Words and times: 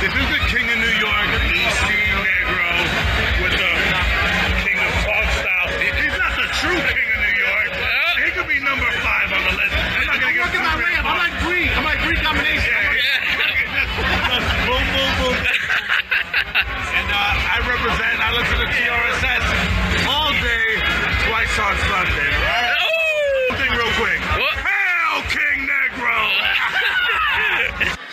This 0.00 0.16
is 0.16 0.28
the 0.32 0.40
king 0.48 0.64
of 0.64 0.78
New 0.80 0.96
York, 0.96 1.28
East 1.52 1.76
King 1.84 2.08
Negro, 2.24 2.72
with 3.44 3.52
the 3.52 3.72
king 4.64 4.80
of 4.80 4.92
talk 5.04 5.28
style. 5.28 5.68
He's 5.76 6.16
not 6.16 6.32
the 6.40 6.48
true 6.56 6.80
king 6.88 7.08
of 7.12 7.20
New 7.20 7.36
York. 7.36 7.68
He 8.24 8.32
could 8.32 8.48
be 8.48 8.64
number 8.64 8.88
five 9.04 9.28
on 9.28 9.44
the 9.44 9.60
list. 9.60 9.76
I'm 9.76 10.08
not 10.08 10.16
gonna 10.24 10.40
I'm 10.40 10.52
give 10.56 10.64
my 10.64 10.76
way 10.80 10.96
up. 10.96 11.04
I'm 11.04 11.20
like 11.20 11.36
Greek. 11.44 11.68
I'm 11.76 11.84
like 11.84 12.00
Greek 12.00 12.16
combination. 12.24 12.72
boom, 14.64 14.84
boom, 14.88 15.12
boom. 15.20 15.36
and 16.96 17.08
uh, 17.12 17.52
I 17.52 17.60
represent, 17.68 18.24
I 18.24 18.32
listen 18.40 18.56
to 18.56 18.64
the 18.64 18.72
TRSS 18.72 19.49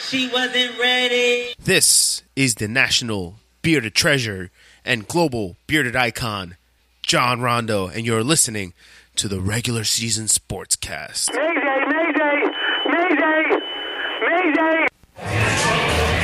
She 0.09 0.29
wasn't 0.29 0.79
ready. 0.79 1.53
This 1.59 2.23
is 2.33 2.55
the 2.55 2.69
national 2.69 3.35
bearded 3.61 3.93
treasure 3.93 4.51
and 4.85 5.05
global 5.05 5.57
bearded 5.67 5.97
icon, 5.97 6.55
Rajon 7.05 7.41
Rondo, 7.41 7.87
and 7.87 8.05
you're 8.05 8.23
listening 8.23 8.73
to 9.17 9.27
the 9.27 9.41
regular 9.41 9.83
season 9.83 10.27
sportscast. 10.27 11.33
Mayday, 11.33 11.83
Mayday, 11.89 12.41
Mayday, 12.89 13.57
Mayday. 14.21 14.87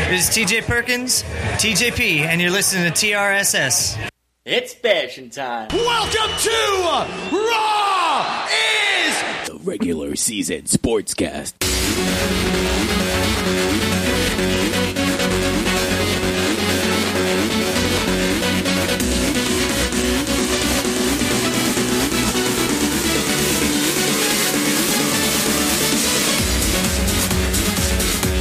This 0.09 0.29
is 0.29 0.35
TJ 0.37 0.65
Perkins, 0.65 1.23
TJP, 1.57 2.21
and 2.21 2.39
you're 2.39 2.51
listening 2.51 2.89
to 2.89 3.05
TRSS. 3.05 4.09
It's 4.45 4.73
fashion 4.73 5.29
time. 5.29 5.67
Welcome 5.73 6.37
to 6.39 7.35
Raw 7.35 8.47
is 8.47 9.49
The 9.49 9.59
regular 9.61 10.15
season 10.15 10.63
sportscast. 10.63 11.72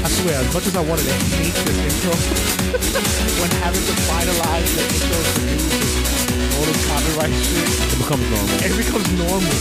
I 0.04 0.08
swear, 0.08 0.34
as 0.40 0.54
much 0.54 0.66
as 0.66 0.76
I 0.76 0.80
wanted 0.80 1.04
to 1.04 1.12
hate 1.36 1.54
this 1.54 1.78
intro, 1.78 2.12
when 3.40 3.50
having 3.62 3.82
to 3.82 3.94
finalize 4.08 4.70
the 4.74 4.82
intro 4.82 5.18
to 5.22 5.40
use 5.52 6.56
all 6.56 6.64
this 6.64 6.80
copyright 6.88 7.34
shit, 7.44 7.92
It 7.92 7.98
becomes 7.98 8.26
normal. 8.30 8.56
it 8.64 8.74
becomes 8.76 9.08
normal. 9.18 9.54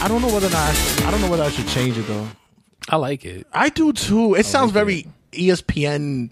I 0.00 0.06
don't 0.06 0.22
know 0.22 0.32
whether 0.32 0.46
or 0.46 0.50
not 0.50 0.74
I 1.06 1.10
don't 1.10 1.20
know 1.20 1.30
whether 1.30 1.42
I 1.42 1.50
should 1.50 1.66
change 1.68 1.98
it 1.98 2.06
though. 2.06 2.26
I 2.88 2.96
like 2.96 3.24
it. 3.24 3.46
I 3.52 3.68
do 3.68 3.92
too. 3.92 4.34
It 4.34 4.46
sounds 4.46 4.72
very 4.72 5.06
E 5.32 5.48
ESPN. 5.48 6.30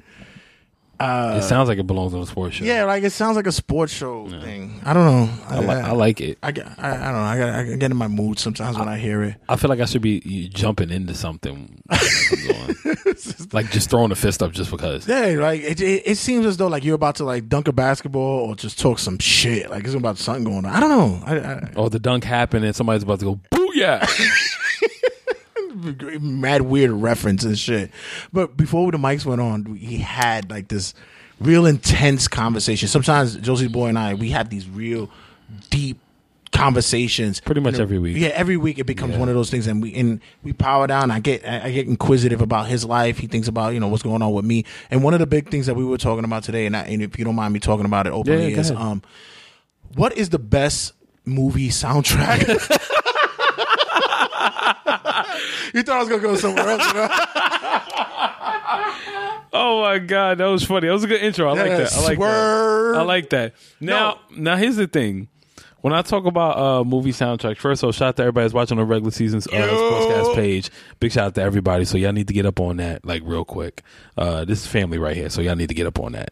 Uh, 0.99 1.35
it 1.39 1.43
sounds 1.47 1.69
like 1.69 1.77
it 1.79 1.87
belongs 1.87 2.15
on 2.15 2.23
a 2.23 2.27
sports 2.27 2.57
show. 2.57 2.65
Yeah, 2.65 2.85
like 2.85 3.03
it 3.05 3.11
sounds 3.11 3.37
like 3.37 3.47
a 3.47 3.53
sports 3.53 3.93
show 3.93 4.27
thing. 4.31 4.81
I 4.83 4.95
don't 4.95 5.05
know. 5.05 5.31
I, 5.47 5.59
li- 5.61 5.67
I 5.83 5.91
like 5.93 6.23
it. 6.23 6.39
I, 6.43 6.53
get- 6.53 6.67
I, 6.79 6.89
I 6.89 7.13
don't 7.13 7.13
know. 7.13 7.19
I, 7.21 7.39
got, 7.39 7.49
I 7.55 7.65
get 7.77 7.91
in 7.91 7.97
my 7.99 8.09
mood 8.09 8.39
sometimes 8.39 8.79
when 8.79 8.89
I 8.89 8.97
hear 8.97 9.23
it. 9.23 9.35
I 9.47 9.57
feel 9.57 9.69
like 9.69 9.81
I 9.81 9.85
should 9.85 10.01
be 10.01 10.49
jumping 10.49 10.89
into 10.91 11.13
something. 11.15 11.83
when 11.85 11.99
that 11.99 12.97
comes 13.05 13.41
on. 13.43 13.49
like 13.53 13.71
just 13.71 13.91
throwing 13.91 14.11
a 14.11 14.15
fist 14.15 14.43
up 14.43 14.53
just 14.53 14.71
because. 14.71 15.07
Yeah, 15.07 15.37
like 15.39 15.61
it, 15.61 15.83
it, 15.83 16.03
it 16.07 16.17
seems 16.17 16.47
as 16.47 16.57
though 16.57 16.69
like 16.69 16.83
you're 16.83 16.95
about 16.95 17.17
to 17.17 17.25
like 17.25 17.47
dunk 17.47 17.69
a 17.69 17.73
basketball 17.73 18.49
or 18.49 18.57
just 18.57 18.79
talk 18.79 18.99
some 18.99 19.19
shit. 19.19 19.69
Like 19.69 19.85
it's 19.85 19.93
about 19.93 20.17
something 20.17 20.45
going 20.45 20.65
on. 20.65 20.73
I 20.73 20.81
don't 20.81 20.89
know. 20.89 21.23
I, 21.27 21.37
I, 21.37 21.73
Or 21.77 21.91
the 21.91 21.99
dunk 21.99 22.25
happened 22.25 22.65
and 22.65 22.75
somebody's 22.75 23.03
about 23.03 23.19
to 23.19 23.27
go 23.27 23.41
booyah. 23.53 24.09
mad 26.21 26.63
weird 26.63 26.91
reference 26.91 27.45
and 27.45 27.59
shit. 27.59 27.91
But 28.33 28.57
before 28.57 28.91
the 28.93 28.99
mics 28.99 29.25
went 29.25 29.41
on, 29.41 29.77
he 29.77 29.99
had 29.99 30.51
like 30.51 30.69
this 30.69 30.95
real 31.41 31.67
intense 31.67 32.29
conversation. 32.29 32.89
Sometimes 32.89 33.37
Josie 33.37 33.69
Boy 33.69 33.89
and 33.89 33.99
I 33.99 34.15
we 34.15 34.31
have 34.31 34.49
these 34.51 34.69
real 34.69 35.11
deep 35.71 35.99
conversations. 36.53 37.41
Pretty 37.41 37.61
much 37.61 37.73
You 37.75 37.79
know, 37.79 37.83
every 37.85 37.99
week. 37.99 38.17
Yeah, 38.17 38.29
every 38.29 38.57
week 38.57 38.79
it 38.79 38.85
becomes 38.85 39.13
Yeah. 39.15 39.19
one 39.21 39.29
of 39.29 39.35
those 39.35 39.51
things, 39.51 39.67
and 39.67 39.83
we 39.83 39.95
and 39.95 40.21
we 40.43 40.53
power 40.55 40.87
down. 40.87 41.11
I 41.11 41.21
get 41.21 41.47
I 41.47 41.71
get 41.71 41.87
inquisitive 41.87 42.41
about 42.41 42.69
his 42.69 42.85
life. 42.85 43.19
He 43.19 43.27
thinks 43.27 43.49
about 43.49 43.75
you 43.75 43.81
know 43.81 43.89
what's 43.89 44.03
going 44.03 44.23
on 44.23 44.33
with 44.33 44.45
me. 44.45 44.65
And 44.91 45.03
one 45.03 45.13
of 45.13 45.21
the 45.21 45.27
big 45.27 45.51
things 45.51 45.67
that 45.67 45.75
we 45.75 45.85
were 45.85 45.99
talking 45.99 46.25
about 46.25 46.45
today, 46.45 46.65
and, 46.67 46.77
I, 46.77 46.83
and 46.83 47.03
if 47.03 47.19
you 47.19 47.25
don't 47.25 47.35
mind 47.35 47.53
me 47.53 47.61
talking 47.61 47.85
about 47.87 48.07
it 48.07 48.13
openly, 48.13 48.49
Yeah, 48.49 48.55
go 48.55 48.61
is 48.61 48.71
um, 48.71 49.03
what 49.95 50.17
is 50.17 50.31
the 50.31 50.39
best 50.39 50.93
movie 51.25 51.69
soundtrack? 51.69 52.81
you 55.75 55.83
thought 55.83 55.97
I 55.97 56.01
was 56.01 56.09
gonna 56.09 56.23
go 56.23 56.37
somewhere 56.37 56.69
else. 56.69 56.87
You 56.87 56.95
know? 56.95 57.09
oh 59.53 59.83
my 59.83 59.99
god, 59.99 60.39
that 60.39 60.47
was 60.47 60.65
funny. 60.65 60.89
That 60.89 60.93
was 60.93 61.05
a 61.05 61.09
good 61.09 61.23
intro. 61.23 61.49
I 61.49 61.53
like 61.53 61.71
that. 61.71 61.93
I 61.93 62.03
like 62.03 62.19
that. 62.19 62.95
I 62.97 63.03
like 63.03 63.31
that. 63.31 63.55
Now, 63.81 64.21
now 64.31 64.57
here's 64.57 64.77
the 64.77 64.87
thing. 64.87 65.29
When 65.83 65.93
I 65.93 66.03
talk 66.03 66.25
about 66.25 66.59
uh, 66.59 66.85
movie 66.85 67.13
soundtracks, 67.13 67.59
first 67.59 67.83
of 67.83 67.87
all, 67.87 67.93
shout 67.93 68.09
out 68.09 68.17
to 68.17 68.23
everybody 68.23 68.45
that's 68.45 68.55
watching 68.55 68.79
the 68.79 68.85
regular 68.85 69.13
seasons 69.13 69.47
uh, 69.47 69.53
sportscast 69.53 70.35
page. 70.35 70.71
Big 70.99 71.13
shout 71.13 71.27
out 71.27 71.35
to 71.37 71.43
everybody. 71.43 71.85
So 71.85 71.97
y'all 71.97 72.13
need 72.13 72.27
to 72.27 72.35
get 72.35 72.45
up 72.45 72.59
on 72.59 72.79
that, 72.79 73.05
like 73.05 73.23
real 73.25 73.45
quick. 73.45 73.83
Uh, 74.17 74.45
this 74.45 74.63
is 74.63 74.67
family 74.67 74.99
right 74.99 75.17
here, 75.17 75.31
so 75.31 75.41
y'all 75.41 75.55
need 75.55 75.69
to 75.69 75.75
get 75.75 75.87
up 75.87 76.01
on 76.01 76.13
that. 76.13 76.31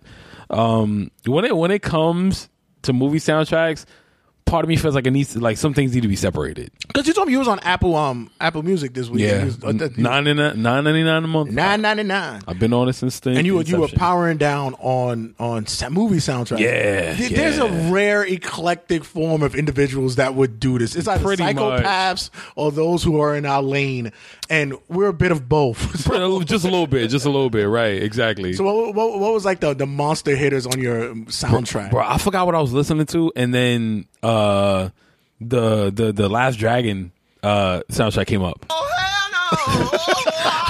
Um, 0.50 1.12
when 1.25 1.44
it 1.44 1.56
when 1.56 1.71
it 1.71 1.83
comes 1.83 2.49
to 2.83 2.93
movie 2.93 3.19
soundtracks, 3.19 3.84
part 4.47 4.65
of 4.65 4.69
me 4.69 4.77
feels 4.77 4.94
like 4.94 5.06
it 5.06 5.10
needs 5.10 5.32
to, 5.32 5.41
like 5.41 5.56
some 5.56 5.75
things 5.75 5.94
need 5.94 6.03
to 6.03 6.09
be 6.09 6.16
separated. 6.16 6.71
Because 6.87 7.06
you 7.06 7.15
told 7.15 7.27
me 7.27 7.32
you 7.32 7.38
was 7.38 7.49
on 7.49 7.59
Apple 7.60 7.94
um 7.97 8.31
Apple 8.41 8.62
Music 8.62 8.94
this 8.94 9.09
week. 9.09 9.22
Yeah, 9.22 9.50
uh, 9.62 9.72
nine 9.97 10.25
nine 10.25 10.62
ninety 10.62 11.03
nine 11.03 11.25
a 11.25 11.27
month. 11.27 11.50
nine 11.50 11.81
ninety 11.81 12.03
nine. 12.03 12.43
I've 12.47 12.59
been 12.59 12.72
on 12.72 12.88
it 12.88 12.93
since 12.93 13.21
the 13.21 13.31
And 13.31 13.47
you 13.47 13.56
were 13.56 13.62
you 13.62 13.78
were 13.81 13.88
powering 13.88 14.37
down 14.37 14.75
on 14.75 15.34
on 15.38 15.66
movie 15.91 16.16
soundtracks. 16.16 16.59
Yeah, 16.60 17.15
Th- 17.15 17.31
there's 17.32 17.59
a 17.59 17.69
rare 17.93 18.22
eclectic 18.25 19.03
form 19.05 19.43
of 19.43 19.55
individuals 19.55 20.16
that 20.16 20.34
would 20.34 20.61
do 20.61 20.78
this. 20.78 20.94
It's 20.94 21.09
either 21.09 21.25
Pretty 21.25 21.43
much. 21.43 21.55
psychopaths 21.56 22.31
or 22.55 22.71
those 22.71 23.03
who 23.03 23.21
are 23.21 23.34
in 23.34 23.47
our 23.47 23.62
lane, 23.62 24.12
and 24.50 24.75
we're 24.88 25.09
a 25.09 25.12
bit 25.12 25.32
of 25.32 25.49
both. 25.49 25.99
so, 26.00 26.43
just 26.43 26.65
a 26.65 26.69
little 26.69 26.87
bit, 26.87 27.10
just 27.10 27.27
a 27.27 27.31
little 27.31 27.50
bit, 27.50 27.65
right? 27.65 28.03
Exactly. 28.03 28.53
so 28.53 28.65
what, 28.65 28.94
what, 28.94 29.19
what 29.21 29.32
was 29.32 29.44
like 29.44 29.60
the 29.60 29.75
the 29.75 29.87
monster 29.87 30.37
hitters 30.37 30.66
on 30.66 30.81
your 30.81 31.15
soundtrack? 31.27 31.91
Bro, 31.91 32.05
I 32.06 32.19
forgot 32.19 32.47
what 32.47 32.55
I 32.55 32.60
was 32.60 32.72
listening 32.72 33.06
to, 33.06 33.32
and 33.37 33.53
then 33.55 34.06
uh, 34.22 34.91
the 35.41 35.91
the 35.91 36.12
the 36.12 36.28
Last 36.28 36.56
Dragon 36.56 37.12
uh, 37.43 37.82
soundtrack 37.91 38.27
came 38.27 38.43
up. 38.43 38.66
Oh 38.71 38.91
hell 38.97 40.05
no! 40.06 40.15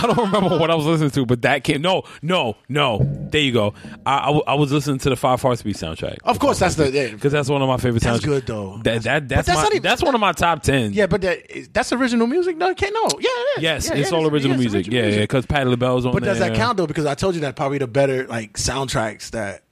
I 0.04 0.15
don't 0.15 0.32
remember 0.32 0.59
what 0.59 0.70
I 0.70 0.75
was 0.75 0.87
listening 0.87 1.10
to, 1.10 1.26
but 1.26 1.42
that 1.42 1.65
came. 1.65 1.82
No, 1.82 2.03
no, 2.22 2.56
no. 2.69 2.98
There 3.31 3.41
you 3.41 3.53
go. 3.53 3.75
I, 4.06 4.19
I, 4.19 4.26
w- 4.26 4.44
I 4.47 4.54
was 4.54 4.70
listening 4.72 4.98
to 4.98 5.10
the 5.10 5.16
Five 5.16 5.41
Heartbeat 5.42 5.76
soundtrack 5.76 6.19
of 6.25 6.38
course, 6.38 6.59
that's 6.59 6.75
the 6.76 6.91
yeah. 6.91 7.09
because 7.10 7.32
that's 7.32 7.48
one 7.48 7.62
of 7.62 7.69
my 7.69 7.76
favorite 7.78 8.03
That's 8.03 8.19
soundtracks. 8.20 8.25
good, 8.25 8.47
though. 8.47 8.78
That, 8.84 9.03
that 9.04 9.28
that's 9.28 9.47
that's 9.47 9.59
my, 9.60 9.66
even- 9.69 9.82
that's 9.82 10.03
one 10.03 10.15
of 10.15 10.20
my 10.20 10.32
top 10.32 10.62
ten. 10.62 10.92
yeah, 10.92 11.06
but 11.06 11.20
that, 11.22 11.72
that's 11.72 11.92
original 11.92 12.26
music. 12.26 12.56
No, 12.56 12.75
can't 12.75 12.94
no. 12.94 13.09
Yeah, 13.19 13.28
it 13.28 13.59
is. 13.59 13.62
Yes, 13.62 13.88
Yeah, 13.88 13.97
it's 13.97 14.10
yeah, 14.10 14.16
all 14.16 14.25
it 14.25 14.26
is. 14.28 14.32
original 14.34 14.56
Yeah, 14.56 14.60
music. 14.60 14.78
original 14.87 15.04
Yeah, 15.04 15.10
yeah, 15.15 15.20
because 15.20 15.47
Patti 15.47 15.70
LaBelle's 15.70 16.06
on 16.06 16.12
But 16.12 16.22
does 16.25 16.38
that 16.38 16.54
count 16.54 16.76
though? 16.76 16.86
Because 16.86 17.06
I 17.06 17.15
told 17.15 17.34
you 17.34 17.41
that 17.42 17.56
probably 17.56 17.78
the 17.78 17.86
better 17.86 18.26
like 18.26 18.54
soundtracks 18.54 19.31
that 19.31 19.62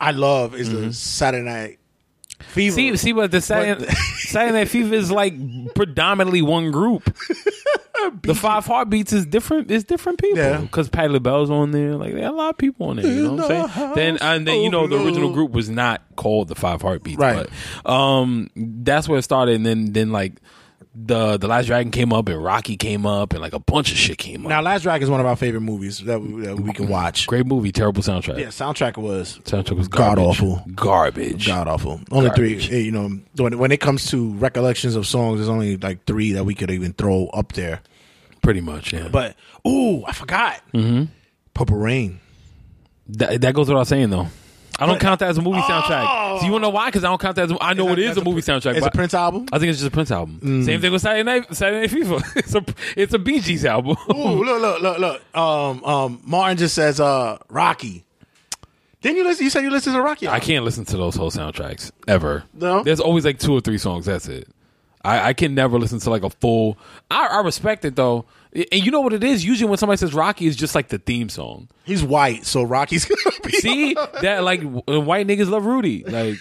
I 0.00 0.10
love 0.10 0.54
is 0.54 0.70
the 0.70 0.92
Saturday 0.92 1.44
Night 1.44 1.78
Fever. 2.40 2.76
Mm-hmm. 2.78 2.94
See, 2.94 2.96
see, 2.96 3.12
but 3.12 3.30
the 3.30 3.40
Saturday, 3.40 3.86
Saturday 4.18 4.52
Night 4.58 4.68
Fever 4.68 4.94
is 4.94 5.10
like 5.10 5.34
predominantly 5.74 6.42
one 6.42 6.70
group. 6.72 7.14
the 8.22 8.34
Five 8.34 8.66
Heartbeats 8.66 9.12
is 9.12 9.26
different. 9.26 9.70
It's 9.70 9.84
different 9.84 10.18
people 10.18 10.38
Yeah. 10.38 10.58
because 10.60 10.88
Patti 10.88 11.08
LaBelle's 11.08 11.50
on 11.50 11.70
there. 11.70 11.94
Like 11.96 12.14
there 12.14 12.24
are 12.24 12.32
a 12.32 12.36
lot 12.36 12.50
of 12.50 12.58
people 12.58 12.88
on 12.88 12.96
there. 12.96 13.06
You 13.06 13.22
know 13.22 13.34
what 13.34 13.50
I'm 13.50 13.68
saying? 13.68 13.94
Then 13.94 14.18
and 14.20 14.46
then 14.46 14.60
you 14.60 14.70
know 14.70 14.86
the 14.86 15.02
original 15.04 15.32
group 15.32 15.50
was 15.52 15.68
not 15.70 16.02
called 16.16 16.48
the 16.48 16.54
Five 16.54 16.82
Heartbeats, 16.82 17.18
Right. 17.18 17.46
But 17.84 17.90
um, 17.92 18.50
that's 18.56 19.08
where 19.08 19.18
it 19.18 19.22
started. 19.22 19.56
And 19.56 19.66
then 19.66 19.92
then 19.92 20.12
like 20.12 20.34
the 20.96 21.38
the 21.38 21.48
Last 21.48 21.66
Dragon 21.66 21.90
came 21.90 22.12
up 22.12 22.28
and 22.28 22.40
Rocky 22.42 22.76
came 22.76 23.04
up 23.04 23.32
and 23.32 23.42
like 23.42 23.52
a 23.52 23.58
bunch 23.58 23.90
of 23.90 23.98
shit 23.98 24.16
came 24.16 24.44
up. 24.46 24.48
now 24.50 24.60
Last 24.62 24.82
Dragon 24.82 25.02
is 25.02 25.10
one 25.10 25.18
of 25.18 25.26
our 25.26 25.34
favorite 25.34 25.62
movies 25.62 25.98
that 26.04 26.20
we, 26.20 26.42
that 26.42 26.56
we 26.56 26.72
can 26.72 26.86
watch. 26.86 27.26
Great 27.26 27.46
movie, 27.46 27.72
terrible 27.72 28.00
soundtrack. 28.00 28.38
Yeah, 28.38 28.46
soundtrack 28.46 28.96
was 28.96 29.40
Soundtrack 29.44 29.76
was 29.76 29.88
God 29.88 30.20
awful. 30.20 30.62
garbage. 30.76 31.48
god 31.48 31.66
awful. 31.66 32.00
Only 32.12 32.28
Garbage. 32.28 32.68
three. 32.68 32.76
eh, 32.76 32.80
You 32.82 32.92
know, 32.92 33.18
when 33.36 33.58
when 33.58 33.72
it 33.72 33.80
comes 33.80 34.06
to 34.10 34.34
recollections 34.34 34.94
of 34.94 35.04
songs, 35.04 35.38
there's 35.40 35.48
only 35.48 35.76
like 35.78 36.04
three 36.04 36.30
that 36.32 36.44
we 36.44 36.54
could 36.54 36.70
even 36.70 36.92
throw 36.92 37.26
up 37.28 37.54
there. 37.54 37.80
Pretty 38.44 38.60
much, 38.60 38.92
yeah. 38.92 39.08
But 39.08 39.36
ooh, 39.66 40.04
I 40.04 40.12
forgot. 40.12 40.60
Mm-hmm. 40.72 41.04
Purple 41.54 41.76
Rain. 41.78 42.20
That, 43.08 43.40
that 43.40 43.54
goes 43.54 43.68
without 43.68 43.86
saying, 43.86 44.10
though. 44.10 44.28
I 44.78 44.86
don't 44.86 45.00
count 45.00 45.20
that 45.20 45.28
as 45.28 45.38
a 45.38 45.42
movie 45.42 45.60
soundtrack. 45.60 46.40
So 46.40 46.46
you 46.46 46.52
want 46.52 46.62
to 46.62 46.68
know 46.68 46.74
why? 46.74 46.88
Because 46.88 47.04
I 47.04 47.08
don't 47.08 47.20
count 47.20 47.36
that 47.36 47.50
as. 47.50 47.56
I 47.60 47.74
know 47.74 47.88
it 47.90 47.98
is 47.98 48.16
a 48.16 48.24
movie 48.24 48.40
soundtrack. 48.40 48.72
It's 48.72 48.80
a 48.80 48.90
but 48.90 48.94
Prince 48.94 49.14
album. 49.14 49.46
I 49.52 49.58
think 49.58 49.70
it's 49.70 49.78
just 49.78 49.88
a 49.88 49.92
Prince 49.92 50.10
album. 50.10 50.64
Same 50.64 50.80
thing 50.80 50.92
with 50.92 51.00
Saturday 51.00 51.22
Night 51.22 51.54
Saturday 51.54 51.82
Night 51.82 51.90
Fever. 51.90 52.18
It's 52.36 52.54
a 52.54 52.64
it's 52.96 53.14
a 53.14 53.18
Bee 53.18 53.40
Gees 53.40 53.64
album. 53.64 53.96
Ooh, 54.10 54.44
look, 54.44 54.60
look, 54.60 54.82
look, 54.82 54.98
look. 54.98 55.36
Um, 55.36 55.84
um, 55.84 56.20
Martin 56.24 56.58
just 56.58 56.74
says, 56.74 57.00
uh, 57.00 57.38
Rocky. 57.48 58.04
Didn't 59.00 59.18
you 59.18 59.24
listen? 59.24 59.44
You 59.44 59.50
said 59.50 59.62
you 59.62 59.70
listened 59.70 59.94
to 59.94 60.02
Rocky. 60.02 60.28
I 60.28 60.40
can't 60.40 60.64
listen 60.64 60.84
to 60.86 60.96
those 60.96 61.14
whole 61.14 61.30
soundtracks 61.30 61.92
ever. 62.08 62.42
No? 62.52 62.82
There's 62.82 63.00
always 63.00 63.24
like 63.24 63.38
two 63.38 63.52
or 63.52 63.60
three 63.60 63.78
songs. 63.78 64.06
That's 64.06 64.26
it. 64.28 64.48
I, 65.04 65.28
I 65.28 65.32
can 65.34 65.54
never 65.54 65.78
listen 65.78 65.98
to 66.00 66.10
like 66.10 66.22
a 66.22 66.30
full. 66.30 66.78
I, 67.10 67.26
I 67.26 67.40
respect 67.42 67.84
it 67.84 67.94
though. 67.96 68.24
And 68.54 68.84
you 68.84 68.90
know 68.90 69.00
what 69.00 69.12
it 69.12 69.24
is? 69.24 69.44
Usually 69.44 69.68
when 69.68 69.78
somebody 69.78 69.96
says 69.98 70.14
Rocky, 70.14 70.46
it's 70.46 70.56
just 70.56 70.74
like 70.74 70.88
the 70.88 70.98
theme 70.98 71.28
song. 71.28 71.68
He's 71.84 72.02
white, 72.02 72.46
so 72.46 72.62
Rocky's 72.62 73.04
gonna 73.04 73.36
be. 73.42 73.50
See 73.52 73.94
that 73.94 74.44
like 74.44 74.60
w- 74.62 75.00
white 75.00 75.26
niggas 75.26 75.50
love 75.50 75.66
Rudy. 75.66 76.04
Like 76.04 76.36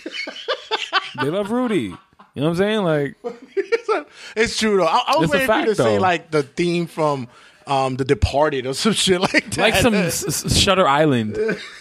they 1.22 1.30
love 1.30 1.52
Rudy. 1.52 1.94
You 2.36 2.42
know 2.42 2.50
what 2.50 2.50
I'm 2.50 2.56
saying? 2.56 2.84
Like 2.84 3.16
it's 4.36 4.58
true 4.58 4.78
though. 4.78 4.86
I, 4.86 5.04
I 5.08 5.16
was 5.18 5.26
It's 5.26 5.34
waiting 5.34 5.48
for 5.48 5.60
you 5.60 5.66
to 5.66 5.76
fact, 5.76 5.78
say 5.78 6.00
like 6.00 6.32
the 6.32 6.44
theme 6.44 6.88
from 6.88 7.28
um 7.68 7.96
The 7.96 8.06
Departed 8.06 8.66
or 8.66 8.74
some 8.74 8.94
shit 8.94 9.22
like 9.22 9.50
that. 9.52 9.58
like 9.58 9.76
some 9.76 9.94
s- 9.96 10.56
Shutter 10.58 10.88
Island, 10.88 11.38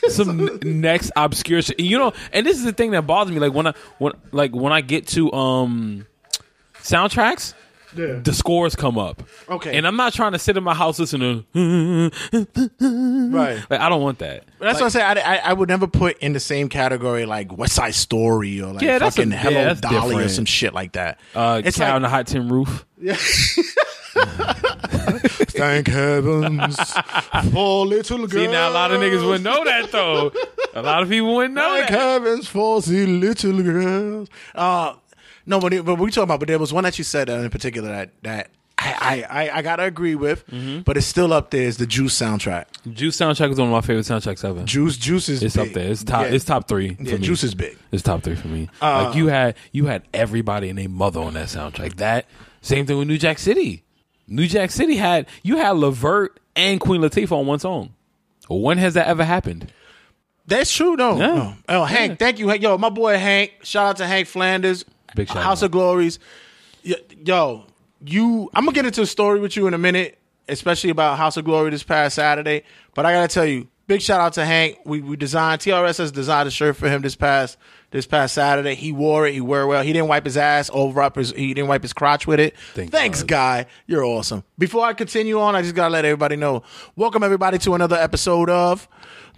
some 0.08 0.58
next 0.62 1.10
obscure 1.16 1.62
shit. 1.62 1.80
You 1.80 1.98
know, 1.98 2.12
and 2.32 2.46
this 2.46 2.56
is 2.58 2.64
the 2.64 2.72
thing 2.72 2.90
that 2.92 3.02
bothers 3.06 3.32
me. 3.34 3.40
Like 3.40 3.52
when 3.54 3.66
I 3.68 3.74
when 3.98 4.12
like 4.30 4.52
when 4.54 4.72
I 4.72 4.80
get 4.80 5.06
to 5.08 5.32
um 5.32 6.06
soundtracks. 6.82 7.54
The 7.94 8.32
scores 8.32 8.74
come 8.74 8.96
up, 8.96 9.22
Okay. 9.50 9.76
and 9.76 9.86
I'm 9.86 9.96
not 9.96 10.14
trying 10.14 10.32
to 10.32 10.38
sit 10.38 10.56
in 10.56 10.64
my 10.64 10.72
house 10.72 10.98
listening. 10.98 11.44
to 11.52 12.10
right. 12.80 13.62
Like 13.68 13.80
I 13.80 13.90
don't 13.90 14.00
want 14.00 14.18
that. 14.20 14.44
That's 14.60 14.80
what 14.80 14.86
I 14.86 14.88
say. 14.88 15.02
I, 15.02 15.12
I, 15.12 15.36
I 15.50 15.52
would 15.52 15.68
never 15.68 15.86
put 15.86 16.16
in 16.20 16.32
the 16.32 16.40
same 16.40 16.70
category 16.70 17.26
like 17.26 17.54
West 17.54 17.74
Side 17.74 17.94
Story 17.94 18.62
or 18.62 18.72
like 18.72 18.82
Yeah, 18.82 18.98
fucking 18.98 19.30
a- 19.30 19.36
Hello 19.36 19.60
yeah, 19.60 19.74
Dolly 19.74 20.24
or 20.24 20.28
some 20.30 20.46
shit 20.46 20.72
like 20.72 20.92
that. 20.92 21.20
Uh, 21.34 21.60
it's 21.62 21.76
Cow 21.76 21.84
like 21.84 21.94
on 21.96 22.00
the 22.02 22.08
hot 22.08 22.26
tin 22.28 22.48
roof. 22.48 22.86
Yeah. 22.98 23.16
thank 25.52 25.88
heavens 25.88 26.76
for 27.52 27.86
little 27.86 28.26
girls. 28.26 28.32
See 28.32 28.46
now, 28.46 28.70
a 28.70 28.72
lot 28.72 28.90
of 28.92 29.00
niggas 29.00 29.24
wouldn't 29.24 29.44
know 29.44 29.64
that 29.64 29.90
though. 29.92 30.32
A 30.74 30.82
lot 30.82 31.02
of 31.02 31.08
people 31.10 31.34
wouldn't 31.36 31.54
know 31.54 31.74
Thank 31.74 31.90
that. 31.90 31.98
heavens 31.98 32.48
for 32.48 32.80
the 32.80 33.06
little 33.06 33.62
girls. 33.62 34.28
Uh, 34.54 34.94
no, 35.46 35.60
but, 35.60 35.84
but 35.84 35.96
we 35.98 36.10
talking 36.10 36.24
about. 36.24 36.40
But 36.40 36.48
there 36.48 36.58
was 36.58 36.72
one 36.72 36.84
that 36.84 36.98
you 36.98 37.04
said 37.04 37.28
uh, 37.30 37.34
in 37.34 37.50
particular 37.50 37.88
that 37.90 38.10
that 38.22 38.50
I 38.78 39.24
I, 39.30 39.58
I, 39.58 39.62
gotta 39.62 39.84
agree 39.84 40.14
with, 40.16 40.44
Mm-hmm. 40.48 40.80
but 40.80 40.96
it's 40.96 41.06
still 41.06 41.32
up 41.32 41.50
there. 41.50 41.62
Is 41.62 41.76
the 41.76 41.86
Juice 41.86 42.18
soundtrack? 42.20 42.64
Juice 42.92 43.16
soundtrack 43.16 43.52
is 43.52 43.58
one 43.58 43.68
of 43.68 43.72
my 43.72 43.80
favorite 43.80 44.06
soundtracks 44.06 44.44
ever. 44.44 44.64
Juice 44.64 44.96
Juice 44.96 45.28
is 45.28 45.42
It's 45.42 45.56
big. 45.56 45.68
up 45.68 45.74
there. 45.74 45.90
It's 45.90 46.02
top. 46.04 46.22
Yeah. 46.22 46.32
It's 46.32 46.44
top 46.44 46.66
three. 46.68 46.94
For 46.94 47.02
Yeah, 47.02 47.12
me. 47.14 47.18
Juice 47.18 47.44
is 47.44 47.54
big. 47.54 47.78
It's 47.92 48.02
top 48.02 48.22
three 48.22 48.34
for 48.34 48.48
me. 48.48 48.68
Uh, 48.80 49.04
like 49.06 49.16
you 49.16 49.28
had 49.28 49.56
you 49.72 49.86
had 49.86 50.02
everybody 50.12 50.68
and 50.68 50.78
their 50.78 50.88
mother 50.88 51.20
on 51.20 51.34
that 51.34 51.46
soundtrack. 51.48 51.96
That 51.96 52.26
same 52.60 52.86
thing 52.86 52.98
with 52.98 53.08
New 53.08 53.18
Jack 53.18 53.38
City. 53.38 53.84
New 54.26 54.46
Jack 54.48 54.70
City 54.70 54.96
had 54.96 55.26
you 55.42 55.58
had 55.58 55.72
LeVert 55.76 56.40
and 56.56 56.80
Queen 56.80 57.00
Latifah 57.00 57.32
on 57.32 57.46
one 57.46 57.58
song. 57.60 57.94
When 58.48 58.78
has 58.78 58.94
that 58.94 59.06
ever 59.06 59.24
happened? 59.24 59.72
That's 60.46 60.72
true, 60.74 60.96
though. 60.96 61.16
Yeah. 61.18 61.26
No. 61.26 61.54
Oh, 61.68 61.84
Hank, 61.84 62.18
thank 62.18 62.38
you, 62.40 62.52
Yo, 62.52 62.76
my 62.76 62.88
boy 62.88 63.16
Hank. 63.16 63.52
Shout 63.62 63.86
out 63.90 63.96
to 63.98 64.06
Hank 64.06 64.26
Flanders. 64.26 64.84
Big 65.14 65.28
shout 65.28 65.38
out. 65.38 65.42
House 65.42 65.62
out. 65.62 65.66
of 65.66 65.72
Glories. 65.72 66.18
Yo, 66.82 66.96
Yo, 67.24 67.64
you. 68.04 68.50
I'm 68.54 68.64
gonna 68.64 68.74
get 68.74 68.86
into 68.86 69.02
a 69.02 69.06
story 69.06 69.40
with 69.40 69.56
you 69.56 69.66
in 69.66 69.74
a 69.74 69.78
minute, 69.78 70.18
especially 70.48 70.90
about 70.90 71.18
House 71.18 71.36
of 71.36 71.44
Glory 71.44 71.70
this 71.70 71.82
past 71.82 72.16
Saturday. 72.16 72.64
But 72.94 73.06
I 73.06 73.12
gotta 73.12 73.28
tell 73.28 73.46
you, 73.46 73.68
big 73.86 74.02
shout 74.02 74.20
out 74.20 74.32
to 74.34 74.44
Hank. 74.44 74.78
We 74.84 75.00
we 75.00 75.16
designed 75.16 75.60
TRS 75.60 75.98
has 75.98 76.12
designed 76.12 76.48
a 76.48 76.50
shirt 76.50 76.76
for 76.76 76.88
him 76.88 77.02
this 77.02 77.14
past 77.14 77.56
this 77.90 78.06
past 78.06 78.34
Saturday. 78.34 78.74
He 78.74 78.90
wore 78.90 79.26
it. 79.26 79.34
He 79.34 79.40
wore 79.40 79.62
it 79.62 79.66
well. 79.66 79.82
He 79.82 79.92
didn't 79.92 80.08
wipe 80.08 80.24
his 80.24 80.36
ass 80.36 80.70
over 80.72 81.02
up 81.02 81.16
his. 81.16 81.30
He 81.30 81.54
didn't 81.54 81.68
wipe 81.68 81.82
his 81.82 81.92
crotch 81.92 82.26
with 82.26 82.40
it. 82.40 82.56
Thank 82.74 82.90
Thanks, 82.90 83.22
God. 83.22 83.26
guy. 83.66 83.70
You're 83.86 84.04
awesome. 84.04 84.44
Before 84.58 84.84
I 84.84 84.94
continue 84.94 85.38
on, 85.40 85.54
I 85.54 85.62
just 85.62 85.74
gotta 85.74 85.92
let 85.92 86.04
everybody 86.04 86.36
know. 86.36 86.62
Welcome 86.96 87.22
everybody 87.22 87.58
to 87.58 87.74
another 87.74 87.96
episode 87.96 88.50
of 88.50 88.88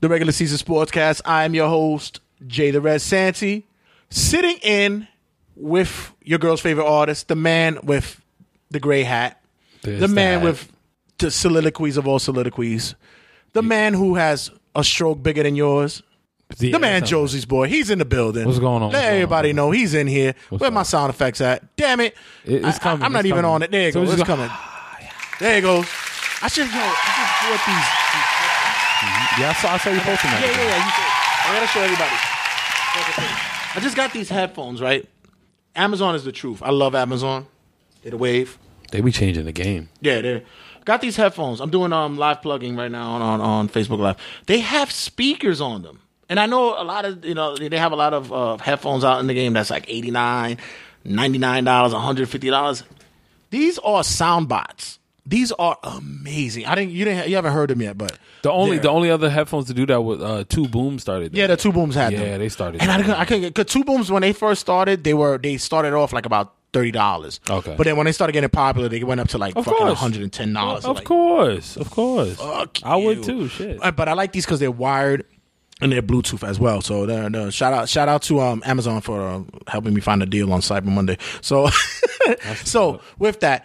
the 0.00 0.08
regular 0.08 0.32
season 0.32 0.58
sportscast. 0.58 1.20
I 1.24 1.44
am 1.44 1.54
your 1.54 1.68
host, 1.68 2.20
Jay 2.46 2.70
the 2.70 2.80
Red 2.80 3.00
Santy, 3.02 3.66
sitting 4.08 4.56
in 4.62 5.08
with 5.56 6.12
your 6.22 6.38
girl's 6.38 6.60
favorite 6.60 6.86
artist, 6.86 7.28
the 7.28 7.36
man 7.36 7.78
with 7.82 8.20
the 8.70 8.80
gray 8.80 9.02
hat, 9.02 9.40
There's 9.82 10.00
the 10.00 10.08
man 10.08 10.40
that. 10.40 10.44
with 10.46 10.68
the 11.18 11.30
soliloquies 11.30 11.96
of 11.96 12.06
all 12.08 12.18
soliloquies, 12.18 12.94
the 13.52 13.62
man 13.62 13.94
who 13.94 14.16
has 14.16 14.50
a 14.74 14.82
stroke 14.82 15.22
bigger 15.22 15.42
than 15.42 15.54
yours. 15.56 16.02
Yeah, 16.58 16.72
The 16.72 16.78
man 16.78 17.04
Josie's 17.04 17.46
boy, 17.46 17.68
he's 17.68 17.88
in 17.90 17.98
the 17.98 18.04
building. 18.04 18.44
What's 18.44 18.58
going 18.58 18.82
on? 18.82 18.92
Let 18.92 19.02
going 19.02 19.14
everybody 19.14 19.50
on? 19.50 19.56
know 19.56 19.70
he's 19.70 19.94
in 19.94 20.06
here. 20.06 20.34
What's 20.50 20.60
Where 20.60 20.70
my 20.70 20.82
sound 20.82 21.10
effects 21.10 21.40
at? 21.40 21.74
Damn 21.76 22.00
it! 22.00 22.14
It- 22.44 22.64
it's 22.64 22.76
I- 22.78 22.80
coming, 22.80 23.02
I, 23.02 23.06
am 23.06 23.12
not 23.12 23.24
even 23.26 23.38
coming. 23.42 23.50
on 23.50 23.62
it. 23.62 23.70
There 23.70 23.86
you 23.86 23.92
So 23.92 24.00
go. 24.02 24.06
we 24.06 24.12
It's 24.12 24.22
go- 24.22 24.26
coming. 24.26 24.50
There 25.40 25.56
you 25.56 25.62
go. 25.62 25.78
I 26.42 26.48
should 26.48 26.66
yo. 26.68 26.74
I 26.76 27.48
just 27.50 27.66
these. 27.66 27.74
Mm-hmm. 27.74 29.40
Yeah, 29.42 29.50
I 29.50 29.52
saw, 29.54 29.72
I 29.72 29.78
saw 29.78 29.90
you 29.90 30.00
posting 30.00 30.30
that. 30.30 30.40
Yeah, 30.40 30.50
yeah, 30.50 30.68
yeah. 30.68 30.84
You 30.84 30.92
I 31.44 31.54
gotta 31.54 31.66
show 31.66 31.80
everybody. 31.80 32.16
I 33.76 33.80
just 33.82 33.96
got 33.96 34.12
these 34.12 34.28
headphones, 34.28 34.80
right? 34.80 35.08
Amazon 35.76 36.14
is 36.14 36.24
the 36.24 36.32
truth. 36.32 36.62
I 36.62 36.70
love 36.70 36.94
Amazon. 36.94 37.46
They're 38.02 38.10
the 38.10 38.16
wave. 38.16 38.58
They 38.90 39.00
be 39.00 39.10
changing 39.10 39.44
the 39.44 39.52
game. 39.52 39.88
Yeah, 40.00 40.20
they 40.20 40.42
got 40.84 41.00
these 41.00 41.16
headphones. 41.16 41.60
I'm 41.60 41.70
doing 41.70 41.92
um 41.92 42.16
live 42.16 42.42
plugging 42.42 42.76
right 42.76 42.90
now 42.90 43.12
on, 43.12 43.22
on 43.22 43.40
on 43.40 43.68
Facebook 43.68 43.98
Live. 43.98 44.16
They 44.46 44.60
have 44.60 44.90
speakers 44.92 45.60
on 45.60 45.82
them, 45.82 46.00
and 46.28 46.38
I 46.38 46.46
know 46.46 46.80
a 46.80 46.84
lot 46.84 47.04
of 47.04 47.24
you 47.24 47.34
know 47.34 47.56
they 47.56 47.78
have 47.78 47.92
a 47.92 47.96
lot 47.96 48.14
of 48.14 48.32
uh, 48.32 48.56
headphones 48.58 49.04
out 49.04 49.20
in 49.20 49.26
the 49.26 49.34
game 49.34 49.52
that's 49.54 49.70
like 49.70 49.86
89 49.88 50.58
99 51.04 51.64
dollars, 51.64 51.92
150 51.92 52.50
dollars. 52.50 52.84
These 53.50 53.78
are 53.80 54.02
sound 54.04 54.48
bots. 54.48 54.98
These 55.26 55.52
are 55.52 55.78
amazing. 55.82 56.66
I 56.66 56.74
didn't 56.74 56.90
you 56.92 57.04
didn't 57.06 57.28
you 57.28 57.36
haven't 57.36 57.52
heard 57.54 57.70
them 57.70 57.80
yet, 57.80 57.96
but 57.96 58.18
The 58.42 58.50
only 58.52 58.78
the 58.78 58.90
only 58.90 59.10
other 59.10 59.30
headphones 59.30 59.66
to 59.68 59.74
do 59.74 59.86
that 59.86 60.02
was 60.02 60.20
uh, 60.20 60.44
Two 60.48 60.68
Boom 60.68 60.98
started. 60.98 61.32
that. 61.32 61.38
Yeah, 61.38 61.46
the 61.46 61.56
two 61.56 61.72
booms 61.72 61.94
had 61.94 62.12
Yeah, 62.12 62.18
them. 62.24 62.40
they 62.40 62.48
started 62.50 62.82
And 62.82 62.90
I, 62.90 63.20
I 63.20 63.24
couldn't 63.24 63.42
get 63.42 63.54
because 63.54 63.72
two 63.72 63.84
booms 63.84 64.10
when 64.10 64.20
they 64.22 64.32
first 64.34 64.60
started, 64.60 65.02
they 65.02 65.14
were 65.14 65.38
they 65.38 65.56
started 65.56 65.94
off 65.94 66.12
like 66.12 66.26
about 66.26 66.52
thirty 66.74 66.90
dollars. 66.90 67.40
Okay. 67.48 67.74
but 67.76 67.84
then 67.84 67.96
when 67.96 68.04
they 68.04 68.12
started 68.12 68.34
getting 68.34 68.50
popular, 68.50 68.88
they 68.90 69.02
went 69.02 69.20
up 69.20 69.28
to 69.28 69.38
like 69.38 69.56
Of 69.56 69.64
fucking 69.64 69.86
one 69.86 69.96
hundred 69.96 70.22
and 70.24 70.32
ten 70.32 70.52
dollars. 70.52 70.84
of 70.84 71.02
course, 71.04 71.76
of 71.78 71.90
course. 71.90 72.34
Fuck 72.36 72.80
I 72.82 72.96
would 72.96 73.22
too. 73.22 73.48
Shit. 73.48 73.78
Uh, 73.82 73.92
But 73.92 74.08
I 74.08 74.12
like 74.12 74.32
these 74.32 74.44
because 74.44 74.60
they're 74.60 74.70
wired 74.70 75.24
and 75.80 75.90
they're 75.90 76.02
Bluetooth 76.02 76.46
as 76.46 76.60
well. 76.60 76.82
So 76.82 77.06
they're, 77.06 77.30
they're- 77.30 77.50
shout 77.50 77.72
out 77.72 77.88
shout 77.88 78.08
out 78.10 78.20
to 78.24 78.40
um, 78.40 78.62
Amazon 78.66 79.00
for 79.00 79.26
uh, 79.26 79.40
helping 79.68 79.94
me 79.94 80.02
find 80.02 80.22
a 80.22 80.26
deal 80.26 80.52
on 80.52 80.60
Cyber 80.60 80.84
Monday. 80.84 81.16
So 81.40 81.70
so 82.64 83.00
with 83.18 83.40
that, 83.40 83.64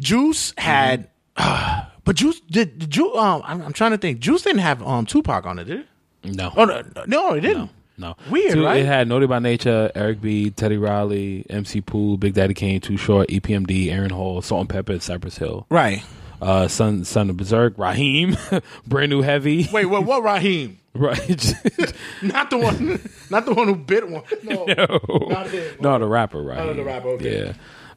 Juice 0.00 0.52
had. 0.58 1.08
but 1.36 2.14
Juice 2.16 2.40
did, 2.40 2.78
did 2.78 2.90
Juice. 2.90 3.16
Um, 3.16 3.42
I'm, 3.44 3.62
I'm 3.62 3.72
trying 3.72 3.92
to 3.92 3.98
think. 3.98 4.20
Juice 4.20 4.42
didn't 4.42 4.60
have 4.60 4.82
um 4.82 5.06
Tupac 5.06 5.46
on 5.46 5.58
it, 5.58 5.64
did 5.64 5.80
it? 5.80 5.86
No. 6.24 6.52
Oh 6.56 6.64
no, 6.64 6.82
no, 7.06 7.32
it 7.34 7.40
didn't. 7.40 7.70
No. 7.96 8.16
Weird, 8.28 8.54
Two- 8.54 8.64
right? 8.64 8.78
It 8.80 8.86
had 8.86 9.06
Naughty 9.08 9.26
by 9.26 9.38
Nature, 9.38 9.90
Eric 9.94 10.20
B, 10.20 10.50
Teddy 10.50 10.76
Riley, 10.76 11.46
MC 11.48 11.80
Pooh, 11.80 12.16
Big 12.16 12.34
Daddy 12.34 12.54
Kane, 12.54 12.80
Too 12.80 12.96
Short, 12.96 13.28
EPMD, 13.28 13.92
Aaron 13.92 14.10
Hall, 14.10 14.42
Salt 14.42 14.68
and 14.72 14.84
Pepa, 14.86 15.00
Cypress 15.00 15.38
Hill. 15.38 15.66
Right. 15.70 16.02
Uh, 16.42 16.66
Son 16.66 17.04
Son 17.04 17.30
of 17.30 17.36
Bazerk, 17.36 17.78
Raheem, 17.78 18.36
Brand 18.86 19.10
New 19.10 19.22
Heavy. 19.22 19.68
Wait, 19.72 19.86
what? 19.86 20.04
What? 20.04 20.22
Raheem? 20.22 20.78
Right. 20.96 21.18
Not 22.22 22.50
the 22.50 22.56
one. 22.58 23.00
Not 23.28 23.46
the 23.46 23.52
one 23.52 23.66
who 23.66 23.74
bit 23.74 24.08
one. 24.08 24.22
No. 24.44 24.64
Not 24.64 25.48
him. 25.48 25.74
no, 25.80 25.98
the 25.98 26.06
rapper, 26.06 26.40
right? 26.40 26.60
Oh, 26.60 26.72
the 26.72 26.84
rapper, 26.84 27.08
okay. 27.08 27.46
Yeah. 27.46 27.52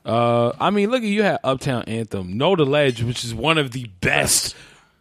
Uh, 0.07 0.53
I 0.59 0.69
mean, 0.69 0.89
look 0.89 1.01
at 1.03 1.07
you 1.09 1.23
had 1.23 1.39
Uptown 1.43 1.83
Anthem, 1.83 2.37
Know 2.37 2.55
the 2.55 2.65
Ledge, 2.65 3.03
which 3.03 3.23
is 3.25 3.35
one 3.35 3.57
of 3.57 3.71
the 3.71 3.87
best 4.01 4.55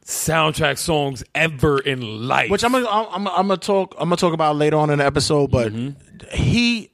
soundtrack 0.04 0.78
songs 0.78 1.25
ever 1.34 1.78
in 1.78 2.26
life. 2.28 2.50
Which 2.50 2.64
I'm 2.64 2.72
gonna 2.72 2.88
I'm, 2.88 3.06
I'm, 3.12 3.28
I'm 3.28 3.48
gonna 3.48 3.56
talk 3.56 3.94
I'm 3.98 4.08
gonna 4.08 4.16
talk 4.16 4.32
about 4.34 4.56
later 4.56 4.76
on 4.76 4.90
in 4.90 4.98
the 4.98 5.04
episode. 5.06 5.50
But 5.50 5.72
Mm-hmm. 5.72 6.36
he 6.36 6.90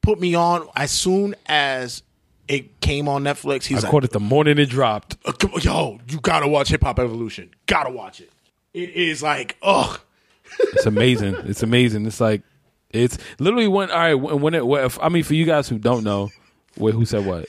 put 0.00 0.20
me 0.20 0.34
on 0.34 0.68
as 0.76 0.90
soon 0.90 1.34
as 1.46 2.02
it 2.48 2.80
came 2.80 3.08
on 3.08 3.24
Netflix. 3.24 3.64
He's 3.64 3.78
I 3.78 3.80
like, 3.82 3.90
caught 3.90 4.04
it 4.04 4.10
the 4.12 4.20
morning 4.20 4.58
it 4.58 4.66
dropped. 4.66 5.16
"Uh, 5.24 5.32
"Yo, 5.60 5.98
you 6.08 6.20
gotta 6.20 6.46
watch 6.48 6.68
Hip 6.68 6.82
Hop 6.84 6.98
Evolution. 7.00 7.50
Gotta 7.66 7.90
watch 7.90 8.20
it. 8.20 8.30
It 8.74 8.90
is 8.90 9.22
like, 9.22 9.56
ugh. 9.62 10.00
It's 10.72 10.86
amazing. 10.86 11.34
it's 11.44 11.62
amazing. 11.64 12.06
It's 12.06 12.20
like 12.20 12.42
it's 12.90 13.18
literally 13.40 13.66
when 13.68 13.90
all 13.90 13.98
right 13.98 14.14
when 14.14 14.54
it 14.54 14.64
when, 14.64 14.88
I 15.02 15.08
mean 15.08 15.24
for 15.24 15.34
you 15.34 15.44
guys 15.44 15.68
who 15.68 15.76
don't 15.78 16.04
know, 16.04 16.30
wait 16.78 16.94
who 16.94 17.04
said 17.04 17.26
what? 17.26 17.46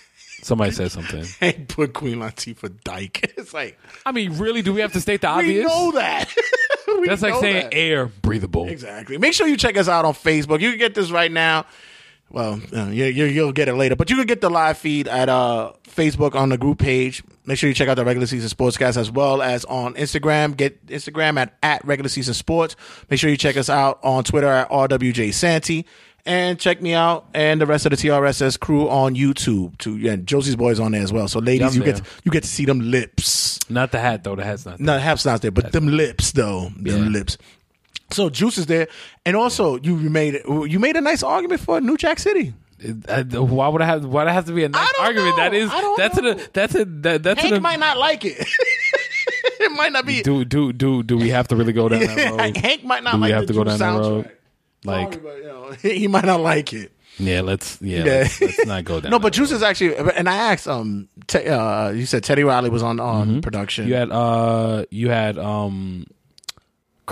Somebody 0.48 0.72
said 0.72 0.92
something. 0.92 1.26
And 1.42 1.68
put 1.68 1.92
Queen 1.94 2.20
Latifah 2.20 2.82
Dyke. 2.84 3.34
It's 3.38 3.54
like 3.54 3.78
I 4.06 4.14
mean, 4.14 4.38
really, 4.38 4.62
do 4.62 4.72
we 4.74 4.80
have 4.82 4.94
to 4.94 5.02
state 5.02 5.20
the 5.22 5.28
we 5.28 5.34
obvious? 5.34 5.68
know 5.68 5.92
that. 5.92 6.34
We 6.88 7.06
That's 7.10 7.22
like 7.22 7.34
know 7.34 7.42
saying 7.42 7.64
that. 7.66 7.74
air 7.74 8.06
breathable. 8.06 8.70
Exactly. 8.70 9.18
Make 9.18 9.34
sure 9.34 9.46
you 9.46 9.58
check 9.58 9.76
us 9.76 9.90
out 9.90 10.06
on 10.06 10.14
Facebook. 10.14 10.62
You 10.62 10.70
can 10.70 10.80
get 10.80 10.96
this 10.96 11.12
right 11.12 11.30
now. 11.32 11.66
Well, 12.30 12.62
uh, 12.74 12.86
you, 12.86 13.06
you, 13.06 13.26
you'll 13.26 13.52
get 13.52 13.68
it 13.68 13.76
later, 13.76 13.98
but 13.98 14.10
you 14.10 14.16
can 14.16 14.26
get 14.26 14.40
the 14.40 14.50
live 14.50 14.78
feed 14.78 15.08
at 15.10 15.28
uh, 15.28 15.74
Facebook 15.90 16.34
on 16.34 16.48
the 16.50 16.58
group 16.58 16.80
page. 16.80 17.24
Make 17.46 17.58
sure 17.58 17.68
you 17.68 17.74
check 17.74 17.90
out 17.90 17.96
the 17.96 18.06
regular 18.06 18.26
season 18.26 18.50
sportscast 18.50 18.96
as 18.98 19.12
well 19.12 19.42
as 19.42 19.66
on 19.66 19.96
Instagram. 19.96 20.56
Get 20.56 20.86
Instagram 20.88 21.38
at, 21.38 21.58
at 21.62 21.84
regular 21.86 22.08
season 22.10 22.34
sports. 22.34 22.76
Make 23.10 23.20
sure 23.20 23.30
you 23.30 23.38
check 23.38 23.58
us 23.58 23.70
out 23.70 24.00
on 24.02 24.24
Twitter 24.24 24.48
at 24.48 24.70
RWJ 24.70 25.34
Santy. 25.34 25.86
And 26.28 26.60
check 26.60 26.82
me 26.82 26.94
out 26.94 27.26
and 27.34 27.62
the 27.62 27.66
rest 27.66 27.86
of 27.86 27.92
the 27.92 27.96
TRSS 27.96 28.60
crew 28.60 28.90
on 28.90 29.16
YouTube. 29.16 29.78
To 29.80 29.96
yeah, 29.98 30.18
Josie's 30.18 30.58
boys 30.58 30.78
on 30.78 30.92
there 30.92 31.02
as 31.02 31.14
well. 31.14 31.30
So 31.30 31.40
ladies, 31.40 31.62
Yeah, 31.62 31.84
you 31.84 31.90
I'm 31.90 31.96
get 31.98 32.02
you 32.26 32.32
get 32.32 32.44
to 32.44 32.50
see 32.50 32.66
them 32.66 32.80
lips. 32.92 33.60
Not 33.70 33.92
the 33.94 34.00
hat 34.00 34.26
though. 34.26 34.36
The 34.36 34.44
hat's 34.44 34.66
not. 34.66 34.80
No, 34.80 34.96
the 34.96 35.00
half's 35.00 35.26
not 35.26 35.42
there, 35.42 35.52
but 35.52 35.72
them 35.72 35.88
lips 35.88 36.34
though, 36.34 36.70
them 36.76 37.06
Yeah. 37.06 37.10
lips. 37.10 37.38
So 38.12 38.30
Juice 38.30 38.58
is 38.58 38.66
there, 38.66 38.88
and 39.26 39.38
also 39.38 39.78
you 39.80 39.96
made 39.96 40.42
you 40.48 40.80
made 40.80 40.98
a 40.98 41.02
nice 41.02 41.24
argument 41.24 41.62
for 41.62 41.80
New 41.80 41.96
Jack 41.96 42.20
City. 42.20 42.54
Uh, 43.08 43.24
why 43.24 43.70
would 43.70 43.82
I 43.82 43.86
have? 43.86 44.06
Why 44.06 44.24
would 44.24 44.30
I 44.30 44.34
have 44.34 44.46
to 44.46 44.52
be 44.52 44.64
a 44.66 44.70
nice 44.70 44.94
argument? 45.00 45.38
know. 45.38 45.44
That 45.44 45.54
is 45.54 45.70
I 45.72 45.82
don't 45.82 45.98
that's 45.98 46.22
know. 46.22 46.32
a 46.32 46.36
that's 46.54 46.76
a 46.76 46.86
that, 46.86 47.24
that's 47.24 47.42
Hank 47.42 47.56
an, 47.56 47.62
might 47.62 47.80
not 47.80 47.98
like 47.98 48.24
it. 48.26 48.38
it 49.60 49.72
might 49.72 49.92
not 49.94 50.06
be. 50.06 50.22
do 50.24 50.46
do 50.46 50.72
do 50.74 51.04
do 51.04 51.18
we 51.18 51.30
have 51.30 51.48
to 51.48 51.56
really 51.56 51.74
go 51.74 51.90
down 51.90 52.02
that 52.02 52.32
road? 52.38 52.58
Hank 52.58 52.84
might 52.84 53.04
not 53.04 53.14
do 53.14 53.18
we 53.18 53.22
like 53.22 53.32
have 53.34 53.48
the 53.48 53.54
to 53.54 53.54
go 53.54 53.64
down 53.64 53.80
that 53.80 53.98
road? 53.98 54.32
Like 54.88 55.22
you 55.22 55.44
know, 55.44 55.72
he 55.82 56.08
might 56.08 56.26
not 56.26 56.40
like 56.42 56.74
it. 56.74 56.92
yeah, 57.20 57.42
let's 57.42 57.82
yeah, 57.82 58.00
Yeah. 58.00 58.12
Let's, 58.22 58.42
let's 58.42 58.66
not 58.66 58.84
go 58.86 59.00
down. 59.02 59.12
No, 59.12 59.20
but 59.20 59.34
Juice 59.34 59.52
road. 59.52 59.58
is 59.58 59.64
actually, 59.64 59.96
and 59.96 60.28
I 60.30 60.36
asked, 60.54 60.68
um, 60.68 61.08
te- 61.28 61.48
uh, 61.48 61.90
you 61.90 62.06
said 62.06 62.24
Teddy 62.24 62.44
Riley 62.44 62.70
was 62.70 62.84
on 62.84 63.00
on 63.00 63.42
production. 63.42 63.86
Mm-hmm. 63.86 63.90
you 63.92 63.96
had 63.96 64.12
uh 64.12 64.86
you 64.92 65.10
had 65.10 65.38
um 65.38 66.06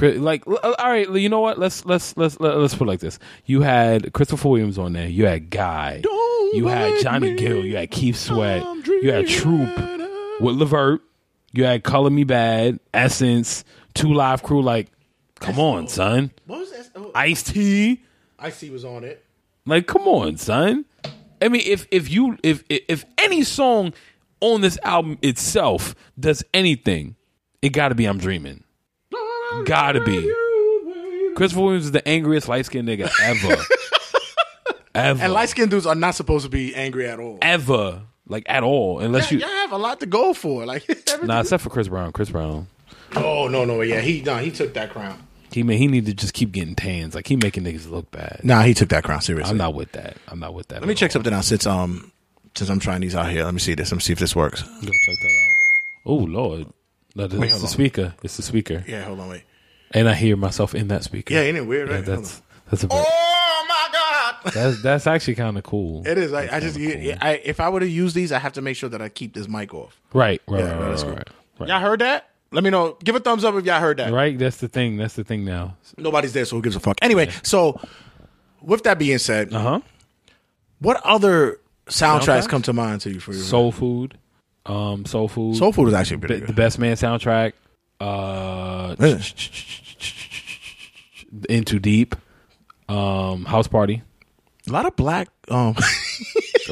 like 0.02 0.46
uh, 0.46 0.52
all 0.78 0.90
right 0.90 1.10
you 1.12 1.30
know 1.30 1.40
what 1.40 1.58
let's 1.58 1.86
let's 1.86 2.18
let's 2.18 2.38
let- 2.42 2.58
let's 2.58 2.76
put 2.76 2.86
it 2.86 2.92
like 2.92 3.00
this 3.00 3.18
you 3.46 3.62
had 3.62 4.12
Christopher 4.12 4.50
Williams 4.50 4.78
on 4.78 4.92
there 4.92 5.08
you 5.08 5.26
had 5.26 5.50
Guy 5.50 6.02
Don't 6.02 6.56
you 6.56 6.68
had 6.68 7.02
Johnny 7.02 7.32
me, 7.32 7.38
Gill 7.38 7.64
you 7.66 7.78
had 7.78 7.92
Keith 7.92 8.18
Sweat 8.18 8.62
you 8.86 9.12
had 9.12 9.26
Troop 9.28 9.70
with 10.42 10.56
Levert 10.58 11.02
you 11.54 11.64
had 11.64 11.84
Color 11.86 12.10
Me 12.10 12.26
Badd 12.26 12.80
Essence 12.94 13.64
Two 13.94 14.14
Live 14.14 14.44
Crew 14.44 14.62
like 14.62 14.92
come 15.40 15.60
on 15.60 15.88
son 15.88 16.32
What 16.46 16.60
was 16.60 16.72
that? 16.72 16.90
Oh, 16.96 17.12
Ice 17.16 17.44
T 17.44 18.02
Ice-T 18.40 18.70
was 18.70 18.84
on 18.86 19.04
it. 19.04 19.24
like 19.66 19.88
come 19.88 20.04
on 20.08 20.38
son 20.38 20.86
I 21.42 21.50
mean 21.50 21.62
if 21.66 21.88
if 21.92 22.10
you 22.10 22.38
if 22.44 22.64
if, 22.70 23.06
any 23.18 23.44
song 23.44 23.94
on 24.42 24.62
this 24.62 24.78
album 24.84 25.18
itself 25.22 25.96
does 26.20 26.44
anything 26.54 27.16
it 27.62 27.70
got 27.70 27.90
to 27.90 27.96
be 27.96 28.06
I'm 28.06 28.18
Dreaming 28.18 28.64
Gotta 29.66 30.02
be. 30.04 30.22
Christopher 31.36 31.62
Williams 31.64 31.86
is 31.86 31.92
the 31.92 32.06
angriest 32.08 32.50
light 32.50 32.66
skinned 32.66 32.88
nigga 32.90 33.10
ever. 33.22 33.62
ever. 34.96 35.24
And 35.24 35.34
light 35.34 35.50
skinned 35.50 35.72
dudes 35.72 35.86
are 35.86 35.96
not 35.96 36.16
supposed 36.16 36.44
to 36.46 36.50
be 36.50 36.76
angry 36.76 37.08
at 37.08 37.20
all. 37.20 37.38
ever. 37.42 38.02
Like 38.28 38.44
at 38.48 38.64
all. 38.64 39.00
Unless 39.00 39.32
Yeah, 39.32 39.38
you 39.40 39.46
you 39.46 39.52
have 39.52 39.72
a 39.72 39.78
lot 39.78 40.00
to 40.02 40.06
go 40.08 40.34
for. 40.34 40.66
Like, 40.66 40.84
everything- 40.90 41.28
Nah, 41.28 41.42
except 41.42 41.64
for 41.64 41.70
Chris 41.70 41.88
Brown. 41.88 42.12
Chris 42.12 42.30
Brown. 42.30 42.68
Oh 43.16 43.48
no, 43.48 43.66
no, 43.66 43.82
yeah, 43.82 44.02
he 44.02 44.22
no, 44.22 44.38
he 44.38 44.52
took 44.52 44.74
that 44.74 44.90
crown. 44.92 45.22
He 45.52 45.64
man, 45.64 45.78
he 45.78 45.88
need 45.88 46.06
to 46.08 46.14
just 46.14 46.34
keep 46.34 46.52
getting 46.52 46.76
tans. 46.76 47.16
Like 47.16 47.28
he 47.28 47.36
making 47.38 47.64
niggas 47.64 47.90
look 47.90 48.12
bad. 48.12 48.42
Nah, 48.44 48.64
he 48.64 48.74
took 48.74 48.90
that 48.90 49.04
crown 49.04 49.22
seriously. 49.22 49.50
I'm 49.52 49.58
not 49.58 49.74
with 49.74 49.92
that. 49.94 50.18
I'm 50.28 50.40
not 50.40 50.54
with 50.54 50.68
that. 50.70 50.82
Let 50.82 50.88
me 50.88 50.96
check 50.96 51.12
something 51.12 51.34
out 51.34 51.46
since 51.46 51.66
um 51.66 52.12
since 52.56 52.70
I'm 52.70 52.80
trying 52.80 53.02
these 53.02 53.16
out 53.16 53.30
here. 53.30 53.46
Let 53.46 53.54
me 53.54 53.60
see 53.60 53.74
this. 53.74 53.92
Let 53.92 53.98
me 53.98 54.02
see 54.02 54.14
if 54.14 54.20
this 54.20 54.36
works. 54.36 54.62
Go 54.64 54.70
check 54.82 55.16
that 55.22 55.28
out. 55.28 55.54
Oh 56.06 56.16
Lord. 56.16 56.68
No, 57.18 57.28
Wait, 57.28 57.44
it's 57.50 57.60
the 57.60 57.62
on. 57.62 57.68
speaker. 57.70 58.14
It's 58.24 58.36
the 58.36 58.44
speaker. 58.44 58.84
Yeah, 58.86 59.04
hold 59.06 59.22
on, 59.22 59.30
wait. 59.30 59.44
And 59.92 60.10
I 60.10 60.14
hear 60.14 60.36
myself 60.36 60.76
in 60.76 60.90
that 60.90 61.06
speaker. 61.06 61.34
Yeah, 61.34 61.42
ain't 61.42 61.56
it 61.56 61.66
weird? 61.66 61.88
Yeah, 61.88 61.96
Right? 61.96 62.06
that's 62.06 62.42
that's 62.70 62.84
a 62.84 62.88
bit, 62.88 62.98
oh 63.00 63.66
my 63.70 63.88
god. 63.94 64.54
that's 64.54 64.82
that's 64.82 65.08
actually 65.08 65.36
kind 65.36 65.58
of 65.58 65.64
cool. 65.64 66.06
It 66.06 66.18
is. 66.18 66.34
I, 66.34 66.54
I 66.58 66.60
just, 66.60 66.76
kinda 66.78 67.14
cool. 67.14 67.18
I, 67.22 67.42
if 67.46 67.62
I 67.62 67.70
were 67.70 67.80
to 67.80 67.88
use 67.88 68.14
these, 68.14 68.34
I 68.34 68.40
have 68.40 68.52
to 68.54 68.62
make 68.62 68.76
sure 68.76 68.90
that 68.90 69.02
I 69.02 69.08
keep 69.08 69.34
this 69.34 69.48
mic 69.48 69.74
off. 69.74 69.98
right, 70.12 70.42
right, 70.48 70.60
Yeah, 70.60 70.72
right, 70.72 70.80
right, 70.82 70.90
that's 70.90 71.04
right, 71.04 71.10
cool. 71.10 71.16
right, 71.18 71.30
right. 71.60 71.70
Y'all 71.70 71.80
heard 71.80 72.02
that? 72.02 72.30
Let 72.56 72.64
me 72.64 72.70
know. 72.70 72.98
Give 73.04 73.16
a 73.16 73.20
thumbs 73.20 73.44
up 73.44 73.54
if 73.56 73.66
y'all 73.66 73.82
heard 73.82 73.98
that. 73.98 74.14
Right, 74.14 74.40
that's 74.40 74.58
the 74.58 74.70
thing. 74.70 74.96
That's 74.96 75.16
the 75.16 75.26
thing 75.26 75.44
now. 75.44 75.76
Nobody's 75.98 76.32
there, 76.32 76.46
so 76.46 76.56
who 76.56 76.62
gives 76.62 76.78
a 76.78 76.80
fuck? 76.80 76.98
Anyway, 77.02 77.30
so 77.44 77.80
with 78.62 78.84
that 78.84 78.98
being 78.98 79.18
said, 79.18 79.54
Uh 79.54 79.60
huh. 79.60 79.80
what 80.80 81.02
other 81.06 81.60
soundtracks, 81.88 82.22
Soundtracks? 82.46 82.48
come 82.50 82.62
to 82.62 82.72
mind 82.74 83.02
to 83.02 83.12
you 83.12 83.20
for 83.20 83.34
you? 83.34 83.40
Soul 83.40 83.74
Food, 83.74 84.18
um, 84.66 85.06
Soul 85.06 85.28
Food, 85.28 85.58
Soul 85.58 85.74
Food 85.74 85.90
is 85.90 85.94
actually 85.94 86.18
Be- 86.18 86.28
pretty 86.28 86.40
the 86.42 86.46
good. 86.48 86.56
Best 86.56 86.80
Man 86.80 86.96
soundtrack, 86.96 87.52
uh, 88.00 88.96
Really? 88.98 89.22
Into 91.50 91.80
Deep, 91.80 92.16
um, 92.88 93.44
House 93.46 93.68
Party. 93.68 94.02
A 94.68 94.72
lot 94.72 94.86
of 94.86 94.96
black, 94.96 95.28
um, 95.50 95.76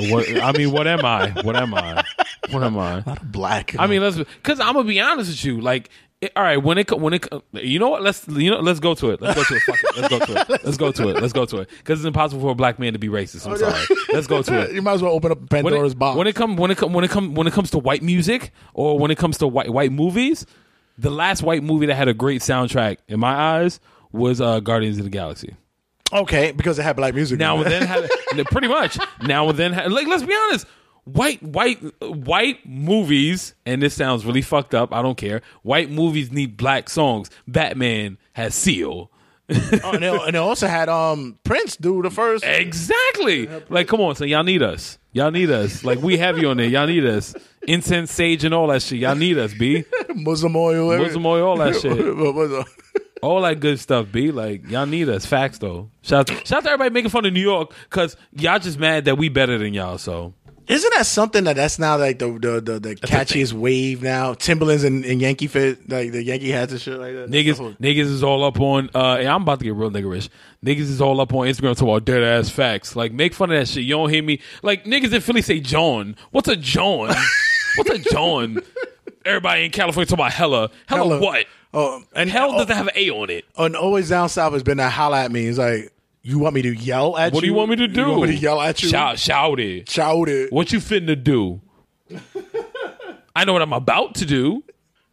What, 0.09 0.41
I 0.41 0.51
mean, 0.53 0.71
what 0.71 0.87
am 0.87 1.03
I? 1.05 1.29
What 1.43 1.55
am 1.55 1.73
I? 1.75 2.03
What 2.51 2.63
am 2.63 2.77
I? 2.77 2.99
a 2.99 3.03
lot 3.05 3.21
of 3.21 3.31
black. 3.31 3.75
I 3.77 3.87
mean, 3.87 4.01
let's 4.01 4.17
because 4.17 4.59
I'm 4.59 4.73
gonna 4.73 4.87
be 4.87 4.99
honest 4.99 5.29
with 5.29 5.45
you. 5.45 5.61
Like, 5.61 5.89
it, 6.23 6.31
all 6.35 6.43
right, 6.43 6.57
when 6.57 6.77
it 6.77 6.89
when 6.99 7.13
it 7.13 7.27
you 7.51 7.79
know 7.79 7.89
what? 7.89 8.01
Let's 8.01 8.27
you 8.27 8.51
know 8.51 8.59
let's 8.59 8.79
go 8.79 8.93
to 8.95 9.11
it. 9.11 9.21
Let's 9.21 9.35
go 9.35 9.43
to 9.43 9.55
it. 9.55 9.61
Fuck 9.61 9.77
it. 9.83 9.97
Let's 9.97 10.07
go 10.07 10.19
to 10.19 10.41
it. 10.41 10.49
Let's 10.63 10.77
go 10.77 10.91
to 10.91 11.09
it. 11.09 11.21
Let's 11.21 11.33
go 11.33 11.45
to 11.45 11.57
it. 11.59 11.69
Because 11.77 11.99
it's 11.99 12.07
impossible 12.07 12.41
for 12.41 12.51
a 12.51 12.55
black 12.55 12.79
man 12.79 12.93
to 12.93 12.99
be 12.99 13.09
racist. 13.09 13.45
I'm 13.45 13.57
sorry. 13.57 13.85
Let's 14.13 14.27
go 14.27 14.41
to 14.41 14.61
it. 14.61 14.71
you 14.73 14.81
might 14.81 14.93
as 14.93 15.03
well 15.03 15.11
open 15.11 15.31
up 15.31 15.39
when 15.39 15.63
Pandora's 15.63 15.93
it, 15.93 15.99
box. 15.99 16.17
when 16.17 16.27
it 16.27 16.35
comes 16.35 16.57
when 16.59 16.71
it 16.71 16.77
come 16.77 16.93
when 16.93 17.03
it 17.03 17.09
come 17.09 17.35
when 17.35 17.47
it 17.47 17.53
comes 17.53 17.71
to 17.71 17.77
white 17.77 18.03
music 18.03 18.51
or 18.73 18.97
when 18.97 19.11
it 19.11 19.17
comes 19.17 19.37
to 19.39 19.47
white 19.47 19.69
white 19.69 19.91
movies, 19.91 20.45
the 20.97 21.11
last 21.11 21.43
white 21.43 21.63
movie 21.63 21.87
that 21.87 21.95
had 21.95 22.07
a 22.07 22.13
great 22.13 22.41
soundtrack 22.41 22.97
in 23.07 23.19
my 23.19 23.33
eyes 23.33 23.79
was 24.11 24.39
uh, 24.39 24.59
Guardians 24.59 24.97
of 24.99 25.03
the 25.03 25.09
Galaxy. 25.09 25.55
okay, 26.13 26.51
because 26.51 26.79
it 26.79 26.83
had 26.83 26.95
black 26.95 27.15
music. 27.15 27.39
Now 27.39 27.57
in 27.57 27.63
and 27.63 27.71
then 27.71 27.83
had 27.83 28.45
pretty 28.45 28.67
much 28.67 28.97
now 29.21 29.49
and 29.49 29.57
then 29.57 29.73
had, 29.73 29.91
like 29.91 30.07
let's 30.07 30.23
be 30.23 30.35
honest. 30.35 30.67
White 31.05 31.43
white 31.43 31.79
white 32.01 32.65
movies, 32.65 33.55
and 33.65 33.81
this 33.81 33.93
sounds 33.93 34.25
really 34.25 34.41
fucked 34.41 34.73
up. 34.73 34.93
I 34.93 35.01
don't 35.01 35.17
care. 35.17 35.41
White 35.61 35.89
movies 35.91 36.31
need 36.31 36.55
black 36.55 36.89
songs. 36.89 37.29
Batman 37.45 38.17
has 38.33 38.55
Seal. 38.55 39.11
Oh, 39.49 39.91
and, 39.93 40.03
it, 40.03 40.21
and 40.27 40.35
also 40.37 40.67
had 40.67 40.87
um 40.87 41.37
Prince 41.43 41.75
do 41.75 42.01
the 42.01 42.09
first. 42.09 42.45
Exactly. 42.45 43.49
Like, 43.69 43.87
come 43.87 43.99
on, 43.99 44.15
so 44.15 44.23
y'all 44.23 44.43
need 44.43 44.63
us. 44.63 44.97
Y'all 45.11 45.31
need 45.31 45.51
us. 45.51 45.83
Like, 45.83 45.99
we 46.01 46.17
have 46.17 46.39
you 46.39 46.49
on 46.49 46.57
there. 46.57 46.67
Y'all 46.67 46.87
need 46.87 47.05
us. 47.05 47.35
Incense, 47.67 48.11
sage, 48.11 48.43
and 48.43 48.53
all 48.53 48.67
that 48.67 48.81
shit. 48.81 48.99
Y'all 48.99 49.15
need 49.15 49.37
us, 49.37 49.53
B. 49.53 49.83
Muslim 50.15 50.55
oil, 50.55 50.97
Muslim 50.97 51.25
oil, 51.25 51.47
all 51.49 51.57
that 51.57 51.75
shit. 51.75 51.91
What 52.15 52.33
was 52.33 52.51
it? 52.51 52.67
All 53.21 53.41
that 53.41 53.59
good 53.59 53.79
stuff, 53.79 54.11
B. 54.11 54.31
Like, 54.31 54.69
y'all 54.69 54.85
need 54.85 55.07
us. 55.07 55.25
Facts, 55.25 55.59
though. 55.59 55.89
Shout, 56.01 56.29
shout 56.29 56.51
out 56.51 56.63
to 56.63 56.69
everybody 56.71 56.89
making 56.89 57.09
fun 57.11 57.25
of 57.25 57.31
New 57.31 57.41
York 57.41 57.73
because 57.89 58.17
y'all 58.33 58.59
just 58.59 58.79
mad 58.79 59.05
that 59.05 59.17
we 59.17 59.29
better 59.29 59.57
than 59.57 59.73
y'all, 59.73 59.97
so. 59.97 60.33
Isn't 60.67 60.93
that 60.95 61.05
something 61.05 61.43
that 61.43 61.55
that's 61.55 61.77
now 61.79 61.97
like 61.97 62.19
the 62.19 62.31
the 62.31 62.61
the, 62.61 62.79
the 62.79 62.95
catchiest 62.95 63.53
wave 63.53 64.01
now? 64.01 64.33
Timberlands 64.33 64.83
and, 64.83 65.03
and 65.05 65.21
Yankee 65.21 65.47
fit 65.47 65.89
like 65.89 66.11
the 66.11 66.23
Yankee 66.23 66.51
hats 66.51 66.71
and 66.71 66.81
shit 66.81 66.97
like 66.99 67.13
that. 67.13 67.29
Niggas, 67.29 67.77
niggas 67.77 67.99
is 67.99 68.23
all 68.23 68.43
up 68.43 68.59
on. 68.59 68.89
Uh, 68.95 69.17
and 69.19 69.27
I'm 69.27 69.41
about 69.43 69.59
to 69.59 69.65
get 69.65 69.73
real 69.75 69.91
niggerish. 69.91 70.29
Niggas 70.65 70.79
is 70.81 71.01
all 71.01 71.19
up 71.21 71.33
on 71.33 71.47
Instagram 71.47 71.73
talking 71.75 71.89
about 71.89 72.05
dead 72.05 72.23
ass 72.23 72.49
facts. 72.49 72.95
Like, 72.95 73.11
make 73.11 73.33
fun 73.33 73.51
of 73.51 73.59
that 73.59 73.67
shit. 73.67 73.83
You 73.83 73.95
don't 73.95 74.09
hear 74.09 74.23
me. 74.23 74.39
Like, 74.61 74.85
niggas 74.85 75.13
in 75.13 75.21
Philly 75.21 75.41
say 75.41 75.59
John. 75.59 76.15
What's 76.31 76.47
a 76.47 76.55
John? 76.55 77.13
What's 77.75 77.89
a 77.89 77.99
John? 77.99 78.59
Everybody 79.25 79.65
in 79.65 79.71
California 79.71 80.05
talking 80.05 80.21
about 80.23 80.33
hella. 80.33 80.69
Hella, 80.87 81.09
Hella. 81.09 81.21
what? 81.21 81.45
Oh, 81.73 82.03
and 82.15 82.29
Hell 82.29 82.51
oh, 82.51 82.57
doesn't 82.59 82.75
have 82.75 82.87
an 82.87 82.93
A 82.95 83.09
on 83.09 83.29
it. 83.29 83.45
and 83.57 83.75
always 83.75 84.09
down 84.09 84.29
south 84.29 84.53
has 84.53 84.63
been 84.63 84.77
that 84.77 84.91
holla 84.91 85.23
at 85.23 85.31
me. 85.31 85.45
It's 85.47 85.57
like 85.57 85.92
you 86.23 86.39
want 86.39 86.55
me 86.55 86.61
to 86.63 86.73
yell 86.73 87.17
at 87.17 87.31
you? 87.31 87.35
What 87.35 87.41
do 87.41 87.47
you 87.47 87.53
want 87.53 87.69
me 87.69 87.75
to 87.75 87.87
do? 87.87 88.01
You 88.01 88.07
want 88.09 88.21
me 88.23 88.35
to 88.35 88.41
yell 88.41 88.59
at 88.61 88.81
you? 88.81 88.89
Shout, 88.89 89.19
shout 89.19 89.59
it. 89.59 89.89
Shout 89.89 90.29
it. 90.29 90.51
What 90.51 90.71
you 90.71 90.79
finna 90.79 91.21
do? 91.21 91.61
I 93.35 93.45
know 93.45 93.53
what 93.53 93.61
I'm 93.61 93.73
about 93.73 94.15
to 94.15 94.25
do. 94.25 94.63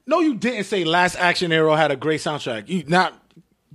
No, 0.07 0.21
you 0.21 0.37
didn't 0.37 0.65
say 0.65 0.85
Last 0.85 1.17
Action 1.17 1.51
Hero 1.51 1.75
had 1.75 1.91
a 1.91 1.97
great 1.97 2.21
soundtrack. 2.21 2.69
You 2.69 2.85
not 2.87 3.15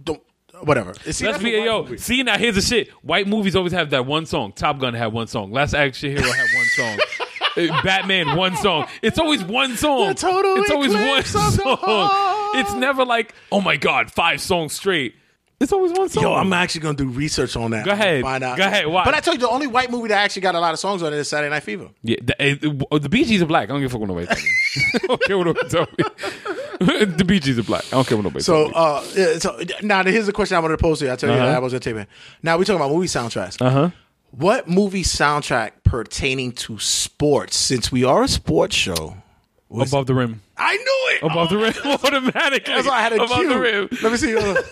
don't 0.01 0.21
whatever. 0.61 0.93
See, 0.93 1.25
Let's 1.25 1.41
be 1.41 1.55
a 1.55 1.65
yo. 1.65 1.83
movie. 1.83 1.97
See 1.97 2.23
now, 2.23 2.37
here's 2.37 2.55
the 2.55 2.61
shit. 2.61 2.89
White 3.03 3.27
movies 3.27 3.55
always 3.55 3.73
have 3.73 3.89
that 3.91 4.05
one 4.05 4.25
song. 4.25 4.51
Top 4.53 4.79
Gun 4.79 4.93
had 4.93 5.07
one 5.07 5.27
song. 5.27 5.51
Last 5.51 5.73
Action 5.73 6.11
Hero 6.11 6.23
had 6.23 6.47
one 6.55 6.65
song. 6.65 6.99
Uh, 7.57 7.81
Batman 7.83 8.35
one 8.35 8.53
song. 8.57 8.85
It's 9.01 9.17
always 9.17 9.41
one 9.41 9.77
song. 9.77 10.09
It's 10.09 10.25
always 10.25 10.93
one 10.93 11.01
eclipse 11.03 11.33
of 11.35 11.55
the 11.55 11.77
song. 11.77 12.09
It's 12.55 12.73
never 12.73 13.05
like 13.05 13.33
oh 13.49 13.61
my 13.61 13.77
god, 13.77 14.11
five 14.11 14.41
songs 14.41 14.73
straight. 14.73 15.15
It's 15.59 15.71
always 15.71 15.93
one 15.93 16.09
song. 16.09 16.23
Yo, 16.23 16.33
I'm 16.33 16.51
actually 16.51 16.81
gonna 16.81 16.97
do 16.97 17.07
research 17.07 17.55
on 17.55 17.71
that. 17.71 17.85
Go 17.85 17.91
ahead. 17.91 18.23
Find 18.23 18.43
out. 18.43 18.57
Go 18.57 18.65
ahead. 18.65 18.87
Why? 18.87 19.05
But 19.05 19.13
I 19.13 19.21
told 19.21 19.37
you 19.37 19.41
the 19.47 19.49
only 19.49 19.67
white 19.67 19.89
movie 19.89 20.09
that 20.09 20.17
actually 20.17 20.41
got 20.41 20.53
a 20.55 20.59
lot 20.59 20.73
of 20.73 20.79
songs 20.79 21.01
on 21.01 21.13
it 21.13 21.17
is 21.17 21.29
Saturday 21.29 21.49
Night 21.49 21.63
Fever. 21.63 21.89
Yeah, 22.03 22.17
the, 22.21 22.83
uh, 22.91 22.95
uh, 22.95 22.99
the 22.99 23.07
Bee 23.07 23.23
Gees 23.23 23.41
are 23.41 23.45
black. 23.45 23.69
I 23.69 23.71
don't 23.73 23.79
give 23.81 23.89
a 23.89 23.93
fuck 23.93 24.01
what 24.01 24.09
nobody. 24.09 24.27
I 24.95 24.97
don't 25.07 25.21
care 25.23 25.37
what 25.37 25.45
nobody 25.47 25.69
tell 25.69 25.87
me. 25.97 27.05
the 27.05 27.23
Bee 27.25 27.39
Gees 27.39 27.57
are 27.57 27.63
black. 27.63 27.85
I 27.87 27.91
don't 27.91 28.05
care 28.07 28.17
what 28.17 28.23
nobody 28.23 28.43
So, 28.43 28.65
uh, 28.71 29.01
yeah, 29.15 29.37
so 29.39 29.57
now 29.81 30.03
here's 30.03 30.25
the 30.25 30.33
question 30.33 30.57
I 30.57 30.59
wanted 30.59 30.77
to 30.77 30.83
pose 30.83 30.99
to 30.99 31.05
you. 31.05 31.11
I 31.13 31.15
tell 31.15 31.29
you 31.29 31.35
Uh-huh. 31.37 31.45
that 31.45 31.55
I 31.55 31.59
was 31.59 31.71
gonna 31.71 31.79
take 31.79 31.95
it. 31.95 32.07
Now 32.43 32.57
we're 32.57 32.65
talking 32.65 32.81
about 32.81 32.91
movie 32.91 33.07
soundtracks. 33.07 33.61
Uh 33.61 33.69
huh. 33.69 33.89
What 34.31 34.67
movie 34.67 35.03
soundtrack 35.03 35.71
pertaining 35.85 36.51
to 36.53 36.77
sports? 36.79 37.55
Since 37.55 37.93
we 37.93 38.03
are 38.03 38.23
a 38.23 38.27
sports 38.27 38.75
show, 38.75 39.15
was- 39.69 39.91
Above 39.91 40.05
the 40.07 40.13
rim. 40.15 40.41
I 40.57 40.75
knew 40.77 41.15
it. 41.17 41.23
Above 41.31 41.49
the 41.49 41.57
rim. 41.57 41.73
Automatically. 42.03 42.73
That's 42.73 42.87
why 42.87 42.97
I 42.97 43.01
had 43.01 43.13
a 43.13 43.15
cue 43.17 43.25
Above 43.25 43.37
cue. 43.39 43.49
the 43.49 43.59
rim. 43.59 43.89
Let 44.03 44.11
me 44.11 44.17
see. 44.17 44.31
hold. 44.33 44.57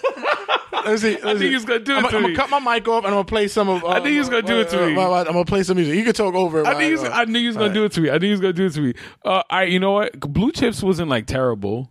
Let 0.74 0.92
me 0.92 0.98
see. 0.98 1.14
Let 1.16 1.24
me 1.24 1.30
I 1.30 1.34
see. 1.34 1.40
think 1.40 1.54
he's 1.54 1.66
gonna 1.66 1.80
do 1.80 1.94
it 1.94 1.98
I'm, 1.98 2.10
to 2.10 2.18
I'm 2.18 2.22
gonna 2.24 2.36
cut 2.36 2.50
my 2.50 2.60
mic 2.60 2.88
off 2.88 3.00
and 3.06 3.08
I'm 3.08 3.14
gonna 3.14 3.24
play 3.26 3.48
some 3.48 3.70
of. 3.70 3.84
Uh, 3.84 3.88
I 3.90 3.96
think 4.02 4.16
he's 4.18 4.28
gonna 4.30 4.42
do 4.42 4.60
it 4.60 4.70
to 4.70 4.84
uh, 4.84 4.88
me. 4.88 4.96
uh, 4.98 5.02
uh, 5.10 5.20
I'm 5.20 5.26
gonna 5.34 5.46
play 5.46 5.64
some 5.64 5.78
music. 5.78 5.96
You 5.96 6.04
can 6.04 6.14
talk 6.14 6.34
over. 6.36 6.60
it 6.60 6.66
I 6.68 6.72
while 6.74 6.80
knew, 6.80 6.86
he 6.88 6.92
was, 6.94 7.04
uh, 7.04 7.10
I 7.12 7.26
knew 7.26 7.40
he 7.40 7.48
was 7.48 7.56
gonna 7.58 7.74
do 7.74 7.86
it 7.86 7.92
to 7.94 8.02
me. 8.02 8.10
I 8.10 8.18
knew 8.18 8.26
he 8.28 8.32
was 8.32 8.40
gonna 8.42 8.54
do 8.54 8.66
it 8.66 8.74
to 8.74 8.82
me. 8.82 8.94
Uh, 9.24 9.30
all 9.30 9.44
right, 9.52 9.70
you 9.70 9.80
know 9.80 9.92
what? 9.94 10.20
Blue 10.20 10.52
Chips 10.52 10.84
wasn't 10.84 11.10
like 11.10 11.26
terrible. 11.26 11.90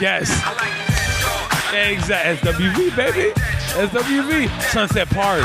Yes. 0.00 0.30
Exactly. 1.74 2.50
SWV, 2.52 2.96
baby. 2.96 3.32
SWV. 3.34 4.62
Sunset 4.70 5.08
Park. 5.08 5.42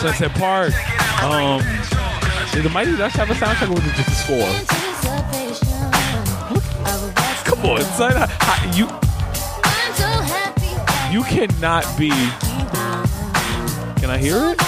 Sunset 0.00 0.30
Park. 0.32 0.72
Um, 1.22 1.60
did 2.52 2.62
the 2.62 2.70
Mighty 2.70 2.96
Ducks 2.96 3.14
have 3.16 3.30
a 3.30 3.34
soundtrack 3.34 3.68
or 3.68 3.74
was 3.74 3.84
it 3.86 3.94
just 3.94 4.08
a 4.08 4.12
score? 4.12 4.83
Come 7.54 7.66
on, 7.66 7.82
son. 7.82 8.12
How- 8.40 8.72
you 8.74 8.88
you 11.12 11.22
cannot 11.22 11.84
be. 11.96 12.10
Can 14.00 14.10
I 14.10 14.18
hear 14.18 14.50
it? 14.50 14.58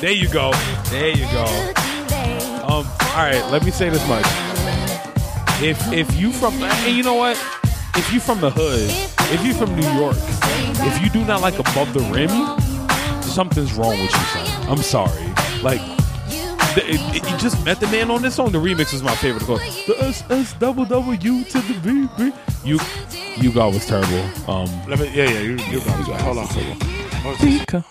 There 0.00 0.10
you 0.12 0.28
go. 0.28 0.52
There 0.90 1.10
you 1.10 1.26
go. 1.26 1.44
Um, 2.64 2.86
all 2.86 3.16
right, 3.16 3.44
let 3.50 3.62
me 3.62 3.70
say 3.70 3.90
this 3.90 4.06
much. 4.08 4.24
If 5.62 5.92
if 5.92 6.16
you 6.16 6.32
from 6.32 6.54
and 6.62 6.96
you 6.96 7.02
know 7.02 7.14
what? 7.14 7.36
If 7.94 8.10
you 8.12 8.20
from 8.20 8.40
the 8.40 8.50
hood, 8.50 8.88
if 9.30 9.44
you 9.44 9.52
from 9.52 9.76
New 9.76 9.88
York, 9.92 10.16
if 10.18 11.02
you 11.02 11.10
do 11.10 11.24
not 11.26 11.42
like 11.42 11.58
above 11.58 11.92
the 11.92 12.00
rim, 12.00 12.30
something's 13.20 13.74
wrong 13.74 13.90
with 14.00 14.10
you, 14.10 14.26
son. 14.32 14.70
I'm 14.70 14.78
sorry. 14.82 15.12
Like 15.62 15.80
the, 15.80 15.92
it, 15.92 15.92
it- 15.92 15.93
you 16.76 17.38
just 17.38 17.64
met 17.64 17.80
the 17.80 17.86
man 17.88 18.10
on 18.10 18.22
this 18.22 18.34
song. 18.34 18.52
The 18.52 18.58
remix 18.58 18.92
is 18.94 19.02
my 19.02 19.14
favorite. 19.14 19.42
It 19.42 19.46
goes, 19.46 19.86
The 19.86 20.02
S 20.04 20.24
S 20.30 20.52
double 20.54 20.84
W 20.84 21.44
to 21.44 21.58
the 21.60 21.74
B 21.82 22.08
B. 22.18 22.32
You 22.64 22.78
you 23.36 23.52
God 23.52 23.74
was 23.74 23.86
terrible. 23.86 24.22
Um, 24.50 24.68
Let 24.88 25.00
me, 25.00 25.06
yeah, 25.14 25.30
yeah, 25.30 25.40
you, 25.40 25.50
you 25.52 25.80
got 25.80 26.00
it. 26.00 26.20
Hold 26.20 26.38
on. 26.38 26.46
Hold 26.46 27.26
on. 27.26 27.36
think 27.36 27.84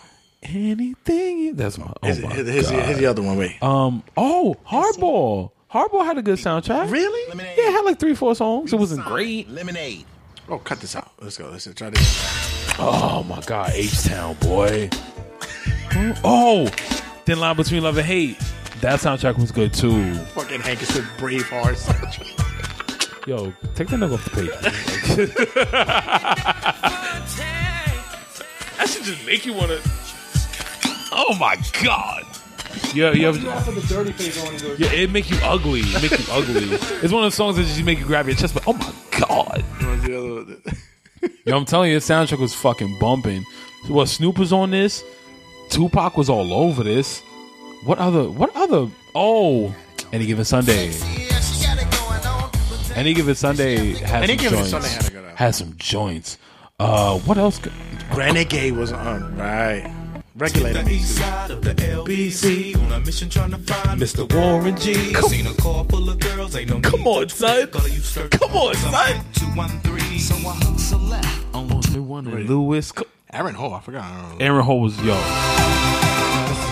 anything. 0.43 1.55
That's 1.55 1.77
my. 1.77 1.85
Oh 1.85 1.93
Here's, 2.03 2.19
my 2.21 2.33
here's, 2.33 2.47
here's, 2.47 2.67
the- 2.69 2.73
God. 2.77 2.85
here's 2.85 2.97
the 2.99 3.05
other 3.05 3.21
one. 3.21 3.37
Wait. 3.37 3.61
Um. 3.61 4.03
Oh, 4.17 4.55
Hardball. 4.67 5.51
Hardball 5.71 6.05
had 6.05 6.17
a 6.17 6.21
good 6.21 6.37
soundtrack. 6.37 6.91
Really? 6.91 7.35
Yeah, 7.35 7.69
it 7.69 7.71
had 7.71 7.81
like 7.83 7.99
three, 7.99 8.13
four 8.13 8.35
songs. 8.35 8.71
It 8.73 8.75
wasn't 8.79 9.05
great. 9.05 9.49
Lemonade. 9.49 10.05
Oh, 10.47 10.59
cut 10.59 10.79
this 10.79 10.95
out. 10.95 11.11
Let's 11.19 11.37
go. 11.37 11.49
Let's 11.49 11.67
try 11.73 11.89
this. 11.89 12.75
Oh 12.79 13.23
my 13.27 13.41
God, 13.41 13.71
H 13.73 14.03
Town 14.03 14.35
boy. 14.35 14.89
oh, 16.23 16.67
Thin 17.25 17.39
Line 17.39 17.55
Between 17.55 17.83
Love 17.83 17.97
and 17.97 18.05
Hate. 18.05 18.37
That 18.83 18.99
soundtrack 18.99 19.39
was 19.39 19.49
good 19.49 19.73
too. 19.73 20.13
Fucking 20.13 20.59
Hank 20.59 20.81
is 20.81 20.93
with 20.93 21.05
Braveheart. 21.17 21.79
Yo, 23.25 23.53
take 23.75 23.87
that 23.87 23.97
nigga 23.97 24.15
off 24.15 24.25
the 24.25 24.31
page. 24.31 24.49
that 28.77 28.89
should 28.89 29.03
just 29.03 29.25
make 29.25 29.45
you 29.45 29.53
wanna. 29.53 29.77
Oh 31.13 31.33
my 31.39 31.55
God. 31.81 32.25
Yeah, 32.93 33.13
you 33.13 33.27
have. 33.27 33.41
Yeah, 34.77 34.91
it 34.91 35.09
make 35.11 35.31
you 35.31 35.37
ugly. 35.43 35.79
It 35.79 36.01
make 36.01 36.11
you 36.11 36.25
ugly. 36.29 36.75
It's 37.01 37.13
one 37.13 37.23
of 37.23 37.27
those 37.27 37.35
songs 37.35 37.55
that 37.55 37.63
just 37.63 37.81
make 37.83 37.99
you 37.99 38.05
grab 38.05 38.27
your 38.27 38.35
chest. 38.35 38.53
But 38.53 38.63
oh 38.67 38.73
my 38.73 38.93
god, 39.17 39.63
yo, 40.09 40.45
I'm 41.55 41.63
telling 41.63 41.91
you, 41.91 42.01
the 42.01 42.05
soundtrack 42.05 42.39
was 42.39 42.53
fucking 42.53 42.99
bumping. 42.99 43.45
What 43.87 44.09
Snoop 44.09 44.37
was 44.37 44.51
on 44.51 44.71
this, 44.71 45.05
Tupac 45.69 46.17
was 46.17 46.29
all 46.29 46.51
over 46.51 46.83
this. 46.83 47.23
What 47.85 47.97
other? 47.99 48.29
What 48.29 48.55
other? 48.55 48.87
Oh, 49.15 49.73
any 50.11 50.25
given 50.25 50.45
Sunday. 50.45 50.93
Any 52.95 53.13
given 53.13 53.33
Sunday 53.35 53.95
has 53.95 54.23
Any 54.23 54.37
some 54.37 54.43
Given 54.43 54.57
joints. 54.59 54.69
Sunday 54.69 54.87
had 54.89 55.05
a 55.07 55.09
good 55.09 55.17
album. 55.23 55.35
Has 55.37 55.57
some 55.57 55.73
joints. 55.77 56.37
Uh, 56.79 57.17
what 57.19 57.37
else? 57.37 57.57
could- 57.59 57.73
Renegade 58.15 58.73
was 58.77 58.91
on. 58.91 59.35
Right. 59.35 59.91
Regulator. 60.35 60.79
LBC 60.83 62.75
on 62.75 62.91
a 62.91 62.99
mission 62.99 63.29
trying 63.29 63.51
to 63.51 63.57
find 63.57 63.99
Mr. 63.99 64.31
Warren 64.33 64.77
G. 64.77 65.11
Come, 65.13 65.29
seen 65.29 65.47
a 65.47 65.53
car 65.55 65.83
full 65.89 66.09
of 66.09 66.19
girls, 66.19 66.55
ain't 66.55 66.69
no 66.69 66.79
Come 66.81 67.05
on, 67.07 67.29
son. 67.29 67.67
Come 67.67 67.81
on, 68.53 68.75
son. 68.75 69.25
213. 69.33 70.19
So 70.19 70.35
I 70.35 70.53
hook 70.53 70.79
select 70.79 71.25
on 71.53 71.67
One 72.07 72.27
and 72.27 72.47
Lewis. 72.49 72.91
Co- 72.91 73.05
Aaron 73.31 73.55
Hall. 73.55 73.73
I 73.73 73.79
forgot. 73.81 74.03
I 74.03 74.21
don't 74.21 74.37
know. 74.39 74.45
Aaron 74.45 74.63
Hall 74.63 74.79
was 74.81 74.97
yo. 75.01 75.13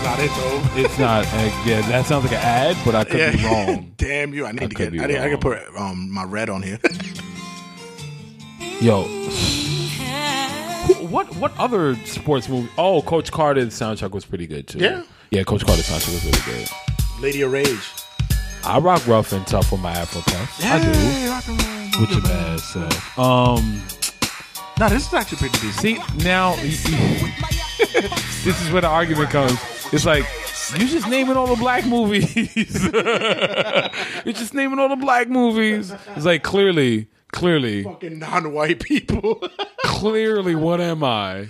This 0.01 0.09
not 0.09 0.19
it, 0.19 0.31
though. 0.35 0.81
It's 0.81 0.97
not. 0.99 1.25
Uh, 1.27 1.63
yeah, 1.65 1.81
that 1.89 2.05
sounds 2.05 2.23
like 2.23 2.33
an 2.33 2.39
ad, 2.39 2.77
but 2.83 2.95
I 2.95 3.03
could 3.03 3.33
be 3.37 3.45
wrong. 3.45 3.93
Damn 3.97 4.33
you! 4.33 4.45
I 4.47 4.51
need 4.51 4.63
I 4.63 4.67
to 4.67 4.73
get. 4.75 4.87
I, 4.99 5.05
need, 5.05 5.17
I 5.17 5.29
can 5.29 5.39
put 5.39 5.59
um, 5.77 6.09
my 6.11 6.23
red 6.23 6.49
on 6.49 6.63
here. 6.63 6.79
Yo, 8.81 9.03
what 11.07 11.35
what 11.35 11.55
other 11.59 11.95
sports 12.05 12.49
movie? 12.49 12.69
Oh, 12.79 13.03
Coach 13.03 13.31
Carter's 13.31 13.79
soundtrack 13.79 14.11
was 14.11 14.25
pretty 14.25 14.47
good 14.47 14.67
too. 14.67 14.79
Yeah? 14.79 15.03
yeah, 15.29 15.43
Coach 15.43 15.65
Carter's 15.65 15.87
soundtrack 15.87 16.13
was 16.13 16.25
really 16.25 16.57
good. 16.59 16.69
Lady 17.21 17.41
of 17.43 17.51
Rage. 17.51 17.91
I 18.63 18.79
rock 18.79 19.05
rough 19.07 19.33
and 19.33 19.45
tough 19.45 19.71
with 19.71 19.81
my 19.81 19.91
Afro 19.91 20.21
puffs. 20.21 20.63
I 20.65 20.79
do. 20.81 21.99
With 22.01 22.11
your 22.11 22.21
bad 22.21 22.59
self. 22.59 23.19
Um, 23.19 23.83
No, 24.79 24.89
this 24.89 25.05
is 25.07 25.13
actually 25.13 25.37
pretty 25.37 25.59
decent. 25.59 25.79
see 25.79 26.23
now, 26.23 26.55
this 26.55 26.85
is 28.63 28.71
where 28.71 28.81
the 28.81 28.87
argument 28.87 29.29
comes. 29.29 29.59
It's 29.93 30.05
like 30.05 30.23
you 30.79 30.87
just 30.87 31.07
naming 31.09 31.35
all 31.35 31.47
the 31.47 31.55
black 31.57 31.85
movies. 31.85 32.33
You're 34.25 34.33
just 34.33 34.53
naming 34.53 34.79
all 34.79 34.89
the 34.89 34.95
black 34.95 35.27
movies. 35.29 35.91
It's 36.15 36.25
like 36.25 36.43
clearly, 36.43 37.07
clearly, 37.31 37.83
Fucking 37.83 38.19
non-white 38.19 38.79
people. 38.81 39.43
clearly, 39.85 40.55
what 40.55 40.79
am 40.79 41.03
I? 41.03 41.47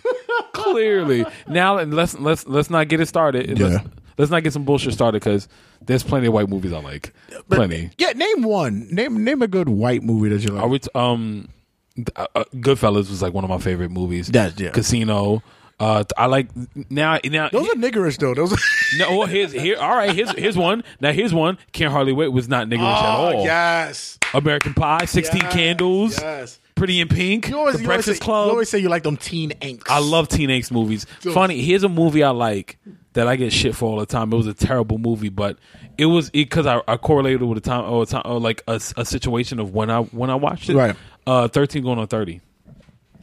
clearly. 0.53 1.25
Now 1.47 1.79
let's 1.81 2.17
let's 2.19 2.47
let's 2.47 2.69
not 2.69 2.87
get 2.87 2.99
it 2.99 3.07
started. 3.07 3.59
Let's, 3.59 3.73
Yeah. 3.73 3.89
let's 4.17 4.31
not 4.31 4.43
get 4.43 4.53
some 4.53 4.63
bullshit 4.65 4.93
started 4.93 5.19
because 5.21 5.47
there's 5.85 6.03
plenty 6.03 6.27
of 6.27 6.33
white 6.33 6.49
movies 6.49 6.73
I 6.73 6.79
like. 6.79 7.13
Plenty. 7.49 7.91
yeah, 7.97 8.11
name 8.13 8.43
one. 8.43 8.87
Name 8.91 9.23
name 9.23 9.41
a 9.41 9.47
good 9.47 9.69
white 9.69 10.03
movie 10.03 10.29
that 10.29 10.41
you 10.43 10.49
like. 10.53 10.63
Are 10.63 10.67
we 10.67 10.79
t- 10.79 10.89
um 10.95 11.47
uh, 12.15 12.25
uh, 12.35 12.43
Goodfellas 12.55 13.09
was 13.09 13.21
like 13.21 13.33
one 13.33 13.43
of 13.43 13.49
my 13.49 13.59
favorite 13.59 13.91
movies. 13.91 14.27
That's- 14.29 14.59
yeah. 14.59 14.71
Casino. 14.71 15.43
Uh, 15.81 16.03
I 16.15 16.27
like 16.27 16.47
now. 16.91 17.17
Now 17.25 17.49
Those 17.49 17.67
are 17.69 17.73
niggerish 17.75 18.17
though. 18.19 18.35
Those. 18.35 18.53
Are, 18.53 18.57
no. 18.97 19.17
Well, 19.17 19.27
here's 19.27 19.51
here. 19.51 19.77
All 19.77 19.95
right. 19.95 20.13
Here's 20.15 20.29
here's 20.37 20.55
one. 20.55 20.83
Now 20.99 21.11
here's 21.11 21.33
one. 21.33 21.57
Can't 21.71 21.91
hardly 21.91 22.13
wait 22.13 22.27
was 22.27 22.47
not 22.47 22.67
niggerish 22.67 22.81
at 22.81 23.19
oh 23.19 23.37
all. 23.37 23.43
yes. 23.43 24.19
American 24.33 24.75
Pie, 24.75 25.05
Sixteen 25.05 25.41
Yes, 25.41 25.53
Candles, 25.53 26.21
yes. 26.21 26.59
Pretty 26.75 27.01
in 27.01 27.07
Pink, 27.07 27.49
You 27.49 27.57
always, 27.57 27.75
The 27.75 27.81
you 27.81 27.85
always 27.85 28.05
Breakfast 28.05 28.21
say, 28.21 28.25
Club. 28.25 28.45
You 28.45 28.51
always 28.51 28.69
say 28.69 28.77
you 28.79 28.89
like 28.89 29.03
them 29.03 29.17
teen 29.17 29.51
angst. 29.61 29.83
I 29.89 29.99
love 29.99 30.27
teen 30.29 30.49
angst 30.49 30.71
movies. 30.71 31.05
Funny, 31.19 31.61
here's 31.61 31.83
a 31.83 31.89
movie 31.89 32.23
I 32.23 32.29
like 32.29 32.77
that 33.13 33.27
I 33.27 33.35
get 33.35 33.51
shit 33.51 33.75
for 33.75 33.85
all 33.91 33.99
the 33.99 34.05
time. 34.05 34.31
It 34.31 34.37
was 34.37 34.47
a 34.47 34.53
terrible 34.53 34.97
movie, 34.97 35.29
but 35.29 35.57
it 35.97 36.05
was 36.05 36.29
because 36.29 36.65
I, 36.65 36.81
I 36.87 36.97
correlated 36.97 37.41
with 37.43 37.57
a 37.57 37.61
time 37.61 37.83
or, 37.91 38.03
a 38.03 38.05
time, 38.05 38.21
or 38.25 38.39
like 38.39 38.63
a, 38.67 38.79
a 38.97 39.05
situation 39.05 39.59
of 39.59 39.73
when 39.73 39.89
I 39.89 40.01
when 40.01 40.29
I 40.29 40.35
watched 40.35 40.69
it. 40.69 40.75
Right. 40.75 40.95
Uh, 41.27 41.47
Thirteen 41.47 41.83
going 41.83 41.99
on 41.99 42.07
thirty. 42.07 42.39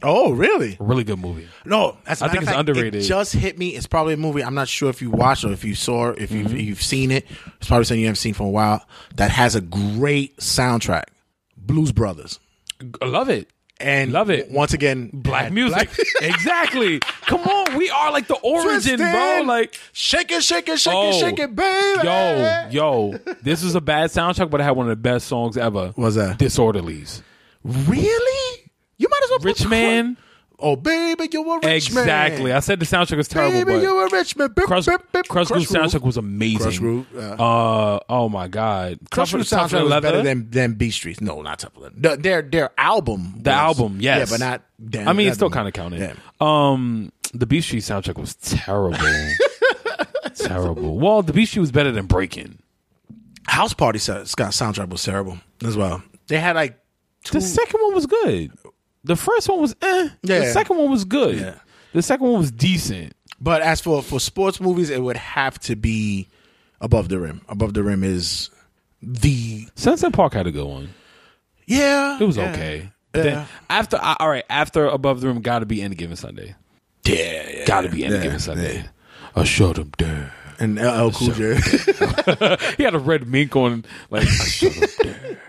Oh, 0.03 0.31
really? 0.31 0.77
Really 0.79 1.03
good 1.03 1.19
movie. 1.19 1.47
No, 1.65 1.97
as 2.07 2.21
a 2.21 2.25
I 2.25 2.27
think 2.29 2.43
it's 2.43 2.51
fact, 2.51 2.59
underrated. 2.59 2.95
It 2.95 3.07
just 3.07 3.33
hit 3.33 3.57
me. 3.57 3.69
It's 3.69 3.87
probably 3.87 4.13
a 4.13 4.17
movie. 4.17 4.43
I'm 4.43 4.55
not 4.55 4.67
sure 4.67 4.89
if 4.89 5.01
you 5.01 5.09
watched 5.09 5.43
or 5.43 5.51
if 5.51 5.63
you 5.63 5.75
saw, 5.75 6.09
if 6.09 6.31
you've, 6.31 6.47
Mm-hmm. 6.47 6.57
you've 6.57 6.81
seen 6.81 7.11
it. 7.11 7.25
It's 7.57 7.67
probably 7.67 7.83
something 7.85 7.99
you 8.01 8.07
haven't 8.07 8.17
seen 8.17 8.33
for 8.33 8.43
a 8.47 8.49
while. 8.49 8.85
That 9.15 9.31
has 9.31 9.55
a 9.55 9.61
great 9.61 10.37
soundtrack. 10.37 11.03
Blues 11.57 11.91
Brothers. 11.91 12.39
I 13.01 13.05
love 13.05 13.29
it. 13.29 13.49
And 13.81 14.11
Love 14.11 14.29
it. 14.29 14.51
Once 14.51 14.73
again, 14.73 15.09
Black 15.13 15.53
music. 15.53 15.89
exactly. 16.21 16.99
Come 17.27 17.39
on, 17.41 17.77
we 17.77 17.89
are 17.89 18.11
like 18.11 18.27
the 18.27 18.35
origin, 18.35 18.97
bro. 18.97 19.43
Like 19.45 19.79
shake 19.93 20.31
it, 20.33 20.43
shake 20.43 20.67
it, 20.67 20.79
shake 20.79 20.93
Oh. 20.93 21.09
it, 21.11 21.13
shake 21.13 21.39
it, 21.39 21.55
baby. 21.55 21.99
Yo, 22.03 22.67
yo, 22.71 23.17
this 23.41 23.63
is 23.63 23.75
a 23.75 23.81
bad 23.81 24.09
soundtrack, 24.09 24.49
but 24.49 24.59
it 24.59 24.65
had 24.65 24.71
one 24.75 24.87
of 24.87 24.89
the 24.89 25.01
best 25.01 25.27
songs 25.27 25.55
ever. 25.55 25.93
was 25.95 26.15
that? 26.15 26.37
Disorderlies. 26.39 27.21
Really? 27.63 28.68
You 28.99 29.07
might 29.09 29.21
as 29.23 29.29
well. 29.31 29.39
put 29.39 29.45
Rich 29.45 29.61
Cru- 29.61 29.69
Man. 29.69 30.17
Oh, 30.61 30.75
baby, 30.75 31.29
you 31.31 31.41
a 31.49 31.55
rich 31.59 31.93
man. 31.93 32.03
Exactly. 32.03 32.51
I 32.51 32.59
said 32.59 32.81
the 32.81 32.85
soundtrack 32.85 33.15
was 33.15 33.29
terrible, 33.29 33.59
Baby, 33.59 33.71
but 33.77 33.81
you 33.81 33.97
a 33.97 34.09
rich 34.09 34.35
man. 34.35 34.51
Bip, 34.51 34.65
Crush, 34.65 34.87
bip, 34.87 35.09
bip. 35.13 35.25
Krush 35.27 35.47
Groove 35.47 35.63
soundtrack 35.69 36.01
was 36.01 36.17
amazing. 36.17 36.59
Krush 36.71 36.79
Groove, 36.79 37.07
yeah. 37.15 37.21
Uh, 37.39 37.99
oh 38.09 38.27
my 38.27 38.49
god, 38.49 38.99
Crush 39.09 39.31
Tougher- 39.31 39.45
Tougher 39.45 39.77
soundtrack 39.77 39.81
was 39.83 39.89
Leather? 39.89 40.09
better 40.11 40.21
than 40.23 40.49
than 40.49 40.73
B 40.73 40.91
Streets. 40.91 41.21
No, 41.21 41.41
not 41.41 41.59
Tougher 41.59 41.79
Leather. 41.79 41.95
The- 41.97 42.17
Their 42.21 42.41
their 42.41 42.71
album. 42.77 43.35
the 43.37 43.51
was- 43.51 43.57
album. 43.57 43.97
Yes, 44.01 44.29
Yeah, 44.29 44.37
but 44.37 44.45
not. 44.45 44.61
Damn, 44.89 45.07
I 45.07 45.13
mean, 45.13 45.27
it 45.27 45.29
that- 45.29 45.35
still 45.35 45.49
kind 45.49 45.67
of 45.69 45.73
counted. 45.73 46.01
Yeah. 46.01 46.13
Um, 46.41 47.13
the 47.33 47.45
Beat 47.45 47.61
Street 47.63 47.83
soundtrack 47.83 48.17
was 48.19 48.35
terrible. 48.35 48.97
terrible. 50.35 50.97
Well, 50.97 51.21
the 51.21 51.33
Beat 51.33 51.45
Street 51.47 51.61
was 51.61 51.71
better 51.71 51.91
than 51.91 52.05
Breaking. 52.05 52.59
House 53.47 53.73
Party 53.73 53.99
Scott 53.99 54.25
soundtrack 54.25 54.89
was 54.89 55.03
terrible 55.03 55.37
as 55.65 55.75
well. 55.75 56.03
They 56.27 56.37
had 56.39 56.55
like 56.55 56.77
The 57.31 57.41
second 57.41 57.79
one 57.81 57.95
was 57.95 58.05
good. 58.05 58.51
The 59.09 59.15
first 59.15 59.49
one 59.49 59.59
was 59.59 59.75
eh. 59.81 60.09
The 60.21 60.51
second 60.53 60.77
one 60.77 60.91
was 60.91 61.03
good. 61.03 61.39
Yeah. 61.39 61.55
The 61.93 62.03
second 62.03 62.27
one 62.27 62.37
was 62.41 62.51
decent. 62.51 63.13
But 63.41 63.63
as 63.63 63.81
for 63.81 64.03
for 64.03 64.19
sports 64.19 64.61
movies, 64.61 64.91
it 64.91 65.01
would 65.01 65.17
have 65.17 65.57
to 65.61 65.75
be 65.75 66.27
Above 66.79 67.09
the 67.09 67.19
Rim. 67.19 67.41
Above 67.49 67.73
the 67.73 67.81
Rim 67.81 68.03
is 68.03 68.51
the 69.01 69.67
Sunset 69.73 70.13
Park 70.13 70.33
had 70.33 70.45
a 70.45 70.51
good 70.51 70.67
one. 70.67 70.89
yeah. 71.65 72.19
It 72.21 72.23
was 72.23 72.37
yeah. 72.37 72.51
okay. 72.51 72.91
Yeah. 73.15 73.23
Then 73.23 73.47
after, 73.67 73.97
all 73.97 74.29
right, 74.29 74.45
after 74.47 74.85
Above 74.85 75.21
the 75.21 75.27
Rim, 75.27 75.41
got 75.41 75.59
to 75.59 75.65
be 75.65 75.81
Any 75.81 75.95
Given 75.95 76.15
Sunday. 76.15 76.53
Yeah, 77.03 77.49
yeah. 77.49 77.65
Got 77.65 77.81
to 77.81 77.89
be 77.89 78.05
Any 78.05 78.13
yeah, 78.13 78.21
Given 78.21 78.39
Sunday. 78.39 78.75
yeah. 78.75 78.87
I 79.35 79.43
showed 79.43 79.79
him 79.79 79.91
there. 79.97 80.31
And 80.59 80.75
LL 80.75 81.09
Cool 81.09 81.33
J. 81.33 81.55
He 82.77 82.83
had 82.83 82.93
a 82.93 82.99
red 82.99 83.27
mink 83.27 83.55
on, 83.55 83.85
like 84.11 84.27
I 84.27 84.29
showed 84.29 84.73
him 84.73 84.89
there. 85.01 85.41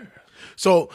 So, 0.56 0.88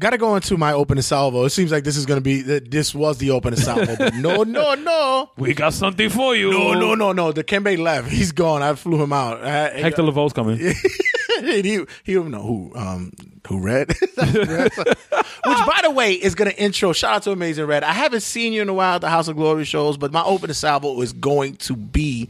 got 0.00 0.10
to 0.10 0.18
go 0.18 0.34
into 0.34 0.56
my 0.56 0.72
opening 0.72 1.02
salvo. 1.02 1.44
It 1.44 1.50
seems 1.50 1.70
like 1.70 1.84
this 1.84 1.96
is 1.96 2.06
going 2.06 2.16
to 2.16 2.22
be 2.22 2.42
that 2.42 2.70
this 2.70 2.94
was 2.94 3.18
the 3.18 3.30
opening 3.30 3.60
salvo. 3.60 3.94
But 3.96 4.14
no, 4.14 4.42
no, 4.42 4.74
no. 4.74 5.30
We 5.36 5.54
got 5.54 5.74
something 5.74 6.08
for 6.08 6.34
you. 6.34 6.50
No, 6.50 6.72
no, 6.72 6.94
no, 6.94 7.12
no. 7.12 7.32
The 7.32 7.44
Kembe 7.44 7.78
left. 7.78 8.08
He's 8.08 8.32
gone. 8.32 8.62
I 8.62 8.74
flew 8.74 9.00
him 9.00 9.12
out. 9.12 9.44
I, 9.44 9.78
Hector 9.78 10.02
Lavoe's 10.02 10.32
coming. 10.32 10.58
he 11.40 11.84
he 12.02 12.14
don't 12.14 12.30
know 12.30 12.42
who 12.42 12.72
um 12.74 13.12
who 13.46 13.60
read. 13.60 13.88
Which 14.16 15.58
by 15.66 15.80
the 15.82 15.90
way 15.90 16.14
is 16.14 16.34
gonna 16.34 16.50
intro. 16.50 16.92
Shout 16.92 17.16
out 17.16 17.22
to 17.24 17.32
Amazing 17.32 17.66
Red. 17.66 17.84
I 17.84 17.92
haven't 17.92 18.22
seen 18.22 18.52
you 18.52 18.62
in 18.62 18.68
a 18.68 18.74
while 18.74 18.96
at 18.96 19.00
the 19.02 19.10
House 19.10 19.28
of 19.28 19.36
Glory 19.36 19.64
shows, 19.64 19.96
but 19.96 20.12
my 20.12 20.22
opening 20.24 20.54
salvo 20.54 21.00
is 21.02 21.12
going 21.12 21.56
to 21.56 21.76
be 21.76 22.28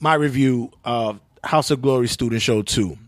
my 0.00 0.14
review 0.14 0.70
of 0.84 1.20
House 1.44 1.70
of 1.70 1.80
Glory 1.82 2.08
Student 2.08 2.42
Show 2.42 2.62
Two. 2.62 2.98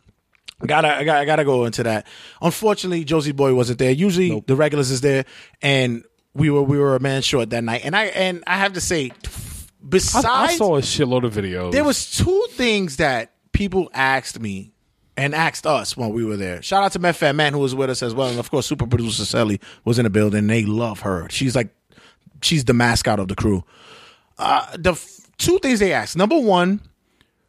Gotta, 0.66 0.96
I 0.96 1.05
gotta, 1.05 1.20
I 1.20 1.25
gotta 1.25 1.44
go 1.44 1.64
into 1.64 1.83
that. 1.83 2.07
Unfortunately, 2.40 3.05
Josie 3.05 3.33
Boy 3.33 3.55
wasn't 3.55 3.79
there. 3.79 3.90
Usually, 3.90 4.42
the 4.46 4.55
regulars 4.57 4.90
is 4.90 5.01
there, 5.01 5.25
and 5.61 6.05
we 6.35 6.51
were 6.51 6.62
we 6.62 6.79
were 6.79 6.94
a 6.96 7.01
man 7.01 7.22
short 7.22 7.51
that 7.51 7.64
night. 7.64 7.83
And 7.85 7.96
I 7.96 8.05
and 8.07 8.44
I 8.46 8.57
have 8.59 8.75
to 8.75 8.81
say, 8.81 9.11
besides 9.87 10.25
I 10.27 10.55
saw 10.57 10.77
a 10.77 10.81
shitload 10.81 11.25
of 11.25 11.35
videos. 11.35 11.72
there 11.72 11.85
was 11.85 12.11
two 12.11 12.46
things 12.51 12.96
that 12.96 13.33
people 13.53 13.90
asked 13.92 14.40
me 14.40 14.72
and 15.16 15.35
asked 15.35 15.66
us 15.66 15.96
when 15.96 16.11
we 16.11 16.25
were 16.25 16.37
there. 16.37 16.62
Shout 16.62 16.85
out 16.85 16.92
to 16.92 16.98
Meth 16.98 17.16
Fat 17.18 17.35
Man 17.35 17.53
who 17.53 17.59
was 17.59 17.75
with 17.75 17.90
us 17.90 18.03
as 18.03 18.14
well, 18.14 18.29
and 18.29 18.38
of 18.38 18.51
course, 18.51 18.66
super 18.66 18.87
producer 18.87 19.25
Sally 19.25 19.61
was 19.85 19.98
in 19.98 20.05
the 20.05 20.11
building. 20.11 20.46
They 20.46 20.64
love 20.64 21.01
her. 21.01 21.29
She's 21.29 21.55
like, 21.57 21.75
she's 22.40 22.64
the 22.64 22.72
mascot 22.75 23.18
of 23.18 23.29
the 23.29 23.35
crew. 23.35 23.64
Uh, 24.38 24.64
the 24.79 24.92
f- 24.92 25.20
two 25.38 25.59
things 25.59 25.81
they 25.81 25.92
asked: 25.92 26.16
number 26.16 26.38
one, 26.38 26.81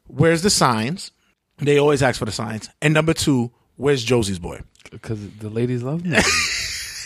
where's 0.07 0.41
the 0.41 0.49
signs? 0.49 1.11
They 1.59 1.77
always 1.77 2.01
ask 2.03 2.19
for 2.19 2.25
the 2.25 2.31
signs. 2.31 2.69
And 2.81 2.93
number 2.93 3.13
two, 3.13 3.51
where's 3.77 4.03
Josie's 4.03 4.39
boy? 4.39 4.61
because 4.93 5.19
the 5.39 5.49
ladies 5.49 5.83
love 5.83 6.05
me. 6.05 6.17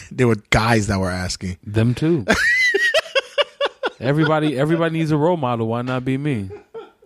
There 0.10 0.26
were 0.26 0.38
guys 0.52 0.88
that 0.88 1.02
were 1.02 1.10
asking. 1.10 1.58
Them 1.66 1.94
too. 1.94 2.26
everybody, 4.00 4.58
everybody 4.58 4.98
needs 4.98 5.12
a 5.12 5.18
role 5.18 5.36
model. 5.36 5.68
Why 5.68 5.82
not 5.82 6.06
be 6.06 6.18
me? 6.18 6.50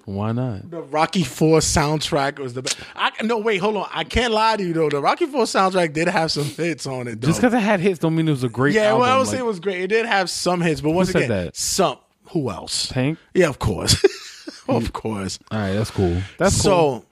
Why 0.05 0.33
not? 0.33 0.69
The 0.69 0.83
Rocky 0.83 1.23
Four 1.23 1.61
soundtrack 1.61 2.37
was 2.37 2.53
the 2.53 2.61
best. 2.61 2.77
I, 2.95 3.11
no, 3.23 3.39
wait, 3.39 3.57
hold 3.57 3.77
on. 3.77 3.87
I 3.91 4.03
can't 4.03 4.31
lie 4.31 4.55
to 4.55 4.63
you 4.63 4.73
though. 4.73 4.91
The 4.91 5.01
Rocky 5.01 5.25
Four 5.25 5.45
soundtrack 5.45 5.93
did 5.93 6.09
have 6.09 6.31
some 6.31 6.43
hits 6.43 6.85
on 6.85 7.07
it. 7.07 7.21
Though. 7.21 7.29
Just 7.29 7.41
because 7.41 7.55
it 7.55 7.59
had 7.61 7.79
hits, 7.79 7.97
don't 7.97 8.15
mean 8.15 8.27
it 8.27 8.31
was 8.31 8.43
a 8.43 8.49
great. 8.49 8.75
Yeah, 8.75 8.89
album. 8.89 9.01
well, 9.01 9.15
I 9.15 9.17
would 9.17 9.25
like, 9.25 9.33
say 9.33 9.39
it 9.39 9.45
was 9.45 9.59
great. 9.59 9.81
It 9.81 9.87
did 9.87 10.05
have 10.05 10.29
some 10.29 10.61
hits, 10.61 10.81
but 10.81 10.91
once 10.91 11.09
again, 11.09 11.29
that? 11.29 11.55
some. 11.55 11.97
Who 12.25 12.51
else? 12.51 12.89
Tank. 12.89 13.17
Yeah, 13.33 13.49
of 13.49 13.57
course, 13.57 14.63
of 14.67 14.93
course. 14.93 15.39
All 15.49 15.57
right, 15.57 15.73
that's 15.73 15.89
cool. 15.89 16.21
That's 16.37 16.61
cool. 16.61 17.03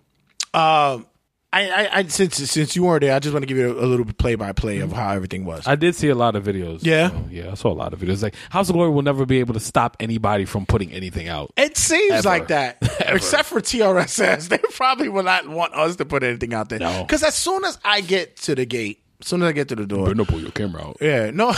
Um, 0.53 1.05
I, 1.51 1.69
I, 1.69 1.89
I, 1.97 2.03
since 2.03 2.35
since 2.35 2.75
you 2.75 2.83
weren't 2.83 3.01
there, 3.01 3.15
I 3.15 3.19
just 3.19 3.33
want 3.33 3.41
to 3.41 3.47
give 3.47 3.57
you 3.57 3.75
a, 3.75 3.83
a 3.83 3.88
little 3.88 4.05
play 4.05 4.35
by 4.35 4.51
play 4.51 4.79
of 4.79 4.91
how 4.91 5.13
everything 5.13 5.45
was. 5.45 5.65
I 5.65 5.75
did 5.75 5.95
see 5.95 6.09
a 6.09 6.15
lot 6.15 6.35
of 6.35 6.43
videos. 6.43 6.79
Yeah? 6.83 7.09
So, 7.09 7.25
yeah, 7.31 7.51
I 7.51 7.53
saw 7.55 7.71
a 7.71 7.73
lot 7.73 7.91
of 7.91 7.99
videos. 7.99 8.21
Like 8.21 8.35
House 8.51 8.69
of 8.69 8.73
Glory 8.73 8.91
will 8.91 9.01
never 9.01 9.25
be 9.25 9.39
able 9.39 9.55
to 9.55 9.59
stop 9.59 9.97
anybody 9.99 10.45
from 10.45 10.67
putting 10.67 10.91
anything 10.91 11.27
out. 11.27 11.51
it 11.57 11.75
seems 11.75 12.13
Ever. 12.13 12.29
like 12.29 12.49
that, 12.49 12.77
except 13.07 13.45
for 13.49 13.62
TRSS. 13.62 14.49
They 14.49 14.57
probably 14.57 15.09
will 15.09 15.23
not 15.23 15.47
want 15.47 15.73
us 15.73 15.95
to 15.97 16.05
put 16.05 16.23
anything 16.23 16.53
out 16.53 16.69
there. 16.69 16.79
No. 16.79 17.03
Because 17.03 17.23
as 17.23 17.35
soon 17.35 17.65
as 17.65 17.77
I 17.83 18.01
get 18.01 18.38
to 18.38 18.55
the 18.55 18.65
gate, 18.65 19.01
as 19.19 19.27
soon 19.27 19.41
as 19.41 19.49
I 19.49 19.51
get 19.51 19.69
to 19.69 19.75
the 19.75 19.85
door, 19.85 20.07
you 20.07 20.15
better 20.15 20.31
pull 20.31 20.41
your 20.41 20.51
camera 20.51 20.83
out. 20.83 20.97
Yeah, 21.01 21.31
no. 21.31 21.53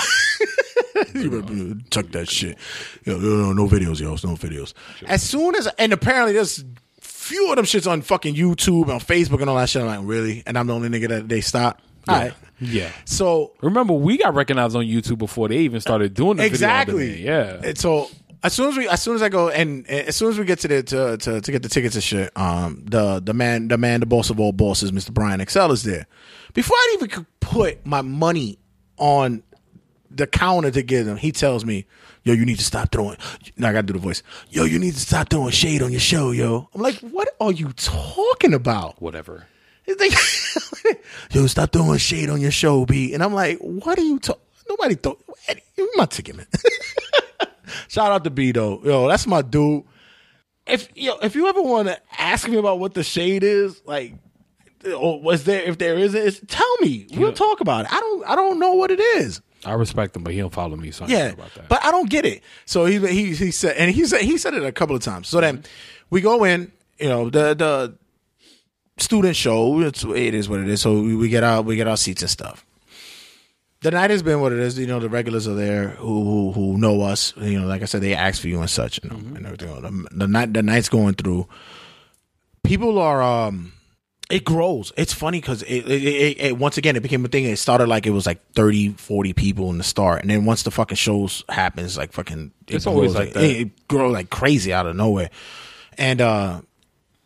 you 1.13 1.79
tuck 1.89 2.07
that 2.11 2.29
shit. 2.29 2.57
Yo, 3.05 3.17
no, 3.17 3.51
no, 3.51 3.53
no 3.53 3.67
videos, 3.67 3.99
yo. 3.99 4.11
No 4.11 4.35
videos. 4.35 4.73
As 5.05 5.21
soon 5.21 5.55
as, 5.55 5.67
and 5.77 5.93
apparently 5.93 6.33
there's 6.33 6.63
few 7.31 7.49
of 7.49 7.55
them 7.55 7.65
shits 7.65 7.89
on 7.89 8.01
fucking 8.01 8.35
YouTube, 8.35 8.89
on 8.89 8.99
Facebook, 8.99 9.41
and 9.41 9.49
all 9.49 9.55
that 9.57 9.69
shit. 9.69 9.81
I'm 9.81 9.87
like, 9.87 9.99
really? 10.03 10.43
And 10.45 10.57
I'm 10.57 10.67
the 10.67 10.75
only 10.75 10.89
nigga 10.89 11.07
that 11.09 11.29
they 11.29 11.41
stop. 11.41 11.81
All 12.07 12.15
right. 12.15 12.33
Yeah. 12.59 12.91
So 13.05 13.53
Remember, 13.61 13.93
we 13.93 14.17
got 14.17 14.33
recognized 14.33 14.75
on 14.75 14.85
YouTube 14.85 15.17
before 15.17 15.47
they 15.47 15.59
even 15.59 15.81
started 15.81 16.13
doing 16.13 16.37
the 16.37 16.45
exactly, 16.45 17.17
demand. 17.17 17.61
Yeah. 17.63 17.69
And 17.69 17.77
so 17.77 18.09
as 18.43 18.53
soon 18.53 18.69
as 18.69 18.77
we, 18.77 18.87
as 18.87 19.01
soon 19.01 19.15
as 19.15 19.21
I 19.21 19.29
go, 19.29 19.49
and, 19.49 19.85
and 19.87 20.07
as 20.07 20.15
soon 20.15 20.29
as 20.29 20.37
we 20.39 20.45
get 20.45 20.59
to 20.59 20.67
the 20.67 20.83
to, 20.83 21.17
to 21.17 21.41
to 21.41 21.51
get 21.51 21.63
the 21.63 21.69
tickets 21.69 21.95
and 21.95 22.03
shit, 22.03 22.31
um, 22.35 22.83
the 22.85 23.19
the 23.19 23.33
man, 23.33 23.67
the 23.67 23.77
man, 23.77 23.99
the 23.99 24.05
boss 24.05 24.29
of 24.29 24.39
all 24.39 24.51
bosses, 24.51 24.91
Mr. 24.91 25.13
Brian 25.13 25.45
XL 25.47 25.71
is 25.71 25.83
there. 25.83 26.07
Before 26.53 26.75
I 26.75 26.91
even 26.95 27.09
could 27.09 27.25
put 27.39 27.85
my 27.85 28.01
money 28.01 28.59
on 28.97 29.43
the 30.09 30.27
counter 30.27 30.71
to 30.71 30.81
get 30.81 31.07
him, 31.07 31.17
he 31.17 31.31
tells 31.31 31.65
me, 31.65 31.85
"Yo, 32.23 32.33
you 32.33 32.45
need 32.45 32.57
to 32.57 32.63
stop 32.63 32.91
throwing." 32.91 33.17
Now 33.57 33.69
I 33.69 33.73
got 33.73 33.81
to 33.81 33.87
do 33.87 33.93
the 33.93 33.99
voice. 33.99 34.23
Yo, 34.49 34.63
you 34.65 34.79
need 34.79 34.93
to 34.93 34.99
stop 34.99 35.29
throwing 35.29 35.51
shade 35.51 35.81
on 35.81 35.91
your 35.91 35.99
show, 35.99 36.31
yo. 36.31 36.69
I'm 36.73 36.81
like, 36.81 36.99
what 36.99 37.29
are 37.39 37.51
you 37.51 37.71
talking 37.73 38.53
about? 38.53 39.01
Whatever. 39.01 39.47
Like, 39.87 40.13
yo, 41.31 41.47
stop 41.47 41.71
throwing 41.71 41.97
shade 41.97 42.29
on 42.29 42.39
your 42.39 42.51
show, 42.51 42.85
B. 42.85 43.13
And 43.13 43.23
I'm 43.23 43.33
like, 43.33 43.57
what 43.59 43.97
are 43.97 44.03
you 44.03 44.19
talking? 44.19 44.41
Nobody 44.69 44.95
Give 44.95 45.87
my 45.95 46.05
ticket, 46.05 46.37
man. 46.37 46.47
Shout 47.87 48.11
out 48.11 48.23
to 48.23 48.29
B 48.29 48.51
though. 48.51 48.81
Yo, 48.83 49.07
that's 49.07 49.27
my 49.27 49.41
dude. 49.41 49.83
If 50.67 50.89
yo, 50.95 51.17
if 51.21 51.35
you 51.35 51.47
ever 51.47 51.61
want 51.61 51.87
to 51.87 51.99
ask 52.17 52.47
me 52.47 52.57
about 52.57 52.79
what 52.79 52.93
the 52.93 53.03
shade 53.03 53.43
is, 53.43 53.81
like, 53.85 54.13
or 54.85 55.21
was 55.21 55.43
there 55.43 55.61
if 55.63 55.77
there 55.77 55.97
is, 55.97 56.13
it's, 56.13 56.39
tell 56.47 56.77
me. 56.77 57.07
We'll 57.15 57.33
talk 57.33 57.59
about 57.59 57.85
it. 57.85 57.93
I 57.93 57.99
don't. 57.99 58.29
I 58.29 58.35
don't 58.35 58.59
know 58.59 58.73
what 58.73 58.91
it 58.91 58.99
is. 58.99 59.41
I 59.65 59.73
respect 59.73 60.15
him, 60.15 60.23
but 60.23 60.33
he 60.33 60.39
don't 60.39 60.51
follow 60.53 60.75
me, 60.75 60.91
so 60.91 61.05
I 61.05 61.07
Yeah, 61.07 61.27
about 61.29 61.53
that. 61.55 61.69
but 61.69 61.83
I 61.85 61.91
don't 61.91 62.09
get 62.09 62.25
it. 62.25 62.41
So 62.65 62.85
he 62.85 62.99
he 63.07 63.33
he 63.35 63.51
said, 63.51 63.77
and 63.77 63.91
he 63.91 64.05
said 64.05 64.21
he 64.21 64.37
said 64.37 64.53
it 64.53 64.63
a 64.63 64.71
couple 64.71 64.95
of 64.95 65.01
times. 65.01 65.27
So 65.27 65.39
then 65.41 65.63
we 66.09 66.21
go 66.21 66.43
in. 66.43 66.71
You 66.99 67.09
know 67.09 67.29
the 67.29 67.53
the 67.55 67.95
student 68.97 69.35
show. 69.35 69.79
It's 69.81 70.03
it 70.03 70.33
is 70.35 70.47
what 70.49 70.59
it 70.59 70.67
is. 70.67 70.81
So 70.81 71.01
we, 71.01 71.15
we 71.15 71.29
get 71.29 71.43
our 71.43 71.61
we 71.61 71.75
get 71.75 71.87
our 71.87 71.97
seats 71.97 72.21
and 72.21 72.29
stuff. 72.31 72.65
The 73.81 73.89
night 73.89 74.11
has 74.11 74.21
been 74.21 74.41
what 74.41 74.51
it 74.51 74.59
is. 74.59 74.77
You 74.77 74.85
know 74.85 74.99
the 74.99 75.09
regulars 75.09 75.47
are 75.47 75.55
there 75.55 75.89
who 75.89 76.23
who, 76.23 76.51
who 76.51 76.77
know 76.77 77.01
us. 77.01 77.33
You 77.37 77.59
know, 77.59 77.67
like 77.67 77.81
I 77.81 77.85
said, 77.85 78.01
they 78.01 78.13
ask 78.13 78.41
for 78.41 78.47
you 78.47 78.59
and 78.61 78.69
such. 78.69 78.99
You 79.03 79.09
know, 79.09 79.15
and 79.15 79.45
everything. 79.45 79.69
The, 79.81 80.07
the 80.11 80.27
night 80.27 80.53
the 80.53 80.61
night's 80.61 80.89
going 80.89 81.15
through. 81.15 81.47
People 82.63 82.99
are 82.99 83.21
um. 83.23 83.73
It 84.31 84.45
grows. 84.45 84.91
It's 84.97 85.13
funny 85.13 85.39
because 85.39 85.61
it, 85.63 85.85
it, 85.85 86.03
it, 86.03 86.39
it 86.39 86.57
once 86.57 86.77
again 86.77 86.95
it 86.95 87.01
became 87.01 87.23
a 87.25 87.27
thing. 87.27 87.45
It 87.45 87.57
started 87.57 87.87
like 87.87 88.05
it 88.05 88.11
was 88.11 88.25
like 88.25 88.41
30, 88.53 88.93
40 88.93 89.33
people 89.33 89.69
in 89.69 89.77
the 89.77 89.83
start, 89.83 90.21
and 90.21 90.29
then 90.29 90.45
once 90.45 90.63
the 90.63 90.71
fucking 90.71 90.95
shows 90.97 91.43
happens, 91.49 91.97
like 91.97 92.13
fucking, 92.13 92.51
it 92.67 92.75
It's 92.75 92.87
always 92.87 93.13
grows 93.13 93.25
like 93.25 93.33
that. 93.33 93.43
It, 93.43 93.61
it 93.61 93.87
grows 93.87 94.13
like 94.13 94.29
crazy 94.29 94.73
out 94.73 94.85
of 94.87 94.95
nowhere. 94.95 95.29
And 95.97 96.21
uh 96.21 96.61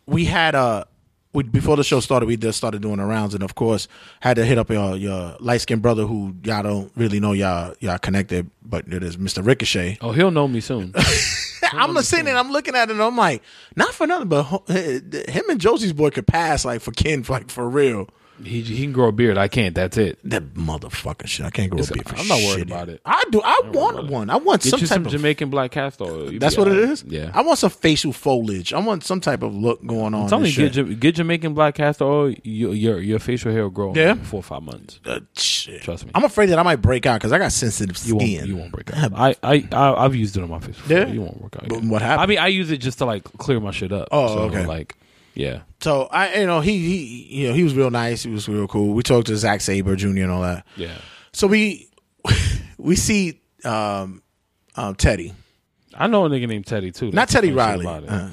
we 0.06 0.24
had 0.24 0.54
uh 0.54 0.84
we 1.36 1.42
before 1.42 1.76
the 1.76 1.84
show 1.84 2.00
started, 2.00 2.26
we 2.26 2.36
just 2.38 2.56
started 2.56 2.80
doing 2.80 2.96
the 2.96 3.04
rounds, 3.04 3.34
and 3.34 3.42
of 3.42 3.54
course 3.54 3.88
had 4.20 4.36
to 4.36 4.44
hit 4.44 4.56
up 4.56 4.70
your 4.70 4.96
your 4.96 5.36
light 5.38 5.60
skinned 5.60 5.82
brother 5.82 6.06
who 6.06 6.34
y'all 6.42 6.62
don't 6.62 6.90
really 6.96 7.20
know 7.20 7.32
y'all 7.32 7.74
y'all 7.80 7.98
connected, 7.98 8.50
but 8.64 8.88
it 8.88 9.02
is 9.02 9.18
Mr. 9.18 9.44
Ricochet. 9.46 9.98
oh, 10.00 10.12
he'll 10.12 10.30
know 10.30 10.48
me 10.48 10.60
soon. 10.60 10.94
I'm 11.72 12.00
sitting 12.02 12.28
and 12.28 12.38
I'm 12.38 12.50
looking 12.52 12.74
at 12.74 12.88
it 12.88 12.92
and 12.92 13.02
I'm 13.02 13.16
like, 13.16 13.42
not 13.74 13.92
for 13.92 14.06
nothing, 14.06 14.28
but 14.28 14.62
eh, 14.70 15.00
eh, 15.12 15.30
him 15.30 15.44
and 15.50 15.60
Josie's 15.60 15.92
boy 15.92 16.10
could 16.10 16.26
pass 16.26 16.64
like 16.64 16.80
for 16.80 16.92
kin, 16.92 17.24
like 17.28 17.50
for 17.50 17.68
real. 17.68 18.08
He, 18.42 18.62
he 18.62 18.82
can 18.82 18.92
grow 18.92 19.08
a 19.08 19.12
beard. 19.12 19.38
I 19.38 19.48
can't. 19.48 19.74
That's 19.74 19.96
it. 19.96 20.18
That 20.24 20.54
motherfucking 20.54 21.26
shit. 21.26 21.46
I 21.46 21.50
can't 21.50 21.70
grow 21.70 21.82
a 21.82 21.86
beard 21.86 22.08
for 22.08 22.16
I'm 22.16 22.28
not 22.28 22.38
worried 22.38 22.58
shit. 22.58 22.66
about 22.66 22.88
it. 22.88 23.00
I 23.04 23.22
do. 23.30 23.40
I 23.44 23.60
want 23.72 24.10
one. 24.10 24.30
I 24.30 24.36
want 24.36 24.62
Get 24.62 24.70
some 24.70 24.80
you 24.80 24.86
type 24.86 24.96
some 24.96 25.06
of 25.06 25.12
Jamaican 25.12 25.50
black 25.50 25.70
castor 25.70 26.04
oil. 26.04 26.30
You'll 26.30 26.40
That's 26.40 26.54
be 26.56 26.60
what 26.62 26.68
it 26.68 26.76
alright. 26.76 26.90
is. 26.90 27.04
Yeah. 27.04 27.30
I 27.34 27.42
want 27.42 27.58
some 27.58 27.70
facial 27.70 28.12
foliage. 28.12 28.72
I 28.72 28.78
want 28.78 29.04
some 29.04 29.20
type 29.20 29.42
of 29.42 29.54
look 29.54 29.84
going 29.86 30.14
on. 30.14 30.32
And 30.32 30.46
you, 30.56 30.68
get. 30.68 30.76
Ja- 30.76 30.94
get 30.94 31.14
Jamaican 31.16 31.54
black 31.54 31.74
castor 31.76 32.04
oil. 32.04 32.34
Your 32.42 32.74
your, 32.74 33.00
your 33.00 33.18
facial 33.18 33.52
hair 33.52 33.62
will 33.64 33.70
grow 33.70 33.94
Yeah? 33.94 34.12
in 34.12 34.18
four 34.24 34.40
or 34.40 34.42
five 34.42 34.62
months. 34.62 35.00
Uh, 35.04 35.20
shit. 35.36 35.82
Trust 35.82 36.04
me. 36.06 36.12
I'm 36.14 36.24
afraid 36.24 36.46
that 36.50 36.58
I 36.58 36.62
might 36.62 36.76
break 36.82 37.06
out 37.06 37.20
because 37.20 37.32
I 37.32 37.38
got 37.38 37.52
sensitive 37.52 37.96
skin. 37.96 38.46
You 38.46 38.56
won't. 38.56 38.72
Break 38.72 38.92
out. 38.96 39.12
I 39.14 39.34
I 39.42 39.66
I 39.72 40.04
I've 40.04 40.14
used 40.14 40.36
it 40.36 40.42
on 40.42 40.50
my 40.50 40.58
face 40.60 40.76
for 40.76 40.92
you 40.92 41.20
won't 41.20 41.40
break 41.40 41.56
out. 41.56 41.68
But 41.68 41.82
what 41.84 42.02
happened? 42.02 42.20
I 42.22 42.26
mean 42.26 42.38
I, 42.38 42.48
use 42.48 42.70
it 42.70 42.78
just 42.78 42.98
to 42.98 43.04
like 43.04 43.24
clear 43.38 43.60
my 43.60 43.70
shit 43.70 43.92
up. 43.92 44.08
So 44.10 44.48
I 44.48 44.48
I've 45.36 45.48
used 45.48 45.58
it 45.58 45.60
on 45.60 45.60
my 45.60 45.60
face. 45.60 45.60
Before. 45.60 45.60
Yeah? 45.60 45.60
You 45.60 45.76
won't 45.76 45.84
work 45.84 45.86
out. 45.86 45.86
But 45.86 45.86
again. 45.86 45.86
what 45.86 45.86
happened? 45.86 45.86
I 45.86 45.86
mean, 45.86 45.86
I 45.86 45.86
use 45.86 45.86
it 45.86 45.86
just 45.86 45.86
to 45.86 45.86
like 45.86 45.86
clear 45.86 45.86
my 45.86 45.86
shit 45.86 45.86
up. 45.86 45.86
So, 45.86 46.02
okay. 46.02 46.06
Like, 46.06 46.06
yeah. 46.06 46.06
So 46.06 46.08
I, 46.10 46.40
you 46.40 46.46
know, 46.46 46.60
he, 46.60 46.78
he, 46.78 47.40
you 47.40 47.48
know, 47.48 47.54
he 47.54 47.62
was 47.64 47.74
real 47.74 47.90
nice. 47.90 48.22
He 48.22 48.30
was 48.30 48.48
real 48.48 48.66
cool. 48.66 48.94
We 48.94 49.02
talked 49.02 49.26
to 49.28 49.36
Zack 49.36 49.60
Sabre 49.60 49.96
Jr. 49.96 50.08
and 50.08 50.30
all 50.30 50.42
that. 50.42 50.66
Yeah. 50.76 50.96
So 51.32 51.46
we, 51.46 51.90
we 52.78 52.96
see 52.96 53.40
um, 53.64 54.22
um, 54.74 54.94
Teddy. 54.94 55.34
I 55.94 56.06
know 56.06 56.26
a 56.26 56.28
nigga 56.28 56.48
named 56.48 56.66
Teddy 56.66 56.92
too. 56.92 57.06
Not 57.06 57.14
That's 57.14 57.32
Teddy 57.32 57.52
Riley. 57.52 57.84
shit 57.84 57.86
about 57.86 58.02
it. 58.04 58.10
Uh, 58.10 58.28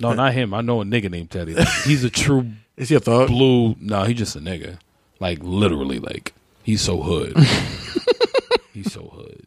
no, 0.00 0.12
not 0.14 0.32
him. 0.32 0.54
I 0.54 0.60
know 0.60 0.80
a 0.80 0.84
nigga 0.84 1.10
named 1.10 1.30
Teddy. 1.30 1.54
Like, 1.54 1.68
he's 1.84 2.04
a 2.04 2.10
true 2.10 2.46
is 2.76 2.88
he 2.88 2.94
a 2.94 3.00
thug? 3.00 3.28
blue. 3.28 3.76
No, 3.78 4.04
he's 4.04 4.16
just 4.16 4.36
a 4.36 4.40
nigga. 4.40 4.78
Like 5.20 5.40
literally, 5.42 5.98
like 5.98 6.32
he's 6.62 6.80
so 6.80 7.02
hood. 7.02 7.36
he's 8.72 8.90
so 8.90 9.02
hood. 9.02 9.44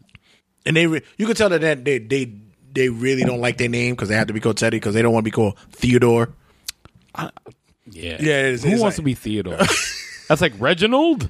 And 0.65 0.77
they, 0.77 0.85
re- 0.85 1.01
you 1.17 1.25
can 1.25 1.35
tell 1.35 1.49
that 1.49 1.59
they, 1.59 1.73
they, 1.75 1.97
they, 1.97 2.31
they 2.71 2.89
really 2.89 3.23
don't 3.23 3.41
like 3.41 3.57
their 3.57 3.69
name 3.69 3.95
because 3.95 4.09
they 4.09 4.15
have 4.15 4.27
to 4.27 4.33
be 4.33 4.39
called 4.39 4.57
Teddy 4.57 4.77
because 4.77 4.93
they 4.93 5.01
don't 5.01 5.13
want 5.13 5.23
to 5.23 5.27
be 5.27 5.31
called 5.31 5.57
Theodore. 5.71 6.29
Yeah. 7.15 7.31
Yeah, 8.19 8.39
it 8.39 8.45
is- 8.53 8.63
Who 8.63 8.69
it's 8.71 8.81
wants 8.81 8.93
like- 8.93 8.95
to 8.97 9.01
be 9.03 9.13
Theodore? 9.13 9.57
That's 10.29 10.41
like 10.41 10.53
Reginald. 10.59 11.29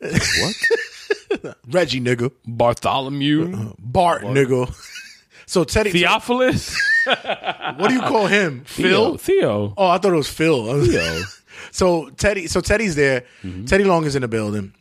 what? 0.00 1.56
Reggie 1.70 2.00
nigga, 2.00 2.30
Bartholomew. 2.46 3.74
Bart 3.78 4.22
nigga. 4.22 4.74
So 5.46 5.62
Teddy, 5.62 5.90
so 5.90 5.98
Theophilus. 5.98 6.74
what 7.04 7.88
do 7.88 7.94
you 7.94 8.00
call 8.00 8.26
him? 8.28 8.64
Theo. 8.64 8.88
Phil. 8.88 9.16
Theo. 9.18 9.74
Oh, 9.76 9.88
I 9.88 9.98
thought 9.98 10.14
it 10.14 10.16
was 10.16 10.28
Phil. 10.30 10.82
Theo. 10.86 11.22
so 11.70 12.08
Teddy, 12.16 12.46
so 12.46 12.62
Teddy's 12.62 12.96
there. 12.96 13.24
Mm-hmm. 13.42 13.66
Teddy 13.66 13.84
Long 13.84 14.06
is 14.06 14.16
in 14.16 14.22
the 14.22 14.28
building. 14.28 14.72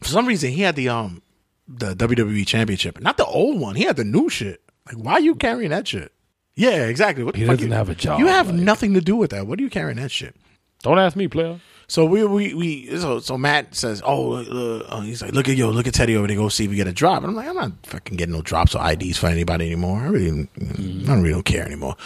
For 0.00 0.08
some 0.08 0.26
reason, 0.26 0.50
he 0.52 0.62
had 0.62 0.76
the 0.76 0.88
um 0.88 1.20
the 1.66 1.96
WWE 1.96 2.46
Championship, 2.46 3.00
not 3.00 3.16
the 3.16 3.26
old 3.26 3.60
one. 3.60 3.74
He 3.74 3.82
had 3.82 3.96
the 3.96 4.04
new 4.04 4.28
shit. 4.28 4.62
Like, 4.86 5.04
why 5.04 5.12
are 5.14 5.20
you 5.20 5.34
carrying 5.34 5.70
that 5.70 5.88
shit? 5.88 6.12
Yeah, 6.56 6.86
exactly. 6.86 7.24
What 7.24 7.36
He 7.36 7.44
doesn't 7.44 7.66
you- 7.68 7.72
have 7.74 7.88
a 7.88 7.94
job, 7.94 8.20
You 8.20 8.26
have 8.28 8.46
like- 8.48 8.56
nothing 8.56 8.94
to 8.94 9.00
do 9.00 9.16
with 9.16 9.30
that. 9.30 9.46
What 9.46 9.58
are 9.58 9.62
you 9.62 9.70
carrying 9.70 9.96
that 9.98 10.10
shit? 10.10 10.36
Don't 10.82 10.98
ask 10.98 11.16
me, 11.16 11.26
player. 11.28 11.60
So 11.86 12.04
we 12.06 12.24
we 12.24 12.54
we 12.54 12.96
so 12.98 13.20
so 13.20 13.36
Matt 13.36 13.74
says, 13.74 14.02
oh, 14.04 14.34
uh, 14.34 15.00
he's 15.02 15.20
like, 15.22 15.32
look 15.32 15.48
at 15.48 15.56
yo, 15.56 15.70
look 15.70 15.86
at 15.86 15.94
Teddy 15.94 16.16
over 16.16 16.26
there, 16.26 16.36
go 16.36 16.48
see 16.48 16.64
if 16.64 16.70
we 16.70 16.76
get 16.76 16.86
a 16.86 16.92
drop. 16.92 17.18
And 17.22 17.26
I'm 17.30 17.34
like, 17.36 17.48
I'm 17.48 17.54
not 17.56 17.72
fucking 17.84 18.16
getting 18.16 18.34
no 18.34 18.42
drops 18.42 18.74
or 18.74 18.90
IDs 18.90 19.18
for 19.18 19.26
anybody 19.26 19.66
anymore. 19.66 20.00
I 20.00 20.06
really, 20.08 20.48
I 20.60 20.64
don't 21.06 21.22
really 21.22 21.32
don't 21.32 21.42
care 21.44 21.64
anymore. 21.64 21.96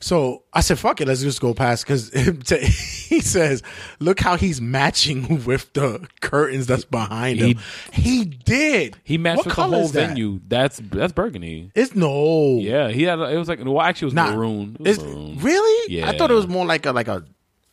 So 0.00 0.42
I 0.52 0.62
said, 0.62 0.80
fuck 0.80 1.00
it, 1.00 1.06
let's 1.06 1.20
just 1.22 1.40
go 1.40 1.54
past 1.54 1.84
because 1.86 2.10
he 2.50 3.20
says, 3.20 3.62
look 4.00 4.18
how 4.18 4.36
he's 4.36 4.60
matching 4.60 5.44
with 5.44 5.72
the 5.74 6.04
curtains 6.20 6.66
that's 6.66 6.84
behind 6.84 7.38
him. 7.38 7.58
He 7.92 8.24
did. 8.24 8.96
He 9.04 9.16
matched 9.18 9.38
What 9.38 9.46
with 9.46 9.54
the 9.56 9.62
whole 9.62 9.86
that? 9.88 10.08
venue. 10.08 10.40
That's 10.48 10.80
that's 10.90 11.12
burgundy. 11.12 11.70
It's 11.76 11.94
no. 11.94 12.58
Yeah, 12.58 12.88
he 12.88 13.04
had. 13.04 13.20
It 13.20 13.38
was 13.38 13.48
like 13.48 13.60
well, 13.64 13.80
actually, 13.80 14.06
it 14.06 14.08
was 14.08 14.14
Nah, 14.14 14.34
maroon. 14.34 14.76
It 14.80 14.88
was 14.88 14.98
maroon. 14.98 15.38
really? 15.38 15.94
Yeah. 15.94 16.08
I 16.10 16.18
thought 16.18 16.32
it 16.32 16.34
was 16.34 16.48
more 16.48 16.66
like 16.66 16.84
a 16.86 16.90
like 16.92 17.06
a. 17.06 17.24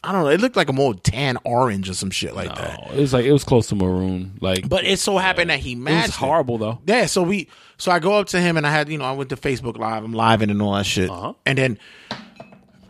I 0.03 0.11
don't 0.13 0.23
know. 0.23 0.29
It 0.29 0.39
looked 0.39 0.55
like 0.55 0.69
a 0.69 0.73
more 0.73 0.93
tan 0.93 1.37
orange 1.43 1.89
or 1.89 1.93
some 1.93 2.09
shit 2.09 2.33
like 2.33 2.55
that. 2.55 2.79
Oh, 2.87 2.91
it 2.95 2.99
was 3.01 3.11
like 3.13 3.25
it 3.25 3.33
was 3.33 3.43
close 3.43 3.67
to 3.67 3.75
maroon. 3.75 4.37
Like, 4.39 4.67
But 4.69 4.85
it 4.85 4.97
so 4.99 5.17
happened 5.17 5.49
that 5.49 5.59
he 5.59 5.73
it 5.73 5.77
matched. 5.77 6.07
was 6.07 6.15
horrible 6.15 6.57
though. 6.57 6.79
Yeah, 6.85 7.05
so 7.05 7.21
we 7.21 7.49
so 7.77 7.91
I 7.91 7.99
go 7.99 8.13
up 8.13 8.27
to 8.27 8.39
him 8.39 8.55
and 8.55 8.65
I 8.65 8.71
had 8.71 8.87
you 8.89 8.97
know 8.97 9.03
I 9.05 9.11
went 9.11 9.29
to 9.31 9.35
Facebook 9.35 9.77
Live, 9.77 10.03
I'm 10.05 10.13
live 10.13 10.41
and 10.41 10.61
all 10.61 10.73
that 10.75 10.85
shit, 10.85 11.09
Uh-huh. 11.09 11.33
and 11.45 11.57
then 11.57 11.79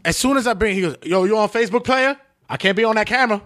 as 0.05 0.17
soon 0.17 0.37
as 0.37 0.45
I 0.47 0.53
bring, 0.53 0.75
he 0.75 0.81
goes, 0.81 0.97
"Yo, 1.03 1.23
you 1.25 1.35
on 1.37 1.49
Facebook, 1.49 1.83
player? 1.83 2.15
I 2.47 2.57
can't 2.57 2.77
be 2.77 2.83
on 2.83 2.95
that 2.95 3.07
camera. 3.07 3.41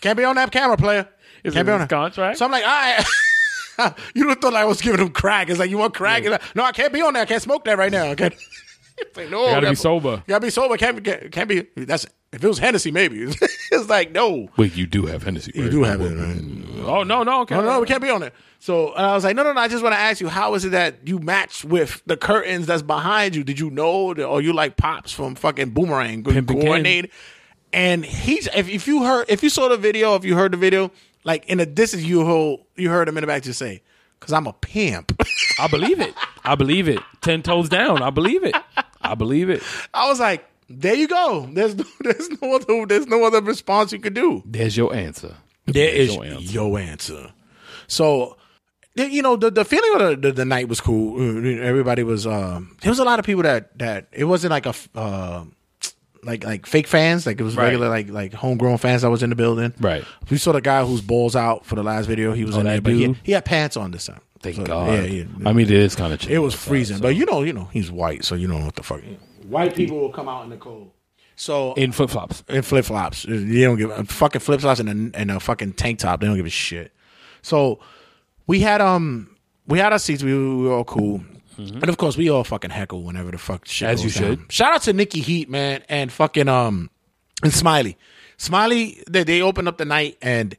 Can't 0.00 0.16
be 0.16 0.24
on 0.24 0.36
that 0.36 0.50
camera, 0.52 0.76
player. 0.76 1.08
Is 1.44 1.54
can't 1.54 1.66
it 1.66 1.70
be 1.70 1.72
on 1.74 1.80
that." 1.80 1.88
contract? 1.90 2.38
So 2.38 2.44
I'm 2.44 2.50
like, 2.52 2.64
all 2.64 2.68
right. 2.70 3.94
you 4.14 4.28
have 4.28 4.38
thought 4.38 4.54
I 4.54 4.64
was 4.64 4.80
giving 4.80 5.00
him 5.00 5.10
crack. 5.10 5.50
It's 5.50 5.58
like 5.58 5.70
you 5.70 5.78
want 5.78 5.94
crack? 5.94 6.22
He's 6.22 6.30
like, 6.30 6.42
no, 6.56 6.64
I 6.64 6.72
can't 6.72 6.92
be 6.92 7.00
on 7.02 7.14
that. 7.14 7.22
I 7.22 7.26
can't 7.26 7.42
smoke 7.42 7.64
that 7.64 7.78
right 7.78 7.92
now. 7.92 8.04
I 8.10 8.14
can't. 8.14 8.34
It's 9.00 9.16
like, 9.16 9.30
no, 9.30 9.44
You 9.46 9.50
gotta 9.54 9.68
be 9.70 9.74
sober. 9.76 10.10
You 10.10 10.22
gotta 10.26 10.46
be 10.46 10.50
sober. 10.50 10.76
Can't 10.76 10.96
be. 10.96 11.02
Can't, 11.08 11.30
can't 11.30 11.48
be. 11.48 11.66
That's 11.76 12.04
if 12.32 12.44
it 12.44 12.48
was 12.48 12.58
Hennessy, 12.58 12.90
maybe. 12.90 13.22
it's 13.72 13.88
like 13.88 14.12
no. 14.12 14.48
Wait, 14.56 14.76
you 14.76 14.86
do 14.86 15.06
have 15.06 15.22
Hennessy. 15.22 15.52
You 15.54 15.70
do 15.70 15.82
have 15.84 16.00
it, 16.00 16.14
right? 16.14 16.86
Oh 16.86 17.02
no, 17.02 17.22
no, 17.22 17.42
okay. 17.42 17.54
No, 17.54 17.62
no, 17.62 17.80
we 17.80 17.86
can't 17.86 18.02
be 18.02 18.10
on 18.10 18.22
it. 18.22 18.34
So 18.58 18.92
and 18.94 19.06
I 19.06 19.14
was 19.14 19.24
like, 19.24 19.34
no, 19.34 19.42
no, 19.42 19.52
no. 19.52 19.60
I 19.60 19.68
just 19.68 19.82
want 19.82 19.94
to 19.94 19.98
ask 19.98 20.20
you, 20.20 20.28
how 20.28 20.54
is 20.54 20.64
it 20.64 20.70
that 20.70 20.96
you 21.06 21.18
match 21.18 21.64
with 21.64 22.02
the 22.06 22.16
curtains 22.16 22.66
that's 22.66 22.82
behind 22.82 23.34
you? 23.34 23.44
Did 23.44 23.58
you 23.58 23.70
know, 23.70 24.12
that, 24.14 24.26
or 24.26 24.42
you 24.42 24.52
like 24.52 24.76
pops 24.76 25.12
from 25.12 25.34
fucking 25.36 25.70
Boomerang 25.70 26.22
coordinated? 26.22 27.10
And 27.72 28.04
he's 28.04 28.46
if, 28.48 28.68
if 28.68 28.86
you 28.86 29.04
heard 29.04 29.26
if 29.28 29.42
you 29.42 29.48
saw 29.48 29.68
the 29.68 29.76
video, 29.76 30.14
if 30.14 30.24
you 30.24 30.34
heard 30.34 30.52
the 30.52 30.56
video, 30.58 30.90
like 31.24 31.46
in 31.46 31.58
the 31.58 31.66
distance, 31.66 32.02
you 32.02 32.24
heard 32.24 32.58
you 32.76 32.90
heard 32.90 33.08
him 33.08 33.16
in 33.16 33.22
the 33.22 33.26
back 33.26 33.42
just 33.42 33.58
say, 33.58 33.82
"Cause 34.20 34.32
I'm 34.32 34.46
a 34.46 34.52
pimp." 34.52 35.18
I 35.58 35.66
believe 35.66 36.00
it. 36.00 36.14
I 36.44 36.54
believe 36.54 36.88
it. 36.88 37.00
Ten 37.20 37.42
toes 37.42 37.68
down. 37.68 38.02
I 38.02 38.10
believe 38.10 38.44
it. 38.44 38.54
I 39.00 39.14
believe 39.14 39.50
it. 39.50 39.62
I 39.94 40.08
was 40.08 40.20
like, 40.20 40.46
there 40.68 40.94
you 40.94 41.08
go. 41.08 41.48
There's 41.52 41.74
no, 41.76 41.84
there's 42.00 42.28
no 42.42 42.54
other 42.56 42.86
there's 42.86 43.06
no 43.06 43.24
other 43.24 43.40
response 43.40 43.92
you 43.92 43.98
could 44.00 44.14
do. 44.14 44.42
There's 44.46 44.76
your 44.76 44.94
answer. 44.94 45.34
There 45.66 45.90
There's 45.92 46.08
is 46.10 46.14
your 46.14 46.24
answer. 46.24 46.42
your 46.52 46.78
answer. 46.78 47.32
So, 47.88 48.36
you 48.96 49.20
know, 49.22 49.36
the, 49.36 49.50
the 49.50 49.64
feeling 49.64 49.94
of 49.94 49.98
the, 50.22 50.28
the, 50.28 50.32
the 50.32 50.44
night 50.44 50.68
was 50.68 50.80
cool. 50.80 51.20
Uh, 51.20 51.62
Everybody 51.62 52.02
was. 52.02 52.26
Um, 52.26 52.76
there 52.80 52.90
was 52.90 52.98
a 52.98 53.04
lot 53.04 53.18
of 53.18 53.24
people 53.26 53.42
that 53.42 53.76
that 53.78 54.08
it 54.12 54.24
wasn't 54.24 54.50
like 54.50 54.66
a 54.66 54.74
uh, 54.94 55.44
like 56.22 56.44
like 56.44 56.66
fake 56.66 56.86
fans. 56.86 57.26
Like 57.26 57.38
it 57.40 57.44
was 57.44 57.56
Right. 57.56 57.64
regular 57.64 57.88
like 57.88 58.08
like 58.10 58.32
homegrown 58.32 58.78
fans 58.78 59.02
that 59.02 59.10
was 59.10 59.22
in 59.22 59.30
the 59.30 59.36
building. 59.36 59.72
Right. 59.78 60.04
We 60.30 60.38
saw 60.38 60.52
the 60.52 60.60
guy 60.60 60.84
whose 60.84 61.00
balls 61.02 61.36
out 61.36 61.64
for 61.66 61.74
the 61.76 61.82
last 61.82 62.06
video. 62.06 62.32
He 62.32 62.44
was 62.44 62.56
Oh, 62.56 62.60
in 62.60 62.66
there, 62.66 62.76
that 62.76 62.82
but 62.82 62.92
he, 62.94 63.14
he 63.22 63.32
had 63.32 63.44
pants 63.44 63.76
on 63.76 63.90
this 63.90 64.06
time. 64.06 64.20
Thank 64.42 64.56
So, 64.56 64.64
God. 64.64 64.92
Yeah, 64.92 65.02
yeah. 65.02 65.24
I 65.46 65.52
mean, 65.52 65.66
it 65.66 65.72
is 65.72 65.94
kind 65.96 66.12
of. 66.12 66.28
It 66.30 66.38
was 66.38 66.54
freezing, 66.54 66.98
but 67.00 67.14
you 67.16 67.26
know, 67.26 67.42
you 67.42 67.52
know, 67.52 67.68
he's 67.72 67.90
white, 67.90 68.24
so 68.24 68.34
you 68.36 68.46
don't 68.48 68.60
know 68.60 68.66
what 68.66 68.76
the 68.76 68.82
fuck. 68.82 69.00
White 69.48 69.74
people 69.74 69.98
will 69.98 70.12
come 70.12 70.28
out 70.28 70.44
in 70.44 70.50
the 70.50 70.56
cold. 70.56 70.90
So 71.36 71.72
in 71.74 71.92
flip 71.92 72.10
flops. 72.10 72.42
in 72.48 72.62
flip 72.62 72.84
flops. 72.84 73.24
You 73.24 73.64
don't 73.64 73.76
give 73.76 73.90
a 73.90 74.04
fucking 74.04 74.40
flip 74.40 74.60
flops 74.60 74.80
and 74.80 75.14
a, 75.14 75.18
and 75.18 75.30
a 75.30 75.38
fucking 75.40 75.74
tank 75.74 76.00
top. 76.00 76.20
They 76.20 76.26
don't 76.26 76.36
give 76.36 76.46
a 76.46 76.50
shit. 76.50 76.92
So 77.42 77.78
we 78.46 78.60
had 78.60 78.80
um 78.80 79.36
we 79.66 79.78
had 79.78 79.92
our 79.92 79.98
seats. 79.98 80.22
We, 80.22 80.34
we 80.34 80.64
were 80.64 80.72
all 80.72 80.84
cool. 80.84 81.22
And 81.56 81.88
of 81.88 81.96
course, 81.96 82.16
we 82.16 82.30
all 82.30 82.44
fucking 82.44 82.70
heckle 82.70 83.02
whenever 83.02 83.30
the 83.32 83.38
fuck 83.38 83.66
shit 83.66 83.88
As 83.88 84.02
goes 84.02 84.14
you 84.16 84.20
down. 84.20 84.36
should. 84.36 84.52
Shout 84.52 84.72
out 84.74 84.82
to 84.82 84.92
Nikki 84.92 85.20
Heat, 85.20 85.48
man, 85.50 85.82
and 85.88 86.10
fucking 86.12 86.48
um 86.48 86.90
and 87.42 87.52
Smiley. 87.52 87.96
Smiley, 88.36 89.02
they, 89.10 89.24
they 89.24 89.42
opened 89.42 89.66
up 89.68 89.78
the 89.78 89.84
night, 89.84 90.16
and 90.22 90.56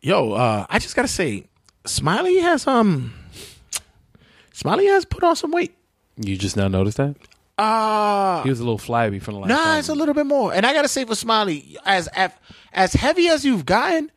yo, 0.00 0.32
uh, 0.32 0.66
I 0.68 0.78
just 0.78 0.94
gotta 0.94 1.08
say, 1.08 1.46
Smiley 1.84 2.38
has 2.38 2.66
um, 2.68 3.12
Smiley 4.52 4.86
has 4.86 5.04
put 5.04 5.24
on 5.24 5.34
some 5.34 5.50
weight. 5.50 5.74
You 6.16 6.36
just 6.36 6.56
now 6.56 6.68
noticed 6.68 6.98
that 6.98 7.16
Uh 7.58 8.42
he 8.42 8.48
was 8.50 8.60
a 8.60 8.64
little 8.64 8.78
flabby 8.78 9.18
from 9.18 9.34
the 9.34 9.40
last. 9.40 9.48
Nah, 9.50 9.56
time. 9.56 9.78
it's 9.78 9.88
a 9.88 9.94
little 9.94 10.14
bit 10.14 10.26
more. 10.26 10.52
And 10.54 10.64
I 10.64 10.72
gotta 10.72 10.88
say 10.88 11.04
for 11.04 11.14
Smiley, 11.14 11.76
as 11.84 12.08
as, 12.72 12.94
heavy 12.94 13.28
as 13.28 13.44
you've 13.44 13.66
gotten, 13.66 14.10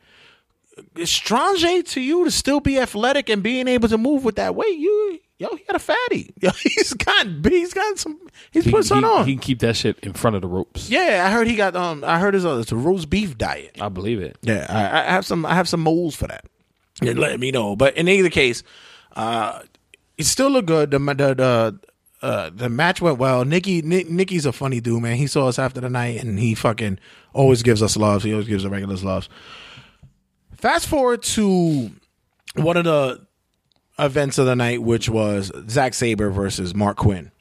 strange 1.04 1.92
to 1.94 2.02
you 2.02 2.26
to 2.26 2.32
still 2.32 2.60
be 2.60 2.80
athletic 2.80 3.30
and 3.30 3.44
being 3.44 3.68
able 3.68 3.90
to 3.90 3.98
move 3.98 4.24
with 4.24 4.36
that 4.38 4.56
weight, 4.56 4.78
you 4.78 5.20
yo, 5.38 5.50
he 5.56 5.64
got 5.66 5.76
a 5.76 5.80
fatty. 5.80 6.34
Yo, 6.42 6.50
he's 6.52 6.94
got 6.94 7.28
he's 7.46 7.74
got 7.74 8.00
some 8.00 8.18
he's 8.52 8.64
He, 8.66 8.72
put 8.72 8.86
something 8.86 9.10
he- 9.10 9.16
on. 9.16 9.26
he 9.28 9.34
can 9.34 9.42
keep 9.42 9.60
that 9.60 9.76
shit 9.76 10.00
in 10.00 10.14
front 10.14 10.36
of 10.38 10.42
the 10.42 10.48
ropes. 10.48 10.90
yeah, 10.90 11.24
I 11.28 11.32
heard 11.32 11.48
he 11.48 11.56
got 11.56 11.76
um 11.76 12.04
I 12.06 12.20
heard 12.20 12.34
his 12.34 12.46
uh, 12.46 12.58
it's 12.60 12.72
a 12.72 12.76
roast 12.78 13.10
beef 13.10 13.38
diet. 13.38 13.76
I 13.82 13.90
believe 13.90 14.22
it. 14.22 14.38
Yeah, 14.42 14.66
I, 14.70 15.02
I 15.02 15.12
have 15.12 15.26
some 15.26 15.46
I 15.46 15.56
have 15.56 15.68
some 15.68 15.82
moles 15.82 16.16
for 16.16 16.28
that. 16.28 16.46
And 17.02 17.20
let 17.20 17.38
me 17.40 17.52
know. 17.52 17.76
But 17.76 17.98
in 17.98 18.08
either 18.08 18.30
case, 18.30 18.64
uh 19.16 19.60
it 20.18 20.26
still 20.26 20.50
look 20.50 20.66
good. 20.66 20.92
The 20.92 21.00
the 21.00 21.14
the 21.36 21.80
uh, 22.22 22.50
the 22.54 22.70
match 22.70 23.02
went 23.02 23.18
well. 23.18 23.46
Nikki 23.46 23.82
Nick, 23.82 24.10
Nikki's 24.10 24.46
a 24.46 24.52
funny 24.52 24.80
dude, 24.80 25.02
man. 25.02 25.18
He 25.18 25.28
saw 25.28 25.48
us 25.48 25.60
after 25.60 25.82
the 25.82 25.90
night, 25.90 26.24
and 26.24 26.40
he 26.40 26.56
fucking 26.56 27.00
always 27.34 27.62
gives 27.64 27.82
us 27.84 27.96
love. 27.98 28.24
He 28.24 28.32
always 28.34 28.48
gives 28.48 28.64
the 28.64 28.70
regulars 28.70 29.04
love. 29.04 29.30
Fast 30.56 30.88
forward 30.88 31.22
to 31.24 31.92
one 32.56 32.78
of 32.78 32.86
the 32.86 33.26
events 34.00 34.38
of 34.38 34.46
the 34.46 34.56
night, 34.56 34.82
which 34.82 35.10
was 35.10 35.52
Zack 35.70 35.94
Sabre 35.94 36.30
versus 36.32 36.74
Mark 36.74 36.98
Quinn, 36.98 37.32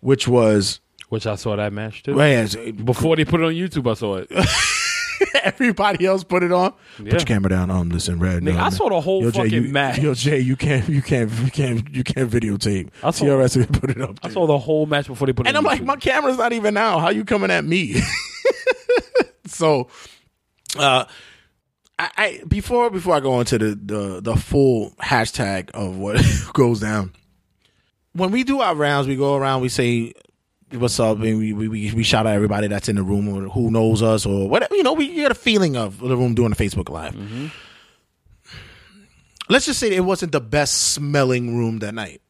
which 0.00 0.26
was 0.28 0.80
Which 1.08 1.26
I 1.26 1.36
saw 1.36 1.56
that 1.56 1.72
match 1.72 2.02
too. 2.02 2.14
well, 2.14 2.28
yes, 2.28 2.54
Before 2.56 3.16
they 3.16 3.24
put 3.24 3.40
it 3.40 3.44
on 3.44 3.52
YouTube, 3.52 3.90
I 3.90 3.94
saw 3.94 4.16
it. 4.16 4.28
everybody 5.42 6.06
else 6.06 6.24
put 6.24 6.42
it 6.42 6.52
on. 6.52 6.72
Yeah. 6.98 7.10
Put 7.10 7.20
your 7.20 7.26
camera 7.26 7.50
down. 7.50 7.70
Um, 7.70 7.88
listen, 7.90 8.18
red. 8.18 8.42
Nigga, 8.42 8.54
no, 8.54 8.60
I 8.60 8.64
no. 8.64 8.70
saw 8.70 8.88
the 8.88 9.00
whole 9.00 9.22
Yo, 9.22 9.30
Jay, 9.30 9.42
fucking 9.44 9.64
you, 9.64 9.72
match. 9.72 9.98
Yo, 9.98 10.14
Jay, 10.14 10.40
you 10.40 10.56
can't, 10.56 10.88
you 10.88 11.02
can't, 11.02 11.30
you 11.30 11.50
can't, 11.50 11.94
you 11.94 12.04
can't 12.04 12.30
videotape. 12.30 12.90
I 13.02 13.10
saw- 13.10 13.24
TRS 13.24 13.66
can 13.66 13.80
put 13.80 13.90
it 13.90 14.00
up. 14.00 14.18
I 14.22 14.30
saw 14.30 14.46
the 14.46 14.58
whole 14.58 14.86
match 14.86 15.06
before 15.06 15.26
they 15.26 15.32
put 15.32 15.46
it 15.46 15.50
on. 15.50 15.56
and 15.56 15.58
I'm 15.58 15.64
like, 15.64 15.82
YouTube. 15.82 15.86
my 15.86 15.96
camera's 15.96 16.38
not 16.38 16.52
even 16.52 16.76
out. 16.76 17.00
How 17.00 17.10
you 17.10 17.24
coming 17.24 17.50
at 17.50 17.64
me? 17.64 18.00
so, 19.46 19.88
uh, 20.78 21.04
I, 21.98 22.10
I 22.16 22.42
before 22.48 22.90
before 22.90 23.14
I 23.14 23.20
go 23.20 23.40
into 23.40 23.58
the 23.58 23.74
the 23.74 24.20
the 24.22 24.36
full 24.36 24.92
hashtag 25.02 25.70
of 25.72 25.98
what 25.98 26.24
goes 26.54 26.80
down. 26.80 27.12
When 28.12 28.30
we 28.30 28.42
do 28.42 28.60
our 28.60 28.74
rounds, 28.74 29.06
we 29.06 29.16
go 29.16 29.36
around, 29.36 29.60
we 29.60 29.68
say 29.68 30.14
what's 30.72 30.98
up, 31.00 31.18
and 31.20 31.38
we 31.38 31.52
we, 31.52 31.68
we, 31.92 32.02
shout 32.02 32.26
out 32.26 32.34
everybody 32.34 32.68
that's 32.68 32.88
in 32.88 32.96
the 32.96 33.02
room 33.02 33.28
or 33.28 33.48
who 33.48 33.70
knows 33.70 34.02
us 34.02 34.26
or 34.26 34.48
whatever. 34.48 34.74
You 34.74 34.82
know, 34.82 34.92
we 34.92 35.14
get 35.14 35.30
a 35.30 35.34
feeling 35.34 35.76
of 35.76 35.98
the 35.98 36.16
room 36.16 36.34
doing 36.34 36.52
a 36.52 36.56
Facebook 36.56 36.88
live. 36.88 37.16
Let's 39.48 39.66
just 39.66 39.80
say 39.80 39.94
it 39.94 40.04
wasn't 40.04 40.32
the 40.32 40.40
best 40.40 40.92
smelling 40.92 41.56
room 41.56 41.80
that 41.80 41.94
night 41.94 42.20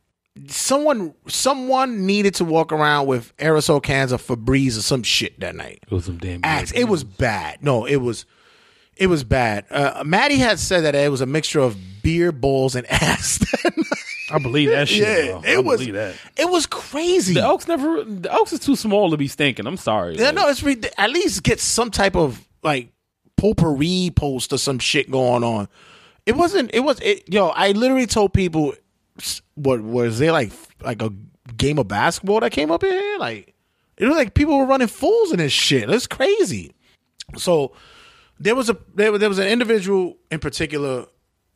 someone 0.49 1.15
someone 1.27 2.07
needed 2.07 2.35
to 2.37 2.45
walk 2.45 2.73
around 2.73 3.07
with 3.07 3.37
aerosol 3.39 3.83
cans 3.83 4.13
of 4.13 4.23
Febreze 4.23 4.79
or 4.79 4.83
some 4.83 5.03
shit 5.03 5.39
that 5.41 5.55
night. 5.57 5.81
it 5.83 5.93
was 5.93 6.05
some 6.05 6.19
damn. 6.19 6.41
Axe, 6.45 6.73
it 6.73 6.85
was 6.85 7.05
bad. 7.05 7.63
No, 7.63 7.85
it 7.85 7.97
was 7.97 8.27
it 8.97 9.09
was 9.09 9.25
bad. 9.25 9.65
Uh, 9.71 10.03
Maddie 10.05 10.37
had 10.37 10.59
said 10.59 10.85
that 10.85 10.95
it 10.95 11.11
was 11.11 11.21
a 11.21 11.27
mixture 11.27 11.61
of 11.61 11.77
beer, 12.03 12.33
balls, 12.33 12.77
and 12.77 12.87
ass. 12.91 13.39
I 14.33 14.39
believe 14.39 14.71
that 14.71 14.89
shit. 14.89 15.27
yeah, 15.27 15.33
bro. 15.33 15.43
it 15.45 15.57
I 15.57 15.61
was 15.61 15.81
believe 15.81 15.95
that. 15.95 16.15
it 16.37 16.49
was 16.51 16.67
crazy. 16.67 17.35
The 17.35 17.47
Oaks 17.47 17.67
never. 17.69 18.05
The 18.05 18.31
Elks 18.33 18.53
is 18.53 18.61
too 18.61 18.77
small 18.77 19.11
to 19.11 19.17
be 19.17 19.29
stinking. 19.29 19.67
I'm 19.67 19.77
sorry. 19.77 20.17
yeah, 20.17 20.27
Like, 20.27 20.35
no, 20.35 20.49
it's 20.49 20.63
rid- 20.63 20.89
at 20.99 21.11
least 21.11 21.43
get 21.43 21.61
some 21.61 21.91
type 21.91 22.17
of 22.17 22.47
like 22.63 22.91
potpourri 23.37 24.11
post 24.15 24.53
or 24.53 24.59
some 24.59 24.79
shit 24.79 25.11
going 25.11 25.43
on. 25.45 25.69
It 26.27 26.37
wasn't. 26.37 26.71
It 26.75 26.81
was. 26.81 27.01
It, 27.01 27.33
yo, 27.33 27.49
I 27.49 27.73
literally 27.73 28.07
told 28.07 28.33
people, 28.33 28.75
what 29.55 29.81
was 29.81 30.19
there 30.19 30.33
like 30.33 30.53
like 30.83 31.03
a 31.03 31.11
game 31.57 31.79
of 31.79 31.89
basketball 31.89 32.41
that 32.41 32.53
came 32.53 32.71
up 32.71 32.83
in 32.85 32.91
here? 32.93 33.19
Like 33.19 33.55
it 33.97 34.07
was 34.07 34.17
like 34.17 34.35
people 34.35 34.59
were 34.59 34.67
running 34.67 34.89
fools 34.89 35.33
in 35.33 35.39
this 35.39 35.53
shit. 35.53 35.89
It's 35.91 36.07
crazy. 36.07 36.73
So 37.37 37.73
there 38.39 38.55
was 38.55 38.69
a 38.71 38.77
there, 38.95 39.17
there 39.19 39.29
was 39.29 39.39
an 39.39 39.49
individual 39.49 40.17
in 40.31 40.39
particular 40.41 41.07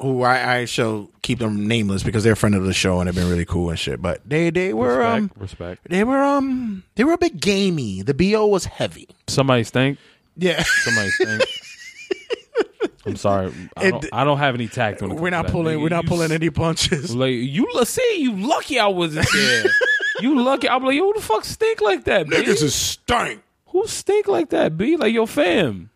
who 0.01 0.23
I, 0.23 0.57
I 0.59 0.65
shall 0.65 1.11
keep 1.23 1.39
them 1.39 1.67
nameless 1.69 2.03
because 2.03 2.25
they're 2.25 2.33
a 2.33 2.37
friend 2.37 2.55
of 2.55 2.65
the 2.65 2.73
show 2.75 2.99
and 3.01 3.09
they've 3.09 3.15
been 3.15 3.29
really 3.29 3.45
cool 3.45 3.71
and 3.71 3.79
shit. 3.79 4.03
But 4.03 4.21
they 4.29 4.51
they 4.51 4.73
were 4.75 4.99
Respect. 4.99 5.15
um 5.17 5.31
respect. 5.37 5.81
they 5.89 6.05
were 6.05 6.23
um 6.23 6.83
they 6.97 7.05
were 7.05 7.13
a 7.13 7.19
bit 7.19 7.41
gamey. 7.41 8.03
The 8.03 8.15
bo 8.15 8.47
was 8.47 8.65
heavy. 8.65 9.09
Somebody 9.29 9.65
stink. 9.65 9.99
Yeah. 10.37 10.63
Somebody 10.63 11.11
stink. 11.11 11.43
I'm 13.07 13.17
sorry. 13.17 13.53
I 13.77 13.91
don't, 13.91 14.07
I 14.13 14.25
don't 14.25 14.39
have 14.39 14.55
any 14.55 14.67
tact 14.67 15.03
when 15.03 15.11
it 15.13 15.17
we're 15.21 15.29
not 15.31 15.49
pulling. 15.49 15.79
Nigga, 15.79 15.83
We're 15.83 15.89
not 15.91 16.07
pulling 16.07 16.33
any 16.33 16.49
punches. 16.51 17.15
Like 17.25 17.33
you, 17.35 17.67
see. 17.85 18.17
You 18.19 18.33
lucky 18.35 18.79
I 18.79 18.87
wasn't 18.87 19.29
there. 19.35 19.65
you 20.21 20.41
lucky. 20.41 20.69
I'm 20.69 20.83
like, 20.83 20.97
yo, 20.97 21.05
who 21.05 21.15
the 21.15 21.21
fuck 21.21 21.45
stink 21.45 21.81
like 21.83 22.05
that? 22.05 22.29
B? 22.29 22.37
Niggas 22.37 22.63
is 22.63 22.75
stank. 22.75 23.43
Who 23.69 23.87
stink 23.87 24.27
like 24.27 24.51
that? 24.51 24.77
B 24.79 24.97
like 24.97 25.13
your 25.13 25.27
fam. 25.27 25.91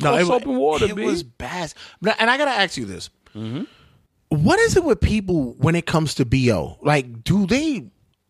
No, 0.00 0.14
it, 0.14 0.26
and 0.28 0.56
water, 0.56 0.86
It 0.86 0.94
B. 0.96 1.04
was 1.04 1.22
bad. 1.22 1.74
And 2.18 2.30
I 2.30 2.38
gotta 2.38 2.52
ask 2.52 2.76
you 2.76 2.84
this: 2.86 3.10
What 3.34 4.58
is 4.60 4.76
it 4.76 4.84
with 4.84 5.00
people 5.00 5.52
when 5.58 5.74
it 5.74 5.86
comes 5.86 6.14
to 6.14 6.24
bo? 6.24 6.78
Like, 6.82 7.22
do 7.24 7.46
they 7.46 7.86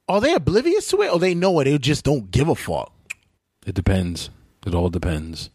are 0.08 0.20
they 0.20 0.34
oblivious 0.34 0.88
to 0.88 1.02
it, 1.02 1.12
or 1.12 1.18
they 1.18 1.34
know 1.34 1.60
it? 1.60 1.64
They 1.64 1.78
just 1.78 2.04
don't 2.04 2.30
give 2.30 2.48
a 2.48 2.54
fuck. 2.54 2.92
It 3.66 3.74
depends. 3.74 4.30
It 4.66 4.74
all 4.74 4.88
depends. 4.90 5.50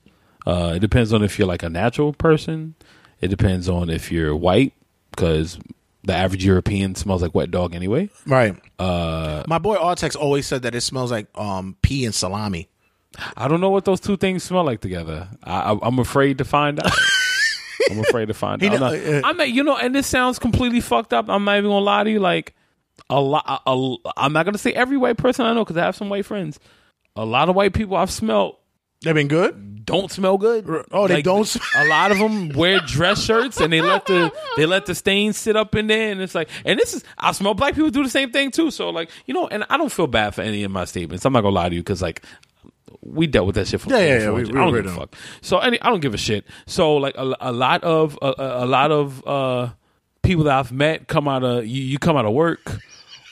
Uh, 0.46 0.74
it 0.76 0.80
depends 0.80 1.12
on 1.12 1.22
if 1.24 1.38
you're 1.38 1.48
like 1.48 1.64
a 1.64 1.70
natural 1.70 2.14
person. 2.14 2.76
It 3.20 3.28
depends 3.28 3.68
on 3.68 3.90
if 3.90 4.12
you're 4.12 4.36
white, 4.36 4.74
because 5.12 5.60
the 6.04 6.14
average 6.14 6.46
European 6.46 6.96
smells 6.96 7.22
like 7.22 7.36
wet 7.36 7.52
dog 7.52 7.76
anyway. 7.76 8.10
Right. 8.26 8.56
Uh, 8.80 9.44
My 9.48 9.58
boy 9.58 9.76
Artex 9.76 10.16
always 10.16 10.48
said 10.48 10.62
that 10.62 10.74
it 10.76 10.82
smells 10.82 11.12
like 11.12 11.28
um 11.36 11.76
pee 11.82 12.06
and 12.06 12.16
salami. 12.16 12.70
I 13.36 13.48
don't 13.50 13.60
know 13.60 13.70
what 13.72 13.84
those 13.86 14.00
two 14.00 14.16
things 14.16 14.44
smell 14.44 14.64
like 14.64 14.80
together. 14.80 15.28
I, 15.44 15.74
I, 15.74 15.80
I'm 15.82 16.00
afraid 16.00 16.38
to 16.38 16.46
find 16.46 16.80
out. 16.80 16.92
I'm 17.92 18.00
afraid 18.00 18.28
to 18.28 18.34
find 18.34 18.64
out. 18.64 18.74
I'm, 18.74 18.80
not, 18.80 19.26
I'm 19.26 19.38
not- 19.38 19.50
you 19.50 19.64
know, 19.64 19.78
and 19.78 19.94
this 19.96 20.08
sounds 20.08 20.40
completely 20.40 20.82
fucked 20.82 21.14
up. 21.14 21.30
I'm 21.30 21.44
not 21.44 21.58
even 21.58 21.70
gonna 21.70 21.84
lie 21.86 22.04
to 22.04 22.10
you. 22.12 22.20
Like 22.20 22.54
a 23.10 23.20
lot, 23.22 23.62
a, 23.66 23.96
I'm 24.18 24.34
not 24.34 24.46
gonna 24.46 24.58
say 24.58 24.74
every 24.74 24.98
white 24.98 25.18
person 25.18 25.46
I 25.46 25.54
know 25.54 25.64
because 25.64 25.78
I 25.78 25.86
have 25.86 25.96
some 25.96 26.10
white 26.10 26.26
friends. 26.26 26.60
A 27.16 27.26
lot 27.26 27.50
of 27.50 27.56
white 27.56 27.74
people 27.74 27.96
I've 27.98 28.12
smelled 28.12 28.58
They've 29.04 29.14
been 29.14 29.28
good. 29.28 29.86
don't 29.86 30.12
smell 30.12 30.40
good. 30.40 30.66
Oh, 30.92 31.08
they 31.08 31.22
don't 31.22 31.46
sm- 31.46 31.60
A 31.76 31.86
lot 31.88 32.12
of 32.12 32.18
them 32.18 32.50
wear 32.50 32.80
dress 32.80 33.24
shirts 33.24 33.60
and 33.62 33.72
they 33.72 33.80
let 33.80 34.08
the 34.08 34.34
they 34.56 34.66
let 34.66 34.88
the 34.88 34.96
stains 34.96 35.38
sit 35.38 35.56
up 35.56 35.76
in 35.76 35.86
there, 35.86 36.12
and 36.12 36.20
it's 36.20 36.34
like, 36.34 36.50
and 36.66 36.80
this 36.80 36.96
is 36.96 37.04
I 37.16 37.32
smell 37.34 37.54
black 37.54 37.76
people 37.76 37.92
do 37.92 38.04
the 38.04 38.10
same 38.10 38.32
thing 38.32 38.50
too. 38.50 38.72
So 38.72 38.90
like, 38.90 39.12
you 39.28 39.36
know, 39.36 39.48
and 39.48 39.66
I 39.70 39.78
don't 39.78 39.92
feel 39.92 40.08
bad 40.08 40.34
for 40.34 40.42
any 40.42 40.64
of 40.64 40.72
my 40.72 40.86
statements. 40.86 41.26
I'm 41.26 41.34
not 41.34 41.42
gonna 41.42 41.54
lie 41.54 41.70
to 41.70 41.76
you 41.76 41.82
because 41.82 42.02
like 42.02 42.24
we 43.02 43.28
dealt 43.28 43.46
with 43.48 43.56
that 43.56 43.68
shit 43.68 43.82
for 43.82 43.90
Yeah, 43.90 43.98
yeah, 44.00 44.20
yeah, 44.20 44.32
we- 44.32 44.44
we 44.44 44.50
I 44.50 44.64
don't 44.66 44.74
give 44.74 44.86
a 44.86 44.96
fuck. 44.96 45.16
So 45.42 45.60
any, 45.60 45.82
I 45.82 45.90
don't 45.90 46.00
give 46.02 46.14
a 46.14 46.18
shit. 46.18 46.46
So 46.66 46.96
like 46.98 47.16
a, 47.18 47.36
a 47.40 47.52
lot 47.52 47.84
of 47.84 48.18
a, 48.22 48.34
a 48.38 48.66
lot 48.66 48.92
of 48.92 49.26
uh 49.28 49.70
people 50.24 50.44
that 50.46 50.58
I've 50.58 50.72
met 50.72 51.08
come 51.08 51.28
out 51.28 51.44
of 51.44 51.66
you, 51.66 51.82
you 51.82 51.98
come 52.00 52.18
out 52.18 52.26
of 52.26 52.34
work 52.34 52.80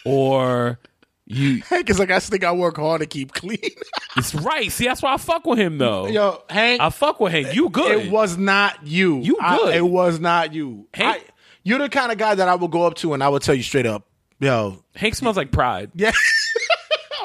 or 0.05 0.79
you 1.25 1.61
Hank 1.69 1.89
is 1.89 1.99
like, 1.99 2.11
I 2.11 2.19
think 2.19 2.43
I 2.43 2.51
work 2.51 2.77
hard 2.77 3.01
to 3.01 3.07
keep 3.07 3.33
clean. 3.33 3.57
it's 4.17 4.35
right. 4.35 4.71
See, 4.71 4.85
that's 4.85 5.01
why 5.01 5.13
I 5.13 5.17
fuck 5.17 5.45
with 5.45 5.59
him 5.59 5.77
though. 5.77 6.07
Yo, 6.07 6.41
Hank, 6.49 6.81
I 6.81 6.89
fuck 6.89 7.19
with 7.19 7.31
Hank. 7.31 7.53
You 7.55 7.69
good? 7.69 8.05
it 8.05 8.11
was 8.11 8.37
not 8.37 8.85
you. 8.85 9.19
You 9.21 9.37
I- 9.41 9.57
good. 9.57 9.75
it 9.75 9.81
was 9.85 10.19
not 10.19 10.53
you. 10.53 10.87
Hank- 10.93 11.23
I- 11.27 11.31
you're 11.63 11.79
the 11.79 11.89
kind 11.89 12.11
of 12.11 12.17
guy 12.19 12.35
that 12.35 12.47
I 12.47 12.53
would 12.55 12.69
go 12.69 12.83
up 12.83 12.93
to 12.97 13.13
and 13.13 13.23
I 13.23 13.29
would 13.29 13.41
tell 13.41 13.55
you 13.55 13.63
straight 13.63 13.87
up, 13.87 14.05
yo, 14.39 14.83
Hank 14.95 15.15
smells 15.15 15.35
like 15.35 15.51
pride. 15.51 15.89
yeah, 15.95 16.11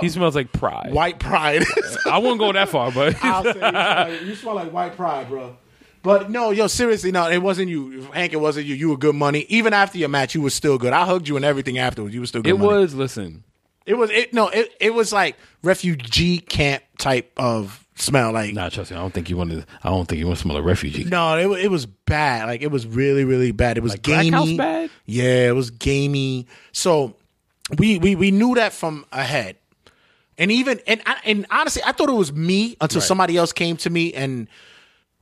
He 0.01 0.09
smells 0.09 0.35
like 0.35 0.53
pride. 0.53 0.93
white 0.93 1.19
pride. 1.19 1.63
I 2.07 2.19
wouldn't 2.19 2.39
go 2.39 2.53
that 2.53 2.69
far, 2.69 2.91
but 2.93 3.17
I'll 3.25 3.43
say 3.45 3.49
you 3.51 3.55
smell, 3.59 3.73
like, 3.73 4.23
you 4.23 4.35
smell 4.35 4.55
like 4.55 4.73
white 4.73 4.97
pride, 4.97 5.29
bro. 5.29 5.57
But 6.03 6.31
no, 6.31 6.51
yo, 6.51 6.67
seriously, 6.67 7.13
no, 7.13 7.29
it 7.29 7.39
wasn't 7.39 7.69
you, 7.69 8.03
Hank. 8.13 8.33
It 8.33 8.41
wasn't 8.41 8.67
you. 8.67 8.75
You 8.75 8.89
were 8.89 8.97
good 8.97 9.15
money. 9.15 9.41
Even 9.51 9.75
after 9.75 9.99
your 9.99 10.09
match, 10.09 10.35
you 10.35 10.41
were 10.41 10.49
still 10.51 10.79
good. 10.79 10.93
I 10.95 11.05
hugged 11.05 11.29
you 11.29 11.37
and 11.37 11.45
everything 11.45 11.77
afterwards. 11.79 12.15
You 12.15 12.21
were 12.21 12.27
still 12.27 12.41
good. 12.43 12.55
it 12.55 12.59
money. 12.59 12.69
was. 12.81 12.95
Listen, 12.95 13.45
It 13.85 13.95
was. 13.95 14.11
It 14.11 14.33
no. 14.33 14.49
It 14.49 14.73
it 14.81 14.95
was 14.95 15.13
like 15.13 15.37
refugee 15.63 16.39
camp 16.39 16.83
type 16.99 17.31
of 17.37 17.87
smell. 17.97 18.33
Like 18.33 18.55
nah, 18.55 18.71
trust 18.71 18.91
me. 18.93 18.97
I 18.97 19.01
don't 19.01 19.13
think 19.13 19.29
you 19.29 19.37
want 19.37 19.51
to. 19.51 19.67
I 19.85 19.91
don't 19.91 20.07
think 20.09 20.21
you 20.21 20.27
want 20.27 20.39
to 20.39 20.43
smell 20.43 20.57
a 20.57 20.63
refugee. 20.63 21.05
no, 21.05 21.37
it 21.37 21.47
wa- 21.47 21.57
it 21.57 21.71
was 21.71 21.85
bad. 21.85 22.47
Like 22.47 22.63
it 22.63 22.71
was 22.71 22.87
really 22.87 23.25
really 23.25 23.53
bad. 23.53 23.77
It 23.77 23.83
was 23.83 23.93
Like 23.93 24.03
crack 24.03 24.23
gamey. 24.23 24.31
house 24.37 24.53
bad? 24.53 24.91
Yeah, 25.05 25.49
it 25.49 25.55
was 25.55 25.69
gamey. 25.71 26.47
So 26.73 27.15
we 27.77 27.99
we 27.99 28.15
we 28.17 28.31
knew 28.31 28.55
that 28.55 28.73
from 28.73 29.05
ahead. 29.13 29.57
And 30.41 30.51
even 30.51 30.81
and 30.89 31.01
I- 31.07 31.21
and 31.25 31.47
honestly, 31.51 31.83
I 31.85 31.93
thought 31.93 32.09
it 32.09 32.15
was 32.15 32.33
me 32.33 32.77
until 32.81 33.01
somebody 33.01 33.37
else 33.37 33.53
came 33.53 33.77
to 33.77 33.91
me 33.91 34.13
and 34.15 34.49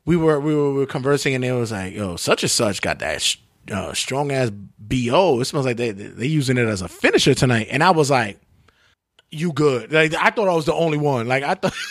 we 0.07 0.17
were 0.17 0.41
we 0.41 0.55
were, 0.55 0.73
we 0.73 0.79
were 0.79 0.87
conversing 0.87 1.35
and 1.35 1.45
it 1.45 1.53
was 1.53 1.73
like, 1.73 1.93
yo, 1.93 2.17
such 2.17 2.43
and 2.45 2.51
such 2.51 2.81
got 2.81 3.01
that 3.01 3.21
sh- 3.21 3.37
uh, 3.71 3.93
strong 3.93 4.33
ass 4.33 4.51
bo. 4.79 5.41
It 5.41 5.45
smells 5.45 5.67
like 5.67 5.77
they 5.77 5.91
they 5.91 6.27
using 6.27 6.57
it 6.57 6.67
as 6.69 6.81
a 6.81 6.89
finisher 6.89 7.35
tonight. 7.35 7.67
And 7.71 7.83
I 7.83 7.91
was 7.91 8.11
like, 8.11 8.39
you 9.31 9.53
good? 9.53 9.93
Like 9.93 10.15
I 10.15 10.31
thought 10.31 10.49
I 10.49 10.55
was 10.55 10.65
the 10.67 10.73
only 10.75 10.97
one. 10.99 11.29
Like 11.29 11.43
I 11.43 11.55
thought. 11.55 11.75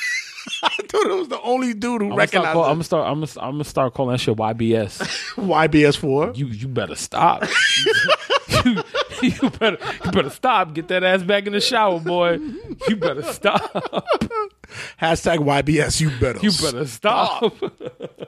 I 0.64 0.70
thought 0.70 1.06
it 1.06 1.14
was 1.14 1.28
the 1.28 1.42
only 1.42 1.74
dude 1.74 2.02
who 2.02 2.12
I'm 2.12 2.16
recognized 2.16 2.54
call, 2.54 2.64
I'm 2.64 2.76
gonna 2.76 2.84
start. 2.86 3.06
I'm 3.06 3.20
gonna, 3.20 3.32
I'm 3.46 3.52
gonna 3.56 3.64
start 3.66 3.94
calling 3.94 4.14
that 4.14 4.20
shit 4.20 4.38
YBS. 4.38 5.00
YBS4. 5.36 6.38
you 6.38 6.48
you 6.48 6.68
better 6.70 6.96
stop. 6.96 7.44
you, 8.66 8.82
you 9.22 9.50
better 9.52 9.78
you 10.06 10.12
better 10.12 10.30
stop. 10.30 10.74
Get 10.74 10.88
that 10.90 11.04
ass 11.04 11.24
back 11.24 11.48
in 11.48 11.54
the 11.54 11.62
shower, 11.62 12.00
boy. 12.00 12.40
You 12.88 12.96
better 12.96 13.24
stop. 13.24 13.72
Hashtag 15.02 15.38
YBS. 15.38 16.02
You 16.02 16.12
better. 16.20 16.40
You 16.40 16.52
better 16.52 16.86
stop. 16.86 17.54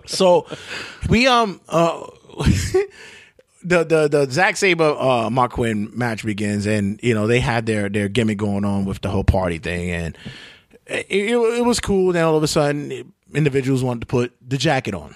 So 0.06 0.48
we 1.10 1.28
um 1.28 1.62
uh 1.70 2.06
the 3.64 3.84
the 3.84 4.08
the 4.10 4.28
Zack 4.30 4.58
Sabre 4.58 4.96
uh 5.00 5.30
Mark 5.30 5.52
Quinn 5.52 5.92
match 5.94 6.26
begins 6.26 6.66
and 6.66 7.00
you 7.04 7.14
know 7.14 7.28
they 7.28 7.40
had 7.40 7.66
their 7.66 7.90
their 7.90 8.08
gimmick 8.08 8.38
going 8.38 8.66
on 8.66 8.86
with 8.86 9.02
the 9.02 9.10
whole 9.10 9.24
party 9.24 9.60
thing 9.60 9.92
and 9.92 10.18
it, 10.86 11.06
it, 11.10 11.36
it 11.36 11.66
was 11.66 11.80
cool. 11.80 12.14
Then 12.14 12.26
all 12.26 12.36
of 12.36 12.44
a 12.44 12.48
sudden 12.48 13.14
individuals 13.34 13.84
wanted 13.84 14.02
to 14.02 14.08
put 14.08 14.34
the 14.48 14.58
jacket 14.58 14.96
on. 14.96 15.16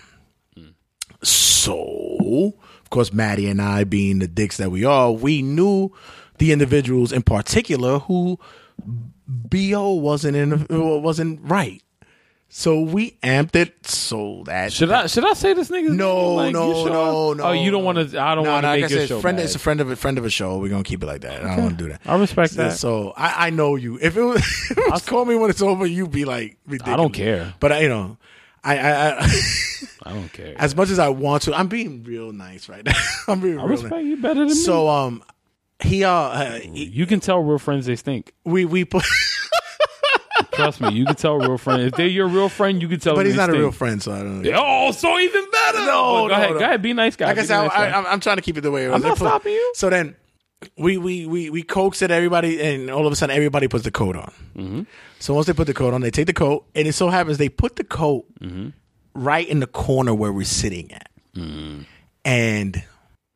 So 1.24 2.04
of 2.34 2.54
course 2.94 3.12
Maddie 3.14 3.48
and 3.50 3.62
I 3.62 3.84
being 3.84 4.20
the 4.20 4.28
dicks 4.28 4.58
that 4.58 4.72
we 4.72 4.86
are, 4.86 5.12
we 5.12 5.42
knew 5.42 5.92
the 6.38 6.52
individuals 6.52 7.12
in 7.12 7.22
particular 7.24 8.00
who 8.00 8.40
bo 9.28 9.94
wasn't 9.94 10.36
in 10.38 10.66
wasn't 10.70 11.40
right. 11.44 11.82
So 12.56 12.82
we 12.82 13.18
amped 13.24 13.56
it 13.56 13.88
so 13.88 14.44
that 14.46 14.72
Should 14.72 14.92
I 14.92 15.08
should 15.08 15.26
I 15.26 15.34
say 15.34 15.54
this 15.54 15.72
nigga? 15.72 15.90
no, 15.90 16.36
Like, 16.36 16.54
no, 16.54 16.86
no, 16.86 17.34
no. 17.34 17.44
Oh, 17.46 17.52
you 17.52 17.72
don't 17.72 17.84
want 17.84 18.12
to. 18.12 18.22
I 18.22 18.36
don't 18.36 18.44
No, 18.44 18.52
want 18.52 18.64
to 18.64 18.68
no, 18.68 18.74
make 18.76 18.82
like 18.84 18.92
your 18.92 19.00
said, 19.00 19.10
show. 19.10 19.22
friend, 19.22 19.38
bad. 19.38 19.46
it's 19.46 19.56
a 19.56 19.60
friend 19.60 19.82
of 19.82 19.90
a 19.90 19.96
friend 19.96 20.20
of 20.20 20.26
a 20.26 20.30
show. 20.30 20.60
We're 20.60 20.70
gonna 20.70 20.84
keep 20.84 21.02
it 21.02 21.08
like 21.08 21.22
that. 21.22 21.44
I 21.44 21.56
don't 21.56 21.64
want 21.64 21.78
to 21.80 21.84
do 21.86 21.90
that. 21.90 22.02
I 22.06 22.16
respect 22.16 22.52
So, 22.52 22.58
that. 22.64 22.78
so 22.78 23.14
I, 23.18 23.48
I 23.48 23.50
know 23.50 23.76
you. 23.76 23.98
If 24.00 24.18
it 24.18 24.22
was, 24.22 24.38
if 24.70 24.78
it 24.78 24.92
was 24.92 25.04
call 25.04 25.26
me 25.26 25.36
when 25.36 25.50
it's 25.50 25.64
over, 25.64 25.88
You'd 25.88 26.12
be 26.12 26.26
like 26.26 26.58
ridiculous. 26.68 26.94
I 26.94 26.98
don't 26.98 27.12
care. 27.14 27.56
But 27.60 27.72
I, 27.72 27.80
you 27.82 27.90
know, 27.90 28.18
I, 28.64 28.78
I, 28.78 29.20
I 29.20 29.28
I 30.06 30.14
don't 30.14 30.32
care. 30.32 30.56
as 30.58 30.76
much 30.76 30.90
as 30.90 31.00
I 31.00 31.10
want 31.10 31.44
to, 31.44 31.54
I'm 31.54 31.68
being 31.68 32.04
real 32.04 32.32
nice 32.32 32.70
right 32.70 32.86
now. 32.86 32.94
I'm 33.28 33.40
being 33.42 33.60
I 33.60 33.64
real 33.64 33.68
respect 33.70 33.92
nice. 33.94 34.06
you 34.06 34.18
better 34.18 34.40
than 34.42 34.48
me. 34.50 34.54
So 34.54 34.88
um, 34.90 35.24
he 35.82 36.04
uh, 36.04 36.10
uh 36.12 36.60
he- 36.60 36.86
you 36.86 37.06
can 37.06 37.20
tell 37.20 37.40
real 37.40 37.58
friends 37.60 37.86
they 37.86 37.96
stink. 37.96 38.34
we 38.46 38.64
we 38.66 38.86
put, 38.86 39.04
Trust 40.54 40.82
me, 40.82 40.92
you 40.94 41.06
can 41.06 41.16
tell 41.16 41.42
a 41.42 41.48
real 41.48 41.58
friend. 41.58 41.82
If 41.82 41.94
they're 41.96 42.08
your 42.08 42.28
real 42.28 42.48
friend, 42.50 42.82
you 42.82 42.88
can 42.88 43.00
tell. 43.00 43.16
but 43.16 43.26
he's 43.26 43.36
not 43.36 43.50
a 43.50 43.54
real 43.54 43.72
friend, 43.72 44.02
so 44.02 44.12
I 44.14 44.20
don't. 44.20 44.42
know. 44.44 44.52
Oh, 44.56 44.92
so 44.92 45.18
even 45.20 45.44
better. 45.52 45.80
No, 45.80 45.86
go 45.86 46.28
no, 46.28 46.34
ahead, 46.36 46.50
no. 46.52 46.60
go 46.60 46.66
ahead, 46.66 46.82
be 46.82 46.94
nice 46.94 47.16
guy. 47.16 47.26
Like 47.28 47.38
I 47.38 47.42
Be 47.42 47.48
said, 47.48 47.62
nice 47.64 47.72
I. 47.72 47.88
I, 47.90 48.12
I'm 48.12 48.20
trying 48.20 48.36
to 48.38 48.42
keep 48.42 48.58
it 48.58 48.62
the 48.62 48.72
way 48.72 48.86
it 48.86 48.90
was. 48.90 48.96
I'm 48.96 49.02
not 49.02 49.18
put- 49.18 49.28
stopping 49.28 49.54
you. 49.54 49.72
So 49.76 49.90
then 49.90 50.16
we 50.78 50.98
we 50.98 51.26
we 51.26 51.50
we 51.50 51.64
coax 51.64 52.02
it 52.02 52.12
everybody, 52.12 52.62
and 52.62 52.90
all 52.90 53.06
of 53.08 53.14
a 53.14 53.16
sudden 53.16 53.36
everybody 53.36 53.68
puts 53.68 53.84
the 53.84 53.92
coat 53.92 54.16
on. 54.16 54.34
Mm-hmm. 54.56 54.82
So 55.20 55.34
once 55.34 55.48
they 55.48 55.54
put 55.54 55.68
the 55.68 55.74
coat 55.74 55.94
on, 55.94 56.02
they 56.02 56.12
take 56.12 56.28
the 56.28 56.34
coat, 56.34 56.66
and 56.76 56.88
it 56.88 56.94
so 56.94 57.10
happens 57.10 57.38
they 57.38 57.50
put 57.50 57.76
the 57.76 57.84
coat 57.84 58.26
Mm-hmm. 58.42 58.70
right 59.14 59.48
in 59.48 59.60
the 59.60 59.68
corner 59.68 60.14
where 60.14 60.32
we're 60.34 60.46
sitting 60.46 60.92
at, 60.92 61.10
Mm-hmm. 61.36 61.82
and. 62.26 62.84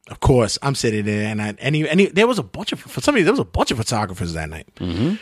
Of 0.09 0.21
course, 0.21 0.57
I'm 0.61 0.73
sitting 0.73 1.03
there, 1.03 1.27
and 1.27 1.41
I, 1.41 1.53
and, 1.59 1.75
he, 1.75 2.05
there 2.05 2.27
was 2.27 2.39
a 2.39 2.43
bunch 2.43 2.71
of 2.71 2.79
for 2.79 3.01
some 3.01 3.13
reason 3.13 3.25
there 3.25 3.33
was 3.33 3.41
a 3.41 3.43
bunch 3.43 3.71
of 3.71 3.77
photographers 3.77 4.31
that 4.35 4.49
night, 4.49 4.65
Mm-hmm. 4.77 5.15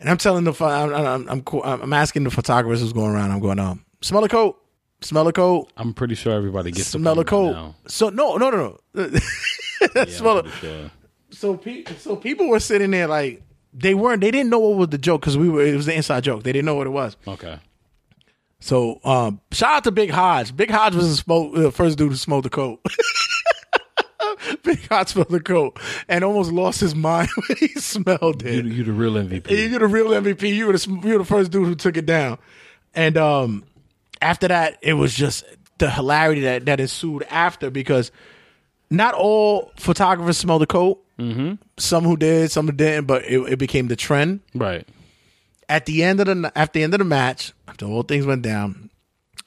and 0.00 0.08
I'm 0.10 0.16
telling 0.16 0.44
the 0.44 0.54
I'm 0.64 1.28
I'm, 1.28 1.28
I'm, 1.28 1.82
I'm 1.82 1.92
asking 1.92 2.24
the 2.24 2.30
photographers 2.30 2.80
who's 2.80 2.94
going 2.94 3.12
around. 3.12 3.32
I'm 3.32 3.40
going, 3.40 3.58
um, 3.58 3.84
smell 4.00 4.22
the 4.22 4.30
coat, 4.30 4.58
smell 5.02 5.24
the 5.24 5.32
coat, 5.34 5.70
I'm 5.76 5.92
pretty 5.92 6.14
sure 6.14 6.32
everybody 6.32 6.70
gets 6.70 6.88
smell 6.88 7.16
the 7.16 7.24
coat. 7.26 7.52
now. 7.52 7.74
So 7.86 8.08
no, 8.08 8.38
no, 8.38 8.48
no, 8.48 8.78
no. 8.94 9.10
Yeah, 9.94 10.04
smell 10.06 10.46
sure. 10.48 10.90
So 11.34 11.56
pe- 11.56 11.84
so 11.98 12.16
people 12.16 12.48
were 12.48 12.60
sitting 12.60 12.90
there 12.90 13.06
like 13.08 13.42
they 13.72 13.94
weren't. 13.94 14.20
They 14.20 14.30
didn't 14.30 14.50
know 14.50 14.58
what 14.60 14.76
was 14.78 14.88
the 14.88 14.98
joke 14.98 15.20
because 15.20 15.36
we 15.36 15.48
were. 15.48 15.62
It 15.64 15.74
was 15.76 15.86
the 15.86 15.94
inside 15.94 16.24
joke. 16.24 16.42
They 16.44 16.52
didn't 16.52 16.66
know 16.66 16.74
what 16.76 16.86
it 16.86 16.90
was. 16.90 17.16
Okay. 17.26 17.58
So 18.60 19.00
um, 19.04 19.40
shout 19.52 19.72
out 19.72 19.84
to 19.84 19.90
Big 19.90 20.10
Hodge. 20.10 20.56
Big 20.56 20.70
Hodge 20.70 20.94
was 20.94 21.08
the 21.10 21.16
smoke, 21.16 21.54
the 21.54 21.70
first 21.72 21.98
dude 21.98 22.10
who 22.12 22.16
smoked 22.16 22.44
the 22.44 22.50
coat. 22.50 22.80
Big 24.62 24.86
Hodge 24.88 25.08
smelled 25.08 25.28
the 25.30 25.40
coat 25.40 25.78
and 26.08 26.24
almost 26.24 26.50
lost 26.52 26.80
his 26.80 26.94
mind 26.94 27.28
when 27.48 27.56
he 27.58 27.68
smelled 27.68 28.42
You, 28.42 28.48
it. 28.60 28.64
you 28.66 28.84
the 28.84 28.92
real 28.92 29.14
MVP. 29.14 29.50
You're 29.70 29.78
the 29.80 29.86
real 29.86 30.08
MVP. 30.08 30.48
You 30.54 30.66
were 30.66 30.72
the 30.78 30.90
you 31.04 31.12
were 31.12 31.18
the 31.18 31.24
first 31.24 31.50
dude 31.50 31.66
who 31.66 31.74
took 31.74 31.96
it 31.96 32.06
down. 32.06 32.38
And 32.94 33.16
um, 33.16 33.64
after 34.22 34.48
that, 34.48 34.78
it 34.82 34.94
was 34.94 35.14
just 35.14 35.44
the 35.78 35.90
hilarity 35.90 36.42
that 36.42 36.66
that 36.66 36.80
ensued 36.80 37.24
after 37.30 37.70
because 37.70 38.12
not 38.90 39.14
all 39.14 39.72
photographers 39.76 40.38
smell 40.38 40.58
the 40.58 40.66
coat. 40.66 41.03
Mm-hmm. 41.18 41.54
Some 41.78 42.04
who 42.04 42.16
did, 42.16 42.50
some 42.50 42.66
who 42.66 42.72
didn't, 42.72 43.06
but 43.06 43.24
it, 43.24 43.38
it 43.52 43.58
became 43.58 43.88
the 43.88 43.96
trend. 43.96 44.40
right. 44.54 44.86
At 45.66 45.86
the 45.86 46.02
end 46.04 46.20
of 46.20 46.26
the 46.26 46.52
at 46.54 46.74
the 46.74 46.82
end 46.82 46.92
of 46.92 46.98
the 46.98 47.04
match, 47.06 47.52
after 47.66 47.86
all 47.86 48.02
things 48.02 48.26
went 48.26 48.42
down, 48.42 48.90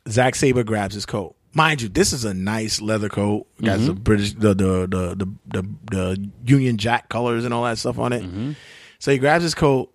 Zack 0.09 0.33
Sabre 0.33 0.63
grabs 0.63 0.95
his 0.95 1.05
coat. 1.05 1.35
Mind 1.53 1.79
you, 1.81 1.89
this 1.89 2.11
is 2.11 2.25
a 2.25 2.33
nice 2.33 2.81
leather 2.81 3.07
coat. 3.07 3.45
Got 3.63 3.79
the 3.81 3.93
British 3.93 4.33
the 4.33 4.55
the, 4.55 4.87
the 4.87 5.15
the 5.15 5.27
the 5.61 5.67
the 5.91 6.29
Union 6.45 6.77
Jack 6.77 7.09
colors 7.09 7.45
and 7.45 7.53
all 7.53 7.65
that 7.65 7.77
stuff 7.77 7.99
on 7.99 8.13
it. 8.13 8.55
So 8.97 9.11
he 9.11 9.19
grabs 9.19 9.43
his 9.43 9.53
coat. 9.53 9.93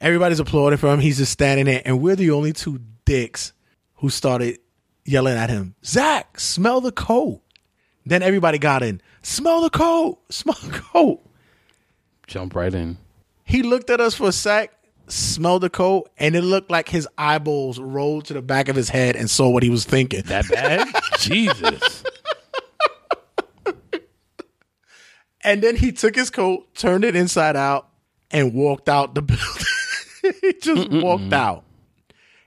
Everybody's 0.00 0.38
applauding 0.38 0.76
for 0.78 0.92
him. 0.92 1.00
He's 1.00 1.18
just 1.18 1.32
standing 1.32 1.66
there, 1.66 1.82
and 1.84 2.00
we're 2.00 2.16
the 2.16 2.30
only 2.30 2.52
two 2.52 2.80
dicks 3.04 3.52
who 3.96 4.10
started 4.10 4.58
yelling 5.04 5.36
at 5.36 5.50
him, 5.50 5.74
Zach, 5.84 6.38
smell 6.38 6.80
the 6.80 6.92
coat. 6.92 7.40
Then 8.06 8.22
everybody 8.22 8.58
got 8.58 8.82
in, 8.84 9.00
smell 9.24 9.62
the 9.62 9.70
coat, 9.70 10.18
smell 10.30 10.58
the 10.62 10.78
coat. 10.78 11.20
Jump 12.26 12.54
right 12.54 12.72
in. 12.72 12.98
He 13.44 13.62
looked 13.62 13.90
at 13.90 14.00
us 14.00 14.14
for 14.14 14.28
a 14.28 14.32
sec, 14.32 14.72
smelled 15.08 15.62
the 15.62 15.70
coat, 15.70 16.08
and 16.16 16.34
it 16.36 16.42
looked 16.42 16.70
like 16.70 16.88
his 16.88 17.08
eyeballs 17.18 17.78
rolled 17.78 18.26
to 18.26 18.34
the 18.34 18.42
back 18.42 18.68
of 18.68 18.76
his 18.76 18.88
head 18.88 19.16
and 19.16 19.28
saw 19.28 19.48
what 19.48 19.62
he 19.62 19.70
was 19.70 19.84
thinking. 19.84 20.22
That 20.22 20.48
bad? 20.48 20.88
Jesus. 21.18 22.04
And 25.42 25.62
then 25.62 25.76
he 25.76 25.92
took 25.92 26.16
his 26.16 26.30
coat, 26.30 26.74
turned 26.74 27.04
it 27.04 27.14
inside 27.14 27.54
out, 27.54 27.88
and 28.30 28.54
walked 28.54 28.88
out 28.88 29.14
the 29.14 29.20
building. 29.22 30.34
he 30.40 30.54
just 30.54 30.90
walked 30.90 31.34
out. 31.34 31.64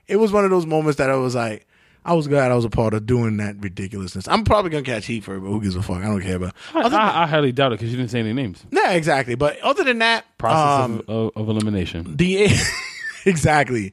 It 0.08 0.16
was 0.16 0.32
one 0.32 0.44
of 0.44 0.50
those 0.50 0.66
moments 0.66 0.98
that 0.98 1.08
I 1.08 1.14
was 1.14 1.36
like, 1.36 1.67
I 2.08 2.14
was 2.14 2.26
glad 2.26 2.50
I 2.50 2.54
was 2.54 2.64
a 2.64 2.70
part 2.70 2.94
of 2.94 3.04
doing 3.04 3.36
that 3.36 3.56
ridiculousness. 3.60 4.26
I'm 4.28 4.42
probably 4.42 4.70
gonna 4.70 4.82
catch 4.82 5.04
heat 5.04 5.24
for 5.24 5.36
it, 5.36 5.40
but 5.40 5.48
who 5.48 5.60
gives 5.60 5.76
a 5.76 5.82
fuck? 5.82 5.98
I 5.98 6.06
don't 6.06 6.22
care 6.22 6.36
about. 6.36 6.54
I, 6.74 6.80
I, 6.80 7.24
I 7.24 7.26
highly 7.26 7.52
doubt 7.52 7.72
it 7.72 7.78
because 7.78 7.90
you 7.90 7.98
didn't 7.98 8.10
say 8.10 8.20
any 8.20 8.32
names. 8.32 8.64
Yeah, 8.70 8.92
exactly. 8.92 9.34
But 9.34 9.60
other 9.60 9.84
than 9.84 9.98
that, 9.98 10.24
Process 10.38 10.84
um, 10.86 10.98
of, 11.00 11.08
of, 11.08 11.36
of 11.36 11.48
elimination. 11.50 12.16
the 12.16 12.48
exactly. 13.26 13.92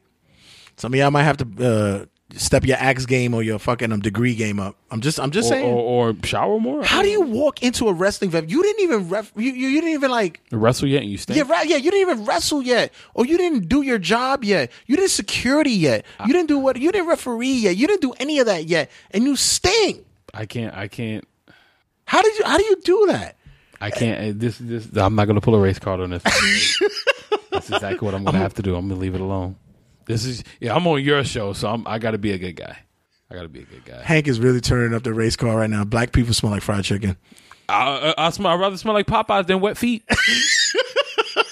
Some 0.78 0.94
of 0.94 0.98
y'all 0.98 1.12
might 1.12 1.24
have 1.24 1.36
to 1.38 1.66
uh, 1.68 2.06
step 2.38 2.66
your 2.66 2.78
axe 2.78 3.06
game 3.06 3.34
or 3.34 3.44
your 3.44 3.60
fucking 3.60 3.92
um, 3.92 4.00
degree 4.00 4.36
game 4.36 4.60
up. 4.60 4.76
I'm 4.92 5.00
just, 5.02 5.20
I'm 5.20 5.32
just 5.32 5.48
Or, 5.48 5.54
saying. 5.54 5.66
or, 5.74 6.10
or 6.10 6.16
shower 6.24 6.60
more? 6.60 6.84
how 6.84 7.02
do 7.02 7.08
you 7.10 7.22
walk 7.22 7.62
into 7.64 7.88
a 7.88 7.94
wrestling 7.94 8.30
event? 8.32 8.50
You 8.50 8.62
didn't 8.64 8.82
even 8.84 9.10
ref. 9.10 9.32
You, 9.36 9.52
you, 9.52 9.68
you 9.68 9.82
didn't 9.82 9.94
even 9.94 10.12
like. 10.12 10.42
wrestle 10.52 10.88
yet 10.88 11.04
and 11.04 11.12
you 11.12 11.18
stink? 11.18 11.38
Yeah, 11.38 11.44
right. 11.48 11.68
Yeah, 11.68 11.78
you 11.78 11.92
didn't 11.92 12.10
even 12.10 12.26
wrestle 12.26 12.62
yet, 12.62 12.92
or 13.14 13.26
you 13.26 13.38
didn't 13.38 13.70
do 13.70 13.84
your 13.84 14.00
job 14.00 14.44
yet. 14.44 14.72
You 14.88 14.96
didn't 14.96 15.12
security 15.12 15.72
yet. 15.72 16.06
You 16.26 16.34
didn't 16.34 16.48
do 16.48 16.58
what. 16.58 16.78
You 16.78 16.92
didn't 16.92 17.08
referee 17.08 17.54
yet. 17.54 17.78
You 17.78 17.88
didn't 17.88 18.02
do 18.02 18.14
any 18.20 18.40
of 18.40 18.48
that 18.48 18.66
yet, 18.66 18.90
and 19.12 19.24
you 19.24 19.36
stink. 19.36 20.04
I 20.34 20.46
can't. 20.46 20.76
I 20.76 20.88
can't. 20.88 21.26
How 22.06 22.22
did 22.22 22.38
you? 22.40 22.46
How 22.46 22.58
do 22.58 22.64
you 22.64 22.82
do 22.84 23.06
that? 23.10 23.36
I 23.80 23.92
can't. 23.92 24.20
uh, 24.36 24.40
This. 24.40 24.58
This. 24.58 24.88
I'm 24.98 25.16
not 25.16 25.26
going 25.26 25.36
to 25.36 25.42
pull 25.42 25.56
a 25.56 25.60
race 25.60 25.80
card 25.80 26.00
on 26.00 26.10
this. 26.10 26.24
That's 27.52 27.70
exactly 27.70 28.06
what 28.06 28.14
I'm 28.16 28.24
going 28.24 28.34
to 28.34 28.40
have 28.40 28.54
to 28.56 28.62
do. 28.62 28.76
I'm 28.76 28.88
going 28.88 29.00
to 29.00 29.02
leave 29.02 29.16
it 29.16 29.22
alone. 29.22 29.56
This 30.06 30.26
is. 30.26 30.44
Yeah, 30.60 30.76
I'm 30.76 30.86
on 30.88 31.04
your 31.04 31.24
show, 31.24 31.54
so 31.54 31.70
I'm, 31.70 31.88
I 31.88 32.00
got 32.00 32.12
to 32.12 32.18
be 32.18 32.32
a 32.32 32.38
good 32.38 32.56
guy. 32.56 32.78
I 33.30 33.36
got 33.36 33.42
to 33.42 33.50
be 33.50 33.62
a 33.62 33.66
good 33.66 33.86
guy. 33.86 34.02
Hank 34.04 34.28
is 34.28 34.40
really 34.40 34.62
turning 34.62 34.94
up 34.94 35.04
the 35.04 35.14
race 35.14 35.36
car 35.36 35.58
right 35.58 35.70
now. 35.70 35.84
Black 35.84 36.12
people 36.12 36.34
smell 36.34 36.52
like 36.52 36.62
fried 36.62 36.84
chicken. 36.84 37.18
I, 37.68 38.14
I, 38.18 38.28
I 38.28 38.30
smell. 38.30 38.52
I'd 38.52 38.60
rather 38.60 38.78
smell 38.78 38.94
like 38.94 39.08
Popeyes 39.08 39.48
than 39.48 39.60
wet 39.62 39.78
feet. 39.78 40.04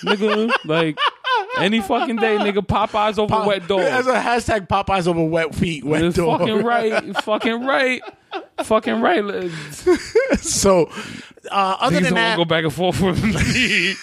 nigga, 0.03 0.51
like 0.65 0.97
any 1.59 1.81
fucking 1.81 2.17
day, 2.17 2.37
nigga. 2.37 2.59
Popeyes 2.65 3.17
over 3.17 3.47
wet 3.47 3.67
dog. 3.67 3.81
As 3.81 4.07
a 4.07 4.13
hashtag, 4.13 4.67
Popeyes 4.67 5.07
over 5.07 5.23
wet 5.23 5.55
feet. 5.55 5.83
Wet 5.83 6.03
It's 6.03 6.17
dog. 6.17 6.39
fucking 6.39 6.63
right. 6.63 7.17
fucking 7.23 7.65
right. 7.65 8.01
Fucking 8.63 9.01
right. 9.01 9.51
So, 10.37 10.89
uh, 11.51 11.77
other 11.79 11.99
than 11.99 12.13
that, 12.15 12.37
go 12.37 12.45
back 12.45 12.63
and 12.63 12.73
forth 12.73 13.01
with 13.01 13.23
me. 13.23 13.95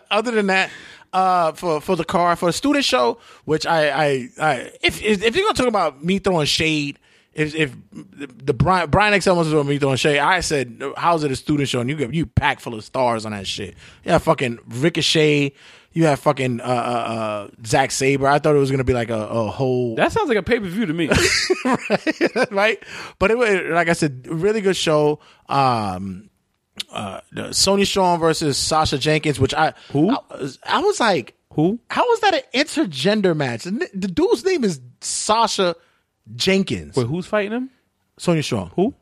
other 0.10 0.30
than 0.30 0.46
that, 0.48 0.70
uh, 1.12 1.52
for 1.52 1.80
for 1.80 1.96
the 1.96 2.04
car 2.04 2.36
for 2.36 2.46
the 2.46 2.52
student 2.52 2.84
show, 2.84 3.18
which 3.44 3.66
I 3.66 3.90
I, 3.90 4.28
I 4.40 4.54
if, 4.82 5.02
if 5.02 5.22
if 5.22 5.36
you're 5.36 5.44
gonna 5.44 5.54
talk 5.54 5.66
about 5.66 6.04
me 6.04 6.18
throwing 6.18 6.46
shade. 6.46 6.98
If, 7.34 7.54
if 7.54 7.76
the 7.92 8.52
Brian 8.52 8.90
Brian 8.90 9.20
XL 9.20 9.34
wants 9.34 9.50
to 9.52 9.62
me 9.62 9.78
throwing 9.78 9.96
shade, 9.96 10.18
I 10.18 10.40
said, 10.40 10.82
"How's 10.96 11.22
it 11.22 11.30
a 11.30 11.36
student 11.36 11.68
show?" 11.68 11.78
And 11.78 11.88
you 11.88 11.94
get 11.94 12.12
you 12.12 12.26
packed 12.26 12.60
full 12.60 12.74
of 12.74 12.82
stars 12.82 13.24
on 13.24 13.30
that 13.30 13.46
shit. 13.46 13.76
Yeah, 14.02 14.18
fucking 14.18 14.58
Ricochet. 14.66 15.52
You 15.92 16.06
have 16.06 16.18
fucking 16.18 16.60
uh, 16.60 16.64
uh, 16.64 16.66
uh, 16.68 17.48
Zack 17.64 17.92
Sabre. 17.92 18.26
I 18.26 18.40
thought 18.40 18.56
it 18.56 18.58
was 18.58 18.72
gonna 18.72 18.82
be 18.82 18.92
like 18.92 19.10
a, 19.10 19.28
a 19.28 19.46
whole 19.48 19.94
that 19.94 20.10
sounds 20.10 20.28
like 20.28 20.38
a 20.38 20.42
pay 20.42 20.58
per 20.58 20.66
view 20.66 20.86
to 20.86 20.92
me. 20.92 21.10
right? 22.50 22.82
But 23.20 23.30
it 23.30 23.38
was 23.38 23.60
like 23.70 23.88
I 23.88 23.92
said, 23.92 24.26
really 24.26 24.60
good 24.60 24.76
show. 24.76 25.20
Um, 25.48 26.30
uh, 26.92 27.20
the 27.32 27.52
Sonya 27.52 27.86
Strong 27.86 28.20
versus 28.20 28.56
Sasha 28.58 28.98
Jenkins, 28.98 29.38
which 29.40 29.54
I 29.54 29.74
Who? 29.92 30.10
I, 30.10 30.18
was- 30.38 30.58
I 30.64 30.80
was 30.80 31.00
like, 31.00 31.34
Who? 31.54 31.78
How 31.90 32.02
was 32.08 32.20
that 32.20 32.34
an 32.34 32.40
intergender 32.54 33.36
match? 33.36 33.66
And 33.66 33.80
The 33.80 33.88
the 33.94 34.08
dude's 34.08 34.44
name 34.44 34.64
is 34.64 34.80
Sasha 35.00 35.74
Jenkins. 36.34 36.96
Wait, 36.96 37.06
who's 37.06 37.26
fighting 37.26 37.52
him? 37.52 37.70
Sonya 38.18 38.42
Strong. 38.42 38.70
Who? 38.76 38.94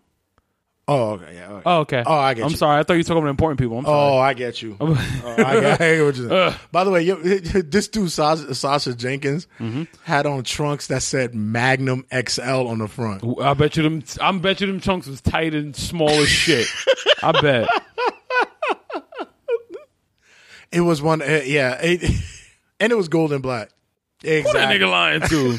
Oh, 0.88 1.10
okay, 1.14 1.34
yeah. 1.34 1.48
okay. 1.50 1.62
Oh, 1.66 1.78
okay. 1.80 2.02
Oh, 2.06 2.14
I 2.14 2.34
get 2.34 2.38
you. 2.38 2.44
I'm 2.44 2.50
you. 2.52 2.56
sorry. 2.56 2.78
I 2.78 2.82
thought 2.84 2.92
you 2.94 3.00
were 3.00 3.02
talking 3.04 3.18
about 3.24 3.30
important 3.30 3.58
people. 3.58 3.76
I'm 3.78 3.84
sorry. 3.84 4.12
Oh, 4.14 4.18
I 4.18 4.34
get 4.34 4.62
you. 4.62 4.76
Oh, 4.80 4.92
I 5.36 5.60
get, 5.60 5.80
I 5.80 5.94
get 5.96 6.04
what 6.04 6.16
you're. 6.16 6.54
By 6.70 6.84
the 6.84 6.90
way, 6.92 7.02
you, 7.02 7.16
this 7.62 7.88
dude 7.88 8.12
Sasha, 8.12 8.54
Sasha 8.54 8.94
Jenkins 8.94 9.48
Mm-hmm. 9.58 9.82
had 10.04 10.26
on 10.26 10.44
trunks 10.44 10.86
that 10.86 11.02
said 11.02 11.34
Magnum 11.34 12.06
XL 12.14 12.68
on 12.68 12.78
the 12.78 12.86
front. 12.86 13.24
I 13.40 13.54
bet 13.54 13.76
you 13.76 13.82
them. 13.82 14.04
I 14.20 14.30
bet 14.38 14.60
you 14.60 14.68
them 14.68 14.78
chunks 14.78 15.08
was 15.08 15.20
tight 15.20 15.54
and 15.54 15.74
small 15.74 16.08
as 16.10 16.28
shit. 16.28 16.68
I 17.22 17.32
bet. 17.40 17.68
It 20.72 20.80
was 20.80 21.00
one, 21.00 21.22
uh, 21.22 21.42
yeah, 21.44 21.78
it, 21.80 22.02
and 22.80 22.92
it 22.92 22.96
was 22.96 23.08
gold 23.08 23.32
and 23.32 23.42
black. 23.42 23.70
Who 24.22 24.42
that 24.42 24.68
nigga 24.68 24.90
lying 24.90 25.20
to? 25.22 25.58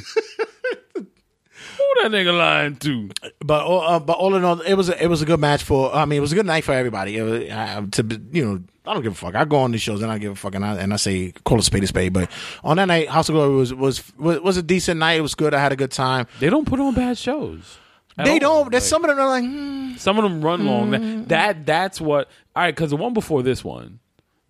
That 2.03 2.11
nigga 2.11 2.37
lying 2.37 2.75
to? 2.77 3.09
But 3.39 3.63
all- 3.65 3.81
uh, 3.81 3.99
but 3.99 4.17
all 4.17 4.35
in 4.35 4.43
all, 4.43 4.59
it 4.61 4.75
was 4.75 4.89
a, 4.89 5.03
it 5.03 5.07
was 5.07 5.21
a 5.21 5.25
good 5.25 5.39
match 5.39 5.63
for. 5.63 5.93
I 5.93 6.05
mean, 6.05 6.17
it 6.17 6.21
was 6.21 6.31
a 6.31 6.35
good 6.35 6.45
night 6.45 6.63
for 6.63 6.73
everybody. 6.73 7.17
It 7.17 7.23
was, 7.23 7.49
uh, 7.49 7.85
to 7.91 8.21
you 8.31 8.45
know, 8.45 8.63
I 8.85 8.93
don't 8.93 9.03
give 9.03 9.13
a 9.13 9.15
fuck. 9.15 9.35
I 9.35 9.45
go 9.45 9.57
on 9.57 9.71
these 9.71 9.81
shows 9.81 10.01
and 10.01 10.11
I 10.11 10.17
give 10.17 10.31
a 10.31 10.35
fuck, 10.35 10.55
and 10.55 10.63
I, 10.65 10.75
and 10.77 10.93
I 10.93 10.97
say 10.97 11.33
call 11.43 11.59
a 11.59 11.63
spade 11.63 11.83
a 11.83 11.87
spade. 11.87 12.13
But 12.13 12.29
on 12.63 12.77
that 12.77 12.85
night, 12.85 13.09
House 13.09 13.29
of 13.29 13.33
Glory 13.33 13.55
was 13.55 13.73
was 13.73 14.03
was, 14.17 14.39
was 14.41 14.57
a 14.57 14.63
decent 14.63 14.99
night. 14.99 15.13
It 15.13 15.21
was 15.21 15.35
good. 15.35 15.53
I 15.53 15.59
had 15.59 15.71
a 15.71 15.75
good 15.75 15.91
time. 15.91 16.27
They 16.39 16.49
don't 16.49 16.65
put 16.67 16.79
on 16.79 16.93
bad 16.93 17.17
shows. 17.17 17.77
They 18.17 18.33
all. 18.33 18.39
don't. 18.63 18.71
There's 18.71 18.83
Like, 18.83 18.89
some 18.89 19.03
of 19.05 19.09
them 19.09 19.19
are 19.19 19.27
like, 19.27 19.43
hmm. 19.43 19.95
Some 19.97 20.17
of 20.17 20.23
them 20.23 20.41
run 20.41 20.65
long. 20.65 20.91
That, 20.91 21.27
that 21.29 21.65
that's 21.65 21.99
what. 22.01 22.29
All 22.55 22.63
right, 22.63 22.75
because 22.75 22.89
the 22.91 22.97
one 22.97 23.13
before 23.13 23.43
this 23.43 23.63
one, 23.63 23.99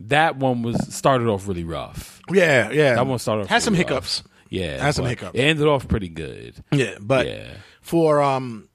that 0.02 0.38
one 0.38 0.62
was 0.64 0.78
started 0.94 1.28
off 1.28 1.48
really 1.48 1.64
rough. 1.64 2.22
yeah, 2.32 2.70
yeah. 2.72 2.96
That 2.96 3.08
one 3.08 3.20
started 3.20 3.44
off 3.44 3.48
had 3.50 3.64
some 3.64 3.74
rough. 3.74 3.78
hiccups. 3.80 4.24
Yeah, 4.50 4.82
Had 4.82 4.96
some 4.96 5.04
but 5.06 5.10
hiccups. 5.10 5.38
It 5.38 5.42
ended 5.42 5.68
off 5.68 5.88
pretty 5.88 6.10
good. 6.10 6.56
Yeah, 6.72 6.96
but 7.00 7.28
Yeah. 7.28 7.54
for 7.82 8.22
um 8.22 8.70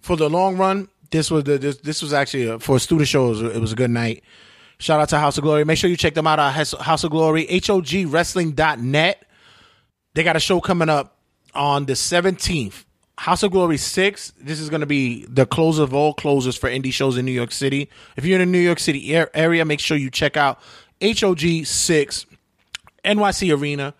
for 0.00 0.16
the 0.16 0.28
long 0.30 0.56
run, 0.56 0.88
this 1.10 1.30
was 1.30 1.44
the 1.44 1.58
this, 1.58 1.78
this 1.78 2.02
was 2.02 2.12
actually 2.12 2.46
a, 2.48 2.58
for 2.58 2.76
a 2.76 2.80
student 2.80 3.08
shows. 3.08 3.40
It 3.42 3.60
was, 3.60 3.72
a 3.72 3.76
good 3.76 3.90
night. 3.90 4.22
Shout 4.78 5.00
out 5.00 5.08
to 5.10 5.18
House 5.18 5.38
of 5.38 5.44
Glory. 5.44 5.64
Make 5.64 5.78
sure 5.78 5.88
you 5.90 5.96
check 5.96 6.14
them 6.14 6.26
out 6.26 6.38
at 6.40 6.52
House- 6.52 7.04
of 7.04 7.10
Glory, 7.10 7.44
H 7.48 7.70
O 7.70 7.80
G 7.80 8.04
HOGWrestling.net. 8.04 9.26
They 10.14 10.22
got 10.24 10.36
a 10.36 10.40
show 10.40 10.60
coming 10.60 10.88
up 10.88 11.18
on 11.54 11.86
the 11.86 11.92
17th. 11.94 12.84
House 13.18 13.42
of 13.42 13.52
Glory 13.52 13.76
6. 13.76 14.32
This 14.40 14.58
is 14.58 14.68
going 14.70 14.80
to 14.80 14.86
be 14.86 15.24
the 15.26 15.46
close 15.46 15.78
of 15.78 15.94
all 15.94 16.12
closers 16.14 16.56
for 16.56 16.68
indie 16.68 16.92
shows 16.92 17.16
in 17.16 17.24
New 17.24 17.30
York 17.32 17.52
City. 17.52 17.88
If 18.16 18.24
you're 18.24 18.40
in 18.40 18.48
the 18.50 18.52
New 18.52 18.62
York 18.64 18.80
City 18.80 19.14
area, 19.34 19.64
make 19.64 19.78
sure 19.80 19.96
you 19.96 20.10
check 20.10 20.36
out 20.36 20.58
HOG 21.00 21.64
6 21.64 22.26
NYC 23.04 23.56
Arena. 23.56 23.94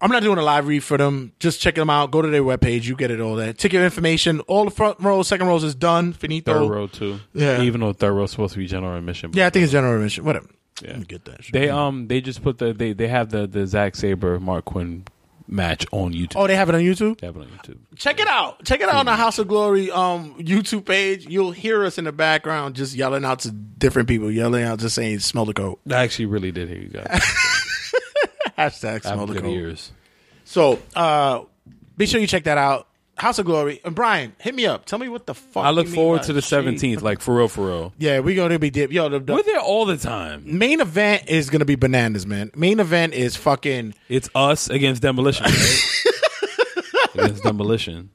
I'm 0.00 0.10
not 0.10 0.22
doing 0.22 0.38
a 0.38 0.42
live 0.42 0.66
read 0.68 0.84
for 0.84 0.96
them. 0.96 1.32
Just 1.40 1.60
check 1.60 1.74
them 1.74 1.90
out. 1.90 2.10
Go 2.10 2.22
to 2.22 2.28
their 2.28 2.42
webpage. 2.42 2.84
You 2.84 2.94
get 2.96 3.10
it 3.10 3.20
all 3.20 3.34
there. 3.36 3.52
Ticket 3.52 3.82
information. 3.82 4.40
All 4.40 4.64
the 4.64 4.70
front 4.70 5.00
row, 5.00 5.22
second 5.22 5.46
rows 5.48 5.64
is 5.64 5.74
done. 5.74 6.12
Finito. 6.12 6.52
Third 6.52 6.70
row 6.70 6.86
too. 6.86 7.20
Yeah. 7.34 7.62
Even 7.62 7.80
though 7.80 7.92
third 7.92 8.12
row 8.12 8.24
is 8.24 8.30
supposed 8.30 8.52
to 8.54 8.58
be 8.58 8.66
general 8.66 8.96
admission. 8.96 9.32
Yeah, 9.34 9.46
I 9.46 9.50
think 9.50 9.64
it's 9.64 9.72
general 9.72 9.94
admission. 9.96 10.24
Whatever. 10.24 10.48
Yeah. 10.82 10.90
Let 10.90 10.98
me 11.00 11.04
get 11.06 11.24
that. 11.24 11.42
shit. 11.44 11.52
They 11.52 11.68
um 11.68 12.06
they 12.06 12.20
just 12.20 12.42
put 12.42 12.58
the 12.58 12.72
they 12.72 12.92
they 12.92 13.08
have 13.08 13.30
the 13.30 13.46
the 13.48 13.66
Zack 13.66 13.96
Sabre 13.96 14.38
Mark 14.38 14.66
Quinn 14.66 15.04
match 15.50 15.86
on 15.92 16.12
YouTube. 16.12 16.34
oh, 16.36 16.46
they 16.46 16.54
have 16.54 16.68
it 16.68 16.74
on 16.74 16.82
YouTube. 16.82 17.18
They 17.18 17.26
have 17.26 17.34
it 17.36 17.40
on 17.40 17.48
YouTube. 17.48 17.78
Check 17.96 18.20
it 18.20 18.28
out. 18.28 18.64
Check 18.66 18.80
it 18.82 18.88
out 18.88 18.96
on 18.96 19.06
the 19.06 19.16
House 19.16 19.38
of 19.40 19.48
Glory 19.48 19.90
um 19.90 20.34
YouTube 20.38 20.84
page. 20.84 21.26
You'll 21.26 21.50
hear 21.52 21.84
us 21.84 21.98
in 21.98 22.04
the 22.04 22.12
background 22.12 22.76
just 22.76 22.94
yelling 22.94 23.24
out 23.24 23.40
to 23.40 23.50
different 23.50 24.08
people, 24.08 24.30
yelling 24.30 24.62
out, 24.62 24.78
just 24.78 24.94
saying, 24.94 25.18
"Smell 25.20 25.46
the 25.46 25.54
coat." 25.54 25.80
I 25.90 25.94
actually 26.04 26.26
really 26.26 26.52
did 26.52 26.68
hear 26.68 26.78
you 26.78 26.88
guys. 26.90 27.20
Hashtag 28.58 29.02
smell 29.02 29.26
the 29.26 29.44
ears. 29.46 29.92
So, 30.44 30.78
uh, 30.96 31.42
be 31.96 32.06
sure 32.06 32.20
you 32.20 32.26
check 32.26 32.44
that 32.44 32.58
out. 32.58 32.86
House 33.16 33.38
of 33.40 33.46
Glory. 33.46 33.80
And 33.84 33.94
Brian, 33.94 34.34
hit 34.38 34.54
me 34.54 34.64
up. 34.66 34.84
Tell 34.86 34.98
me 34.98 35.08
what 35.08 35.26
the 35.26 35.34
fuck. 35.34 35.64
I 35.64 35.70
look 35.70 35.88
forward 35.88 36.22
to 36.24 36.32
the 36.32 36.40
seventeenth, 36.42 37.02
like 37.02 37.20
for 37.20 37.34
real, 37.36 37.48
for 37.48 37.66
real. 37.66 37.92
Yeah, 37.98 38.20
we're 38.20 38.36
gonna 38.36 38.58
be 38.60 38.70
dip. 38.70 38.92
Yo, 38.92 39.08
the, 39.08 39.18
the 39.18 39.34
We're 39.34 39.42
there 39.42 39.58
all 39.60 39.86
the 39.86 39.96
time. 39.96 40.42
main 40.58 40.80
event 40.80 41.24
is 41.28 41.50
gonna 41.50 41.64
be 41.64 41.74
bananas, 41.74 42.26
man. 42.26 42.50
Main 42.54 42.78
event 42.78 43.14
is 43.14 43.34
fucking. 43.36 43.94
It's 44.08 44.28
us 44.36 44.68
against 44.70 45.02
demolition, 45.02 45.46
right? 45.46 45.80
against 47.14 47.42
demolition. 47.42 48.10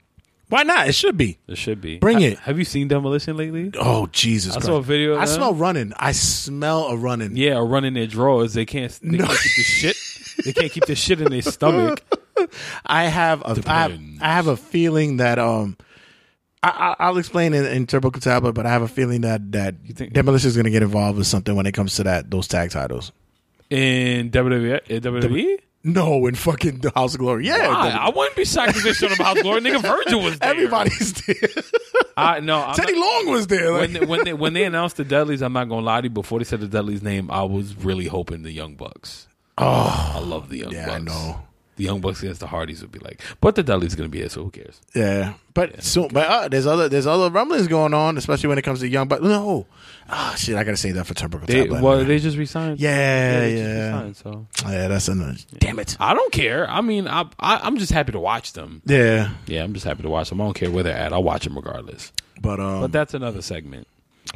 Why 0.49 0.63
not? 0.63 0.87
It 0.87 0.93
should 0.93 1.17
be. 1.17 1.39
It 1.47 1.57
should 1.57 1.81
be. 1.81 1.97
Bring 1.97 2.19
Ha- 2.19 2.25
it. 2.27 2.39
Have 2.39 2.57
you 2.59 2.65
seen 2.65 2.87
demolition 2.87 3.35
lately? 3.35 3.71
Oh 3.77 4.07
Jesus! 4.07 4.55
I 4.55 4.59
saw 4.61 4.75
a 4.77 4.81
video 4.81 5.13
of 5.13 5.19
I 5.19 5.25
them. 5.25 5.35
smell 5.35 5.53
running. 5.53 5.93
I 5.97 6.11
smell 6.13 6.85
a 6.87 6.95
running. 6.95 7.35
Yeah, 7.35 7.55
or 7.57 7.65
running 7.65 7.93
their 7.93 8.07
drawers. 8.07 8.53
They 8.53 8.65
can't. 8.65 8.91
They 9.01 9.17
No. 9.17 9.25
can't 9.25 9.39
keep 9.39 9.55
the 9.57 9.63
shit. 9.63 9.97
They 10.45 10.53
can't 10.53 10.71
keep 10.71 10.85
this 10.85 10.99
shit 10.99 11.21
in 11.21 11.29
their 11.31 11.41
stomach. 11.41 12.01
I 12.85 13.05
have 13.05 13.41
a 13.41 13.61
I 13.67 13.73
have, 13.73 13.99
I 14.21 14.27
have 14.27 14.47
a 14.47 14.57
feeling 14.57 15.17
that 15.17 15.39
um 15.39 15.77
I, 16.61 16.69
I 16.99 17.05
I'll 17.05 17.17
explain 17.17 17.53
in, 17.53 17.65
in 17.65 17.87
Turnbuckle 17.87 18.21
Tabloid, 18.21 18.55
but 18.55 18.65
I 18.65 18.69
have 18.69 18.81
a 18.81 18.87
feeling 18.87 19.21
that 19.21 19.51
that 19.53 19.75
think- 19.93 20.13
Demolition 20.13 20.47
is 20.49 20.55
going 20.55 20.65
to 20.65 20.71
get 20.71 20.81
involved 20.83 21.17
with 21.17 21.27
something 21.27 21.55
when 21.55 21.65
it 21.65 21.73
comes 21.73 21.95
to 21.95 22.03
that 22.03 22.29
those 22.31 22.47
tag 22.47 22.71
titles. 22.71 23.11
In 23.69 24.29
WWE, 24.31 24.87
in 24.87 25.01
WWE, 25.01 25.57
No, 25.83 26.27
in 26.27 26.35
fucking 26.35 26.79
the 26.79 26.91
House 26.93 27.13
of 27.15 27.19
Glory. 27.21 27.47
Yeah, 27.47 27.69
Why? 27.69 27.89
I 27.89 28.09
wouldn't 28.09 28.35
be 28.35 28.45
shocked 28.45 28.75
if 28.77 28.83
they 28.83 28.93
showed 28.93 29.11
up 29.13 29.17
House 29.19 29.41
Glory. 29.41 29.61
Nigga 29.61 29.81
Virgil 29.81 30.21
was 30.21 30.37
there. 30.39 30.49
everybody's 30.51 31.13
there. 31.25 31.49
I 32.15 32.39
no. 32.39 32.61
I'm 32.61 32.75
Teddy 32.75 32.93
not- 32.93 33.25
Long 33.25 33.33
was 33.33 33.47
there. 33.47 33.71
Like, 33.71 33.79
when 33.81 33.93
they, 33.93 34.05
when 34.05 34.23
they 34.25 34.33
when 34.33 34.53
they 34.53 34.63
announced 34.65 34.97
the 34.97 35.03
Dudleys, 35.05 35.41
I'm 35.41 35.53
not 35.53 35.69
gonna 35.69 35.85
lie 35.85 36.01
to 36.01 36.05
you. 36.07 36.11
Before 36.11 36.39
they 36.39 36.45
said 36.45 36.59
the 36.59 36.67
Dudleys 36.67 37.01
name, 37.01 37.31
I 37.31 37.43
was 37.43 37.75
really 37.77 38.05
hoping 38.07 38.43
the 38.43 38.51
Young 38.51 38.75
Bucks. 38.75 39.27
Oh, 39.57 40.11
I 40.15 40.19
love 40.19 40.49
the 40.49 40.57
Young 40.59 40.67
Bucks. 40.69 40.75
yeah, 40.75 40.85
Bucks. 40.87 40.95
I 40.95 41.03
know. 41.03 41.39
The 41.75 41.85
Young 41.85 42.01
Bucks 42.01 42.21
against 42.21 42.39
the 42.39 42.45
Hardys 42.45 42.81
would 42.81 42.91
be 42.91 42.99
like, 42.99 43.19
but 43.41 43.55
the 43.55 43.63
Dudleys 43.63 43.95
gonna 43.95 44.07
be 44.07 44.21
it, 44.21 44.31
so 44.31 44.43
who 44.43 44.51
cares? 44.51 44.79
Yeah, 44.93 45.33
but 45.55 45.81
so 45.81 46.07
but 46.07 46.27
uh, 46.27 46.47
there's 46.47 46.67
other 46.67 46.87
there's 46.87 47.07
other 47.07 47.31
rumblings 47.31 47.67
going 47.67 47.95
on, 47.95 48.15
especially 48.15 48.49
when 48.49 48.59
it 48.59 48.61
comes 48.61 48.81
to 48.81 48.87
young. 48.87 49.07
But 49.07 49.23
no, 49.23 49.65
ah 50.07 50.35
shit, 50.37 50.55
I 50.55 50.63
gotta 50.63 50.77
say 50.77 50.91
that 50.91 51.07
for 51.07 51.15
Turnbuckle 51.15 51.47
They, 51.47 51.63
Tablet. 51.63 51.81
well, 51.81 52.05
they 52.05 52.19
just 52.19 52.37
resigned. 52.37 52.79
yeah, 52.79 53.39
they 53.39 53.51
just 53.55 53.63
yeah, 53.63 53.85
resigned, 53.85 54.17
so 54.17 54.47
yeah. 54.69 54.87
That's 54.87 55.07
another. 55.07 55.35
Damn 55.57 55.79
it. 55.79 55.97
I 55.99 56.13
don't 56.13 56.31
care. 56.31 56.69
I 56.69 56.81
mean, 56.81 57.07
I, 57.07 57.21
I 57.39 57.61
I'm 57.63 57.77
just 57.79 57.91
happy 57.91 58.11
to 58.11 58.19
watch 58.19 58.53
them. 58.53 58.83
Yeah, 58.85 59.31
Yeah, 59.47 59.63
I'm 59.63 59.73
just 59.73 59.85
happy 59.85 60.03
to 60.03 60.09
watch 60.09 60.29
them. 60.29 60.41
I 60.41 60.43
don't 60.45 60.53
care 60.53 60.69
where 60.69 60.83
they're 60.83 60.95
at. 60.95 61.11
I'll 61.11 61.23
watch 61.23 61.43
them 61.45 61.55
regardless. 61.55 62.11
but 62.39 62.59
um, 62.59 62.81
But 62.81 62.91
that's 62.91 63.15
another 63.15 63.41
segment. 63.41 63.87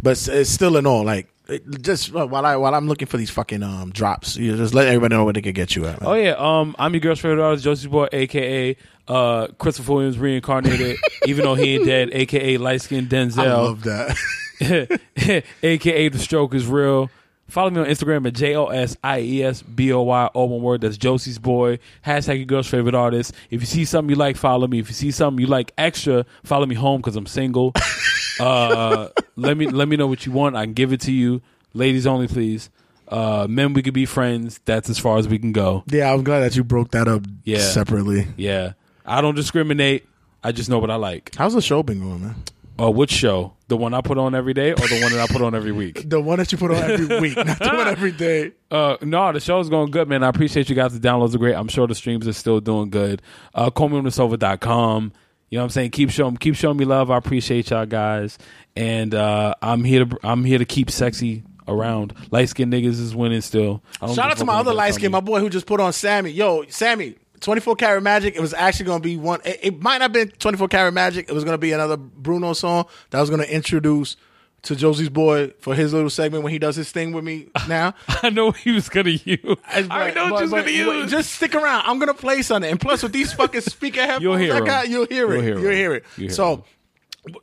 But 0.01 0.11
it's, 0.11 0.27
it's 0.27 0.49
still 0.49 0.77
in 0.77 0.85
all 0.85 1.03
like 1.03 1.27
it, 1.47 1.81
just 1.81 2.13
uh, 2.13 2.27
while 2.27 2.45
I 2.45 2.55
while 2.57 2.75
I'm 2.75 2.87
looking 2.87 3.07
for 3.07 3.17
these 3.17 3.29
fucking 3.29 3.63
um 3.63 3.91
drops, 3.91 4.35
you 4.35 4.55
just 4.57 4.73
let 4.73 4.87
everybody 4.87 5.15
know 5.15 5.23
where 5.23 5.33
they 5.33 5.41
can 5.41 5.53
get 5.53 5.75
you 5.75 5.85
at. 5.85 6.01
man. 6.01 6.09
Oh 6.09 6.13
yeah, 6.13 6.35
um, 6.37 6.75
I'm 6.77 6.93
your 6.93 7.01
girl's 7.01 7.19
favorite 7.19 7.43
artist, 7.43 7.63
Josie 7.63 7.87
Boy, 7.87 8.07
aka 8.11 8.75
uh, 9.07 9.47
Christopher 9.57 9.93
Williams 9.93 10.17
reincarnated, 10.17 10.97
even 11.25 11.45
though 11.45 11.55
he 11.55 11.75
ain't 11.75 11.85
dead, 11.85 12.09
aka 12.11 12.57
light 12.57 12.81
skinned 12.81 13.09
Denzel. 13.09 13.39
I 13.39 13.53
love 13.53 13.83
that. 13.83 14.17
aka 15.63 16.09
the 16.09 16.19
stroke 16.19 16.53
is 16.53 16.65
real. 16.67 17.09
Follow 17.47 17.69
me 17.69 17.79
on 17.79 17.85
Instagram 17.87 18.27
at 18.27 18.33
J 18.33 18.55
O 18.55 18.65
S 18.67 18.97
I 19.03 19.21
E 19.21 19.43
S 19.43 19.61
B 19.61 19.93
O 19.93 20.01
Y, 20.01 20.25
all 20.33 20.49
one 20.49 20.61
word. 20.61 20.81
That's 20.81 20.97
Josie's 20.97 21.39
boy. 21.39 21.79
Hashtag 22.05 22.37
your 22.37 22.45
girl's 22.45 22.67
favorite 22.67 22.93
artist. 22.95 23.33
If 23.49 23.61
you 23.61 23.67
see 23.67 23.85
something 23.85 24.09
you 24.09 24.15
like, 24.17 24.35
follow 24.35 24.67
me. 24.67 24.79
If 24.79 24.89
you 24.89 24.93
see 24.93 25.11
something 25.11 25.39
you 25.41 25.47
like 25.47 25.71
extra, 25.77 26.25
follow 26.43 26.65
me 26.65 26.75
home 26.75 26.99
because 26.99 27.15
I'm 27.15 27.25
single. 27.25 27.73
uh, 28.39 29.07
let 29.35 29.57
me 29.57 29.67
let 29.67 29.87
me 29.87 29.95
know 29.95 30.07
what 30.07 30.25
you 30.25 30.31
want. 30.31 30.55
I 30.55 30.65
can 30.65 30.73
give 30.73 30.91
it 30.93 31.01
to 31.01 31.11
you. 31.11 31.41
Ladies 31.73 32.05
only, 32.07 32.27
please. 32.27 32.69
Uh, 33.07 33.47
men, 33.49 33.71
we 33.73 33.81
could 33.81 33.93
be 33.93 34.05
friends. 34.05 34.59
That's 34.65 34.89
as 34.89 34.99
far 34.99 35.17
as 35.17 35.27
we 35.29 35.39
can 35.39 35.53
go. 35.53 35.83
yeah, 35.87 36.11
I'm 36.11 36.23
glad 36.25 36.39
that 36.41 36.55
you 36.57 36.63
broke 36.65 36.91
that 36.91 37.07
up 37.07 37.23
Yeah. 37.45 37.59
separately. 37.59 38.27
Yeah, 38.35 38.73
I 39.05 39.21
don't 39.21 39.35
discriminate. 39.35 40.05
I 40.43 40.51
just 40.51 40.69
know 40.69 40.79
what 40.79 40.91
I 40.91 40.95
like. 40.95 41.33
How's 41.35 41.53
the 41.53 41.61
show 41.61 41.81
been 41.83 41.99
going, 42.01 42.21
man? 42.21 42.35
Uh, 42.79 42.91
which 42.91 43.11
show? 43.11 43.53
The 43.69 43.75
one 43.75 43.93
I 43.93 43.99
put 44.01 44.17
on 44.17 44.33
every 44.33 44.53
day, 44.53 44.71
or 44.71 44.75
the 44.75 45.01
one 45.01 45.11
that 45.11 45.19
I 45.19 45.27
put 45.27 45.41
on 45.41 45.53
every 45.53 45.73
week? 45.73 46.03
The 46.09 46.21
one 46.21 46.39
that 46.39 46.51
you 46.51 46.57
put 46.57 46.71
on 46.71 46.77
every 46.89 47.19
week, 47.19 47.35
not 47.35 47.59
the 47.59 47.65
one 47.73 47.87
every 47.87 48.11
day. 48.13 48.53
Uh, 48.71 48.95
no, 49.01 49.33
the 49.33 49.41
show's 49.41 49.69
going 49.69 49.91
good, 49.91 50.07
man. 50.07 50.23
I 50.23 50.29
appreciate 50.29 50.69
you 50.69 50.75
guys. 50.75 50.97
The 50.97 51.05
downloads 51.05 51.35
are 51.35 51.37
great. 51.37 51.53
I'm 51.53 51.67
sure 51.67 51.85
the 51.85 51.95
streams 51.95 52.27
are 52.27 52.33
still 52.33 52.61
doing 52.61 52.89
good. 52.89 53.21
Uh. 53.53 53.69
You 55.49 55.57
know 55.57 55.61
what 55.61 55.63
I'm 55.63 55.69
saying? 55.69 55.91
Keep 55.91 56.11
showing, 56.11 56.37
keep 56.37 56.55
showing 56.55 56.77
me 56.77 56.85
love. 56.85 57.09
I 57.11 57.17
appreciate 57.17 57.69
y'all 57.69 57.85
guys, 57.85 58.37
and 58.75 59.13
uh, 59.13 59.53
I'm 59.61 59.83
here 59.83 60.05
to, 60.05 60.17
I'm 60.23 60.43
here 60.43 60.57
to 60.57 60.65
keep 60.65 60.89
sexy 60.91 61.43
around. 61.67 62.13
Light 62.31 62.49
skinned 62.49 62.71
niggas 62.73 62.99
is 62.99 63.15
winning 63.15 63.41
still. 63.41 63.83
Shout 63.99 64.19
out 64.31 64.37
to 64.37 64.45
my 64.45 64.55
other 64.55 64.73
light 64.73 64.93
skin, 64.93 65.11
my 65.11 65.19
boy 65.19 65.39
who 65.39 65.49
just 65.49 65.65
put 65.65 65.79
on 65.79 65.93
Sammy. 65.93 66.31
Yo, 66.31 66.65
Sammy, 66.69 67.15
24 67.41 67.75
karat 67.75 68.03
magic. 68.03 68.35
It 68.35 68.41
was 68.41 68.53
actually 68.53 68.85
going 68.85 69.01
to 69.01 69.07
be 69.07 69.17
one. 69.17 69.41
It, 69.45 69.59
it 69.63 69.81
might 69.81 69.99
not 69.99 70.03
have 70.03 70.13
been 70.13 70.29
24 70.29 70.67
karat 70.67 70.93
magic. 70.93 71.29
It 71.29 71.33
was 71.33 71.43
going 71.43 71.53
to 71.53 71.57
be 71.59 71.71
another 71.71 71.97
Bruno 71.97 72.53
song 72.53 72.85
that 73.09 73.17
I 73.17 73.21
was 73.21 73.29
going 73.29 73.41
to 73.41 73.53
introduce 73.53 74.17
to 74.63 74.75
Josie's 74.75 75.09
boy 75.09 75.53
for 75.59 75.75
his 75.75 75.93
little 75.93 76.09
segment 76.09 76.43
when 76.43 76.51
he 76.51 76.57
does 76.59 76.75
his 76.75 76.91
thing 76.91 77.13
with 77.13 77.23
me 77.23 77.47
now. 77.69 77.93
I 78.07 78.31
know 78.31 78.51
he 78.51 78.71
was 78.71 78.89
gonna 78.89 79.11
use. 79.11 79.39
I 79.67 79.83
But- 79.83 79.91
already 79.91 80.15
know 80.15 80.23
what 80.33 80.49
but- 80.49 80.71
you 80.71 80.85
was 80.87 80.93
gonna 80.95 81.01
use. 81.03 81.11
Just 81.11 81.31
stick 81.33 81.53
around. 81.53 81.83
I'm 81.85 81.99
gonna 81.99 82.15
play 82.15 82.41
something. 82.41 82.69
And 82.71 82.79
plus, 82.79 83.03
with 83.03 83.13
these 83.13 83.31
fucking 83.33 83.61
speaker 83.61 84.01
headphones, 84.01 84.23
You'll 84.23 84.35
hear 84.35 84.55
I 84.55 84.59
got, 84.61 84.89
you'll 84.89 85.05
hear 85.05 85.31
it. 85.31 85.35
You'll 85.35 85.43
hear. 85.43 85.59
You'll 85.59 85.71
hear 85.71 85.93
it. 85.93 86.03
You'll 86.17 86.27
hear 86.27 86.35
so 86.35 86.53
'em. 86.53 86.63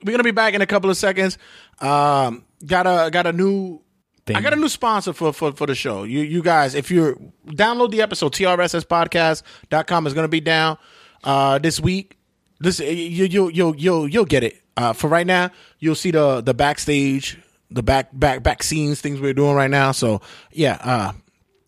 we're 0.05 0.11
gonna 0.13 0.25
be 0.25 0.33
back 0.33 0.55
in 0.55 0.61
a 0.61 0.67
couple 0.67 0.91
of 0.91 0.97
seconds. 0.97 1.39
Um, 1.81 2.45
got 2.67 2.87
a 2.87 3.11
got 3.11 3.27
a 3.29 3.33
new. 3.33 3.81
I 4.29 4.41
got 4.41 4.53
a 4.55 4.57
new 4.57 4.69
sponsor 4.69 5.13
for, 5.13 5.33
for, 5.33 5.53
for 5.53 5.67
the 5.67 5.75
show. 5.75 6.05
You 6.05 6.21
you 6.21 6.43
guys, 6.43 6.75
if 6.75 6.91
you're 6.91 7.17
download 7.47 7.91
the 7.91 8.01
episode, 8.01 8.33
trsspodcast.com 8.33 10.07
is 10.07 10.15
gonna 10.15 10.29
be 10.29 10.41
down 10.41 10.79
uh 11.25 11.59
this 11.59 11.79
week. 11.81 12.17
This 12.61 12.81
you 12.81 13.27
you 13.27 13.49
you'll 13.51 13.77
you'll 13.77 14.09
you'll 14.09 14.25
get 14.25 14.43
it. 14.45 14.63
Uh 14.77 14.93
for 14.95 15.09
right 15.09 15.27
now, 15.27 15.51
you'll 15.79 15.95
see 15.95 16.11
the 16.11 16.41
the 16.41 16.55
backstage, 16.55 17.39
the 17.71 17.83
back 17.83 18.09
back 18.13 18.43
back 18.43 18.63
scenes, 18.63 19.01
things 19.01 19.21
we're 19.21 19.35
doing 19.35 19.55
right 19.55 19.71
now. 19.71 19.93
So 19.93 20.23
yeah, 20.53 20.79
uh 20.81 21.13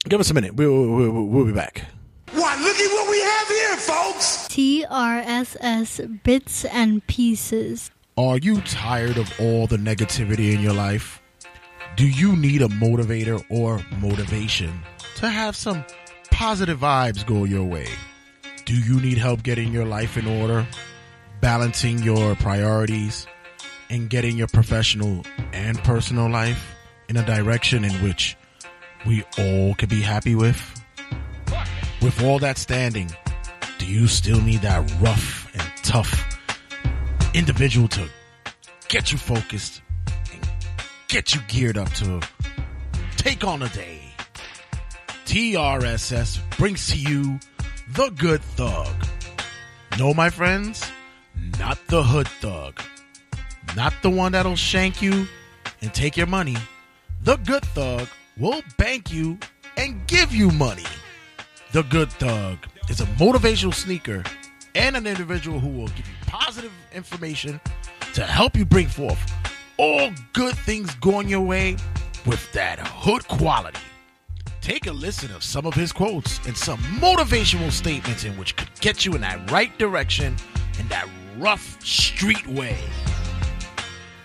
give 0.08 0.20
us 0.20 0.30
a 0.30 0.34
minute. 0.34 0.54
We'll 0.54 0.90
we'll, 0.90 1.26
we'll 1.26 1.44
be 1.44 1.52
back. 1.52 1.84
Why, 2.32 2.56
look 2.60 2.76
at 2.76 2.90
what 2.92 3.10
we 3.10 3.20
have 3.20 3.48
here, 3.48 3.76
folks! 3.76 4.48
TRSS 4.48 6.22
Bits 6.24 6.64
and 6.64 7.06
Pieces. 7.06 7.90
Are 8.16 8.38
you 8.38 8.60
tired 8.62 9.16
of 9.18 9.30
all 9.38 9.66
the 9.66 9.76
negativity 9.76 10.54
in 10.54 10.60
your 10.60 10.72
life? 10.72 11.20
Do 11.96 12.06
you 12.06 12.36
need 12.36 12.60
a 12.60 12.68
motivator 12.68 13.42
or 13.48 13.80
motivation 14.00 14.82
to 15.14 15.30
have 15.30 15.56
some 15.56 15.82
positive 16.30 16.78
vibes 16.78 17.24
go 17.24 17.44
your 17.44 17.64
way? 17.64 17.88
Do 18.66 18.74
you 18.74 19.00
need 19.00 19.16
help 19.16 19.42
getting 19.42 19.72
your 19.72 19.86
life 19.86 20.18
in 20.18 20.26
order, 20.26 20.66
balancing 21.40 22.02
your 22.02 22.34
priorities, 22.36 23.26
and 23.88 24.10
getting 24.10 24.36
your 24.36 24.48
professional 24.48 25.24
and 25.54 25.78
personal 25.84 26.28
life 26.28 26.74
in 27.08 27.16
a 27.16 27.24
direction 27.24 27.82
in 27.82 27.92
which 28.02 28.36
we 29.06 29.24
all 29.38 29.74
could 29.74 29.88
be 29.88 30.02
happy 30.02 30.34
with? 30.34 30.60
With 32.02 32.22
all 32.22 32.38
that 32.40 32.58
standing, 32.58 33.10
do 33.78 33.86
you 33.86 34.06
still 34.06 34.42
need 34.42 34.60
that 34.60 34.82
rough 35.00 35.50
and 35.54 35.62
tough 35.82 36.38
individual 37.32 37.88
to 37.88 38.06
get 38.88 39.12
you 39.12 39.16
focused 39.16 39.80
get 41.08 41.34
you 41.34 41.40
geared 41.48 41.78
up 41.78 41.92
to 41.94 42.20
take 43.16 43.44
on 43.44 43.62
a 43.62 43.68
day. 43.70 44.00
TRSS 45.24 46.40
brings 46.56 46.88
to 46.88 46.98
you 46.98 47.38
the 47.92 48.10
good 48.10 48.42
thug. 48.42 48.94
No, 49.98 50.14
my 50.14 50.30
friends, 50.30 50.90
not 51.58 51.78
the 51.88 52.02
hood 52.02 52.28
thug. 52.28 52.80
Not 53.74 53.94
the 54.02 54.10
one 54.10 54.32
that'll 54.32 54.56
shank 54.56 55.02
you 55.02 55.26
and 55.82 55.92
take 55.92 56.16
your 56.16 56.26
money. 56.26 56.56
The 57.22 57.36
good 57.36 57.64
thug 57.66 58.08
will 58.38 58.62
bank 58.78 59.12
you 59.12 59.38
and 59.76 60.06
give 60.06 60.32
you 60.34 60.50
money. 60.50 60.84
The 61.72 61.82
Good 61.82 62.10
Thug 62.12 62.58
is 62.88 63.00
a 63.00 63.06
motivational 63.06 63.74
sneaker 63.74 64.22
and 64.74 64.96
an 64.96 65.06
individual 65.06 65.58
who 65.58 65.68
will 65.68 65.88
give 65.88 66.08
you 66.08 66.14
positive 66.26 66.72
information 66.94 67.60
to 68.14 68.22
help 68.24 68.56
you 68.56 68.64
bring 68.64 68.86
forth 68.86 69.18
all 69.78 70.10
good 70.32 70.56
things 70.56 70.94
going 70.96 71.28
your 71.28 71.42
way 71.42 71.76
with 72.24 72.52
that 72.52 72.78
hood 72.80 73.26
quality. 73.28 73.80
Take 74.60 74.86
a 74.86 74.92
listen 74.92 75.30
of 75.32 75.44
some 75.44 75.66
of 75.66 75.74
his 75.74 75.92
quotes 75.92 76.44
and 76.46 76.56
some 76.56 76.78
motivational 77.00 77.70
statements 77.70 78.24
in 78.24 78.36
which 78.36 78.56
could 78.56 78.68
get 78.80 79.04
you 79.04 79.14
in 79.14 79.20
that 79.20 79.50
right 79.50 79.76
direction 79.78 80.36
in 80.78 80.88
that 80.88 81.08
rough 81.38 81.80
street 81.84 82.46
way. 82.48 82.76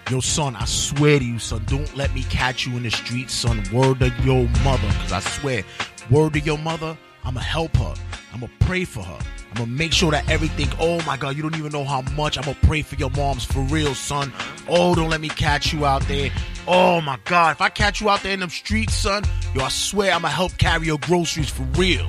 Yo, 0.09 0.19
son, 0.19 0.55
I 0.55 0.65
swear 0.65 1.19
to 1.19 1.25
you, 1.25 1.39
son, 1.39 1.63
don't 1.67 1.95
let 1.95 2.13
me 2.13 2.23
catch 2.23 2.65
you 2.65 2.75
in 2.75 2.83
the 2.83 2.91
streets, 2.91 3.33
son. 3.33 3.63
Word 3.71 3.99
to 3.99 4.09
your 4.23 4.47
mother, 4.63 4.87
because 4.87 5.11
I 5.11 5.19
swear, 5.19 5.63
word 6.09 6.33
to 6.33 6.39
your 6.39 6.57
mother, 6.57 6.97
I'ma 7.23 7.39
help 7.39 7.75
her. 7.77 7.93
I'ma 8.33 8.47
pray 8.59 8.85
for 8.85 9.03
her. 9.03 9.19
I'ma 9.53 9.65
make 9.65 9.91
sure 9.91 10.11
that 10.11 10.29
everything, 10.29 10.69
oh 10.79 11.03
my 11.05 11.17
God, 11.17 11.35
you 11.35 11.41
don't 11.41 11.57
even 11.57 11.71
know 11.71 11.83
how 11.83 12.01
much. 12.15 12.37
I'ma 12.37 12.53
pray 12.63 12.81
for 12.81 12.95
your 12.95 13.09
moms 13.09 13.43
for 13.43 13.59
real, 13.61 13.93
son. 13.93 14.31
Oh, 14.67 14.95
don't 14.95 15.09
let 15.09 15.19
me 15.19 15.29
catch 15.29 15.73
you 15.73 15.85
out 15.85 16.01
there. 16.03 16.31
Oh 16.67 17.01
my 17.01 17.19
God, 17.25 17.51
if 17.51 17.61
I 17.61 17.69
catch 17.69 17.99
you 17.99 18.09
out 18.09 18.23
there 18.23 18.33
in 18.33 18.39
them 18.39 18.49
streets, 18.49 18.93
son, 18.93 19.23
yo, 19.53 19.63
I 19.63 19.69
swear 19.69 20.13
I'ma 20.13 20.29
help 20.29 20.57
carry 20.57 20.85
your 20.85 20.99
groceries 20.99 21.49
for 21.49 21.63
real. 21.77 22.07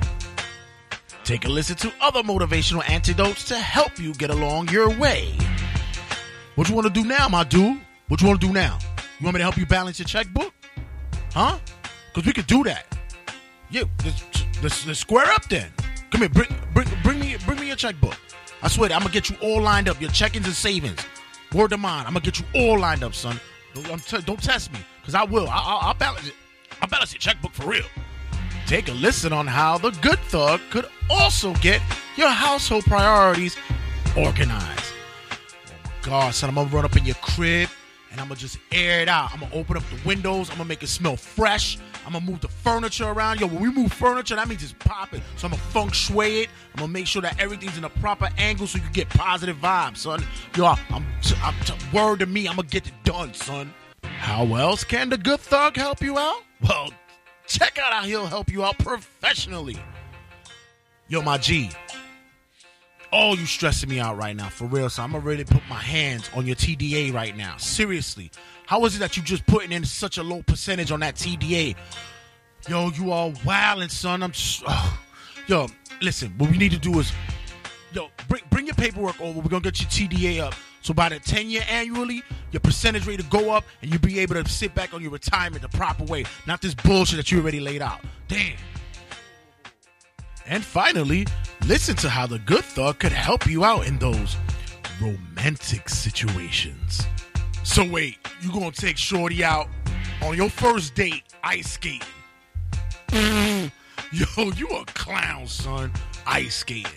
Take 1.23 1.45
a 1.45 1.49
listen 1.49 1.75
to 1.77 1.91
other 2.01 2.21
motivational 2.21 2.87
antidotes 2.89 3.45
to 3.45 3.55
help 3.55 3.97
you 3.99 4.13
get 4.13 4.29
along 4.29 4.69
your 4.69 4.89
way. 4.97 5.37
What 6.55 6.69
you 6.69 6.75
want 6.75 6.87
to 6.87 6.93
do 6.93 7.03
now, 7.07 7.27
my 7.29 7.43
dude? 7.43 7.79
What 8.07 8.21
you 8.21 8.27
want 8.27 8.41
to 8.41 8.47
do 8.47 8.53
now? 8.53 8.77
You 9.19 9.25
want 9.25 9.35
me 9.35 9.39
to 9.39 9.43
help 9.43 9.57
you 9.57 9.65
balance 9.65 9.99
your 9.99 10.05
checkbook? 10.05 10.53
Huh? 11.33 11.57
Because 12.13 12.27
we 12.27 12.33
could 12.33 12.47
do 12.47 12.63
that. 12.65 12.85
Yeah, 13.69 13.83
let's, 14.05 14.23
let's, 14.61 14.87
let's 14.87 14.99
square 14.99 15.25
up 15.25 15.47
then. 15.49 15.71
Come 16.13 16.21
here, 16.21 16.29
bring, 16.29 16.55
bring, 16.75 16.87
bring 17.01 17.19
me, 17.19 17.37
bring 17.43 17.59
me 17.59 17.65
your 17.65 17.75
checkbook. 17.75 18.15
I 18.61 18.67
swear, 18.67 18.93
I'm 18.93 18.99
gonna 18.99 19.11
get 19.11 19.31
you 19.31 19.35
all 19.41 19.59
lined 19.59 19.89
up. 19.89 19.99
Your 19.99 20.11
check-ins 20.11 20.45
and 20.45 20.53
savings. 20.53 21.03
Word 21.51 21.71
to 21.71 21.77
mine. 21.77 22.05
I'm 22.05 22.13
gonna 22.13 22.23
get 22.23 22.39
you 22.39 22.45
all 22.53 22.77
lined 22.77 23.03
up, 23.03 23.15
son. 23.15 23.39
Don't, 23.73 23.99
t- 23.99 24.21
don't 24.21 24.41
test 24.41 24.71
me, 24.71 24.77
cause 25.03 25.15
I 25.15 25.23
will. 25.23 25.47
I, 25.47 25.57
I, 25.57 25.79
I'll 25.87 25.95
balance 25.95 26.27
it. 26.27 26.35
I'll 26.83 26.87
balance 26.87 27.13
your 27.13 27.19
checkbook 27.19 27.51
for 27.53 27.67
real. 27.67 27.85
Take 28.67 28.89
a 28.89 28.91
listen 28.91 29.33
on 29.33 29.47
how 29.47 29.79
the 29.79 29.89
good 30.03 30.19
thug 30.19 30.61
could 30.69 30.85
also 31.09 31.55
get 31.55 31.81
your 32.15 32.29
household 32.29 32.83
priorities 32.83 33.57
organized. 34.15 34.93
Oh 35.67 35.91
God, 36.03 36.35
son, 36.35 36.47
I'm 36.47 36.53
gonna 36.53 36.69
run 36.69 36.85
up 36.85 36.95
in 36.95 37.05
your 37.05 37.15
crib 37.15 37.69
and 38.11 38.21
I'm 38.21 38.27
gonna 38.27 38.39
just 38.39 38.59
air 38.71 39.01
it 39.01 39.09
out. 39.09 39.33
I'm 39.33 39.39
gonna 39.39 39.55
open 39.55 39.77
up 39.77 39.83
the 39.89 40.07
windows. 40.07 40.51
I'm 40.51 40.57
gonna 40.57 40.69
make 40.69 40.83
it 40.83 40.89
smell 40.89 41.17
fresh. 41.17 41.79
I'm 42.05 42.13
gonna 42.13 42.25
move 42.25 42.41
the 42.41 42.47
furniture 42.47 43.05
around. 43.05 43.39
Yo, 43.39 43.47
when 43.47 43.61
we 43.61 43.71
move 43.71 43.93
furniture, 43.93 44.35
that 44.35 44.47
means 44.47 44.63
it's 44.63 44.73
popping. 44.73 45.21
So 45.37 45.47
I'm 45.47 45.51
gonna 45.51 45.63
feng 45.63 45.91
shui 45.91 46.41
it. 46.41 46.49
I'm 46.73 46.79
gonna 46.79 46.91
make 46.91 47.07
sure 47.07 47.21
that 47.21 47.39
everything's 47.39 47.77
in 47.77 47.83
a 47.83 47.89
proper 47.89 48.29
angle 48.37 48.67
so 48.67 48.77
you 48.77 48.89
get 48.91 49.09
positive 49.09 49.57
vibes, 49.57 49.97
son. 49.97 50.23
Yo, 50.55 50.65
I'm, 50.65 51.05
I'm 51.41 51.55
word 51.93 52.19
to 52.19 52.25
me, 52.25 52.47
I'm 52.47 52.55
gonna 52.55 52.67
get 52.67 52.87
it 52.87 52.93
done, 53.03 53.33
son. 53.33 53.73
How 54.03 54.55
else 54.55 54.83
can 54.83 55.09
the 55.09 55.17
good 55.17 55.39
thug 55.39 55.75
help 55.75 56.01
you 56.01 56.17
out? 56.17 56.41
Well, 56.61 56.91
check 57.47 57.77
out 57.77 57.93
how 57.93 58.03
he'll 58.03 58.25
help 58.25 58.51
you 58.51 58.63
out 58.63 58.77
professionally. 58.77 59.77
Yo, 61.07 61.21
my 61.21 61.37
G. 61.37 61.69
Oh, 63.11 63.35
you 63.35 63.45
stressing 63.45 63.89
me 63.89 63.99
out 63.99 64.17
right 64.17 64.35
now, 64.35 64.49
for 64.49 64.65
real. 64.65 64.89
So 64.89 65.03
I'm 65.03 65.11
gonna 65.11 65.23
really 65.23 65.43
put 65.43 65.61
my 65.69 65.75
hands 65.75 66.31
on 66.35 66.47
your 66.47 66.55
TDA 66.55 67.13
right 67.13 67.37
now. 67.37 67.57
Seriously, 67.57 68.31
how 68.65 68.85
is 68.85 68.95
it 68.95 68.99
that 68.99 69.17
you 69.17 69.23
just 69.23 69.45
putting 69.45 69.71
in 69.71 69.85
such 69.85 70.17
a 70.17 70.23
low 70.23 70.41
percentage 70.43 70.91
on 70.91 71.01
that 71.01 71.15
TDA? 71.15 71.75
Yo, 72.67 72.89
you 72.91 73.11
all 73.11 73.31
wildin', 73.31 73.91
son. 73.91 74.23
I'm 74.23 74.31
just, 74.31 74.63
oh. 74.67 74.99
yo. 75.47 75.67
Listen, 76.01 76.33
what 76.37 76.51
we 76.51 76.57
need 76.57 76.71
to 76.71 76.79
do 76.79 76.99
is, 76.99 77.13
yo, 77.93 78.09
bring 78.27 78.41
bring 78.49 78.65
your 78.65 78.75
paperwork 78.75 79.19
over. 79.21 79.39
We're 79.39 79.47
gonna 79.47 79.61
get 79.61 79.79
your 79.79 79.89
TDA 79.89 80.41
up. 80.41 80.53
So 80.81 80.93
by 80.93 81.07
the 81.07 81.19
10 81.19 81.49
year 81.49 81.61
annually, 81.69 82.21
your 82.51 82.59
percentage 82.59 83.07
rate 83.07 83.21
to 83.21 83.25
go 83.27 83.51
up, 83.51 83.63
and 83.81 83.89
you'll 83.89 84.01
be 84.01 84.19
able 84.19 84.35
to 84.35 84.49
sit 84.49 84.75
back 84.75 84.93
on 84.93 85.01
your 85.01 85.11
retirement 85.11 85.61
the 85.61 85.69
proper 85.69 86.03
way, 86.03 86.25
not 86.45 86.61
this 86.61 86.73
bullshit 86.73 87.17
that 87.17 87.31
you 87.31 87.39
already 87.39 87.61
laid 87.61 87.81
out. 87.81 88.01
Damn. 88.27 88.57
And 90.45 90.63
finally, 90.63 91.25
listen 91.65 91.95
to 91.97 92.09
how 92.09 92.27
the 92.27 92.39
good 92.39 92.65
thug 92.65 92.99
could 92.99 93.13
help 93.13 93.47
you 93.47 93.63
out 93.63 93.87
in 93.87 93.97
those 93.97 94.35
romantic 95.01 95.87
situations. 95.87 97.07
So 97.63 97.89
wait, 97.89 98.17
you 98.41 98.51
gonna 98.51 98.71
take 98.71 98.97
Shorty 98.97 99.41
out 99.41 99.69
on 100.21 100.35
your 100.35 100.49
first 100.49 100.95
date 100.95 101.23
ice 101.43 101.71
skating? 101.71 102.07
Yo, 104.11 104.51
you 104.57 104.67
a 104.67 104.85
clown, 104.87 105.47
son. 105.47 105.91
Ice 106.27 106.57
skating. 106.57 106.91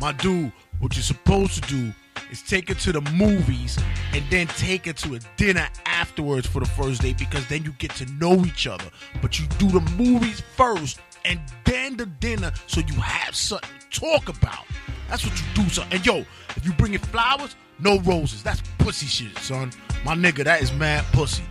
My 0.00 0.12
dude, 0.12 0.50
what 0.78 0.96
you're 0.96 1.02
supposed 1.02 1.62
to 1.62 1.68
do 1.68 1.92
is 2.30 2.40
take 2.42 2.70
her 2.70 2.74
to 2.76 2.92
the 2.92 3.02
movies 3.12 3.78
and 4.14 4.24
then 4.30 4.46
take 4.46 4.86
her 4.86 4.94
to 4.94 5.16
a 5.16 5.18
dinner 5.36 5.68
afterwards 5.84 6.46
for 6.46 6.60
the 6.60 6.66
first 6.66 7.02
date 7.02 7.18
because 7.18 7.46
then 7.48 7.62
you 7.64 7.72
get 7.72 7.90
to 7.96 8.06
know 8.12 8.44
each 8.46 8.66
other. 8.66 8.90
But 9.20 9.38
you 9.38 9.46
do 9.58 9.68
the 9.68 9.80
movies 9.96 10.42
first 10.56 11.00
and 11.26 11.38
then 11.64 11.98
the 11.98 12.06
dinner 12.06 12.50
so 12.66 12.80
you 12.80 12.94
have 12.94 13.36
something 13.36 13.68
to 13.90 14.00
talk 14.00 14.30
about. 14.30 14.64
That's 15.10 15.24
what 15.24 15.38
you 15.38 15.64
do, 15.64 15.68
son. 15.68 15.86
And 15.90 16.04
yo, 16.04 16.24
if 16.56 16.64
you 16.64 16.72
bring 16.72 16.94
in 16.94 17.00
flowers, 17.00 17.56
no 17.80 17.98
roses. 18.00 18.42
That's 18.42 18.62
pussy 18.78 19.06
shit, 19.06 19.36
son. 19.38 19.72
My 20.04 20.14
nigga, 20.14 20.44
that 20.44 20.62
is 20.62 20.72
mad 20.72 21.04
pussy. 21.12 21.44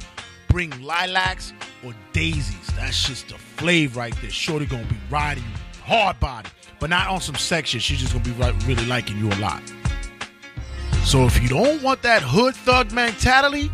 Bring 0.49 0.71
lilacs 0.81 1.53
or 1.83 1.93
daisies. 2.13 2.67
That's 2.75 3.05
just 3.05 3.29
the 3.29 3.35
flavor 3.35 3.99
right 3.99 4.15
there. 4.21 4.29
Shorty 4.29 4.65
gonna 4.65 4.85
be 4.85 4.97
riding 5.09 5.43
you 5.43 5.81
hard 5.83 6.19
body, 6.19 6.49
but 6.79 6.89
not 6.89 7.07
on 7.07 7.21
some 7.21 7.35
sex 7.35 7.69
shit. 7.69 7.81
She's 7.81 7.99
just 7.99 8.13
gonna 8.13 8.25
be 8.25 8.31
right, 8.31 8.53
really 8.65 8.85
liking 8.85 9.17
you 9.17 9.29
a 9.29 9.39
lot. 9.39 9.61
So 11.05 11.25
if 11.25 11.41
you 11.41 11.47
don't 11.47 11.81
want 11.81 12.01
that 12.01 12.21
hood 12.21 12.55
thug 12.55 12.91
mentality, 12.91 13.71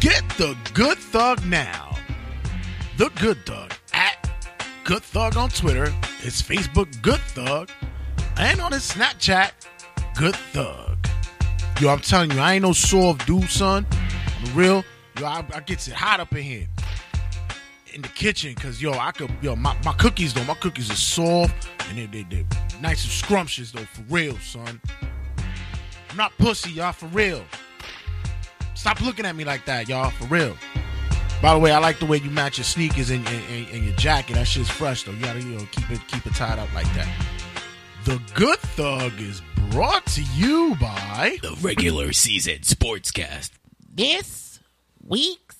get 0.00 0.22
the 0.36 0.56
good 0.74 0.98
thug 0.98 1.44
now. 1.46 1.96
The 2.96 3.10
good 3.16 3.44
thug 3.44 3.72
at 3.92 4.26
Good 4.86 5.02
Thug 5.02 5.36
on 5.36 5.48
Twitter, 5.48 5.90
his 6.20 6.40
Facebook 6.40 7.02
Good 7.02 7.18
Thug, 7.34 7.70
and 8.36 8.60
on 8.60 8.70
his 8.70 8.88
Snapchat 8.88 9.50
Good 10.16 10.36
Thug. 10.36 10.85
Yo, 11.80 11.90
I'm 11.90 11.98
telling 12.00 12.30
you, 12.30 12.38
I 12.38 12.54
ain't 12.54 12.62
no 12.62 12.72
soft 12.72 13.26
dude, 13.26 13.44
son. 13.50 13.86
I'm 14.44 14.54
real. 14.54 14.84
Yo, 15.20 15.26
I, 15.26 15.44
I 15.54 15.60
gets 15.60 15.88
it 15.88 15.94
hot 15.94 16.20
up 16.20 16.32
in 16.32 16.42
here 16.42 16.66
in 17.92 18.02
the 18.02 18.08
kitchen 18.08 18.52
because 18.54 18.80
yo, 18.82 18.92
I 18.92 19.10
could 19.12 19.30
yo 19.40 19.56
my, 19.56 19.74
my 19.84 19.92
cookies 19.94 20.34
though, 20.34 20.44
my 20.44 20.54
cookies 20.54 20.90
are 20.90 20.94
soft 20.96 21.68
and 21.88 21.98
they 21.98 22.06
they 22.06 22.22
they 22.24 22.46
nice 22.80 23.02
and 23.04 23.12
scrumptious 23.12 23.72
though, 23.72 23.84
for 23.84 24.02
real, 24.08 24.36
son. 24.38 24.80
I'm 26.10 26.16
not 26.16 26.32
pussy, 26.38 26.70
y'all, 26.72 26.92
for 26.92 27.06
real. 27.06 27.42
Stop 28.74 29.00
looking 29.00 29.24
at 29.26 29.34
me 29.36 29.44
like 29.44 29.64
that, 29.66 29.88
y'all, 29.88 30.10
for 30.10 30.24
real. 30.26 30.56
By 31.42 31.52
the 31.52 31.58
way, 31.60 31.72
I 31.72 31.78
like 31.78 31.98
the 31.98 32.06
way 32.06 32.16
you 32.18 32.30
match 32.30 32.56
your 32.58 32.64
sneakers 32.64 33.10
and, 33.10 33.26
and- 33.28 33.68
and 33.68 33.84
your 33.84 33.94
jacket. 33.96 34.34
That 34.34 34.46
shit's 34.46 34.70
fresh 34.70 35.02
though. 35.04 35.12
You 35.12 35.20
gotta 35.20 35.40
you 35.40 35.58
know 35.58 35.66
keep 35.72 35.90
it 35.90 36.00
keep 36.08 36.26
it 36.26 36.34
tied 36.34 36.58
up 36.58 36.72
like 36.74 36.90
that. 36.94 37.08
The 38.06 38.22
Good 38.34 38.60
Thug 38.60 39.20
is 39.20 39.42
brought 39.72 40.06
to 40.06 40.22
you 40.36 40.76
by 40.80 41.38
The 41.42 41.56
regular 41.60 42.12
season 42.12 42.58
sportscast. 42.58 43.50
this 43.92 44.60
week's 45.04 45.56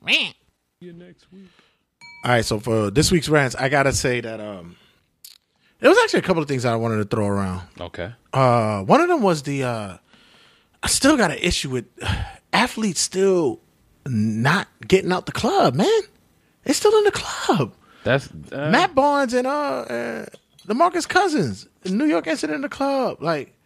rant. 0.00 0.34
You 0.80 0.94
next 0.94 1.30
week. 1.30 1.50
All 2.24 2.30
right, 2.30 2.42
so 2.46 2.60
for 2.60 2.90
this 2.90 3.12
week's 3.12 3.28
rants, 3.28 3.54
I 3.56 3.68
gotta 3.68 3.92
say 3.92 4.22
that 4.22 4.40
um, 4.40 4.76
there 5.80 5.90
was 5.90 5.98
actually 6.02 6.20
a 6.20 6.22
couple 6.22 6.42
of 6.42 6.48
things 6.48 6.64
I 6.64 6.76
wanted 6.76 6.96
to 6.96 7.04
throw 7.04 7.26
around. 7.26 7.60
Okay. 7.78 8.10
Uh, 8.32 8.80
one 8.84 9.02
of 9.02 9.08
them 9.08 9.20
was 9.20 9.42
the 9.42 9.64
uh, 9.64 9.98
I 10.82 10.86
still 10.86 11.18
got 11.18 11.30
an 11.30 11.40
issue 11.42 11.68
with 11.68 11.84
athletes 12.54 13.02
still 13.02 13.60
not 14.06 14.66
getting 14.88 15.12
out 15.12 15.26
the 15.26 15.32
club, 15.32 15.74
man. 15.74 16.00
They're 16.64 16.72
still 16.72 16.96
in 16.96 17.04
the 17.04 17.12
club. 17.12 17.74
That's 18.02 18.30
uh, 18.50 18.70
Matt 18.70 18.94
Barnes 18.94 19.34
and 19.34 19.46
uh, 19.46 19.50
uh 19.50 20.26
DeMarcus 20.66 21.08
Cousins, 21.08 21.66
New 21.84 22.04
York 22.06 22.26
incident 22.26 22.56
in 22.56 22.62
the 22.62 22.68
club, 22.68 23.22
like. 23.22 23.56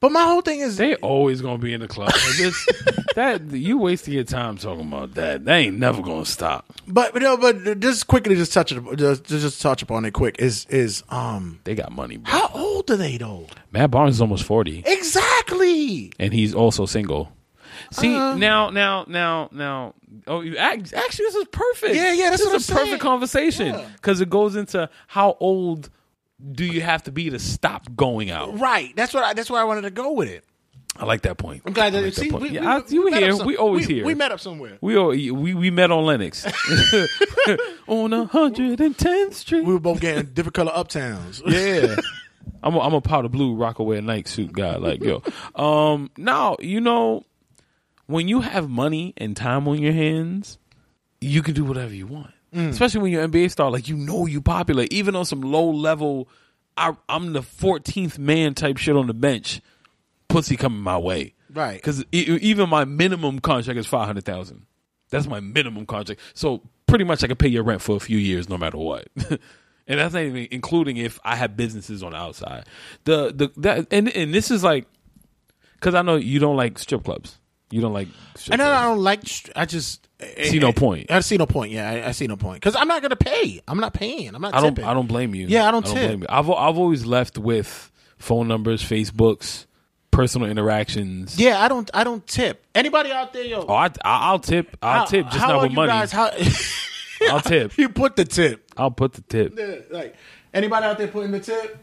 But 0.00 0.12
my 0.12 0.22
whole 0.22 0.42
thing 0.42 0.60
is 0.60 0.76
They 0.76 0.94
always 0.96 1.40
gonna 1.42 1.58
be 1.58 1.72
in 1.72 1.80
the 1.80 1.88
club. 1.88 2.10
Like 2.12 2.36
this, 2.36 2.68
that 3.16 3.42
you 3.50 3.78
wasting 3.78 4.14
your 4.14 4.22
time 4.22 4.56
talking 4.56 4.86
about 4.86 5.14
that. 5.14 5.44
They 5.44 5.56
ain't 5.66 5.78
never 5.80 6.02
gonna 6.02 6.24
stop. 6.24 6.72
But 6.86 7.14
you 7.14 7.20
know, 7.20 7.36
but 7.36 7.80
just 7.80 8.06
quickly, 8.06 8.36
just 8.36 8.52
touch 8.52 8.70
it, 8.70 8.80
just, 8.96 9.24
just 9.24 9.60
touch 9.60 9.82
upon 9.82 10.04
it 10.04 10.12
quick. 10.12 10.36
Is 10.38 10.66
is 10.66 11.02
um, 11.08 11.58
They 11.64 11.74
got 11.74 11.90
money. 11.90 12.16
Bro. 12.18 12.30
how 12.30 12.48
old 12.54 12.88
are 12.92 12.96
they 12.96 13.16
though? 13.18 13.48
Matt 13.72 13.90
Barnes 13.90 14.14
is 14.14 14.20
almost 14.20 14.44
forty, 14.44 14.84
Exactly. 14.86 16.12
and 16.20 16.32
he's 16.32 16.54
also 16.54 16.86
single. 16.86 17.32
See 17.92 18.14
Uh. 18.14 18.36
now, 18.36 18.70
now, 18.70 19.04
now, 19.08 19.48
now. 19.52 19.94
Oh, 20.26 20.40
you 20.42 20.56
actually, 20.56 20.94
this 21.26 21.34
is 21.34 21.44
perfect. 21.50 21.94
Yeah, 21.94 22.12
yeah, 22.12 22.30
that's 22.30 22.42
this 22.44 22.52
is 22.54 22.68
a 22.68 22.72
I'm 22.72 22.76
perfect 22.76 22.88
saying. 22.90 22.98
conversation 23.00 23.66
Yeah. 23.68 23.88
because 23.96 24.20
it 24.20 24.30
goes 24.30 24.56
into 24.56 24.88
how 25.08 25.36
old 25.40 25.90
do 26.52 26.64
you 26.64 26.80
have 26.80 27.02
to 27.04 27.12
be 27.12 27.30
to 27.30 27.38
stop 27.38 27.94
going 27.96 28.30
out. 28.30 28.58
Right. 28.58 28.94
That's 28.96 29.12
what. 29.12 29.24
I, 29.24 29.32
that's 29.34 29.50
where 29.50 29.60
I 29.60 29.64
wanted 29.64 29.82
to 29.82 29.90
go 29.90 30.12
with 30.12 30.28
it. 30.28 30.44
I 30.96 31.04
like 31.04 31.22
that 31.22 31.38
point. 31.38 31.62
I'm 31.64 31.72
glad 31.72 31.92
that 31.92 31.98
you 32.00 32.04
like 32.06 32.14
see. 32.14 32.30
point. 32.30 32.42
We, 32.42 32.48
yeah, 32.50 32.80
we, 32.88 32.94
you 32.94 33.04
were 33.04 33.10
here. 33.10 33.32
some- 33.32 33.46
we 33.46 33.56
always 33.56 33.86
here. 33.86 34.04
We 34.04 34.14
met 34.14 34.32
up 34.32 34.40
somewhere. 34.40 34.78
We, 34.80 34.96
all, 34.96 35.08
we 35.08 35.30
we 35.32 35.70
met 35.70 35.90
on 35.92 36.04
Lenox 36.04 36.44
on 37.86 38.10
110th 38.10 39.34
Street. 39.34 39.64
We 39.64 39.72
were 39.72 39.80
both 39.80 40.00
getting 40.00 40.26
different 40.32 40.54
color 40.54 40.72
uptowns. 40.72 41.42
Yeah. 41.48 41.96
I'm 42.62 42.74
a, 42.74 42.80
I'm 42.80 42.94
a 42.94 43.00
powder 43.00 43.28
blue 43.28 43.54
Rocawear 43.54 44.02
night 44.02 44.26
suit 44.26 44.52
guy. 44.52 44.76
Like 44.76 45.02
yo, 45.04 45.22
um, 45.54 46.10
now 46.16 46.56
you 46.60 46.80
know 46.80 47.24
when 48.06 48.26
you 48.26 48.40
have 48.40 48.68
money 48.68 49.12
and 49.16 49.36
time 49.36 49.68
on 49.68 49.80
your 49.80 49.92
hands, 49.92 50.58
you 51.20 51.42
can 51.42 51.54
do 51.54 51.62
whatever 51.64 51.94
you 51.94 52.06
want. 52.06 52.32
Mm. 52.54 52.68
Especially 52.68 53.02
when 53.02 53.12
you're 53.12 53.22
an 53.22 53.30
NBA 53.30 53.50
star, 53.50 53.70
like 53.70 53.88
you 53.88 53.96
know 53.96 54.26
you 54.26 54.40
popular. 54.40 54.86
Even 54.90 55.14
on 55.16 55.24
some 55.24 55.42
low 55.42 55.70
level, 55.70 56.28
I, 56.76 56.96
I'm 57.08 57.32
the 57.32 57.40
14th 57.42 58.18
man 58.18 58.54
type 58.54 58.78
shit 58.78 58.96
on 58.96 59.06
the 59.06 59.14
bench. 59.14 59.60
Pussy 60.28 60.56
coming 60.56 60.80
my 60.80 60.98
way, 60.98 61.34
Right. 61.52 61.74
Because 61.74 62.04
even 62.12 62.68
my 62.68 62.84
minimum 62.84 63.38
contract 63.38 63.78
is 63.78 63.86
five 63.86 64.06
hundred 64.06 64.24
thousand. 64.24 64.66
That's 65.10 65.26
my 65.26 65.40
minimum 65.40 65.86
contract. 65.86 66.20
So 66.34 66.62
pretty 66.86 67.04
much 67.04 67.24
I 67.24 67.28
can 67.28 67.36
pay 67.36 67.48
your 67.48 67.62
rent 67.62 67.80
for 67.80 67.96
a 67.96 68.00
few 68.00 68.18
years, 68.18 68.48
no 68.48 68.58
matter 68.58 68.76
what. 68.76 69.08
and 69.16 69.98
that's 69.98 70.12
not 70.12 70.22
even 70.22 70.48
including 70.50 70.98
if 70.98 71.18
I 71.24 71.36
have 71.36 71.56
businesses 71.56 72.02
on 72.02 72.12
the 72.12 72.18
outside. 72.18 72.66
The 73.04 73.32
the 73.32 73.50
that 73.58 73.86
and 73.90 74.08
and 74.10 74.34
this 74.34 74.50
is 74.50 74.62
like 74.62 74.86
because 75.74 75.94
I 75.94 76.02
know 76.02 76.16
you 76.16 76.38
don't 76.38 76.56
like 76.56 76.78
strip 76.78 77.04
clubs. 77.04 77.38
You 77.70 77.80
don't 77.80 77.92
like. 77.92 78.08
Strip 78.34 78.54
And 78.54 78.60
clubs. 78.60 78.78
I 78.78 78.84
don't 78.84 78.98
like. 78.98 79.20
I 79.56 79.64
just 79.64 80.07
See 80.44 80.58
no 80.58 80.72
point. 80.72 81.10
I 81.10 81.20
see 81.20 81.36
no 81.36 81.46
point. 81.46 81.70
Yeah, 81.70 81.88
I, 81.88 82.08
I 82.08 82.10
see 82.10 82.26
no 82.26 82.36
point 82.36 82.56
because 82.56 82.74
I'm 82.74 82.88
not 82.88 83.02
gonna 83.02 83.14
pay. 83.16 83.60
I'm 83.68 83.78
not 83.78 83.94
paying. 83.94 84.34
I'm 84.34 84.42
not. 84.42 84.54
I 84.54 84.60
don't. 84.60 84.74
tipping. 84.74 84.84
I 84.88 84.92
don't 84.94 85.06
blame 85.06 85.34
you. 85.34 85.46
Yeah, 85.46 85.68
I 85.68 85.70
don't 85.70 85.86
tip. 85.86 85.94
blame 85.94 86.20
you. 86.22 86.26
I've 86.28 86.50
I've 86.50 86.76
always 86.76 87.06
left 87.06 87.38
with 87.38 87.92
phone 88.18 88.48
numbers, 88.48 88.82
Facebooks, 88.82 89.66
personal 90.10 90.50
interactions. 90.50 91.38
Yeah, 91.38 91.60
I 91.60 91.68
don't. 91.68 91.88
I 91.94 92.02
don't 92.02 92.26
tip. 92.26 92.64
Anybody 92.74 93.12
out 93.12 93.32
there, 93.32 93.44
yo? 93.44 93.64
Oh, 93.68 93.74
I, 93.74 93.90
I 94.04 94.32
will 94.32 94.40
tip. 94.40 94.76
I'll 94.82 95.00
how- 95.00 95.04
tip, 95.04 95.26
just 95.26 95.38
how 95.38 95.52
not 95.52 95.62
with 95.62 95.72
money. 95.72 95.88
Guys, 95.88 96.10
how, 96.10 96.30
I'll 97.30 97.40
tip. 97.40 97.78
you 97.78 97.88
put 97.88 98.16
the 98.16 98.24
tip. 98.24 98.72
I'll 98.76 98.90
put 98.90 99.12
the 99.12 99.22
tip. 99.22 99.56
Yeah, 99.56 99.76
like 99.90 100.16
anybody 100.52 100.84
out 100.84 100.98
there 100.98 101.08
putting 101.08 101.30
the 101.30 101.40
tip? 101.40 101.78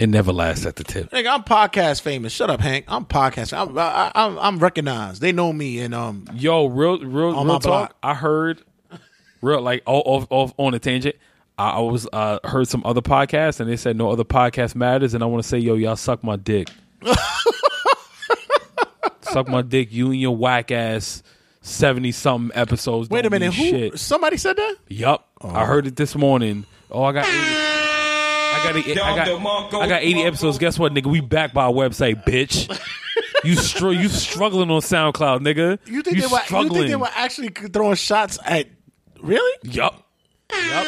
It 0.00 0.08
never 0.08 0.32
lasts 0.32 0.64
at 0.64 0.76
the 0.76 0.82
tip. 0.84 1.10
Nigga, 1.10 1.28
I'm 1.30 1.42
podcast 1.44 2.00
famous. 2.00 2.32
Shut 2.32 2.48
up, 2.48 2.60
Hank. 2.60 2.86
I'm 2.88 3.04
podcast. 3.04 3.52
I'm 3.52 3.76
I, 3.78 4.10
I'm, 4.14 4.38
I'm 4.38 4.58
recognized. 4.58 5.20
They 5.20 5.30
know 5.30 5.52
me, 5.52 5.80
and 5.80 5.94
um, 5.94 6.24
Yo, 6.34 6.64
real, 6.66 6.98
real, 7.04 7.36
On 7.36 7.46
my 7.46 7.52
real 7.54 7.60
talk. 7.60 7.62
block. 7.62 7.96
I 8.02 8.14
heard, 8.14 8.62
real 9.42 9.60
like 9.60 9.82
off, 9.84 10.02
off, 10.06 10.26
off 10.30 10.54
on 10.56 10.72
a 10.72 10.78
tangent. 10.78 11.16
I, 11.58 11.72
I 11.72 11.78
was 11.80 12.08
uh, 12.14 12.38
heard 12.44 12.66
some 12.66 12.82
other 12.86 13.02
podcasts, 13.02 13.60
and 13.60 13.68
they 13.68 13.76
said 13.76 13.94
no 13.96 14.10
other 14.10 14.24
podcast 14.24 14.74
matters. 14.74 15.12
And 15.12 15.22
I 15.22 15.26
want 15.26 15.42
to 15.42 15.48
say, 15.48 15.58
yo, 15.58 15.74
y'all 15.74 15.96
suck 15.96 16.24
my 16.24 16.36
dick. 16.36 16.70
suck 19.20 19.48
my 19.48 19.60
dick. 19.62 19.92
You 19.92 20.06
and 20.12 20.20
your 20.20 20.34
whack 20.36 20.70
ass 20.70 21.22
seventy 21.60 22.12
something 22.12 22.56
episodes. 22.56 23.10
wait 23.10 23.26
a 23.26 23.30
minute. 23.30 23.52
Who? 23.52 23.62
Shit. 23.68 23.98
Somebody 23.98 24.38
said 24.38 24.56
that? 24.56 24.76
Yup. 24.88 25.28
I 25.42 25.66
heard 25.66 25.86
it 25.86 25.96
this 25.96 26.14
morning. 26.14 26.64
Oh, 26.90 27.04
I 27.04 27.12
got 27.12 27.26
80, 27.26 27.36
I 27.36 27.79
got 28.64 28.76
80, 28.76 29.00
I 29.00 29.16
got 29.16 29.74
I 29.74 29.88
got 29.88 30.02
80 30.02 30.22
episodes. 30.22 30.58
Guess 30.58 30.78
what, 30.78 30.92
nigga? 30.92 31.06
We 31.06 31.20
back 31.20 31.52
by 31.52 31.64
our 31.64 31.72
website, 31.72 32.24
bitch. 32.24 32.68
you 33.44 33.54
str- 33.56 33.90
you 33.90 34.08
struggling 34.08 34.70
on 34.70 34.80
SoundCloud, 34.80 35.40
nigga. 35.40 35.78
You 35.86 36.02
think 36.02 36.18
they 36.18 36.26
were? 36.26 36.60
You 36.62 36.68
think 36.68 36.88
they 36.88 36.96
were 36.96 37.08
actually 37.14 37.48
throwing 37.48 37.96
shots 37.96 38.38
at? 38.44 38.68
Really? 39.20 39.58
Yup. 39.64 40.06
Yup. 40.52 40.86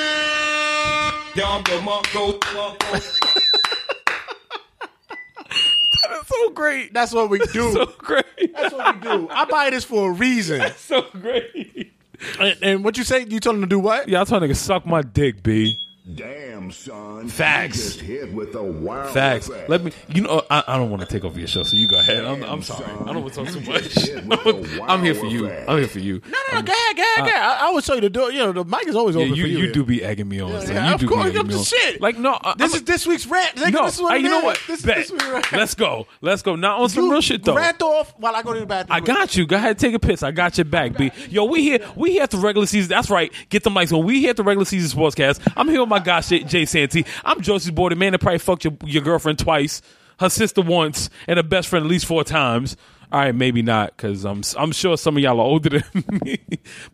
That's 6.11 6.29
so 6.29 6.51
great. 6.51 6.93
That's 6.93 7.13
what 7.13 7.31
we 7.31 7.39
do. 7.39 7.73
So 7.73 7.87
great. 7.99 8.25
That's 8.55 8.75
what 8.75 8.97
we 8.97 9.01
do. 9.01 9.29
I 9.31 9.45
buy 9.47 9.71
this 9.71 9.85
for 9.85 10.11
a 10.11 10.13
reason. 10.13 10.59
That's 10.59 10.81
so 10.81 11.07
great. 11.13 11.93
And, 12.39 12.59
and 12.63 12.85
what 12.85 12.99
you 12.99 13.05
say? 13.05 13.25
You 13.29 13.41
told 13.41 13.57
him 13.57 13.63
to 13.63 13.69
do 13.69 13.79
what? 13.79 14.09
Yeah, 14.09 14.21
I 14.21 14.25
told 14.25 14.43
nigga 14.43 14.57
suck 14.57 14.87
my 14.87 15.03
dick, 15.03 15.43
b. 15.43 15.77
Damn, 16.17 16.73
son. 16.73 17.29
Facts. 17.29 17.77
Just 17.77 18.01
hit 18.01 18.33
with 18.33 18.57
a 18.57 18.63
wild 18.63 19.15
Facts. 19.15 19.49
effect. 19.49 19.69
Let 19.71 19.85
me. 19.85 19.93
You 20.09 20.23
know, 20.23 20.43
I, 20.51 20.65
I 20.67 20.77
don't 20.77 20.91
want 20.91 21.01
to 21.03 21.07
take 21.07 21.23
over 21.25 21.39
your 21.39 21.47
show, 21.47 21.63
so 21.63 21.77
you 21.77 21.87
go 21.87 21.97
ahead. 21.97 22.25
I'm, 22.25 22.43
I'm 22.43 22.61
sorry. 22.63 22.85
I 22.87 23.13
don't 23.13 23.23
want 23.23 23.33
to 23.35 23.45
talk 23.45 23.53
too 23.55 23.61
much. 23.61 24.81
I'm 24.89 25.05
here 25.05 25.15
for 25.15 25.27
you. 25.27 25.49
I'm 25.49 25.79
here 25.79 25.87
for 25.87 26.01
you. 26.01 26.21
No, 26.27 26.39
no, 26.51 26.59
no. 26.59 26.63
Go 26.63 26.73
ahead, 26.73 26.97
go 26.97 27.03
ahead, 27.03 27.19
go 27.19 27.27
ahead. 27.27 27.37
I, 27.41 27.69
I 27.69 27.73
would 27.73 27.85
tell 27.85 27.95
you 27.95 28.01
the 28.01 28.11
door. 28.11 28.33
You 28.33 28.41
know, 28.41 28.53
the 28.53 28.65
mic 28.65 28.89
is 28.89 28.97
always 28.97 29.15
Yeah, 29.15 29.23
open 29.23 29.37
you, 29.37 29.43
for 29.45 29.49
you. 29.49 29.59
you 29.59 29.73
do 29.73 29.85
be 29.85 30.03
egging 30.03 30.29
me 30.29 30.41
on. 30.41 30.61
son. 30.63 30.75
yeah, 30.75 30.89
you 30.89 30.95
of 30.95 31.01
do 31.01 31.09
course, 31.09 31.37
I'm 31.37 31.47
me 31.47 31.55
just 31.55 31.71
shit. 31.71 32.01
Like 32.01 32.19
no, 32.19 32.37
I, 32.43 32.55
This 32.59 32.73
I'm- 32.73 32.79
is 32.81 32.85
this 32.85 33.07
week's 33.07 33.27
rant. 33.29 33.55
Nigga, 33.55 33.73
no. 33.73 33.85
this 33.85 33.95
is 33.95 34.03
what 34.03 34.13
hey, 34.15 34.19
it 34.19 34.23
you 34.25 34.29
know 34.31 34.39
is. 34.39 34.45
what? 34.45 34.61
This, 34.67 34.83
Bet. 34.83 34.97
this 34.97 35.11
week's 35.13 35.27
rant. 35.29 35.53
Let's 35.53 35.75
go. 35.77 36.09
Let's 36.21 36.43
go. 36.43 36.57
Now 36.57 36.83
on 36.83 36.89
some 36.89 37.05
You 37.05 37.13
real 37.13 37.21
shit 37.21 37.45
though. 37.45 37.55
Rant 37.55 37.81
off 37.81 38.13
while 38.19 38.35
I 38.35 38.43
go 38.43 38.53
to 38.55 38.59
the 38.61 38.67
bathroom. 38.67 38.93
I 38.97 38.99
got 38.99 39.37
you. 39.37 39.47
Go 39.47 39.55
ahead, 39.55 39.79
take 39.79 39.95
a 39.95 40.01
piss. 40.01 40.25
I 40.25 40.33
got 40.33 40.59
your 40.59 40.65
back, 40.65 40.97
B. 40.97 41.13
Yo, 41.31 41.45
we 41.45 41.63
here. 41.63 41.79
We 41.95 42.11
here 42.13 42.25
at 42.25 42.33
the 42.33 42.39
regular 42.39 42.67
season. 42.67 42.89
That's 42.89 43.09
right. 43.09 43.33
Get 43.51 43.63
the 43.63 43.71
mics 43.71 43.97
on. 43.97 44.05
We 44.05 44.19
here 44.21 44.31
at 44.31 44.37
the 44.37 44.43
regular 44.43 44.65
season 44.65 44.99
sportscast. 44.99 45.41
I'm 45.57 45.69
here 45.69 45.81
with 45.81 45.92
my 45.93 45.99
guy 45.99 46.23
Jay, 46.23 46.65
Santy. 46.65 47.05
I'm 47.23 47.43
Josie's 47.43 47.71
boy, 47.71 47.91
the 47.91 47.97
man 47.97 48.13
that 48.13 48.21
probably 48.21 48.39
fucked 48.39 48.65
your, 48.65 48.73
your 48.87 49.03
girlfriend 49.03 49.39
twice, 49.39 49.83
her 50.21 50.31
sister 50.31 50.63
once, 50.63 51.11
and 51.29 51.37
her 51.37 51.43
best 51.43 51.69
friend 51.69 51.85
at 51.85 51.91
least 51.91 52.07
four 52.07 52.25
times. 52.25 52.79
All 53.13 53.21
right, 53.21 53.35
maybe 53.35 53.61
not, 53.61 53.95
because 53.95 54.25
I'm 54.25 54.41
I'm 54.57 54.73
sure 54.73 54.97
some 54.97 55.19
of 55.19 55.23
y'all 55.23 55.39
are 55.39 55.45
older 55.45 55.69
than 55.81 56.21
me. 56.25 56.39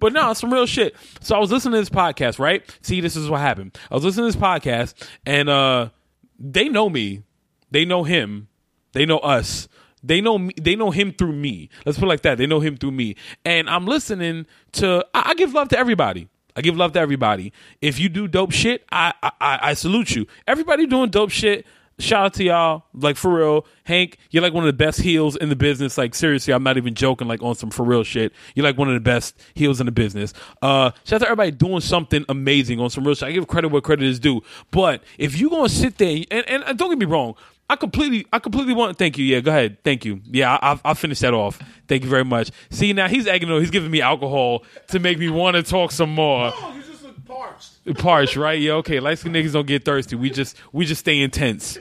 But 0.01 0.13
no, 0.13 0.33
some 0.35 0.53
real 0.53 0.67
shit. 0.67 0.97
So 1.21 1.37
I 1.37 1.39
was 1.39 1.53
listening 1.53 1.75
to 1.75 1.79
this 1.79 1.91
podcast, 1.91 2.41
right? 2.41 2.65
See, 2.83 3.01
this 3.01 3.15
is 3.15 3.31
what 3.31 3.41
happened. 3.41 3.79
I 3.89 3.95
was 3.95 4.05
listening 4.05 4.33
to 4.33 4.37
this 4.37 4.43
podcast, 4.43 4.95
and 5.25 5.49
uh, 5.49 5.91
they 6.37 6.69
know 6.69 6.91
me, 6.91 7.23
they 7.71 7.85
know 7.85 8.03
him, 8.03 8.49
they 8.93 9.07
know 9.07 9.19
us. 9.19 9.69
They 10.03 10.21
know 10.21 10.39
me, 10.39 10.55
they 10.61 10.77
know 10.77 10.91
him 10.91 11.13
through 11.13 11.33
me. 11.33 11.71
Let's 11.85 11.99
put 11.99 12.07
it 12.07 12.09
like 12.09 12.23
that. 12.23 12.39
They 12.39 12.47
know 12.47 12.61
him 12.61 12.77
through 12.77 12.93
me. 12.93 13.17
And 13.45 13.69
I'm 13.69 13.85
listening 13.85 14.47
to 14.73 15.05
I, 15.13 15.31
I 15.31 15.35
give 15.35 15.55
love 15.55 15.69
to 15.71 15.79
everybody. 15.79 16.29
I 16.59 16.61
give 16.61 16.77
love 16.77 16.93
to 16.95 17.01
everybody. 17.01 17.53
If 17.81 18.01
you 18.01 18.09
do 18.09 18.27
dope 18.27 18.51
shit, 18.51 18.85
I, 18.91 19.15
I 19.23 19.31
I 19.41 19.75
salute 19.75 20.17
you. 20.17 20.27
Everybody 20.45 20.87
doing 20.87 21.09
dope 21.09 21.31
shit. 21.31 21.65
Shout 22.01 22.27
out 22.27 22.35
to 22.35 22.45
y'all. 22.45 22.85
Like 22.93 23.17
for 23.17 23.33
real. 23.33 23.65
Hank, 23.85 24.19
you're 24.31 24.43
like 24.43 24.53
one 24.53 24.65
of 24.65 24.67
the 24.67 24.73
best 24.85 25.01
heels 25.01 25.37
in 25.37 25.51
the 25.51 25.57
business. 25.57 25.97
Like 25.97 26.17
seriously, 26.17 26.53
I'm 26.53 26.65
not 26.65 26.77
even 26.77 26.95
joking, 26.95 27.29
like 27.29 27.45
on 27.45 27.55
some 27.55 27.71
for 27.71 27.85
real 27.85 28.03
shit. 28.03 28.33
You're 28.57 28.65
like 28.65 28.77
one 28.77 28.89
of 28.89 28.95
the 28.95 29.01
best 29.01 29.41
heels 29.55 29.79
in 29.79 29.87
the 29.87 29.93
business. 29.93 30.33
Uh 30.61 30.91
shout 31.05 31.15
out 31.15 31.19
to 31.21 31.27
everybody 31.27 31.53
doing 31.53 31.81
something 31.81 32.25
amazing 32.29 32.81
on 32.81 32.91
some 32.91 33.05
real 33.05 33.15
shit. 33.15 33.29
I 33.29 33.33
give 33.33 33.47
credit 33.47 33.69
where 33.69 33.81
credit 33.81 34.07
is 34.07 34.19
due. 34.19 34.43
But 34.73 35.05
if 35.17 35.41
you 35.41 35.51
gonna 35.51 35.69
sit 35.69 35.99
there 35.99 36.25
and, 36.29 36.45
and 36.49 36.77
don't 36.77 36.91
get 36.91 36.99
me 36.99 37.07
wrong, 37.07 37.37
I 37.71 37.77
completely, 37.77 38.27
I 38.33 38.39
completely 38.39 38.73
want. 38.75 38.97
Thank 38.99 39.19
you. 39.19 39.25
Yeah, 39.25 39.41
go 39.41 39.51
ahead. 39.51 39.79
Thank 39.85 40.05
you. 40.05 40.21
Yeah, 40.25 40.55
I, 40.55 40.71
I'll, 40.71 40.81
I'll 40.87 40.95
finish 40.95 41.21
that 41.21 41.35
off. 41.35 41.59
Thank 41.87 42.03
you 42.03 42.09
very 42.09 42.25
much. 42.25 42.51
See, 42.71 42.93
now 42.95 43.09
he's 43.09 43.27
egging 43.27 43.51
on. 43.51 43.61
He's 43.61 43.71
giving 43.71 43.91
me 43.91 44.01
alcohol 44.01 44.65
to 44.89 44.99
make 44.99 45.19
me 45.19 45.29
want 45.29 45.57
to 45.57 45.63
talk 45.63 45.93
some 45.93 46.11
more. 46.15 46.51
No, 46.61 46.73
you 46.75 46.83
just 46.83 47.03
look 47.03 47.25
parched. 47.27 47.99
Parched, 47.99 48.37
right? 48.37 48.59
Yeah, 48.61 48.73
okay. 48.75 49.01
Light 49.01 49.19
skin 49.19 49.33
niggas 49.33 49.53
don't 49.53 49.67
get 49.67 49.85
thirsty. 49.85 50.17
We 50.17 50.31
just, 50.31 50.57
we 50.73 50.87
just 50.87 51.01
stay 51.01 51.21
intense. 51.21 51.79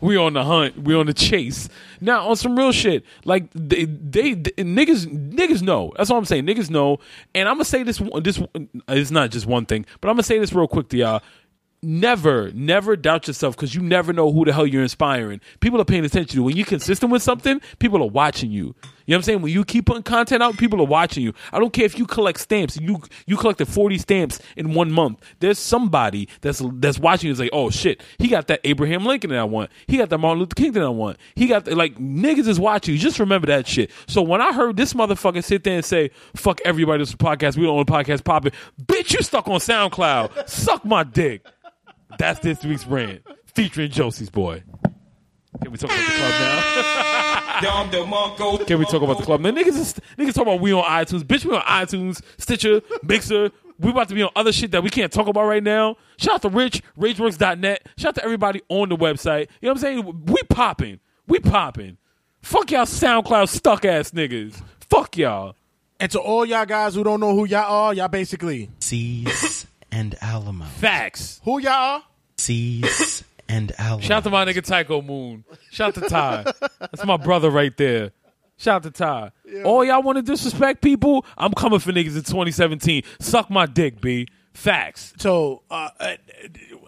we 0.00 0.16
on 0.16 0.32
the 0.32 0.44
hunt. 0.44 0.78
We 0.78 0.94
on 0.94 1.06
the 1.06 1.14
chase. 1.14 1.68
Now 2.00 2.28
on 2.28 2.36
some 2.36 2.56
real 2.56 2.72
shit. 2.72 3.04
Like 3.24 3.50
they, 3.54 3.84
they, 3.84 4.34
they- 4.34 4.50
niggas, 4.62 5.06
niggas 5.06 5.62
know. 5.62 5.92
That's 5.96 6.10
all 6.10 6.18
I'm 6.18 6.24
saying. 6.24 6.46
Niggas 6.46 6.70
know. 6.70 6.98
And 7.34 7.48
I'm 7.48 7.56
gonna 7.56 7.64
say 7.64 7.82
this. 7.82 8.00
This 8.22 8.40
it's 8.88 9.10
not 9.10 9.30
just 9.30 9.46
one 9.46 9.66
thing, 9.66 9.86
but 10.00 10.08
I'm 10.08 10.14
gonna 10.14 10.22
say 10.22 10.38
this 10.38 10.52
real 10.52 10.68
quick 10.68 10.88
to 10.90 10.96
y'all 10.96 11.22
never, 11.82 12.50
never 12.52 12.96
doubt 12.96 13.26
yourself 13.26 13.56
because 13.56 13.74
you 13.74 13.82
never 13.82 14.12
know 14.12 14.32
who 14.32 14.44
the 14.44 14.52
hell 14.52 14.66
you're 14.66 14.82
inspiring. 14.82 15.40
People 15.60 15.80
are 15.80 15.84
paying 15.84 16.04
attention 16.04 16.36
to. 16.36 16.42
When 16.42 16.56
you're 16.56 16.66
consistent 16.66 17.10
with 17.10 17.22
something, 17.22 17.60
people 17.78 18.02
are 18.02 18.08
watching 18.08 18.50
you. 18.50 18.74
You 19.04 19.12
know 19.12 19.16
what 19.16 19.18
I'm 19.18 19.22
saying? 19.24 19.42
When 19.42 19.52
you 19.52 19.64
keep 19.64 19.86
putting 19.86 20.04
content 20.04 20.42
out, 20.42 20.56
people 20.56 20.80
are 20.80 20.86
watching 20.86 21.24
you. 21.24 21.34
I 21.52 21.58
don't 21.58 21.72
care 21.72 21.84
if 21.84 21.98
you 21.98 22.06
collect 22.06 22.38
stamps. 22.38 22.78
You 22.80 23.02
you 23.26 23.36
collected 23.36 23.66
40 23.66 23.98
stamps 23.98 24.40
in 24.56 24.74
one 24.74 24.92
month. 24.92 25.20
There's 25.40 25.58
somebody 25.58 26.28
that's 26.40 26.62
that's 26.74 27.00
watching 27.00 27.26
you 27.26 27.32
and 27.32 27.38
say, 27.38 27.50
oh 27.52 27.70
shit, 27.70 28.00
he 28.18 28.28
got 28.28 28.46
that 28.46 28.60
Abraham 28.62 29.04
Lincoln 29.04 29.30
that 29.30 29.40
I 29.40 29.44
want. 29.44 29.70
He 29.88 29.96
got 29.98 30.08
that 30.10 30.18
Martin 30.18 30.40
Luther 30.40 30.54
King 30.54 30.72
that 30.72 30.84
I 30.84 30.88
want. 30.88 31.16
He 31.34 31.48
got 31.48 31.64
the, 31.64 31.74
like 31.74 31.98
niggas 31.98 32.46
is 32.46 32.60
watching 32.60 32.94
you. 32.94 33.00
Just 33.00 33.18
remember 33.18 33.48
that 33.48 33.66
shit. 33.66 33.90
So 34.06 34.22
when 34.22 34.40
I 34.40 34.52
heard 34.52 34.76
this 34.76 34.92
motherfucker 34.92 35.42
sit 35.42 35.64
there 35.64 35.74
and 35.74 35.84
say, 35.84 36.10
fuck 36.36 36.60
everybody, 36.64 37.02
this 37.02 37.14
podcast. 37.14 37.56
We 37.56 37.64
don't 37.64 37.74
own 37.74 37.80
a 37.80 37.84
podcast 37.84 38.24
popping. 38.24 38.52
Bitch, 38.80 39.14
you 39.14 39.22
stuck 39.22 39.48
on 39.48 39.58
SoundCloud. 39.58 40.48
Suck 40.48 40.84
my 40.84 41.02
dick. 41.02 41.44
That's 42.18 42.40
this 42.40 42.64
week's 42.64 42.84
brand 42.84 43.20
featuring 43.46 43.90
Josie's 43.90 44.30
boy. 44.30 44.62
Can 45.62 45.70
we 45.70 45.78
talk 45.78 45.90
about 45.90 46.06
the 46.06 46.12
club 46.12 46.30
now? 46.30 47.12
Can 48.66 48.78
we 48.78 48.84
talk 48.86 49.02
about 49.02 49.18
the 49.18 49.24
club 49.24 49.40
now? 49.40 49.50
Niggas, 49.50 49.78
is, 49.78 49.94
niggas 50.18 50.34
talk 50.34 50.42
about 50.42 50.60
we 50.60 50.72
on 50.72 50.82
iTunes. 50.84 51.22
Bitch, 51.22 51.44
we 51.44 51.54
on 51.54 51.62
iTunes, 51.62 52.22
Stitcher, 52.38 52.80
Mixer. 53.02 53.50
We 53.78 53.90
about 53.90 54.08
to 54.08 54.14
be 54.14 54.22
on 54.22 54.30
other 54.34 54.52
shit 54.52 54.70
that 54.72 54.82
we 54.82 54.90
can't 54.90 55.12
talk 55.12 55.26
about 55.26 55.46
right 55.46 55.62
now. 55.62 55.96
Shout 56.16 56.36
out 56.36 56.42
to 56.42 56.48
Rich, 56.48 56.82
RageWorks.net. 56.98 57.88
Shout 57.96 58.08
out 58.08 58.14
to 58.16 58.24
everybody 58.24 58.62
on 58.68 58.88
the 58.88 58.96
website. 58.96 59.48
You 59.60 59.68
know 59.68 59.74
what 59.74 59.76
I'm 59.76 59.78
saying? 59.78 60.24
We 60.26 60.42
popping. 60.48 61.00
We 61.26 61.38
popping. 61.40 61.98
Fuck 62.40 62.70
y'all 62.70 62.84
SoundCloud 62.84 63.48
stuck 63.48 63.84
ass 63.84 64.10
niggas. 64.10 64.60
Fuck 64.88 65.16
y'all. 65.16 65.54
And 66.00 66.10
to 66.12 66.20
all 66.20 66.44
y'all 66.44 66.66
guys 66.66 66.94
who 66.94 67.04
don't 67.04 67.20
know 67.20 67.34
who 67.34 67.44
y'all 67.44 67.70
are, 67.70 67.94
y'all 67.94 68.08
basically 68.08 68.70
Seas 68.80 69.66
and 69.92 70.16
Alamo. 70.20 70.64
Facts. 70.64 71.40
who 71.44 71.60
y'all 71.60 71.70
are. 71.72 72.02
Seas 72.38 73.22
and 73.48 73.72
Alamo. 73.78 74.02
Shout 74.02 74.18
out 74.18 74.24
to 74.24 74.30
my 74.30 74.44
nigga 74.44 74.64
Tycho 74.64 75.00
Moon. 75.02 75.44
Shout 75.70 75.96
out 75.96 76.02
to 76.02 76.08
Ty. 76.08 76.52
That's 76.80 77.04
my 77.04 77.16
brother 77.16 77.50
right 77.50 77.76
there. 77.76 78.10
Shout 78.56 78.76
out 78.76 78.82
to 78.84 78.90
Ty. 78.90 79.32
All 79.64 79.84
y'all 79.84 80.02
want 80.02 80.16
to 80.16 80.22
disrespect 80.22 80.82
people? 80.82 81.24
I'm 81.36 81.52
coming 81.52 81.78
for 81.78 81.92
niggas 81.92 82.16
in 82.16 82.22
2017. 82.22 83.02
Suck 83.20 83.50
my 83.50 83.66
dick, 83.66 84.00
B. 84.00 84.26
Facts. 84.54 85.14
So 85.18 85.62
uh, 85.70 85.88
uh, 85.98 86.16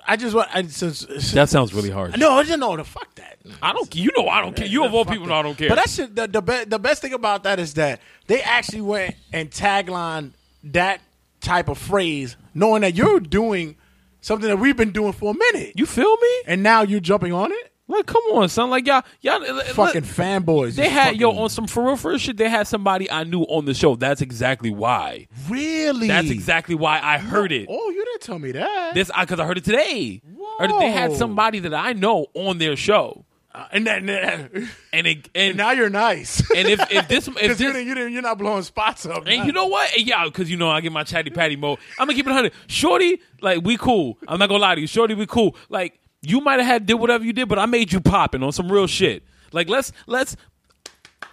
I 0.07 0.17
just 0.17 0.35
want. 0.35 0.55
I, 0.55 0.63
since, 0.67 1.07
That 1.33 1.49
sounds 1.49 1.73
really 1.73 1.91
hard. 1.91 2.19
no, 2.19 2.33
I 2.33 2.43
just 2.45 2.59
know 2.59 2.77
the 2.77 2.85
fuck 2.85 3.15
that. 3.15 3.39
I 3.63 3.73
don't. 3.73 3.95
You 3.95 4.11
know 4.17 4.29
I 4.29 4.43
don't 4.43 4.55
care. 4.55 4.67
You 4.67 4.85
of 4.85 4.95
all 4.95 5.05
people 5.05 5.27
know 5.27 5.35
I 5.35 5.43
don't 5.43 5.57
care. 5.57 5.71
But 5.71 5.77
that 5.77 5.89
shit, 5.89 6.15
the 6.15 6.27
the, 6.27 6.43
be, 6.43 6.65
the 6.65 6.79
best 6.79 7.01
thing 7.01 7.15
about 7.15 7.43
that 7.45 7.59
is 7.59 7.75
that 7.75 8.01
they 8.27 8.43
actually 8.43 8.83
went 8.83 9.17
and 9.33 9.51
tagline 9.51 10.33
that 10.65 11.01
type 11.45 11.69
of 11.69 11.79
phrase, 11.79 12.37
knowing 12.55 12.83
that 12.83 12.95
you're 12.95 13.21
doing 13.21 13.77
something 14.21 14.49
that 14.49 14.57
we've 14.59 14.77
been 14.77 14.91
doing 14.93 15.13
for 15.13 15.33
a 15.33 15.37
minute, 15.37 15.75
you 15.77 15.87
feel 15.87 16.17
me? 16.17 16.43
and 16.47 16.63
now 16.63 16.83
you're 16.83 17.01
jumping 17.01 17.33
on 17.33 17.53
it. 17.53 17.71
Like, 17.87 18.07
come 18.07 18.23
on, 18.33 18.49
son. 18.49 18.71
Like 18.71 18.87
y'all, 18.87 19.03
y'all. 19.21 19.45
Fucking 19.75 20.03
fanboys. 20.03 20.75
They 20.75 20.89
had 20.89 21.17
yo 21.21 21.33
on 21.33 21.51
some 21.51 21.67
for 21.67 21.85
real, 21.85 21.97
for 21.97 22.09
real 22.13 22.19
shit. 22.19 22.39
They 22.39 22.49
had 22.49 22.67
somebody 22.67 23.11
I 23.11 23.25
knew 23.25 23.43
on 23.43 23.67
the 23.67 23.75
show. 23.75 23.95
That's 23.95 24.23
exactly 24.23 24.71
why. 24.71 25.29
really. 25.51 26.09
That's 26.09 26.31
exactly 26.31 26.75
why 26.75 26.99
I 27.03 27.19
heard 27.19 27.53
it. 27.53 27.67
Oh, 27.69 27.91
you 27.91 28.03
didn't 28.03 28.23
tell 28.23 28.39
me 28.39 28.53
that. 28.53 28.95
This 28.95 29.11
because 29.21 29.39
I 29.39 29.45
heard 29.45 29.59
it 29.59 29.65
today. 29.65 30.23
I 30.59 30.67
heard 30.67 30.81
they 30.81 30.91
had 30.93 31.13
somebody 31.13 31.59
that 31.61 31.75
I 31.75 31.93
know 31.93 32.27
on 32.33 32.57
their 32.57 32.75
show, 32.75 33.27
Uh, 33.55 33.69
and 33.71 33.87
then 33.87 34.09
and, 34.09 34.69
and 34.93 35.07
it, 35.07 35.29
and 35.33 35.57
now 35.57 35.71
you're 35.71 35.89
nice. 35.89 36.41
and 36.51 36.67
if 36.67 36.81
if 36.91 37.07
this 37.07 37.29
if 37.29 37.35
Because 37.35 37.43
you 37.43 37.49
this 37.49 37.59
didn't, 37.59 37.87
you 37.87 37.95
didn't, 37.95 38.13
you're 38.13 38.23
not 38.23 38.37
blowing 38.37 38.63
spots 38.65 39.07
up. 39.07 39.25
and 39.27 39.47
you 39.47 39.53
know 39.53 39.67
what? 39.67 39.97
And 39.97 40.05
yeah, 40.07 40.25
because 40.25 40.51
you 40.51 40.57
know 40.57 40.69
I 40.71 40.81
get 40.81 40.91
my 40.91 41.05
chatty 41.05 41.31
patty 41.31 41.55
mode. 41.55 41.79
I'm 41.99 42.07
gonna 42.07 42.15
keep 42.17 42.27
it 42.27 42.33
hundred. 42.33 42.53
Shorty, 42.67 43.21
like 43.41 43.63
we 43.63 43.77
cool. 43.77 44.19
I'm 44.27 44.41
not 44.41 44.49
gonna 44.49 44.61
lie 44.61 44.75
to 44.75 44.81
you. 44.81 44.89
Shorty, 44.89 45.15
we 45.15 45.27
cool. 45.27 45.55
Like 45.69 46.01
you 46.23 46.41
might 46.41 46.59
have 46.59 46.67
had 46.67 46.87
did 46.87 46.95
whatever 46.95 47.25
you 47.25 47.33
did, 47.33 47.49
but 47.49 47.61
I 47.61 47.67
made 47.67 47.93
you 47.93 48.01
popping 48.01 48.43
on 48.43 48.51
some 48.51 48.73
real 48.73 48.89
shit. 48.89 49.23
Like 49.53 49.69
let's 49.69 49.93
let's. 50.07 50.37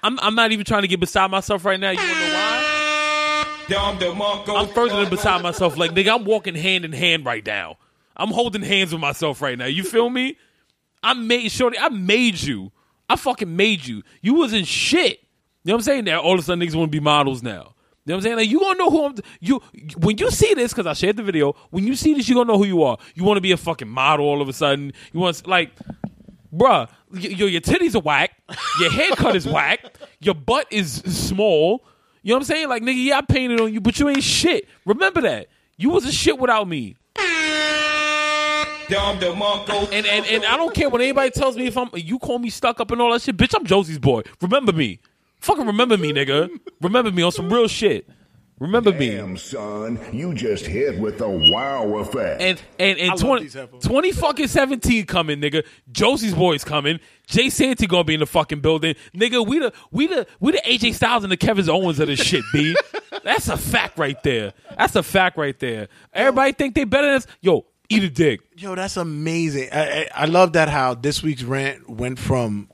I'm 0.03 0.19
I'm 0.19 0.35
not 0.35 0.51
even 0.51 0.63
trying 0.65 0.83
to 0.83 0.87
get 0.87 0.99
beside 0.99 1.31
myself 1.31 1.65
right 1.65 1.79
now. 1.79 1.89
You 1.91 1.97
wanna 1.97 2.13
know 2.13 2.33
why? 2.33 3.45
I'm 4.57 4.67
further 4.67 4.97
than 4.99 5.09
beside 5.09 5.41
myself. 5.41 5.75
Like 5.77 5.91
nigga, 5.91 6.13
I'm 6.13 6.25
walking 6.25 6.53
hand 6.53 6.85
in 6.85 6.91
hand 6.91 7.25
right 7.25 7.45
now. 7.45 7.77
I'm 8.15 8.29
holding 8.29 8.61
hands 8.61 8.91
with 8.91 9.01
myself 9.01 9.41
right 9.41 9.57
now. 9.57 9.65
You 9.65 9.83
feel 9.83 10.09
me? 10.09 10.37
I 11.03 11.13
made 11.13 11.51
shorty. 11.51 11.77
I 11.79 11.89
made 11.89 12.41
you. 12.41 12.71
I 13.09 13.15
fucking 13.15 13.55
made 13.55 13.85
you. 13.85 14.03
You 14.21 14.35
wasn't 14.35 14.67
shit. 14.67 15.19
You 15.63 15.69
know 15.69 15.73
what 15.73 15.79
I'm 15.79 15.83
saying? 15.83 16.05
Now 16.05 16.21
all 16.21 16.33
of 16.33 16.39
a 16.39 16.43
sudden 16.43 16.65
niggas 16.65 16.75
want 16.75 16.91
to 16.91 16.95
be 16.97 16.99
models 17.01 17.43
now. 17.43 17.73
You 18.05 18.13
know 18.13 18.15
what 18.15 18.17
I'm 18.17 18.21
saying? 18.23 18.35
Like 18.37 18.49
you 18.49 18.59
gonna 18.59 18.79
know 18.79 18.89
who 18.89 19.05
I'm. 19.05 19.15
You 19.39 19.61
when 19.97 20.17
you 20.17 20.31
see 20.31 20.53
this 20.55 20.71
because 20.71 20.87
I 20.87 20.93
shared 20.93 21.17
the 21.17 21.23
video. 21.23 21.53
When 21.69 21.85
you 21.85 21.95
see 21.95 22.13
this, 22.13 22.27
you 22.27 22.35
gonna 22.35 22.51
know 22.51 22.57
who 22.57 22.65
you 22.65 22.81
are. 22.83 22.97
You 23.13 23.23
want 23.23 23.37
to 23.37 23.41
be 23.41 23.51
a 23.51 23.57
fucking 23.57 23.87
model 23.87 24.25
all 24.25 24.41
of 24.41 24.49
a 24.49 24.53
sudden. 24.53 24.93
You 25.13 25.19
want 25.19 25.45
like, 25.45 25.71
bruh, 26.51 26.89
your 27.11 27.47
your 27.47 27.61
titties 27.61 27.95
are 27.95 27.99
whack. 27.99 28.31
Your 28.79 28.91
haircut 28.91 29.35
is 29.35 29.47
whack. 29.47 29.97
Your 30.19 30.33
butt 30.33 30.65
is 30.71 30.93
small. 30.93 31.83
You 32.23 32.29
know 32.29 32.37
what 32.37 32.39
I'm 32.39 32.45
saying? 32.45 32.69
Like 32.69 32.81
nigga, 32.81 33.03
yeah, 33.05 33.17
I 33.19 33.21
painted 33.21 33.61
on 33.61 33.71
you, 33.71 33.81
but 33.81 33.99
you 33.99 34.09
ain't 34.09 34.23
shit. 34.23 34.67
Remember 34.85 35.21
that. 35.21 35.49
You 35.77 35.89
was 35.89 36.05
a 36.05 36.11
shit 36.11 36.39
without 36.39 36.67
me. 36.67 36.95
And, 39.91 40.05
and 40.05 40.25
and 40.25 40.45
I 40.45 40.57
don't 40.57 40.73
care 40.73 40.89
when 40.89 41.01
anybody 41.01 41.31
tells 41.31 41.55
me 41.55 41.67
if 41.67 41.77
I'm 41.77 41.89
you 41.93 42.19
call 42.19 42.39
me 42.39 42.49
stuck 42.49 42.79
up 42.79 42.91
and 42.91 43.01
all 43.01 43.11
that 43.13 43.21
shit, 43.21 43.37
bitch. 43.37 43.53
I'm 43.55 43.65
Josie's 43.65 43.99
boy. 43.99 44.21
Remember 44.41 44.71
me, 44.73 44.99
fucking 45.39 45.65
remember 45.65 45.97
me, 45.97 46.13
nigga. 46.13 46.49
Remember 46.81 47.11
me 47.11 47.23
on 47.23 47.31
some 47.31 47.51
real 47.51 47.67
shit. 47.67 48.07
Remember 48.61 48.93
me. 48.93 49.15
Damn, 49.15 49.37
son, 49.37 49.99
you 50.13 50.35
just 50.35 50.67
hit 50.67 50.99
with 50.99 51.17
the 51.17 51.27
wow 51.27 51.97
effect. 51.97 52.43
And 52.43 52.61
and 52.77 52.99
and 52.99 53.09
love 53.09 53.51
20, 53.51 53.79
20 53.79 54.11
fucking 54.11 54.47
17 54.47 55.07
coming, 55.07 55.41
nigga. 55.41 55.65
Josie's 55.91 56.35
boys 56.35 56.63
coming. 56.63 56.99
Jay 57.25 57.49
Santy 57.49 57.87
gonna 57.87 58.03
be 58.03 58.13
in 58.13 58.19
the 58.19 58.27
fucking 58.27 58.59
building. 58.59 58.93
Nigga, 59.15 59.47
we 59.47 59.57
the 59.57 59.73
we 59.89 60.05
the 60.05 60.27
we 60.39 60.51
the 60.51 60.61
AJ 60.63 60.93
Styles 60.93 61.23
and 61.23 61.31
the 61.31 61.37
Kevin 61.37 61.67
Owens 61.71 61.99
of 61.99 62.07
this 62.07 62.21
shit, 62.21 62.43
B. 62.53 62.75
That's 63.23 63.49
a 63.49 63.57
fact 63.57 63.97
right 63.97 64.21
there. 64.21 64.53
That's 64.77 64.95
a 64.95 65.01
fact 65.01 65.39
right 65.39 65.57
there. 65.57 65.87
Everybody 66.13 66.51
think 66.51 66.75
they 66.75 66.83
better 66.83 67.07
than 67.07 67.15
us. 67.15 67.27
Yo, 67.41 67.65
eat 67.91 68.03
a 68.03 68.09
dick. 68.09 68.41
Yo, 68.57 68.75
that's 68.75 68.97
amazing. 68.97 69.69
I, 69.71 69.81
I, 69.81 70.07
I 70.15 70.25
love 70.25 70.53
that 70.53 70.69
how 70.69 70.93
this 70.93 71.21
week's 71.21 71.43
rant 71.43 71.89
went 71.89 72.19
from 72.19 72.69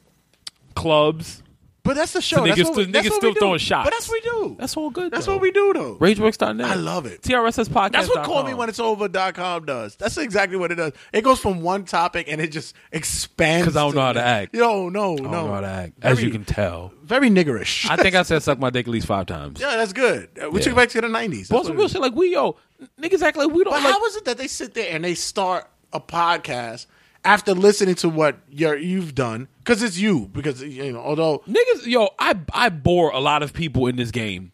Clubs. 0.76 1.42
But 1.88 1.96
that's 1.96 2.14
the 2.14 2.22
show. 2.22 2.38
So 2.38 2.46
that's 2.46 2.60
niggas 2.60 2.64
what 2.66 2.74
still- 2.74 2.86
we, 2.86 2.92
that's 2.92 3.08
niggas 3.08 3.10
what 3.12 3.18
still 3.18 3.30
we 3.30 3.34
do. 3.34 3.40
throwing 3.40 3.60
shots. 3.60 3.86
But 3.88 3.94
that's 3.96 4.10
what 4.10 4.22
we 4.24 4.30
do. 4.30 4.56
That's 4.60 4.78
all 4.78 4.90
good. 4.92 5.12
That's 5.12 5.26
though. 5.26 5.34
what 5.34 5.42
we 5.42 5.52
do, 5.52 5.74
though. 5.74 5.96
RageWorks.net. 5.96 6.66
I 6.68 6.76
love 6.76 7.06
it. 7.06 7.22
TRSS 7.24 7.70
podcast. 7.70 7.92
That's 7.94 8.10
what 8.10 8.24
call 8.26 8.44
me 8.44 8.54
when 8.54 8.70
it's 8.70 8.80
over.com 8.80 9.66
does. 9.66 9.96
That's 9.96 10.18
exactly 10.18 10.58
what 10.58 10.72
it 10.72 10.76
does. 10.76 10.94
It 11.14 11.24
goes 11.24 11.40
from 11.40 11.62
one 11.62 11.86
topic 11.86 12.28
and 12.30 12.40
it 12.42 12.52
just 12.52 12.76
expands. 12.92 13.66
Because 13.66 13.78
I 13.78 13.82
don't 13.86 13.96
know 13.96 14.02
how 14.02 14.14
to 14.14 14.22
act. 14.24 14.54
Yo, 14.54 14.90
no, 14.90 15.14
I 15.14 15.16
don't 15.18 15.32
know 15.32 15.48
how 15.54 15.62
to 15.62 15.68
act. 15.68 15.94
As 16.02 16.18
Very- 16.18 16.28
you 16.28 16.32
can 16.34 16.46
tell. 16.46 16.92
Very 17.04 17.30
niggerish. 17.30 17.90
I 17.90 17.96
think 17.96 18.16
I 18.16 18.24
said 18.24 18.44
suck 18.44 18.60
my 18.60 18.70
dick 18.70 18.88
at 18.88 18.92
least 18.92 19.08
five 19.08 19.26
times. 19.26 19.60
yeah, 19.62 19.78
that's 19.78 19.94
good. 19.94 20.30
We 20.36 20.42
Yeah. 20.42 20.52
took 20.60 20.74
it 20.74 20.76
back 20.76 20.90
to 20.90 21.02
the 21.02 21.08
90s. 21.08 21.50
But 21.50 21.66
some 21.66 21.78
real 21.78 21.88
shit 21.88 22.02
like 22.02 22.14
we 22.16 22.34
yo 22.34 22.58
niggas 23.02 23.22
act 23.22 23.38
like 23.38 23.50
we 23.50 23.64
don't 23.64 23.74
But 23.74 23.84
like 23.84 23.94
how 23.94 24.06
is 24.06 24.18
it 24.18 24.26
that 24.26 24.38
they 24.38 24.48
sit 24.48 24.74
there 24.74 24.94
and 24.94 25.04
they 25.06 25.16
start 25.16 25.70
a 25.94 26.00
podcast 26.02 26.86
after 27.28 27.54
listening 27.54 27.96
to 27.96 28.10
what 28.10 28.38
you're, 28.50 28.78
you've 28.78 29.14
done? 29.14 29.48
Because 29.60 29.84
it's 29.84 29.98
you. 29.98 30.30
Because, 30.32 30.64
you 30.64 30.94
know, 30.94 31.00
although 31.00 31.40
niggas 31.48 31.86
yo 31.86 32.10
I 32.18 32.36
I 32.54 32.70
bore 32.70 33.12
a 33.12 33.20
lot 33.20 33.44
of 33.44 33.54
people 33.54 33.88
in 33.88 33.98
this 33.98 34.12
game. 34.12 34.54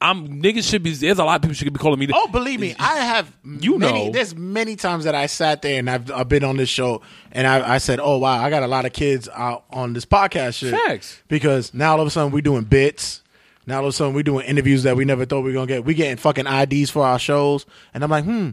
I'm 0.00 0.42
niggas 0.42 0.68
should 0.68 0.82
be 0.82 0.92
there's 0.94 1.20
a 1.20 1.24
lot 1.24 1.36
of 1.36 1.42
people 1.42 1.54
should 1.54 1.72
be 1.72 1.78
calling 1.78 2.00
me 2.00 2.08
Oh, 2.12 2.26
believe 2.26 2.58
me, 2.58 2.74
I 2.78 2.96
have. 2.96 3.36
You 3.44 3.78
many, 3.78 4.06
know. 4.06 4.12
there's 4.12 4.34
many 4.34 4.74
times 4.74 5.04
that 5.04 5.14
I 5.14 5.26
sat 5.26 5.62
there 5.62 5.78
and 5.78 5.88
I've, 5.88 6.10
I've 6.10 6.28
been 6.28 6.42
on 6.42 6.56
this 6.56 6.68
show 6.68 7.02
and 7.30 7.46
I, 7.46 7.74
I 7.74 7.78
said, 7.78 8.00
"Oh 8.02 8.18
wow, 8.18 8.42
I 8.42 8.50
got 8.50 8.64
a 8.64 8.66
lot 8.66 8.84
of 8.84 8.92
kids 8.92 9.28
out 9.32 9.64
on 9.70 9.92
this 9.92 10.04
podcast 10.04 10.54
shit." 10.54 10.74
Facts. 10.74 11.22
Because 11.28 11.72
now 11.72 11.92
all 11.92 12.00
of 12.00 12.06
a 12.08 12.10
sudden 12.10 12.32
we're 12.32 12.40
doing 12.40 12.64
bits. 12.64 13.22
Now 13.64 13.78
all 13.78 13.84
of 13.84 13.90
a 13.90 13.92
sudden 13.92 14.12
we're 14.12 14.24
doing 14.24 14.44
interviews 14.44 14.82
that 14.82 14.96
we 14.96 15.04
never 15.04 15.24
thought 15.24 15.42
we 15.42 15.50
were 15.50 15.54
gonna 15.54 15.66
get. 15.68 15.84
We 15.84 15.94
getting 15.94 16.16
fucking 16.16 16.46
IDs 16.48 16.90
for 16.90 17.04
our 17.04 17.20
shows, 17.20 17.64
and 17.94 18.02
I'm 18.02 18.10
like, 18.10 18.24
hmm, 18.24 18.50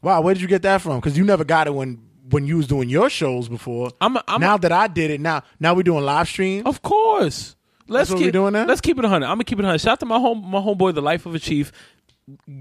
wow, 0.00 0.20
where 0.20 0.32
did 0.34 0.42
you 0.42 0.48
get 0.48 0.62
that 0.62 0.80
from? 0.80 1.00
Because 1.00 1.18
you 1.18 1.24
never 1.24 1.42
got 1.42 1.66
it 1.66 1.74
when 1.74 2.03
when 2.30 2.46
you 2.46 2.56
was 2.56 2.66
doing 2.66 2.88
your 2.88 3.10
shows 3.10 3.48
before. 3.48 3.90
I'm 4.00 4.16
a- 4.16 4.24
I'm 4.28 4.40
now 4.40 4.54
a- 4.56 4.58
that 4.60 4.72
I 4.72 4.86
did 4.86 5.10
it, 5.10 5.20
now 5.20 5.42
now 5.60 5.74
we're 5.74 5.82
doing 5.82 6.04
live 6.04 6.28
stream. 6.28 6.66
Of 6.66 6.82
course. 6.82 7.56
Let's 7.86 8.12
keep 8.14 8.32
doing 8.32 8.54
that. 8.54 8.66
Let's 8.66 8.80
keep 8.80 8.98
it 8.98 9.04
a 9.04 9.08
hundred. 9.08 9.26
I'm 9.26 9.34
gonna 9.34 9.44
keep 9.44 9.58
it 9.58 9.64
a 9.64 9.68
hundred. 9.68 9.80
Shout 9.82 9.92
out 9.92 10.00
to 10.00 10.06
my 10.06 10.18
home 10.18 10.42
my 10.50 10.58
homeboy, 10.58 10.94
the 10.94 11.02
life 11.02 11.26
of 11.26 11.34
a 11.34 11.38
chief. 11.38 11.70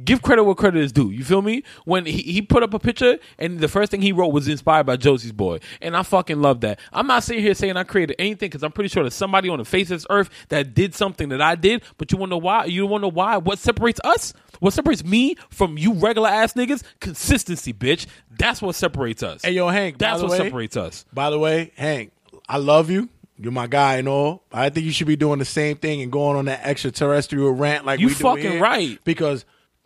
Give 0.04 0.22
credit 0.22 0.44
where 0.44 0.56
credit 0.56 0.82
is 0.84 0.92
due. 0.92 1.10
You 1.10 1.24
feel 1.24 1.42
me? 1.42 1.64
When 1.86 2.06
he, 2.06 2.22
he 2.22 2.42
put 2.42 2.64
up 2.64 2.74
a 2.74 2.80
picture 2.80 3.18
and 3.40 3.60
the 3.60 3.70
first 3.70 3.92
thing 3.92 4.02
he 4.02 4.12
wrote 4.12 4.34
was 4.34 4.50
inspired 4.50 4.86
by 4.86 4.98
Josie's 4.98 5.32
boy, 5.32 5.60
and 5.82 5.96
I 5.96 6.04
fucking 6.04 6.42
love 6.42 6.60
that. 6.62 6.80
I'm 6.92 7.08
not 7.08 7.24
sitting 7.24 7.42
here 7.42 7.54
saying 7.54 7.78
I 7.78 7.84
created 7.84 8.18
anything 8.20 8.50
because 8.50 8.62
I'm 8.64 8.74
pretty 8.74 8.90
sure 8.90 9.04
there's 9.04 9.14
somebody 9.14 9.48
on 9.48 9.60
the 9.60 9.66
face 9.66 9.90
of 9.90 9.98
this 10.00 10.08
earth 10.10 10.30
that 10.50 10.74
did 10.74 10.94
something 10.96 11.30
that 11.30 11.42
I 11.42 11.56
did. 11.56 11.82
But 11.98 12.12
you 12.12 12.18
want 12.18 12.32
to 12.32 12.36
know 12.36 12.40
why? 12.40 12.66
You 12.66 12.86
want 12.86 13.04
to 13.04 13.06
know 13.08 13.14
why? 13.14 13.38
What 13.38 13.58
separates 13.58 14.02
us? 14.04 14.34
What 14.60 14.74
separates 14.74 15.04
me 15.06 15.36
from 15.50 15.78
you 15.78 15.94
regular 15.94 16.28
ass 16.28 16.54
niggas? 16.54 16.84
Consistency, 17.00 17.72
bitch. 17.72 18.06
That's 18.38 18.62
what 18.62 18.76
separates 18.76 19.24
us. 19.24 19.44
Hey 19.44 19.52
yo, 19.54 19.70
Hank. 19.70 19.98
That's 19.98 20.22
what 20.22 20.32
way- 20.32 20.38
separates 20.40 20.76
us. 20.76 21.06
By 21.14 21.30
the 21.30 21.40
way, 21.40 21.72
Hank, 21.78 22.12
I 22.50 22.58
love 22.58 22.90
you. 22.90 23.08
You're 23.38 23.52
my 23.52 23.68
guy 23.68 23.96
and 23.98 24.08
all. 24.08 24.44
I 24.52 24.70
think 24.70 24.86
you 24.86 24.92
should 24.92 25.08
be 25.08 25.16
doing 25.16 25.40
the 25.40 25.46
same 25.46 25.78
thing 25.78 26.02
and 26.02 26.12
going 26.12 26.38
on 26.38 26.46
that 26.46 26.62
extraterrestrial 26.64 27.52
rant 27.52 27.84
like 27.86 28.00
You 28.00 28.08
we 28.08 28.14
do 28.14 28.20
fucking 28.20 28.52
here, 28.52 28.62
right. 28.62 29.00
Because 29.04 29.44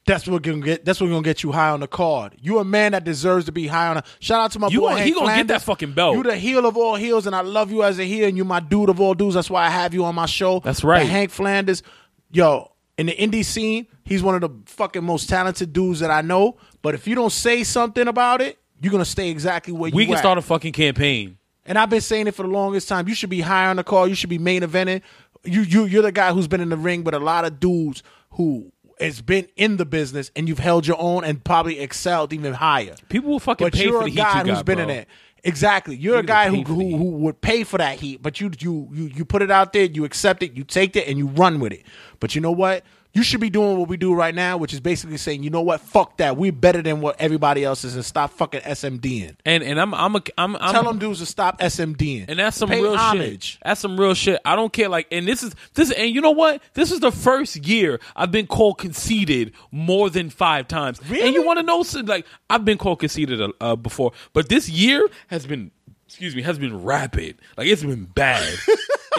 that's 0.08 0.28
what 0.28 0.41
gonna 0.41 0.60
get. 0.62 0.84
That's 0.86 0.99
what 0.99 1.08
gonna 1.08 1.22
get 1.22 1.43
you 1.43 1.51
high 1.51 1.70
on 1.70 1.82
the 1.82 1.88
card. 1.88 2.36
You 2.41 2.60
a 2.60 2.64
man 2.66 2.93
that 2.93 3.03
deserves 3.03 3.45
to 3.45 3.51
be 3.51 3.68
high 3.68 3.88
on. 3.89 3.97
A, 3.97 4.03
shout 4.20 4.39
out 4.41 4.51
to 4.53 4.60
my 4.60 4.68
You 4.70 4.80
boy. 4.82 4.89
gonna- 4.91 5.03
he 5.03 5.12
gonna 5.12 5.36
get 5.36 5.47
that 5.49 5.62
fucking 5.62 5.91
belt. 5.91 6.16
You 6.18 6.24
the 6.24 6.36
heel 6.36 6.66
of 6.66 6.76
all 6.78 6.95
heels, 6.95 7.28
and 7.28 7.36
I 7.36 7.41
love 7.41 7.72
you 7.72 7.84
as 7.84 7.99
a 7.99 8.03
heel, 8.03 8.28
and 8.28 8.36
you 8.38 8.43
my 8.45 8.60
dude 8.60 8.89
of 8.89 8.99
all 8.99 9.14
dudes. 9.14 9.36
That's 9.36 9.49
why 9.49 9.66
I 9.66 9.70
have 9.70 9.93
you 9.93 10.03
on 10.05 10.16
my 10.16 10.26
show. 10.26 10.60
That's 10.62 10.84
right. 10.84 11.01
But 11.03 11.08
Hank 11.10 11.30
Flanders, 11.30 11.84
yo, 12.32 12.72
in 12.97 13.05
the 13.08 13.16
indie 13.16 13.45
scene, 13.45 13.86
he's 14.03 14.24
one 14.24 14.36
of 14.36 14.41
the 14.41 14.49
fucking 14.66 15.03
most 15.03 15.30
talented 15.30 15.74
dudes 15.74 15.99
that 15.99 16.10
I 16.10 16.22
know. 16.22 16.58
But 16.82 16.95
if 16.95 17.08
you 17.08 17.14
don't 17.16 17.32
say 17.32 17.64
something 17.64 18.08
about 18.08 18.41
it, 18.41 18.58
you're 18.82 18.91
gonna 18.91 19.05
stay 19.05 19.30
exactly 19.30 19.74
where 19.74 19.89
We 19.91 19.91
you 19.91 19.97
We 19.97 20.05
can 20.05 20.16
at. 20.16 20.20
start 20.20 20.38
a 20.38 20.41
fucking 20.41 20.74
campaign. 20.74 21.38
And 21.66 21.78
I've 21.78 21.89
been 21.89 21.99
saying 22.01 22.28
it 22.28 22.34
for 22.36 22.43
the 22.43 22.49
longest 22.49 22.88
time. 22.88 23.10
You 23.10 23.14
should 23.14 23.30
be 23.30 23.41
high 23.41 23.66
on 23.68 23.76
the 23.76 23.84
call. 23.84 24.08
You 24.08 24.16
should 24.16 24.30
be 24.30 24.38
main 24.38 24.62
eventing. 24.62 25.01
You 25.43 25.62
you 25.62 25.86
you're 25.86 26.01
the 26.01 26.12
guy 26.14 26.32
who's 26.32 26.47
been 26.47 26.62
in 26.62 26.70
the 26.70 26.78
ring 26.78 27.03
with 27.03 27.14
a 27.14 27.20
lot 27.20 27.43
of 27.45 27.60
dudes 27.60 28.03
who 28.32 28.72
has 28.99 29.21
been 29.21 29.47
in 29.55 29.77
the 29.77 29.85
business 29.85 30.31
and 30.35 30.47
you've 30.47 30.59
held 30.59 30.87
your 30.87 30.97
own 30.99 31.23
and 31.23 31.43
probably 31.43 31.79
excelled 31.79 32.33
even 32.33 32.53
higher. 32.53 32.95
People 33.09 33.31
will 33.31 33.39
fucking 33.39 33.65
But 33.65 33.73
pay 33.73 33.83
you're 33.85 34.01
for 34.01 34.07
a 34.07 34.09
the 34.09 34.15
guy 34.15 34.37
heat 34.39 34.47
you 34.47 34.53
who's 34.53 34.63
been 34.63 34.77
bro. 34.77 34.85
in 34.85 34.89
it. 34.89 35.07
Exactly. 35.43 35.95
You're 35.95 36.17
a 36.19 36.23
guy 36.23 36.49
who, 36.49 36.57
pay 36.57 36.63
for 36.63 36.73
the 36.73 36.83
who 36.91 36.97
who 36.97 37.11
would 37.17 37.41
pay 37.41 37.63
for 37.63 37.77
that 37.77 37.99
heat, 37.99 38.21
but 38.21 38.41
you 38.41 38.51
you 38.59 38.89
you 38.91 39.05
you 39.15 39.23
put 39.25 39.41
it 39.41 39.51
out 39.51 39.71
there, 39.71 39.85
you 39.85 40.03
accept 40.03 40.43
it, 40.43 40.53
you 40.53 40.63
take 40.63 40.95
it, 40.95 41.07
and 41.07 41.17
you 41.17 41.27
run 41.27 41.59
with 41.59 41.71
it. 41.73 41.83
But 42.19 42.35
you 42.35 42.41
know 42.41 42.51
what? 42.51 42.83
You 43.14 43.24
should 43.24 43.39
be 43.39 43.49
doing 43.49 43.78
what 43.80 43.88
we 43.89 43.97
do 43.97 44.14
right 44.14 44.36
now, 44.36 44.58
which 44.58 44.74
is 44.74 44.80
basically 44.80 45.18
saying, 45.18 45.41
you 45.41 45.49
know 45.49 45.62
what? 45.62 45.82
Fuck 45.82 46.18
that. 46.18 46.38
We're 46.38 46.51
better 46.51 46.84
than 46.84 47.01
what 47.01 47.16
everybody 47.20 47.64
else 47.64 47.84
is, 47.84 47.95
and 47.95 48.05
stop 48.05 48.32
fucking 48.34 48.62
SMDing. 48.62 49.36
And 49.43 49.64
and 49.64 49.82
I'm 49.82 49.93
I'm 49.95 50.16
a, 50.16 50.22
I'm, 50.38 50.55
I'm 50.58 50.72
Tell 50.74 50.84
them 50.84 50.99
dudes 50.99 51.20
to 51.20 51.26
stop 51.26 51.60
SMDing. 51.60 52.26
and 52.28 52.38
that's 52.38 52.58
some 52.58 52.70
Pay 52.70 52.80
real 52.82 52.95
homage. 52.95 53.53
shit. 53.53 53.60
That's 53.66 53.82
some 53.82 53.99
real 53.99 54.14
shit. 54.14 54.39
I 54.45 54.55
don't 54.55 54.72
care. 54.72 54.88
Like, 54.88 55.08
and 55.12 55.28
this 55.28 55.41
is 55.41 55.55
this, 55.74 55.89
and 55.91 56.14
you 56.14 56.22
know 56.22 56.32
what? 56.32 56.62
This 56.76 56.91
is 56.91 56.99
the 56.99 57.12
first 57.12 57.55
year 57.66 57.99
I've 58.16 58.32
been 58.32 58.45
called 58.45 58.78
conceited 58.78 59.53
more 59.72 60.12
than 60.12 60.30
five 60.30 60.68
times. 60.68 60.99
Really? 61.10 61.26
And 61.26 61.34
you 61.34 61.43
want 61.43 61.58
to 61.58 61.64
know? 61.64 61.84
Like, 62.03 62.28
I've 62.51 62.66
been 62.66 62.78
called 62.78 62.99
conceited 62.99 63.41
uh, 63.60 63.76
before, 63.76 64.12
but 64.34 64.47
this 64.49 64.70
year 64.70 65.08
has 65.28 65.47
been, 65.47 65.72
excuse 66.05 66.36
me, 66.36 66.43
has 66.43 66.60
been 66.60 66.84
rapid. 66.84 67.38
Like, 67.58 67.66
it's 67.68 67.84
been 67.84 68.05
bad. 68.05 68.47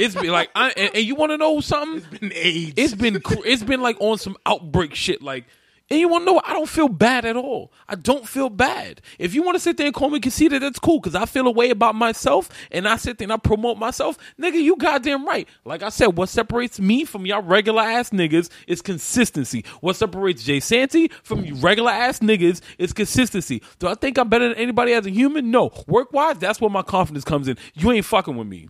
it's 0.01 0.15
been 0.15 0.31
like, 0.31 0.51
I, 0.55 0.71
and, 0.77 0.97
and 0.97 1.05
you 1.05 1.15
want 1.15 1.33
to 1.33 1.39
know 1.39 1.61
something? 1.61 1.99
It's 1.99 2.19
been 2.19 2.33
AIDS. 2.35 2.75
It's 2.77 2.95
been 2.95 3.21
cr- 3.21 3.45
it's 3.45 3.63
been 3.63 3.81
like 3.81 3.97
on 4.01 4.19
some 4.19 4.37
outbreak 4.47 4.95
shit. 4.95 5.23
Like. 5.23 5.45
And 5.91 5.99
you 5.99 6.09
want 6.09 6.27
to 6.27 6.33
know? 6.33 6.43
I 6.45 6.53
don't 6.53 6.69
feel 6.69 6.89
bad 6.89 7.25
at 7.25 7.37
all. 7.37 7.73
I 7.89 7.95
don't 7.95 8.29
feel 8.29 8.51
bad. 8.51 9.01
If 9.19 9.35
you 9.35 9.43
want 9.43 9.55
to 9.55 9.61
sit 9.61 9.79
there 9.79 9.87
and 9.87 9.95
call 9.95 10.11
me 10.11 10.21
conceited, 10.21 10.63
that's 10.63 10.79
cool 10.79 11.01
because 11.01 11.15
I 11.15 11.25
feel 11.25 11.47
a 11.47 11.51
way 11.51 11.71
about 11.71 11.95
myself 11.95 12.51
and 12.71 12.87
I 12.87 12.97
sit 12.97 13.17
there 13.17 13.25
and 13.25 13.33
I 13.33 13.39
promote 13.39 13.79
myself. 13.79 14.19
Nigga, 14.39 14.61
you 14.63 14.77
goddamn 14.77 15.27
right. 15.27 15.49
Like 15.65 15.83
I 15.83 15.89
said, 15.89 16.09
what 16.09 16.29
separates 16.29 16.79
me 16.79 17.07
from 17.07 17.25
y'all 17.25 17.43
regular 17.43 17.81
ass 17.81 18.11
niggas 18.11 18.51
is 18.67 18.83
consistency. 18.83 19.65
What 19.81 19.97
separates 19.97 20.45
Jay 20.45 20.61
Santy 20.61 21.09
from 21.23 21.45
you 21.45 21.55
regular 21.55 21.91
ass 21.91 22.19
niggas 22.19 22.61
is 22.77 22.93
consistency. 22.93 23.63
Do 23.79 23.89
I 23.89 23.95
think 23.95 24.19
I'm 24.19 24.29
better 24.29 24.49
than 24.49 24.59
anybody 24.59 24.93
as 24.93 25.07
a 25.07 25.11
human? 25.11 25.51
No. 25.51 25.73
Work 25.87 26.13
wise, 26.13 26.39
that's 26.39 26.61
where 26.61 26.71
my 26.71 26.83
confidence 26.83 27.25
comes 27.25 27.49
in. 27.49 27.57
You 27.73 27.93
ain't 27.93 28.05
fucking 28.05 28.37
with 28.37 28.47
me. 28.47 28.69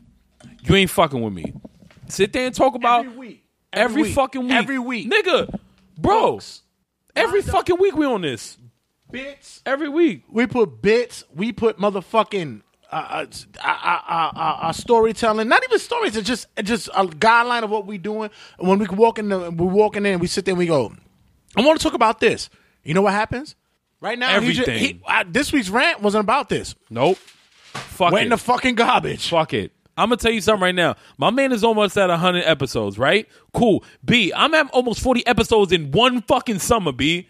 You 0.64 0.74
ain't 0.76 0.90
fucking 0.90 1.20
with 1.20 1.32
me. 1.32 1.52
Sit 2.08 2.32
there 2.32 2.46
and 2.46 2.54
talk 2.54 2.74
about 2.74 3.04
Every 3.06 3.16
week. 3.18 3.44
every, 3.72 3.84
Every 3.84 4.02
week. 4.04 4.14
fucking 4.14 4.42
week. 4.42 4.52
Every 4.52 4.78
week. 4.78 5.10
Nigga, 5.10 5.58
bro. 5.96 6.40
Every 7.16 7.42
fucking 7.42 7.76
week 7.78 7.96
we 7.96 8.06
on 8.06 8.22
this. 8.22 8.58
Bits. 9.10 9.62
Every 9.64 9.88
week. 9.88 10.24
We 10.30 10.46
put 10.46 10.82
bits. 10.82 11.24
We 11.34 11.52
put 11.52 11.78
motherfucking 11.78 12.62
uh, 12.92 12.94
uh, 12.96 13.26
uh, 13.64 13.68
uh, 13.68 14.30
uh, 14.36 14.58
uh, 14.62 14.72
storytelling. 14.72 15.48
Not 15.48 15.62
even 15.64 15.78
stories. 15.78 16.16
It's 16.16 16.26
just 16.28 16.46
it's 16.56 16.68
just 16.68 16.88
a 16.88 17.04
guideline 17.06 17.62
of 17.62 17.70
what 17.70 17.86
we're 17.86 17.98
doing. 17.98 18.30
When 18.58 18.78
we 18.78 18.86
walk 18.86 19.18
in, 19.18 19.28
the, 19.30 19.50
we're 19.50 19.66
walking 19.66 20.04
in. 20.06 20.18
We 20.18 20.26
sit 20.26 20.44
there. 20.44 20.52
and 20.52 20.58
We 20.58 20.66
go. 20.66 20.92
I 21.56 21.62
want 21.62 21.78
to 21.80 21.82
talk 21.82 21.94
about 21.94 22.20
this. 22.20 22.50
You 22.84 22.94
know 22.94 23.02
what 23.02 23.12
happens 23.14 23.56
right 24.00 24.18
now? 24.18 24.28
he 24.28 24.34
Everything. 24.50 24.78
he- 24.78 25.00
uh, 25.06 25.24
this 25.26 25.52
week's 25.52 25.70
rant 25.70 26.00
wasn't 26.02 26.22
about 26.24 26.48
this. 26.48 26.74
Nope. 26.90 27.18
Fuck 27.72 28.12
Went 28.12 28.22
it. 28.22 28.26
in 28.26 28.30
the 28.30 28.38
fucking 28.38 28.74
garbage. 28.74 29.28
Fuck 29.28 29.54
it. 29.54 29.72
I'm 29.98 30.08
gonna 30.08 30.16
tell 30.16 30.32
you 30.32 30.40
something 30.40 30.62
right 30.62 30.74
now. 30.74 30.96
My 31.18 31.30
man 31.30 31.52
is 31.52 31.64
almost 31.64 31.96
at 31.98 32.08
100 32.08 32.44
episodes, 32.44 32.98
right? 32.98 33.28
Cool. 33.52 33.84
B, 34.04 34.32
I'm 34.34 34.54
at 34.54 34.70
almost 34.70 35.00
40 35.00 35.26
episodes 35.26 35.72
in 35.72 35.90
one 35.90 36.22
fucking 36.22 36.58
summer, 36.60 36.92
B. 36.92 37.28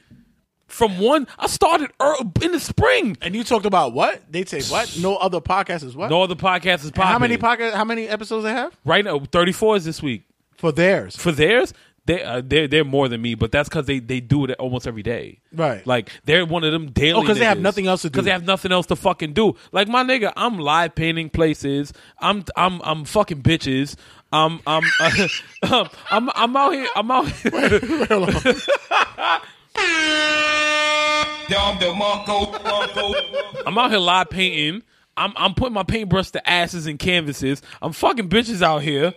From 0.66 0.98
one, 0.98 1.26
I 1.38 1.46
started 1.46 1.90
early, 1.98 2.30
in 2.42 2.52
the 2.52 2.60
spring. 2.60 3.16
And 3.22 3.34
you 3.34 3.42
talked 3.42 3.64
about 3.64 3.94
what? 3.94 4.20
They 4.30 4.44
say 4.44 4.60
what? 4.70 4.98
No 5.00 5.16
other 5.16 5.40
podcast 5.40 5.82
is 5.82 5.96
what? 5.96 6.10
No 6.10 6.22
other 6.22 6.34
podcast 6.34 6.80
is 6.80 6.84
And 6.86 6.94
popping. 6.94 7.10
how 7.12 7.18
many 7.18 7.38
podcast? 7.38 7.72
How 7.72 7.84
many 7.84 8.06
episodes 8.06 8.44
they 8.44 8.52
have 8.52 8.76
Right 8.84 9.02
now, 9.02 9.18
34 9.18 9.76
is 9.76 9.84
this 9.86 10.02
week. 10.02 10.24
for 10.58 10.70
theirs? 10.70 11.16
For 11.16 11.32
theirs, 11.32 11.72
they 12.08 12.24
uh, 12.24 12.42
they're 12.44 12.66
they're 12.66 12.84
more 12.84 13.06
than 13.08 13.22
me, 13.22 13.36
but 13.36 13.52
that's 13.52 13.68
because 13.68 13.86
they 13.86 14.00
they 14.00 14.18
do 14.18 14.44
it 14.46 14.50
almost 14.58 14.86
every 14.88 15.02
day. 15.04 15.38
Right. 15.52 15.86
Like 15.86 16.10
they're 16.24 16.44
one 16.44 16.64
of 16.64 16.72
them 16.72 16.90
daily. 16.90 17.12
Oh, 17.12 17.22
'cause 17.24 17.38
they 17.38 17.44
have 17.44 17.60
nothing 17.60 17.86
else 17.86 18.02
to 18.02 18.08
do. 18.08 18.12
Because 18.12 18.24
they 18.24 18.30
have 18.32 18.44
nothing 18.44 18.72
else 18.72 18.86
to 18.86 18.96
fucking 18.96 19.34
do. 19.34 19.54
Like 19.70 19.86
my 19.88 20.02
nigga, 20.02 20.32
I'm 20.36 20.58
live 20.58 20.94
painting 20.96 21.30
places. 21.30 21.92
I'm 22.18 22.44
I'm 22.56 22.80
I'm 22.82 23.04
fucking 23.04 23.42
bitches. 23.42 23.94
I'm 24.32 24.60
I'm 24.66 24.82
uh, 25.00 25.28
I'm 26.10 26.30
I'm 26.34 26.56
out 26.56 26.72
here. 26.72 26.88
I'm 26.96 27.10
out. 27.10 27.28
Here. 27.28 27.50
I'm 33.66 33.78
out 33.78 33.90
here 33.90 33.98
live 33.98 34.30
painting. 34.30 34.82
I'm 35.16 35.32
I'm 35.36 35.54
putting 35.54 35.74
my 35.74 35.82
paintbrush 35.82 36.30
to 36.30 36.48
asses 36.48 36.86
and 36.86 36.98
canvases. 36.98 37.62
I'm 37.82 37.92
fucking 37.92 38.28
bitches 38.28 38.62
out 38.62 38.82
here. 38.82 39.14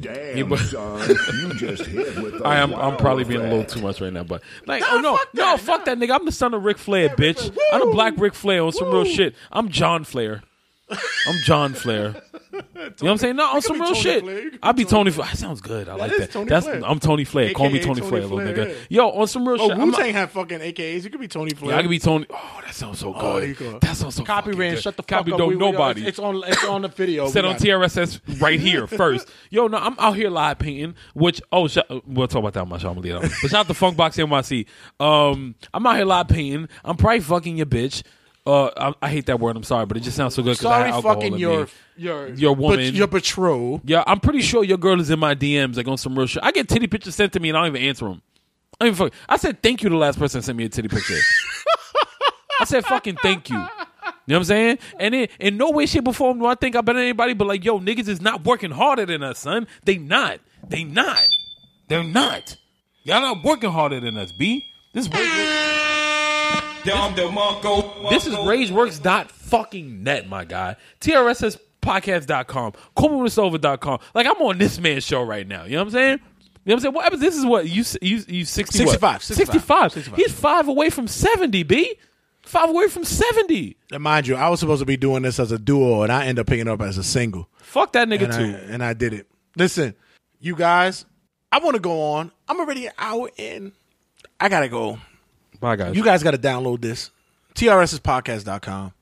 Damn, 0.00 0.36
Yeah, 0.38 0.42
but- 0.44 0.58
son, 0.58 1.08
you 1.40 1.54
just 1.54 1.84
hit 1.86 2.16
with 2.22 2.38
the 2.38 2.46
I 2.46 2.56
am. 2.56 2.74
I'm 2.74 2.96
probably 2.96 3.24
being 3.24 3.40
a 3.40 3.44
little 3.44 3.64
too 3.64 3.80
much 3.82 4.00
right 4.00 4.12
now, 4.12 4.22
but 4.24 4.42
like, 4.66 4.82
oh 4.86 5.00
no, 5.00 5.18
no, 5.34 5.56
fuck 5.58 5.84
that 5.84 5.98
nigga. 5.98 6.14
I'm 6.14 6.24
the 6.24 6.32
son 6.32 6.54
of 6.54 6.64
Ric 6.64 6.78
Flair, 6.78 7.10
bitch. 7.10 7.54
I'm 7.72 7.80
the 7.80 7.92
black 7.92 8.14
Ric 8.16 8.34
Flair 8.34 8.62
on 8.62 8.72
some 8.72 8.90
real 8.90 9.04
shit. 9.04 9.34
I'm 9.50 9.68
John 9.68 10.04
Flair. 10.04 10.42
I'm 10.90 11.36
John 11.44 11.74
Flair. 11.74 12.14
You 12.52 12.58
know 12.60 12.90
what 12.98 13.10
I'm 13.12 13.16
saying? 13.18 13.36
No, 13.36 13.44
on 13.46 13.62
some 13.62 13.76
real 13.80 13.86
Tony 13.92 14.00
shit. 14.00 14.22
Flair. 14.24 14.34
You 14.42 14.50
can 14.50 14.58
be 14.58 14.58
I'll 14.62 14.72
be 14.74 14.84
Tony 14.84 14.90
Tony 14.90 15.10
Flair. 15.12 15.28
That 15.28 15.38
sounds 15.38 15.60
good. 15.62 15.88
I 15.88 15.94
like 15.94 16.12
is 16.12 16.18
that. 16.18 16.30
Tony 16.32 16.48
That's 16.50 16.66
Flair. 16.66 16.82
I'm 16.84 16.98
Tony 17.00 17.24
Flair. 17.24 17.54
Call 17.54 17.70
me 17.70 17.80
Tony, 17.80 18.00
Tony 18.00 18.08
Flair, 18.10 18.22
little 18.26 18.38
nigga. 18.38 18.68
yeah. 18.90 19.04
Yo, 19.04 19.08
on 19.10 19.26
some 19.26 19.48
real 19.48 19.56
Oh, 19.58 19.68
shit. 19.68 19.78
I'm 19.78 19.84
Wu 19.86 19.90
not- 19.92 20.00
Tang 20.00 20.12
have 20.12 20.30
fucking 20.32 20.58
AKAs. 20.58 21.02
You 21.04 21.08
could 21.10 21.20
be 21.20 21.28
Tony 21.28 21.52
Flair. 21.54 21.70
Yeah, 21.72 21.78
I 21.78 21.82
could 21.82 21.90
be 21.90 21.98
Tony. 21.98 22.26
Oh, 22.28 22.60
that 22.62 22.74
sounds 22.74 22.98
so 22.98 23.14
good. 23.14 23.22
Oh, 23.22 23.38
you 23.38 23.54
could. 23.54 23.80
That 23.80 23.96
sounds 23.96 24.16
so 24.16 24.24
Copy 24.24 24.50
fucking 24.50 24.58
ran. 24.60 24.76
Shut 24.76 24.96
the 24.98 25.02
fuck 25.02 25.08
Copy 25.20 25.32
up. 25.32 25.38
don't 25.38 25.48
We- 25.48 25.56
we- 25.56 25.60
nobody. 25.72 26.06
It's 26.06 26.18
on. 26.18 26.42
It's 26.46 26.64
on 26.64 26.82
the 26.82 26.88
video. 26.96 27.26
Set 27.28 27.46
on. 27.46 27.54
TRSS 27.56 28.20
right 28.42 28.60
here 28.60 28.86
first. 28.98 29.28
Yo, 29.48 29.68
no, 29.68 29.78
I'm 29.78 29.96
out 29.98 30.16
here 30.16 30.28
live 30.28 30.58
painting. 30.58 30.94
Which 31.14 31.40
oh, 31.52 31.68
sh- 31.68 31.78
we'll 32.06 32.28
talk 32.28 32.40
about 32.40 32.52
that 32.54 32.60
on 32.60 32.68
my 32.68 32.76
show. 32.78 32.88
I'm 32.90 32.96
gonna 32.96 33.06
leave 33.06 33.14
it 33.14 33.24
out. 33.24 33.30
But 33.40 33.50
shout 33.50 33.60
out 33.60 33.66
to 33.68 33.72
Funkbox 33.74 34.18
NYC. 34.26 34.66
Um, 35.02 35.54
I'm 35.72 35.86
out 35.86 35.96
here 35.96 36.04
live 36.04 36.28
painting. 36.28 36.68
I'm 36.84 36.96
probably 36.98 37.20
fucking 37.20 37.56
your 37.56 37.66
bitch. 37.66 38.02
Uh, 38.44 38.70
I, 38.76 39.06
I 39.06 39.08
hate 39.08 39.26
that 39.26 39.38
word. 39.38 39.56
I'm 39.56 39.62
sorry, 39.62 39.86
but 39.86 39.96
it 39.96 40.00
just 40.00 40.16
sounds 40.16 40.34
so 40.34 40.42
good. 40.42 40.52
I 40.52 40.54
Sorry, 40.54 40.90
have 40.90 41.02
fucking 41.04 41.36
your 41.36 41.66
me. 41.66 41.70
your 41.96 42.28
your 42.34 42.54
woman, 42.56 42.78
bet- 42.78 42.94
your 42.94 43.06
betrothed. 43.06 43.88
Yeah, 43.88 44.02
I'm 44.04 44.18
pretty 44.18 44.40
sure 44.40 44.64
your 44.64 44.78
girl 44.78 45.00
is 45.00 45.10
in 45.10 45.20
my 45.20 45.36
DMs, 45.36 45.76
like 45.76 45.86
on 45.86 45.96
some 45.96 46.18
real 46.18 46.26
shit. 46.26 46.42
I 46.42 46.50
get 46.50 46.68
titty 46.68 46.88
pictures 46.88 47.14
sent 47.14 47.32
to 47.34 47.40
me, 47.40 47.50
and 47.50 47.58
I 47.58 47.60
don't 47.60 47.76
even 47.76 47.88
answer 47.88 48.06
them. 48.06 48.20
I 48.80 48.86
even 48.86 48.96
fuck. 48.96 49.12
I 49.28 49.36
said 49.36 49.62
thank 49.62 49.82
you 49.82 49.88
to 49.90 49.94
the 49.94 49.98
last 49.98 50.18
person 50.18 50.40
that 50.40 50.44
sent 50.44 50.58
me 50.58 50.64
a 50.64 50.68
titty 50.68 50.88
picture. 50.88 51.14
I 52.60 52.64
said 52.64 52.84
fucking 52.84 53.18
thank 53.22 53.48
you. 53.48 53.56
You 53.58 53.62
know 53.62 54.36
what 54.36 54.36
I'm 54.38 54.44
saying? 54.44 54.78
And 54.98 55.14
in, 55.14 55.28
in 55.38 55.56
no 55.56 55.70
way, 55.70 55.86
shape, 55.86 56.06
or 56.08 56.14
form 56.14 56.40
do 56.40 56.46
I 56.46 56.54
think 56.56 56.74
I'm 56.74 56.84
better 56.84 56.98
than 56.98 57.04
anybody, 57.04 57.34
but 57.34 57.46
like, 57.46 57.64
yo, 57.64 57.78
niggas 57.78 58.08
is 58.08 58.20
not 58.20 58.44
working 58.44 58.70
harder 58.72 59.06
than 59.06 59.22
us, 59.22 59.38
son. 59.40 59.66
They 59.84 59.98
not. 59.98 60.40
They 60.68 60.84
not. 60.84 61.22
They're 61.88 62.04
not. 62.04 62.56
Y'all 63.04 63.20
not 63.20 63.44
working 63.44 63.70
harder 63.70 64.00
than 64.00 64.16
us, 64.16 64.32
B. 64.32 64.64
This 64.94 65.06
is 65.06 65.81
this 66.84 68.26
is 68.26 68.34
rageworks.fucking.net, 68.34 70.28
my 70.28 70.44
guy. 70.44 70.76
TRSSpodcast.com. 71.00 72.72
ColemanWithSilver.com. 72.96 73.98
Like, 74.14 74.26
I'm 74.26 74.42
on 74.42 74.58
this 74.58 74.78
man's 74.78 75.04
show 75.04 75.22
right 75.22 75.46
now. 75.46 75.64
You 75.64 75.72
know 75.72 75.78
what 75.78 75.84
I'm 75.86 75.90
saying? 75.90 76.20
You 76.64 76.70
know 76.70 76.74
what 76.74 76.74
I'm 76.74 76.80
saying? 76.80 76.94
What 76.94 77.04
happens? 77.04 77.22
This 77.22 77.36
is 77.36 77.44
what 77.44 77.68
you 77.68 77.84
you 78.00 78.22
you 78.28 78.44
60 78.44 78.84
what? 78.84 78.90
65, 78.92 79.22
65. 79.22 79.92
65. 79.92 80.16
He's 80.16 80.32
five 80.32 80.68
away 80.68 80.90
from 80.90 81.08
70, 81.08 81.64
B. 81.64 81.96
Five 82.42 82.70
away 82.70 82.88
from 82.88 83.04
70. 83.04 83.76
And 83.92 84.02
mind 84.02 84.26
you, 84.26 84.36
I 84.36 84.48
was 84.48 84.60
supposed 84.60 84.80
to 84.80 84.86
be 84.86 84.96
doing 84.96 85.22
this 85.22 85.38
as 85.40 85.52
a 85.52 85.58
duo, 85.58 86.02
and 86.02 86.12
I 86.12 86.26
end 86.26 86.38
up 86.38 86.46
picking 86.46 86.68
up 86.68 86.80
as 86.80 86.98
a 86.98 87.04
single. 87.04 87.48
Fuck 87.58 87.92
that 87.92 88.08
nigga 88.08 88.24
and 88.24 88.32
I, 88.32 88.38
too. 88.38 88.58
and 88.68 88.84
I 88.84 88.92
did 88.94 89.12
it. 89.12 89.28
Listen, 89.56 89.94
you 90.40 90.56
guys, 90.56 91.04
I 91.50 91.58
want 91.58 91.74
to 91.74 91.80
go 91.80 92.14
on. 92.14 92.32
I'm 92.48 92.58
already 92.60 92.86
an 92.86 92.92
hour 92.98 93.30
in. 93.36 93.72
I 94.40 94.48
gotta 94.48 94.68
go. 94.68 94.98
Bye, 95.62 95.76
guys. 95.76 95.94
You 95.94 96.02
guys 96.02 96.24
got 96.24 96.32
to 96.32 96.38
download 96.38 96.80
this. 96.80 97.12
TRSspodcast.com. 97.54 98.92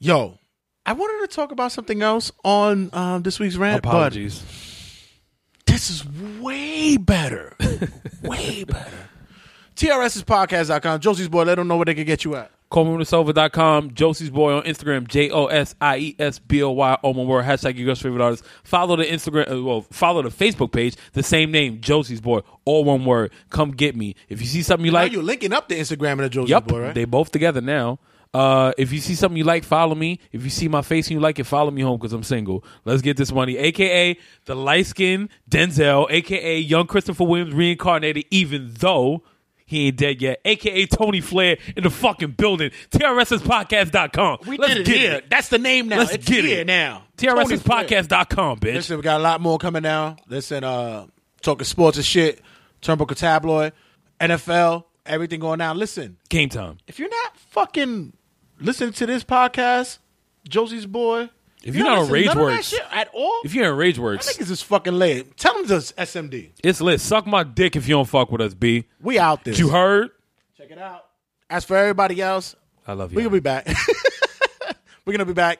Yo, 0.00 0.38
I 0.84 0.92
wanted 0.92 1.28
to 1.30 1.34
talk 1.34 1.52
about 1.52 1.70
something 1.70 2.02
else 2.02 2.32
on 2.44 2.90
um, 2.92 3.22
this 3.22 3.38
week's 3.38 3.54
rant, 3.54 3.78
Apologies. 3.78 4.40
but 4.42 5.72
this 5.72 5.88
is 5.88 6.04
way 6.40 6.96
better. 6.96 7.56
way 8.24 8.64
better. 8.64 9.08
TRSspodcast.com. 9.76 10.98
Josie's 10.98 11.28
boy, 11.28 11.44
let 11.44 11.54
them 11.54 11.68
know 11.68 11.76
where 11.76 11.84
they 11.84 11.94
can 11.94 12.06
get 12.06 12.24
you 12.24 12.34
at. 12.34 12.50
ColemanWithSilver.com. 12.70 13.94
Josie's 13.94 14.30
Boy 14.30 14.52
on 14.54 14.62
Instagram. 14.62 15.06
J 15.08 15.30
O 15.30 15.46
S 15.46 15.74
I 15.80 15.96
E 15.98 16.16
S 16.18 16.38
B 16.38 16.62
O 16.62 16.70
Y. 16.70 16.98
Oh 17.02 17.12
my 17.14 17.22
word. 17.22 17.44
Hashtag 17.44 17.76
your 17.76 17.86
girl's 17.86 18.00
favorite 18.00 18.22
artist. 18.22 18.44
Follow 18.64 18.96
the 18.96 19.04
Instagram. 19.04 19.50
uh, 19.52 19.62
Well, 19.62 19.82
follow 19.90 20.22
the 20.22 20.28
Facebook 20.30 20.72
page. 20.72 20.96
The 21.12 21.22
same 21.22 21.50
name. 21.50 21.80
Josie's 21.80 22.20
Boy. 22.20 22.40
All 22.64 22.84
one 22.84 23.04
word. 23.04 23.32
Come 23.50 23.72
get 23.72 23.96
me. 23.96 24.14
If 24.28 24.40
you 24.40 24.46
see 24.46 24.62
something 24.62 24.86
you 24.86 24.92
Now 24.92 24.98
like. 25.00 25.12
you're 25.12 25.22
linking 25.22 25.52
up 25.52 25.68
the 25.68 25.76
Instagram 25.78 26.12
and 26.12 26.20
the 26.20 26.28
Josie's 26.30 26.50
Yep, 26.50 26.66
boy, 26.66 26.80
right? 26.80 26.94
they 26.94 27.04
both 27.04 27.30
together 27.32 27.60
now. 27.60 27.98
Uh, 28.32 28.70
if 28.78 28.92
you 28.92 29.00
see 29.00 29.16
something 29.16 29.36
you 29.36 29.42
like, 29.42 29.64
follow 29.64 29.96
me. 29.96 30.20
If 30.30 30.44
you 30.44 30.50
see 30.50 30.68
my 30.68 30.82
face 30.82 31.08
and 31.08 31.14
you 31.14 31.20
like 31.20 31.40
it, 31.40 31.44
follow 31.44 31.72
me 31.72 31.82
home 31.82 31.98
because 31.98 32.12
I'm 32.12 32.22
single. 32.22 32.64
Let's 32.84 33.02
get 33.02 33.16
this 33.16 33.32
money. 33.32 33.56
AKA 33.56 34.16
the 34.44 34.54
light 34.54 34.86
skin 34.86 35.28
Denzel, 35.50 36.06
AKA 36.08 36.60
young 36.60 36.86
Christopher 36.86 37.24
Williams 37.24 37.52
reincarnated, 37.54 38.24
even 38.30 38.70
though 38.78 39.24
he 39.70 39.86
ain't 39.86 39.96
dead 39.96 40.20
yet. 40.20 40.40
AKA 40.44 40.86
Tony 40.86 41.20
Flair 41.20 41.56
in 41.76 41.84
the 41.84 41.90
fucking 41.90 42.32
building. 42.32 42.72
TRSSpodcast.com. 42.90 44.38
we 44.48 44.58
Let's 44.58 44.74
did 44.74 44.80
it 44.80 44.86
get 44.86 44.96
here. 44.96 45.12
it. 45.14 45.30
That's 45.30 45.48
the 45.48 45.58
name 45.58 45.86
now. 45.86 45.98
Let's 45.98 46.14
it's 46.14 46.26
get 46.26 46.44
here 46.44 46.62
it. 46.62 46.66
now. 46.66 47.04
TRSSpodcast.com, 47.16 48.58
bitch. 48.58 48.74
Listen, 48.74 48.96
we 48.96 49.02
got 49.04 49.20
a 49.20 49.22
lot 49.22 49.40
more 49.40 49.58
coming 49.58 49.82
down. 49.82 50.18
Listen, 50.26 50.64
uh, 50.64 51.06
talking 51.40 51.64
sports 51.64 51.98
and 51.98 52.04
shit, 52.04 52.40
Turnbuckle 52.82 53.14
Tabloid, 53.16 53.72
NFL, 54.20 54.84
everything 55.06 55.38
going 55.38 55.60
down. 55.60 55.78
Listen, 55.78 56.16
Game 56.28 56.48
time. 56.48 56.78
if 56.88 56.98
you're 56.98 57.08
not 57.08 57.36
fucking 57.36 58.12
listening 58.58 58.92
to 58.94 59.06
this 59.06 59.22
podcast, 59.22 59.98
Josie's 60.48 60.86
boy, 60.86 61.30
If 61.62 61.74
you're 61.74 61.84
not 61.84 61.98
on 61.98 62.04
listening 62.10 62.22
to 62.22 62.34
none 62.34 62.38
of 62.38 62.48
that 62.48 62.62
Rageworks, 62.64 62.78
at 62.90 63.08
all, 63.12 63.40
if 63.44 63.54
you're 63.54 63.70
in 63.70 63.76
Rage 63.76 63.98
Works, 63.98 64.26
I 64.26 64.30
Rageworks, 64.30 64.32
think 64.32 64.40
it's 64.40 64.50
just 64.50 64.64
fucking 64.64 64.94
late. 64.94 65.36
Tell 65.36 65.54
them 65.54 65.66
this 65.66 65.92
SMD. 65.92 66.50
it's 66.64 66.80
lit. 66.80 67.00
Suck 67.00 67.26
my 67.26 67.42
dick 67.42 67.76
if 67.76 67.86
you 67.88 67.94
don't 67.96 68.06
fuck 68.08 68.32
with 68.32 68.40
us, 68.40 68.54
B. 68.54 68.84
We 69.00 69.18
out 69.18 69.44
this. 69.44 69.58
You 69.58 69.68
heard? 69.68 70.10
Check 70.56 70.70
it 70.70 70.78
out. 70.78 71.04
As 71.50 71.64
for 71.64 71.76
everybody 71.76 72.20
else, 72.22 72.54
I 72.86 72.92
love 72.94 73.12
you. 73.12 73.16
we're 73.16 73.22
gonna 73.24 73.34
be 73.34 73.40
back. 73.40 73.68
we're 75.04 75.12
gonna 75.12 75.26
be 75.26 75.32
back. 75.32 75.58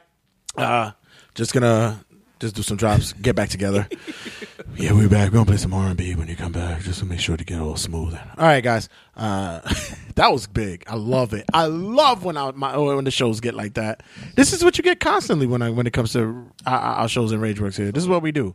Uh, 0.56 0.92
just 1.34 1.52
gonna 1.52 2.04
just 2.40 2.56
do 2.56 2.62
some 2.62 2.78
drops, 2.78 3.12
get 3.12 3.36
back 3.36 3.50
together. 3.50 3.86
yeah, 4.76 4.92
we're 4.92 5.08
back. 5.08 5.28
We're 5.30 5.38
gonna 5.38 5.46
play 5.46 5.58
some 5.58 5.74
R 5.74 5.88
and 5.88 5.96
B 5.96 6.14
when 6.14 6.26
you 6.26 6.36
come 6.36 6.52
back, 6.52 6.80
just 6.80 7.00
to 7.00 7.04
make 7.04 7.20
sure 7.20 7.36
to 7.36 7.44
get 7.44 7.58
a 7.58 7.60
little 7.60 7.76
smooth. 7.76 8.14
All 8.14 8.46
right, 8.46 8.64
guys. 8.64 8.88
Uh, 9.14 9.60
that 10.14 10.32
was 10.32 10.46
big. 10.46 10.82
I 10.86 10.96
love 10.96 11.34
it. 11.34 11.44
I 11.52 11.66
love 11.66 12.24
when 12.24 12.38
I, 12.38 12.50
my 12.52 12.76
when 12.76 13.04
the 13.04 13.10
shows 13.10 13.40
get 13.40 13.54
like 13.54 13.74
that. 13.74 14.02
This 14.36 14.54
is 14.54 14.64
what 14.64 14.78
you 14.78 14.84
get 14.84 15.00
constantly 15.00 15.46
when 15.46 15.60
I 15.60 15.68
when 15.68 15.86
it 15.86 15.92
comes 15.92 16.14
to 16.14 16.50
our, 16.66 16.78
our 16.78 17.08
shows 17.08 17.30
in 17.30 17.40
Rageworks 17.40 17.76
here. 17.76 17.92
This 17.92 18.02
is 18.02 18.08
what 18.08 18.22
we 18.22 18.32
do. 18.32 18.54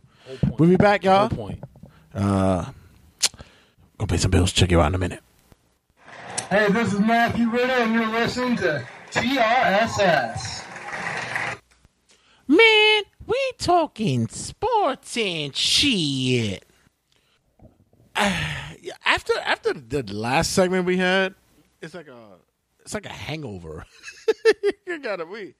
We'll 0.58 0.68
be 0.68 0.76
back, 0.76 1.04
y'all. 1.04 1.28
Whole 1.28 1.36
point. 1.36 1.62
Uh, 2.12 2.66
gonna 3.98 4.08
pay 4.08 4.16
some 4.16 4.32
bills. 4.32 4.52
Check 4.52 4.72
you 4.72 4.80
out 4.80 4.88
in 4.88 4.96
a 4.96 4.98
minute. 4.98 5.22
Hey, 6.50 6.70
this 6.70 6.92
is 6.92 7.00
Matthew 7.00 7.50
Ritter, 7.50 7.72
and 7.72 7.94
you're 7.94 8.06
listening 8.08 8.56
to 8.56 8.84
TRSS. 9.10 10.64
Man, 12.48 13.02
we 13.26 13.52
talking 13.58 14.28
sports 14.28 15.16
and 15.16 15.54
shit. 15.54 16.64
after 18.16 19.32
after 19.44 19.74
the 19.74 20.02
last 20.12 20.52
segment 20.52 20.86
we 20.86 20.96
had, 20.96 21.34
it's 21.82 21.94
like 21.94 22.08
a 22.08 22.36
it's 22.80 22.94
like 22.94 23.06
a 23.06 23.12
hangover. 23.12 23.84
you 24.86 24.98
gotta 25.00 25.26
be. 25.26 25.54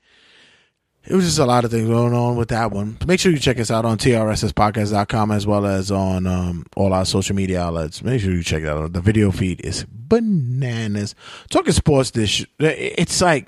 It 1.08 1.14
was 1.14 1.24
just 1.24 1.38
a 1.38 1.44
lot 1.44 1.64
of 1.64 1.70
things 1.70 1.88
going 1.88 2.14
on 2.14 2.36
with 2.36 2.48
that 2.48 2.72
one. 2.72 2.98
Make 3.06 3.20
sure 3.20 3.30
you 3.30 3.38
check 3.38 3.60
us 3.60 3.70
out 3.70 3.84
on 3.84 3.96
trsspodcast.com 3.96 5.30
as 5.30 5.46
well 5.46 5.64
as 5.64 5.92
on 5.92 6.26
um, 6.26 6.66
all 6.74 6.92
our 6.92 7.04
social 7.04 7.36
media 7.36 7.62
outlets. 7.62 8.02
Make 8.02 8.20
sure 8.20 8.32
you 8.32 8.42
check 8.42 8.62
it 8.62 8.68
out. 8.68 8.92
The 8.92 9.00
video 9.00 9.30
feed 9.30 9.64
is 9.64 9.86
bananas. 9.88 11.14
Talking 11.48 11.72
sports, 11.72 12.10
this 12.10 12.44
it's 12.58 13.20
like 13.20 13.46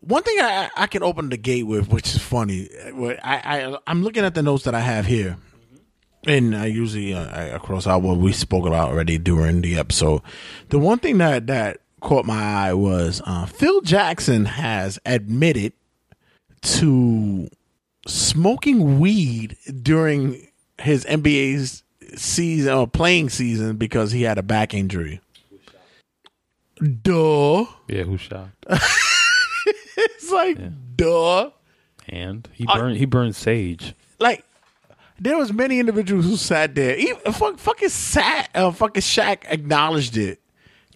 one 0.00 0.22
thing 0.22 0.36
I, 0.40 0.70
I 0.76 0.86
can 0.86 1.02
open 1.02 1.28
the 1.28 1.36
gate 1.36 1.64
with, 1.64 1.88
which 1.88 2.14
is 2.14 2.22
funny. 2.22 2.68
I, 3.22 3.40
I 3.72 3.78
I'm 3.86 4.02
looking 4.02 4.24
at 4.24 4.34
the 4.34 4.42
notes 4.42 4.64
that 4.64 4.74
I 4.74 4.80
have 4.80 5.06
here, 5.06 5.36
and 6.26 6.56
I 6.56 6.66
usually 6.66 7.14
uh, 7.14 7.26
I, 7.26 7.42
across 7.44 7.86
out 7.86 8.02
what 8.02 8.18
we 8.18 8.32
spoke 8.32 8.66
about 8.66 8.90
already 8.90 9.18
during 9.18 9.60
the 9.60 9.78
episode. 9.78 10.22
The 10.70 10.78
one 10.78 10.98
thing 10.98 11.18
that 11.18 11.46
that 11.48 11.80
caught 12.00 12.24
my 12.24 12.68
eye 12.68 12.74
was 12.74 13.20
uh, 13.26 13.46
Phil 13.46 13.80
Jackson 13.82 14.46
has 14.46 14.98
admitted 15.04 15.72
to 16.62 17.48
smoking 18.06 19.00
weed 19.00 19.56
during 19.82 20.48
his 20.78 21.04
NBA's 21.04 21.82
season 22.16 22.72
or 22.72 22.86
playing 22.86 23.28
season 23.28 23.76
because 23.76 24.12
he 24.12 24.22
had 24.22 24.38
a 24.38 24.42
back 24.42 24.74
injury. 24.74 25.20
Duh. 27.02 27.66
Yeah, 27.88 28.04
who 28.04 28.16
shot? 28.16 28.48
it's 30.16 30.30
like 30.30 30.58
duh. 30.96 31.50
And 32.08 32.48
he 32.52 32.66
burned. 32.66 32.96
he 32.96 33.04
burned 33.04 33.36
sage. 33.36 33.94
Like 34.18 34.44
there 35.18 35.36
was 35.36 35.52
many 35.52 35.78
individuals 35.78 36.24
who 36.24 36.36
sat 36.36 36.74
there. 36.74 36.96
Even 36.96 37.32
fuck, 37.32 37.58
fucking 37.58 37.88
sat. 37.90 38.48
Uh, 38.54 38.70
fucking 38.70 39.02
Shaq 39.02 39.44
acknowledged 39.48 40.16
it 40.16 40.40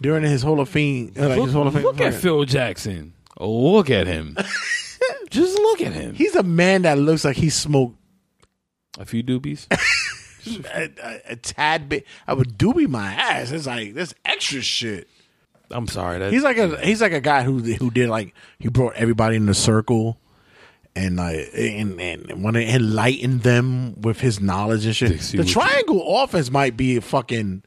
during 0.01 0.23
his 0.25 0.43
Hall 0.43 0.61
of 0.61 0.69
Fame. 0.69 1.13
uh, 1.17 1.29
Like 1.29 1.37
Look, 1.39 1.45
his 1.47 1.55
Hall 1.55 1.67
of 1.67 1.75
Fame. 1.75 1.83
look 1.83 2.01
at 2.01 2.15
Phil 2.15 2.45
Jackson. 2.45 3.13
Look 3.39 3.91
at 3.91 4.07
him. 4.07 4.37
Just 5.31 5.59
look 5.59 5.81
at 5.83 5.93
him. 5.93 6.15
He's 6.15 6.35
a 6.37 6.43
man 6.43 6.83
that 6.83 6.99
looks 6.99 7.25
like 7.25 7.37
he 7.37 7.51
smoked 7.51 7.97
A 8.99 9.05
few 9.05 9.23
doobies. 9.23 9.67
a, 10.75 10.91
a, 11.03 11.21
a 11.33 11.37
tad 11.37 11.89
bit. 11.89 12.07
I 12.27 12.35
would 12.35 12.57
doobie 12.59 12.89
my 12.89 13.13
ass. 13.13 13.51
It's 13.51 13.67
like 13.67 13.95
this 13.95 14.15
extra 14.25 14.63
shit. 14.63 15.09
I'm 15.75 15.87
sorry. 15.89 16.19
That, 16.21 16.33
He's 16.33 16.43
like 16.43 16.57
a 16.57 16.79
he's 16.85 17.01
like 17.03 17.13
a 17.13 17.21
guy 17.21 17.43
who 17.43 17.59
who 17.59 17.91
did 17.91 18.09
like 18.09 18.35
he 18.59 18.69
brought 18.69 18.95
everybody 18.95 19.37
in 19.37 19.49
a 19.49 19.55
circle 19.55 20.19
and 20.97 21.17
like 21.17 21.51
and 21.55 22.01
and 22.01 22.43
want 22.43 22.55
to 22.55 22.63
enlighten 22.63 23.41
them 23.41 24.01
with 24.01 24.21
his 24.21 24.41
knowledge 24.41 24.87
and 24.87 24.95
shit. 24.97 25.19
The 25.21 25.39
what 25.39 25.47
you- 25.49 25.53
triangle 25.53 26.23
offense 26.23 26.51
might 26.51 26.77
be 26.77 26.97
a 26.97 27.01
fucking 27.01 27.63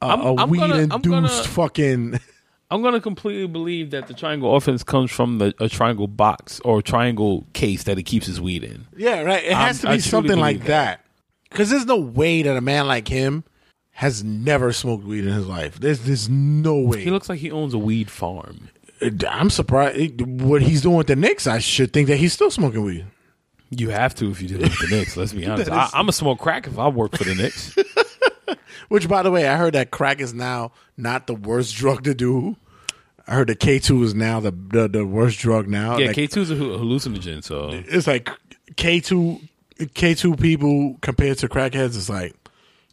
uh, 0.00 0.06
I'm- 0.06 0.20
a 0.20 0.34
I'm 0.36 0.48
weed 0.50 0.58
gonna- 0.58 0.74
I'm 0.74 0.90
induced 0.92 1.04
gonna- 1.08 1.28
fucking. 1.28 2.20
I'm 2.70 2.82
gonna 2.82 3.00
completely 3.00 3.46
believe 3.46 3.92
that 3.92 4.08
the 4.08 4.14
triangle 4.14 4.54
offense 4.54 4.82
comes 4.82 5.10
from 5.10 5.38
the 5.38 5.54
a 5.58 5.68
triangle 5.70 6.06
box 6.06 6.60
or 6.64 6.82
triangle 6.82 7.46
case 7.54 7.84
that 7.84 7.96
he 7.96 8.02
keeps 8.02 8.26
his 8.26 8.40
weed 8.42 8.62
in. 8.64 8.86
Yeah, 8.96 9.22
right. 9.22 9.42
It 9.44 9.52
has 9.54 9.84
I'm- 9.84 9.92
to 9.92 9.96
be 9.98 10.00
something 10.02 10.38
like 10.38 10.64
that. 10.64 11.04
Because 11.50 11.70
there's 11.70 11.86
no 11.86 11.96
way 11.96 12.42
that 12.42 12.56
a 12.56 12.60
man 12.60 12.86
like 12.86 13.08
him 13.08 13.42
has 13.98 14.22
never 14.22 14.72
smoked 14.72 15.04
weed 15.04 15.24
in 15.26 15.32
his 15.32 15.48
life. 15.48 15.80
There's 15.80 15.98
there's 15.98 16.28
no 16.28 16.76
way. 16.78 17.02
He 17.02 17.10
looks 17.10 17.28
like 17.28 17.40
he 17.40 17.50
owns 17.50 17.74
a 17.74 17.78
weed 17.78 18.12
farm. 18.12 18.68
Uh, 19.02 19.10
I'm 19.28 19.50
surprised 19.50 20.20
what 20.20 20.62
he's 20.62 20.82
doing 20.82 20.94
with 20.94 21.08
the 21.08 21.16
Knicks. 21.16 21.48
I 21.48 21.58
should 21.58 21.92
think 21.92 22.06
that 22.06 22.16
he's 22.16 22.32
still 22.32 22.52
smoking 22.52 22.84
weed. 22.84 23.06
You 23.70 23.90
have 23.90 24.14
to 24.16 24.30
if 24.30 24.40
you 24.40 24.46
do 24.46 24.54
it 24.54 24.62
with 24.62 24.78
the 24.78 24.96
Knicks. 24.96 25.16
Let's 25.16 25.32
be 25.32 25.44
honest. 25.48 25.68
I, 25.68 25.90
I'm 25.94 26.08
a 26.08 26.12
smoke 26.12 26.38
crack 26.38 26.68
if 26.68 26.78
I 26.78 26.86
work 26.86 27.16
for 27.16 27.24
the 27.24 27.34
Knicks. 27.34 27.74
Which, 28.88 29.08
by 29.08 29.24
the 29.24 29.32
way, 29.32 29.48
I 29.48 29.56
heard 29.56 29.74
that 29.74 29.90
crack 29.90 30.20
is 30.20 30.32
now 30.32 30.70
not 30.96 31.26
the 31.26 31.34
worst 31.34 31.74
drug 31.74 32.04
to 32.04 32.14
do. 32.14 32.56
I 33.26 33.34
heard 33.34 33.48
that 33.48 33.58
K 33.58 33.80
two 33.80 34.04
is 34.04 34.14
now 34.14 34.38
the, 34.38 34.52
the 34.52 34.86
the 34.86 35.04
worst 35.04 35.40
drug 35.40 35.66
now. 35.66 35.98
yeah, 35.98 36.12
K 36.12 36.28
two 36.28 36.42
is 36.42 36.52
a 36.52 36.54
hallucinogen. 36.54 37.42
So 37.42 37.70
it's 37.72 38.06
like 38.06 38.30
K 38.76 39.00
two 39.00 39.40
K 39.94 40.14
two 40.14 40.36
people 40.36 40.96
compared 41.00 41.38
to 41.38 41.48
crackheads. 41.48 41.96
It's 41.96 42.08
like 42.08 42.36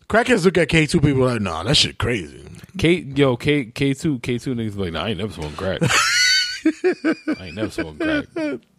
crackheads 0.08 0.45
look 0.45 0.58
at 0.58 0.70
K 0.70 0.86
two 0.86 1.01
people 1.01 1.26
like, 1.26 1.41
nah, 1.41 1.64
that 1.64 1.76
shit 1.78 1.97
crazy. 1.97 2.41
K 2.78 2.93
yo 3.16 3.38
K 3.38 3.66
K 3.66 3.93
two 3.93 4.20
K 4.20 4.38
two 4.38 4.56
niggas 4.56 4.78
like, 4.78 4.93
nah, 4.93 5.06
I 5.06 5.10
ain't 5.10 5.18
never 5.18 5.34
smoked 5.34 5.58
crack. 5.58 5.80
I 7.41 7.45
ain't 7.45 7.56
never 7.56 7.72
smoked 7.72 7.99
crack. 7.99 8.26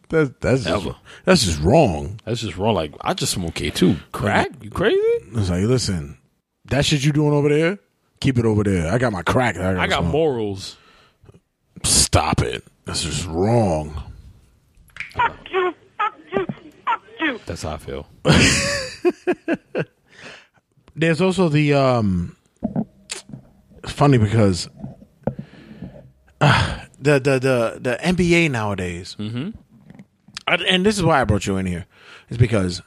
That's 0.09 0.31
that's 0.41 0.64
just, 0.64 0.89
that's 1.24 1.45
just 1.45 1.61
wrong. 1.61 2.20
That's 2.24 2.41
just 2.41 2.57
wrong. 2.57 2.74
Like 2.74 2.93
I 3.01 3.14
just 3.14 3.33
smoke 3.33 3.55
K 3.55 3.70
two 3.70 3.97
crack. 4.12 4.51
You 4.61 4.70
crazy? 4.70 4.97
It's 4.99 5.51
like, 5.51 5.64
listen, 5.64 6.18
that 6.66 6.85
shit 6.85 7.05
you 7.05 7.12
doing 7.12 7.33
over 7.33 7.49
there, 7.49 7.79
keep 8.20 8.39
it 8.39 8.45
over 8.45 8.62
there. 8.62 8.93
I 8.93 8.99
got 8.99 9.12
my 9.12 9.22
crack. 9.22 9.57
I, 9.57 9.83
I 9.83 9.87
got 9.87 10.01
smoke. 10.01 10.12
morals. 10.12 10.77
Stop 11.83 12.43
it. 12.43 12.64
That's 12.85 13.03
just 13.03 13.27
wrong. 13.27 14.03
Fuck 15.14 15.37
you. 15.51 15.74
Fuck 15.99 16.14
you. 16.33 16.47
Fuck 16.85 17.03
you. 17.20 17.41
That's 17.47 17.62
how 17.62 17.72
I 17.72 17.77
feel. 17.79 18.07
There's 20.97 21.20
also 21.20 21.49
the 21.49 21.74
um. 21.74 22.36
It's 23.84 23.92
funny 23.92 24.18
because 24.18 24.68
uh, 26.40 26.80
the 26.99 27.20
the 27.20 27.38
the 27.38 27.78
the 27.80 27.99
NBA 28.03 28.51
nowadays, 28.51 29.14
mm-hmm. 29.18 29.51
and 30.49 30.86
this 30.86 30.97
is 30.97 31.05
why 31.05 31.20
I 31.20 31.24
brought 31.24 31.47
you 31.47 31.59
in 31.59 31.66
here, 31.66 31.86
is 32.30 32.38
because 32.38 32.82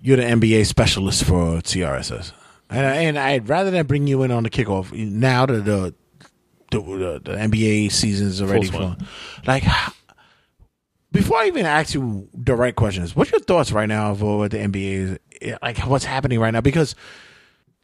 you're 0.00 0.16
the 0.16 0.24
NBA 0.24 0.66
specialist 0.66 1.24
for 1.24 1.58
TRSS, 1.58 2.32
and 2.70 2.86
I, 2.86 2.94
and 2.96 3.18
I'd 3.18 3.48
rather 3.48 3.70
than 3.70 3.86
bring 3.86 4.06
you 4.06 4.22
in 4.22 4.30
on 4.30 4.42
the 4.42 4.50
kickoff 4.50 4.92
now 4.92 5.46
that 5.46 5.64
the 5.64 5.94
the, 6.70 6.80
the, 6.80 7.20
the 7.24 7.36
NBA 7.36 7.92
season 7.92 8.28
is 8.28 8.40
already 8.40 8.68
flowing. 8.68 8.96
Like, 9.46 9.64
before 11.12 11.38
I 11.38 11.46
even 11.46 11.66
ask 11.66 11.94
you 11.94 12.28
the 12.32 12.54
right 12.54 12.74
questions, 12.74 13.14
what's 13.14 13.30
your 13.30 13.40
thoughts 13.40 13.72
right 13.72 13.88
now 13.88 14.12
of 14.12 14.22
what 14.22 14.50
the 14.50 14.58
NBA 14.58 15.18
is 15.40 15.58
like? 15.62 15.78
What's 15.78 16.04
happening 16.04 16.40
right 16.40 16.52
now? 16.52 16.60
Because 16.60 16.94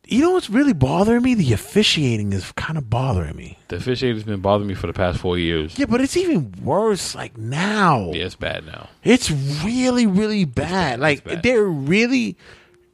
you 0.06 0.20
know 0.20 0.30
what's 0.30 0.48
really 0.48 0.72
bothering 0.72 1.22
me? 1.22 1.34
The 1.34 1.52
officiating 1.52 2.32
is 2.32 2.52
kind 2.52 2.78
of 2.78 2.88
bothering 2.88 3.34
me. 3.34 3.58
The 3.68 3.76
officiating's 3.76 4.22
been 4.22 4.40
bothering 4.40 4.68
me 4.68 4.74
for 4.74 4.86
the 4.86 4.92
past 4.92 5.18
four 5.18 5.36
years. 5.36 5.76
Yeah, 5.78 5.86
but 5.86 6.00
it's 6.00 6.16
even 6.16 6.54
worse 6.62 7.14
like 7.14 7.36
now. 7.36 8.12
Yeah, 8.12 8.24
it's 8.24 8.36
bad 8.36 8.64
now. 8.64 8.88
It's 9.02 9.30
really, 9.30 10.06
really 10.06 10.44
bad. 10.44 11.00
like 11.00 11.24
they're 11.42 11.64
really 11.64 12.36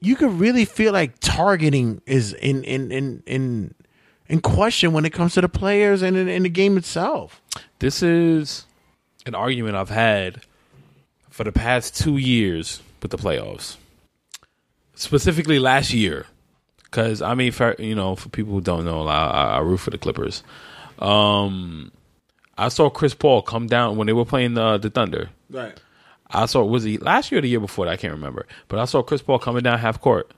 you 0.01 0.17
could 0.17 0.33
really 0.33 0.65
feel 0.65 0.93
like 0.93 1.19
targeting 1.21 2.03
is 2.07 2.33
in 2.33 2.65
in 2.65 2.91
in 2.91 3.23
in 3.27 3.75
in 4.29 4.41
question 4.41 4.93
when 4.93 5.05
it 5.05 5.13
comes 5.13 5.35
to 5.35 5.41
the 5.41 5.49
players 5.49 6.03
and 6.03 6.17
in, 6.17 6.29
in 6.29 6.43
the 6.43 6.49
game 6.49 6.77
itself. 6.77 7.41
This 7.79 8.03
is 8.03 8.67
an 9.27 9.35
argument 9.35 9.77
I've 9.77 9.91
had 9.91 10.43
for 11.31 11.45
the 11.45 11.53
past 11.53 11.97
two 11.97 12.17
years 12.17 12.81
with 13.01 13.11
the 13.11 13.19
playoffs, 13.19 13.77
specifically 14.95 15.59
last 15.59 15.93
year. 15.93 16.27
Because 16.93 17.23
I 17.23 17.35
mean, 17.35 17.53
for 17.53 17.75
you 17.79 17.95
know, 17.95 18.15
for 18.15 18.29
people 18.29 18.53
who 18.53 18.61
don't 18.61 18.85
know, 18.85 19.09
I, 19.09 19.25
I, 19.25 19.45
I 19.57 19.59
root 19.61 19.79
for 19.79 19.91
the 19.91 19.97
Clippers. 19.97 20.45
Um, 20.99 21.91
I 22.59 22.69
saw 22.69 22.91
Chris 22.91 23.15
Paul 23.15 23.41
come 23.41 23.67
down 23.67 23.97
when 23.97 24.07
they 24.07 24.13
were 24.13 24.27
playing 24.27 24.55
the 24.55 24.77
the 24.77 24.91
Thunder. 24.91 25.31
Right. 25.51 25.81
I 26.31 26.45
saw 26.45 26.63
was 26.63 26.85
he 26.85 26.99
last 26.99 27.33
year 27.33 27.39
or 27.39 27.43
the 27.43 27.49
year 27.49 27.61
before 27.61 27.87
that? 27.87 27.93
I 27.93 27.97
can't 27.97 28.13
remember. 28.13 28.47
But 28.69 28.79
I 28.79 28.85
saw 28.85 29.03
Chris 29.03 29.23
Paul 29.23 29.39
coming 29.39 29.63
down 29.63 29.79
half 29.79 30.03
court. 30.03 30.31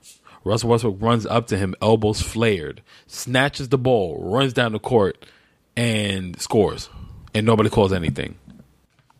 Russell 0.45 0.69
Westbrook 0.69 1.01
runs 1.01 1.25
up 1.25 1.47
to 1.47 1.57
him, 1.57 1.75
elbows 1.81 2.21
flared, 2.21 2.83
snatches 3.07 3.69
the 3.69 3.79
ball, 3.79 4.23
runs 4.23 4.53
down 4.53 4.73
the 4.73 4.79
court, 4.79 5.25
and 5.75 6.39
scores. 6.39 6.87
And 7.33 7.47
nobody 7.47 7.69
calls 7.69 7.91
anything. 7.91 8.37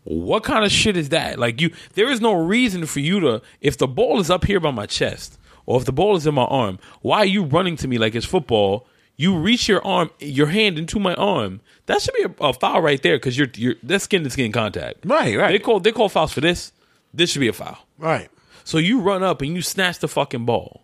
What 0.04 0.44
kind 0.44 0.64
of 0.64 0.70
shit 0.70 0.96
is 0.96 1.10
that? 1.10 1.38
Like 1.38 1.60
you 1.60 1.70
there 1.94 2.10
is 2.10 2.22
no 2.22 2.32
reason 2.32 2.86
for 2.86 3.00
you 3.00 3.20
to 3.20 3.42
if 3.60 3.76
the 3.76 3.88
ball 3.88 4.20
is 4.20 4.30
up 4.30 4.44
here 4.44 4.60
by 4.60 4.70
my 4.70 4.86
chest 4.86 5.38
or 5.66 5.78
if 5.78 5.84
the 5.84 5.92
ball 5.92 6.16
is 6.16 6.26
in 6.26 6.34
my 6.34 6.44
arm, 6.44 6.78
why 7.02 7.18
are 7.18 7.26
you 7.26 7.44
running 7.44 7.76
to 7.76 7.88
me 7.88 7.98
like 7.98 8.14
it's 8.14 8.26
football? 8.26 8.86
You 9.16 9.38
reach 9.38 9.68
your 9.68 9.84
arm, 9.84 10.10
your 10.18 10.46
hand 10.46 10.78
into 10.78 10.98
my 10.98 11.14
arm. 11.14 11.60
That 11.86 12.02
should 12.02 12.14
be 12.14 12.24
a, 12.24 12.44
a 12.44 12.52
foul 12.52 12.82
right 12.82 13.02
there 13.02 13.16
because 13.16 13.36
you're 13.36 13.48
you're 13.54 13.74
that's 13.82 14.04
skin 14.04 14.24
to 14.24 14.30
skin 14.30 14.52
contact. 14.52 15.04
Right, 15.04 15.36
right. 15.36 15.52
They 15.52 15.58
call 15.58 15.80
they 15.80 15.92
call 15.92 16.08
fouls 16.08 16.32
for 16.32 16.40
this. 16.40 16.72
This 17.14 17.30
should 17.30 17.40
be 17.40 17.48
a 17.48 17.52
foul. 17.52 17.78
Right. 17.98 18.30
So 18.64 18.78
you 18.78 19.00
run 19.00 19.22
up 19.22 19.42
and 19.42 19.54
you 19.54 19.62
snatch 19.62 20.00
the 20.00 20.08
fucking 20.08 20.44
ball. 20.44 20.82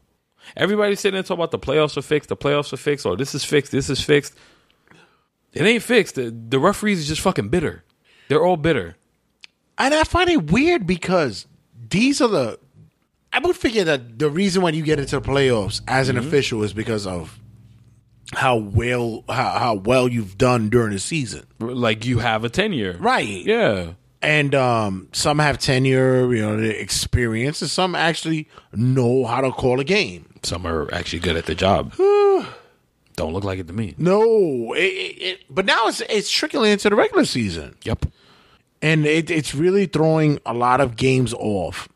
Everybody's 0.57 1.01
sitting 1.01 1.15
there 1.15 1.23
talking 1.23 1.43
about 1.43 1.51
the 1.51 1.59
playoffs 1.59 1.97
are 1.97 2.03
fixed, 2.03 2.29
the 2.29 2.37
playoffs 2.37 2.73
are 2.73 2.77
fixed, 2.79 3.07
or 3.07 3.17
this 3.17 3.35
is 3.35 3.45
fixed, 3.45 3.73
this 3.73 3.91
is 3.91 4.01
fixed. 4.01 4.35
It 5.53 5.63
ain't 5.63 5.83
fixed. 5.83 6.15
The, 6.15 6.31
the 6.31 6.59
referees 6.59 6.99
is 6.99 7.09
just 7.09 7.21
fucking 7.21 7.49
bitter. 7.49 7.85
They're 8.29 8.45
all 8.45 8.57
bitter. 8.57 8.97
And 9.79 9.93
I 9.95 10.05
find 10.05 10.31
it 10.31 10.51
weird 10.51 10.87
because 10.87 11.47
these 11.91 12.21
are 12.21 12.29
the. 12.29 12.59
I 13.33 13.39
would 13.39 13.57
figure 13.57 13.85
that 13.85 14.19
the 14.19 14.29
reason 14.29 14.63
why 14.63 14.71
you 14.71 14.83
get 14.83 14.99
into 15.01 15.19
the 15.19 15.27
playoffs 15.27 15.81
as 15.89 16.09
an 16.09 16.19
official 16.19 16.63
is 16.63 16.73
because 16.73 17.07
of 17.07 17.39
how 18.35 18.57
well 18.57 19.25
how, 19.29 19.51
how 19.59 19.75
well 19.75 20.09
you've 20.09 20.37
done 20.39 20.69
during 20.69 20.93
the 20.93 20.99
season. 20.99 21.45
Like 21.59 22.05
you 22.05 22.19
have 22.19 22.45
a 22.45 22.49
tenure, 22.49 22.97
right? 23.01 23.27
Yeah. 23.45 23.93
And 24.21 24.55
um, 24.55 25.09
some 25.13 25.39
have 25.41 25.59
tenure, 25.59 26.33
you 26.33 26.43
know, 26.43 26.57
the 26.57 26.81
experience, 26.81 27.61
and 27.61 27.71
some 27.71 27.95
actually 27.97 28.49
know 28.73 29.25
how 29.25 29.41
to 29.41 29.51
call 29.51 29.81
a 29.81 29.85
game. 29.85 30.27
Some 30.45 30.65
are 30.67 30.93
actually 30.95 31.19
good 31.21 31.37
at 31.37 31.47
the 31.47 31.55
job. 31.57 31.95
Don't 33.17 33.33
look 33.35 33.45
like 33.45 33.59
it 33.59 33.67
to 33.67 33.73
me. 33.73 33.95
No, 33.99 34.73
it, 34.75 34.79
it, 34.83 35.23
it- 35.23 35.41
but 35.51 35.65
now 35.67 35.87
it's 35.89 36.01
it's 36.03 36.31
trickling 36.31 36.71
into 36.73 36.89
the 36.89 36.97
regular 36.97 37.25
season. 37.25 37.77
Yep. 37.85 38.07
and 38.81 39.05
it, 39.07 39.31
it's 39.31 39.55
really 39.55 39.87
throwing 39.87 40.39
a 40.47 40.55
lot 40.55 40.81
of 40.81 40.97
games 40.97 41.35
off. 41.35 41.89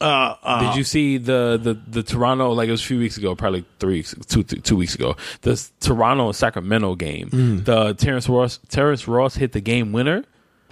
Uh, 0.00 0.36
uh, 0.42 0.68
Did 0.68 0.76
you 0.78 0.84
see 0.84 1.18
the, 1.18 1.58
the 1.62 1.74
the 1.74 2.02
Toronto 2.02 2.52
like 2.52 2.68
it 2.68 2.72
was 2.72 2.82
a 2.82 2.86
few 2.86 2.98
weeks 2.98 3.16
ago, 3.16 3.34
probably 3.34 3.64
three 3.78 3.94
weeks, 3.94 4.14
two 4.26 4.42
two 4.42 4.56
two 4.56 4.76
weeks 4.76 4.94
ago? 4.94 5.16
The 5.42 5.62
Toronto 5.80 6.32
Sacramento 6.32 6.94
game. 6.96 7.30
Mm. 7.30 7.64
The 7.64 7.94
Terrence 7.94 8.28
Ross 8.28 8.60
Terrence 8.68 9.06
Ross 9.08 9.36
hit 9.36 9.52
the 9.52 9.60
game 9.60 9.92
winner. 9.92 10.24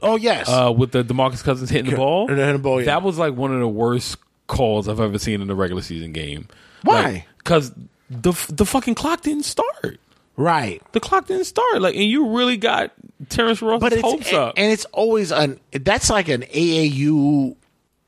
Oh 0.02 0.16
yes, 0.16 0.48
uh, 0.48 0.72
with 0.76 0.92
the 0.92 1.04
DeMarcus 1.04 1.44
Cousins 1.44 1.70
hitting 1.70 1.90
the 1.90 1.96
ball. 1.96 2.28
Hitting 2.28 2.52
the 2.52 2.58
ball, 2.58 2.80
yeah. 2.80 2.86
That 2.86 3.02
was 3.02 3.18
like 3.18 3.34
one 3.34 3.52
of 3.52 3.60
the 3.60 3.68
worst 3.68 4.16
calls 4.48 4.88
I've 4.88 5.00
ever 5.00 5.18
seen 5.18 5.40
in 5.40 5.48
a 5.48 5.54
regular 5.54 5.82
season 5.82 6.12
game. 6.12 6.48
Why? 6.82 7.26
Because 7.38 7.72
the 8.10 8.32
the 8.48 8.66
fucking 8.66 8.94
clock 8.94 9.22
didn't 9.22 9.44
start. 9.44 10.00
Right. 10.36 10.82
The 10.92 11.00
clock 11.00 11.26
didn't 11.26 11.44
start. 11.44 11.82
Like, 11.82 11.94
and 11.94 12.04
you 12.04 12.36
really 12.36 12.56
got 12.56 12.92
Terrence 13.28 13.60
Ross's 13.62 13.80
but 13.80 14.00
hopes 14.00 14.32
up. 14.32 14.54
and 14.56 14.72
it's 14.72 14.86
always 14.86 15.30
an 15.30 15.60
that's 15.72 16.10
like 16.10 16.28
an 16.28 16.42
AAU 16.42 17.54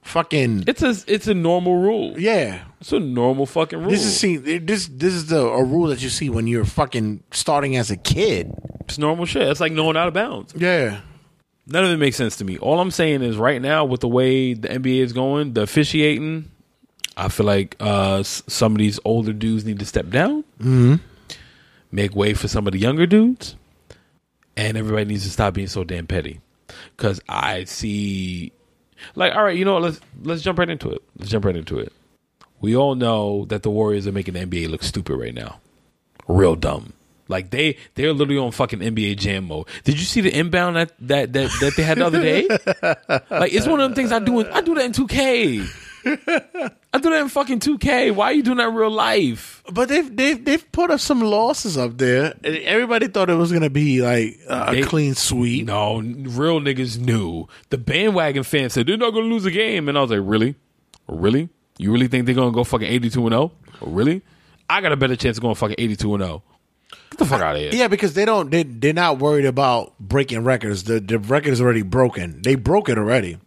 fucking. 0.05 0.65
It's 0.67 0.83
a 0.83 0.95
it's 1.13 1.27
a 1.27 1.35
normal 1.35 1.77
rule. 1.79 2.19
Yeah, 2.19 2.63
it's 2.81 2.93
a 2.93 3.01
normal 3.01 3.47
fucking 3.47 3.79
rule. 3.81 3.91
This 3.91 4.05
is 4.05 4.19
see 4.19 4.37
this 4.37 4.87
this 4.87 5.13
is 5.15 5.27
the 5.27 5.41
a 5.41 5.63
rule 5.65 5.89
that 5.89 6.03
you 6.03 6.09
see 6.09 6.31
when 6.31 6.47
you're 6.47 6.65
fucking 6.65 7.23
starting 7.33 7.77
as 7.77 7.91
a 7.91 7.97
kid. 7.97 8.53
It's 8.81 8.99
normal 8.99 9.25
shit. 9.27 9.43
It's 9.49 9.61
like 9.61 9.73
knowing 9.73 9.97
out 9.97 10.09
of 10.09 10.15
bounds. 10.15 10.55
Yeah. 10.57 11.01
None 11.67 11.83
of 11.85 11.91
it 11.91 11.97
makes 11.97 12.17
sense 12.17 12.37
to 12.37 12.45
me. 12.45 12.59
All 12.59 12.79
I'm 12.79 12.91
saying 12.91 13.23
is 13.23 13.37
right 13.39 13.61
now 13.61 13.87
with 13.87 14.01
the 14.03 14.09
way 14.09 14.53
the 14.53 14.69
NBA 14.69 15.01
is 15.03 15.15
going, 15.15 15.55
the 15.55 15.63
officiating, 15.63 16.51
I 17.17 17.29
feel 17.29 17.47
like 17.47 17.75
uh, 17.81 18.23
some 18.23 18.73
of 18.73 18.79
these 18.79 19.01
older 19.07 19.33
dudes 19.33 19.65
need 19.65 19.79
to 19.79 19.87
step 19.87 20.11
down, 20.11 20.45
Mhm. 20.61 21.01
make 21.91 22.15
way 22.15 22.35
for 22.35 22.49
some 22.49 22.67
of 22.67 22.75
the 22.75 22.79
younger 22.79 23.07
dudes, 23.07 23.57
and 24.59 24.77
everybody 24.77 25.07
needs 25.07 25.25
to 25.25 25.31
stop 25.31 25.55
being 25.55 25.67
so 25.69 25.85
damn 25.85 26.07
petty. 26.07 26.41
Because 26.97 27.19
I 27.31 27.65
see, 27.65 28.53
like, 29.15 29.35
all 29.35 29.45
right, 29.45 29.57
you 29.57 29.65
know, 29.65 29.75
what, 29.75 29.83
let's 29.83 30.01
let's 30.23 30.43
jump 30.43 30.59
right 30.59 30.71
into 30.71 30.91
it. 30.91 31.03
Let's 31.19 31.31
jump 31.31 31.45
right 31.45 31.57
into 31.57 31.79
it. 31.79 31.93
We 32.61 32.77
all 32.77 32.95
know 32.95 33.45
that 33.47 33.63
the 33.63 33.71
Warriors 33.71 34.07
are 34.07 34.13
making 34.13 34.35
the 34.35 34.41
NBA 34.41 34.71
look 34.71 34.83
stupid 34.83 35.17
right 35.17 35.35
now, 35.35 35.61
real 36.27 36.57
dumb. 36.57 36.93
Like 37.29 37.51
they 37.51 37.77
they're 37.95 38.13
literally 38.13 38.39
on 38.39 38.53
fucking 38.53 38.81
NBA 38.81 39.17
Jam 39.17 39.49
mode. 39.49 39.67
Did 39.85 39.99
you 39.99 40.05
see 40.05 40.21
the 40.21 40.37
inbound 40.37 40.77
that 40.77 40.93
that 41.01 41.33
that, 41.33 41.51
that 41.61 41.75
they 41.77 41.83
had 41.83 41.99
the 41.99 42.07
other 42.07 42.21
day? 42.21 42.47
like 43.31 43.53
it's 43.53 43.67
one 43.67 43.81
of 43.81 43.89
them 43.89 43.95
things 43.95 44.13
I 44.13 44.19
do. 44.19 44.41
In, 44.41 44.47
I 44.49 44.61
do 44.61 44.75
that 44.75 44.85
in 44.85 44.93
two 44.93 45.07
K. 45.07 45.65
I 46.07 46.99
do 46.99 47.11
that 47.11 47.23
in 47.23 47.29
fucking 47.29 47.61
two 47.61 47.79
K. 47.79 48.11
Why 48.11 48.27
are 48.27 48.33
you 48.33 48.43
doing 48.43 48.59
that 48.59 48.69
in 48.69 48.75
real 48.75 48.91
life? 48.91 49.63
But 49.73 49.89
they've 49.89 50.15
they've 50.17 50.45
they've 50.45 50.73
put 50.73 50.91
up 50.91 51.01
some 51.01 51.21
losses 51.21 51.77
up 51.77 51.99
there. 51.99 52.35
Everybody 52.45 53.09
thought 53.09 53.31
it 53.31 53.35
was 53.35 53.53
gonna 53.53 53.71
be 53.71 54.01
like 54.03 54.39
a 54.49 54.73
They- 54.73 54.83
clean 54.83 55.15
sweep. 55.15 55.67
No, 55.67 55.97
real 56.01 56.61
niggas 56.61 56.99
knew. 56.99 57.49
The 57.71 57.79
bandwagon 57.79 58.43
fans 58.45 58.75
said 58.75 58.87
they're 58.87 58.97
not 58.97 59.11
gonna 59.13 59.27
lose 59.27 59.45
a 59.45 59.51
game, 59.51 59.89
and 59.89 59.97
I 59.99 60.03
was 60.03 60.11
like, 60.11 60.21
really, 60.23 60.55
really? 61.09 61.49
You 61.79 61.93
really 61.93 62.07
think 62.09 62.27
they're 62.27 62.35
gonna 62.35 62.53
go 62.53 62.65
fucking 62.65 62.87
eighty 62.89 63.11
two 63.11 63.23
and 63.27 63.33
zero? 63.33 63.53
Really? 63.81 64.23
I 64.71 64.81
got 64.81 64.93
a 64.93 64.97
better 64.97 65.17
chance 65.17 65.39
of 65.39 65.43
going 65.43 65.55
fucking 65.57 65.77
eighty 65.79 65.97
two 65.97 66.15
and 66.15 66.23
zero. 66.23 66.43
Get 67.11 67.19
the 67.19 67.25
fuck 67.27 67.41
out 67.41 67.57
of 67.57 67.61
here. 67.63 67.71
Yeah, 67.73 67.89
because 67.89 68.15
they 68.15 68.25
don't 68.25 68.51
they 68.51 68.63
they're 68.63 68.93
not 68.93 69.19
worried 69.19 69.45
about 69.47 69.99
breaking 69.99 70.45
records. 70.45 70.85
The 70.85 71.01
the 71.01 71.19
record 71.19 71.53
is 71.53 71.61
already 71.61 71.83
broken. 71.83 72.41
They 72.43 72.55
broke 72.55 72.89
it 72.89 72.99
already. 72.99 73.39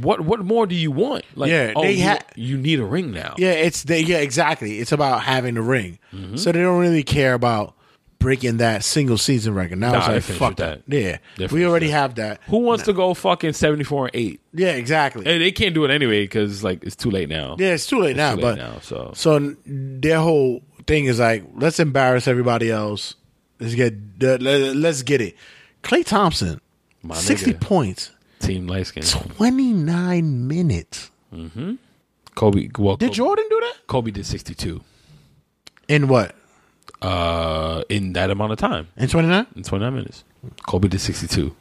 What 0.00 0.20
what 0.22 0.40
more 0.44 0.66
do 0.66 0.74
you 0.74 0.90
want? 0.90 1.24
Like, 1.34 1.50
Yeah, 1.50 1.72
oh, 1.76 1.82
they 1.82 1.92
you, 1.92 2.04
ha- 2.04 2.18
you 2.36 2.56
need 2.58 2.80
a 2.80 2.84
ring 2.84 3.10
now. 3.12 3.34
Yeah, 3.38 3.52
it's 3.52 3.82
they 3.84 4.00
yeah, 4.00 4.18
exactly. 4.18 4.78
It's 4.78 4.92
about 4.92 5.22
having 5.22 5.54
the 5.54 5.62
ring. 5.62 5.98
Mm-hmm. 6.12 6.36
So 6.36 6.52
they 6.52 6.60
don't 6.60 6.78
really 6.80 7.02
care 7.02 7.34
about 7.34 7.74
breaking 8.18 8.58
that 8.58 8.84
single 8.84 9.18
season 9.18 9.52
record. 9.52 9.78
Now 9.78 9.92
Nah, 9.92 10.12
it's 10.12 10.28
like 10.28 10.38
fuck 10.38 10.56
that. 10.56 10.86
that. 10.86 10.96
Yeah. 10.96 11.18
They 11.36 11.46
we 11.46 11.66
already 11.66 11.88
that. 11.88 11.92
have 11.92 12.14
that. 12.14 12.40
Who 12.48 12.58
wants 12.58 12.84
to 12.84 12.92
go 12.92 13.14
fucking 13.14 13.52
seventy 13.54 13.82
four 13.84 14.06
and 14.06 14.14
eight? 14.14 14.40
Yeah, 14.54 14.72
exactly. 14.72 15.26
And 15.26 15.42
they 15.42 15.50
can't 15.50 15.74
do 15.74 15.84
it 15.84 15.90
anyway 15.90 16.22
because 16.22 16.62
like 16.62 16.84
it's 16.84 16.94
too 16.96 17.10
late 17.10 17.28
now. 17.28 17.56
Yeah, 17.58 17.70
it's 17.74 17.86
too 17.86 17.98
late 18.00 18.12
It's 18.12 18.16
now. 18.18 18.36
too 18.36 18.40
but 18.40 18.58
late 18.58 18.64
now, 18.64 18.78
so 18.80 19.10
so 19.14 19.54
their 19.66 20.20
whole 20.20 20.62
thing 20.86 21.06
is 21.06 21.18
like, 21.18 21.44
let's 21.56 21.80
embarrass 21.80 22.28
everybody 22.28 22.70
else. 22.70 23.16
Let's 23.58 23.74
get 23.74 23.94
let- 24.20 24.40
let's 24.40 25.02
get 25.02 25.20
it. 25.20 25.34
Klay 25.82 26.04
Thompson, 26.06 26.60
My 27.02 27.16
sixty 27.16 27.54
nigga. 27.54 27.60
points, 27.60 28.11
team 28.42 28.66
light 28.66 28.86
skin. 28.86 29.02
twenty 29.04 29.72
nine 29.72 30.46
minutes. 30.48 31.10
Mm-hmm. 31.32 31.74
Kobe. 32.34 32.68
Well, 32.78 32.96
Did 32.96 33.06
Kobe, 33.08 33.14
Jordan 33.16 33.46
do 33.48 33.60
that? 33.60 33.74
Kobe 33.86 34.10
did 34.10 34.26
sixty 34.26 34.54
two. 34.54 34.82
In 35.88 36.08
what? 36.08 36.34
Uh, 37.00 37.82
in 37.88 38.12
that 38.12 38.30
amount 38.30 38.52
of 38.52 38.58
time, 38.58 38.88
In 38.96 39.08
twenty 39.08 39.28
nine? 39.28 39.46
in 39.56 39.62
twenty 39.64 39.84
nine 39.84 39.94
minutes, 39.94 40.24
Kobe 40.66 40.88
did 40.88 41.00
sixty 41.00 41.26
two. 41.26 41.54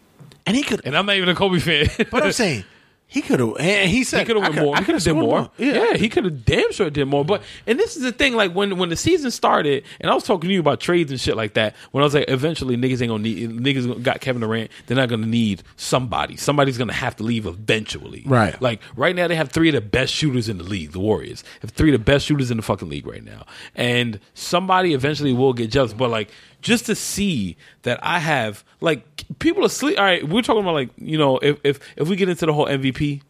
And 0.45 0.56
he 0.56 0.64
could. 0.64 0.82
And 0.86 0.95
I'm 0.98 1.06
not 1.06 1.16
even 1.16 1.30
a 1.30 1.36
Kobe 1.36 1.60
fan. 1.60 1.88
But 2.12 2.24
I'm 2.24 2.32
saying 2.32 2.64
he 3.12 3.22
could 3.22 3.42
have. 3.42 3.58
And 3.60 3.90
he 3.92 4.06
said 4.06 4.20
he 4.20 4.26
could 4.26 4.42
have 4.42 4.58
I 4.58 4.62
more. 4.62 4.78
He 4.78 4.86
could 4.86 4.96
have 4.96 5.04
did 5.04 5.10
scored 5.10 5.26
more. 5.26 5.52
Yeah, 5.58 5.74
Yeah, 5.74 5.98
he 5.98 6.08
could 6.08 6.24
have 6.24 6.46
damn 6.46 6.72
sure 6.72 6.90
did 6.90 7.04
more. 7.04 7.26
But 7.26 7.44
and 7.68 7.78
this 7.78 7.98
is 7.98 8.04
the 8.04 8.14
thing, 8.14 8.36
like 8.36 8.54
when 8.54 8.78
when 8.78 8.88
the 8.88 8.96
season 8.96 9.32
started, 9.32 9.84
and 10.00 10.10
I 10.10 10.14
was 10.14 10.24
talking 10.24 10.48
to 10.48 10.54
you 10.54 10.62
about 10.62 10.80
trades 10.80 11.12
and 11.12 11.20
shit 11.20 11.36
like 11.36 11.56
that. 11.56 11.76
When 11.92 12.04
I 12.04 12.06
was 12.06 12.14
like, 12.14 12.30
eventually 12.30 12.78
niggas 12.78 13.02
ain't 13.02 13.10
gonna 13.10 13.24
need 13.24 13.50
niggas 13.50 14.02
got 14.02 14.22
Kevin 14.22 14.40
Durant. 14.40 14.72
They're 14.88 14.96
not 14.96 15.10
gonna 15.10 15.28
need 15.28 15.62
somebody. 15.76 16.38
Somebody's 16.38 16.78
gonna 16.78 16.94
have 16.94 17.18
to 17.18 17.24
leave 17.24 17.46
eventually. 17.46 18.24
Right. 18.26 18.60
Like 18.62 18.80
right 18.96 19.14
now, 19.14 19.28
they 19.28 19.36
have 19.36 19.50
three 19.50 19.68
of 19.68 19.76
the 19.76 19.82
best 19.82 20.14
shooters 20.14 20.48
in 20.48 20.58
the 20.58 20.64
league. 20.64 20.94
The 20.94 21.02
Warriors 21.02 21.44
have 21.62 21.72
three 21.72 21.94
of 21.94 22.00
the 22.00 22.06
best 22.06 22.26
shooters 22.28 22.50
in 22.50 22.56
the 22.56 22.64
fucking 22.64 22.88
league 22.88 23.08
right 23.08 23.26
now, 23.26 23.46
and 23.76 24.22
somebody 24.36 24.94
eventually 24.94 25.34
will 25.34 25.52
get 25.52 25.70
jealous. 25.70 25.92
But 25.92 26.12
like 26.12 26.32
just 26.62 26.86
to 26.86 26.96
see 26.96 27.58
that 27.84 28.00
I 28.02 28.20
have 28.20 28.64
like 28.80 29.04
people 29.40 29.66
are 29.66 29.70
sleep. 29.70 29.98
All 29.98 30.06
right, 30.06 30.28
we're 30.28 30.42
talking 30.42 30.62
about 30.62 30.74
like 30.74 30.90
you 30.98 31.18
know 31.18 31.38
if 31.40 31.60
if 31.64 31.80
if 31.98 32.08
we 32.08 32.16
get 32.16 32.30
into 32.30 32.46
the 32.46 32.54
whole 32.54 32.68
MVP 32.68 33.22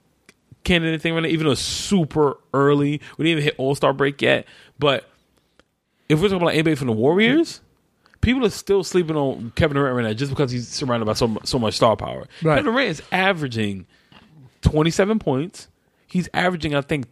candidate 0.64 1.02
thing 1.02 1.14
right 1.14 1.22
now, 1.22 1.30
even 1.30 1.45
though 1.45 1.53
it's 1.53 1.62
super 1.62 2.38
early, 2.53 3.02
we 3.18 3.26
didn't 3.26 3.32
even 3.32 3.44
hit 3.44 3.56
All 3.58 3.76
Star 3.76 3.94
break 3.94 4.22
yet. 4.22 4.45
But 4.80 5.10
if 6.10 6.22
we're 6.22 6.30
talking 6.30 6.41
about 6.41 6.53
NBA 6.53 6.78
from 6.78 6.88
the 6.88 6.94
Warriors, 6.94 7.62
people 8.22 8.45
are 8.45 8.49
still 8.49 8.84
sleeping 8.84 9.16
on 9.16 9.52
Kevin 9.56 9.76
Durant 9.76 9.95
right 9.95 10.03
now 10.03 10.14
just 10.14 10.32
because 10.32 10.52
he's 10.52 10.68
surrounded 10.68 11.06
by 11.06 11.14
so 11.14 11.38
so 11.44 11.60
much 11.60 11.76
star 11.76 11.95
power. 11.95 12.28
Right. 12.44 12.58
Kevin 12.58 12.74
Durant 12.74 12.90
is 12.90 13.02
averaging 13.12 13.88
twenty 14.62 14.91
seven 14.91 15.20
points. 15.20 15.68
He's 16.08 16.28
averaging, 16.34 16.76
I 16.76 16.82
think, 16.82 17.06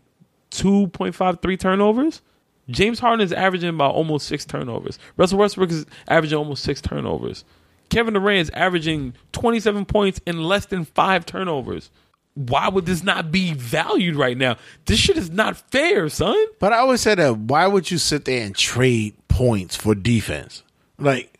two 0.49 0.87
point 0.87 1.15
five 1.15 1.41
three 1.41 1.57
turnovers. 1.57 2.21
James 2.69 2.99
Harden 2.99 3.23
is 3.23 3.33
averaging 3.33 3.69
about 3.69 3.95
almost 3.95 4.27
six 4.27 4.45
turnovers. 4.45 4.99
Russell 5.17 5.39
Westbrook 5.39 5.71
is 5.71 5.85
averaging 6.07 6.37
almost 6.37 6.63
six 6.63 6.81
turnovers. 6.81 7.43
Kevin 7.89 8.13
Durant 8.13 8.39
is 8.39 8.49
averaging 8.51 9.13
27 9.31 9.85
points 9.85 10.21
in 10.25 10.43
less 10.43 10.65
than 10.67 10.85
five 10.85 11.25
turnovers. 11.25 11.89
Why 12.35 12.69
would 12.69 12.85
this 12.85 13.03
not 13.03 13.31
be 13.31 13.53
valued 13.53 14.15
right 14.15 14.37
now? 14.37 14.57
This 14.85 14.99
shit 14.99 15.17
is 15.17 15.31
not 15.31 15.57
fair, 15.71 16.07
son. 16.09 16.37
But 16.59 16.71
I 16.71 16.77
always 16.77 17.01
said 17.01 17.17
that 17.17 17.37
why 17.37 17.67
would 17.67 17.89
you 17.89 17.97
sit 17.97 18.25
there 18.25 18.45
and 18.45 18.55
trade 18.55 19.15
points 19.27 19.75
for 19.75 19.95
defense? 19.95 20.63
Like, 20.99 21.39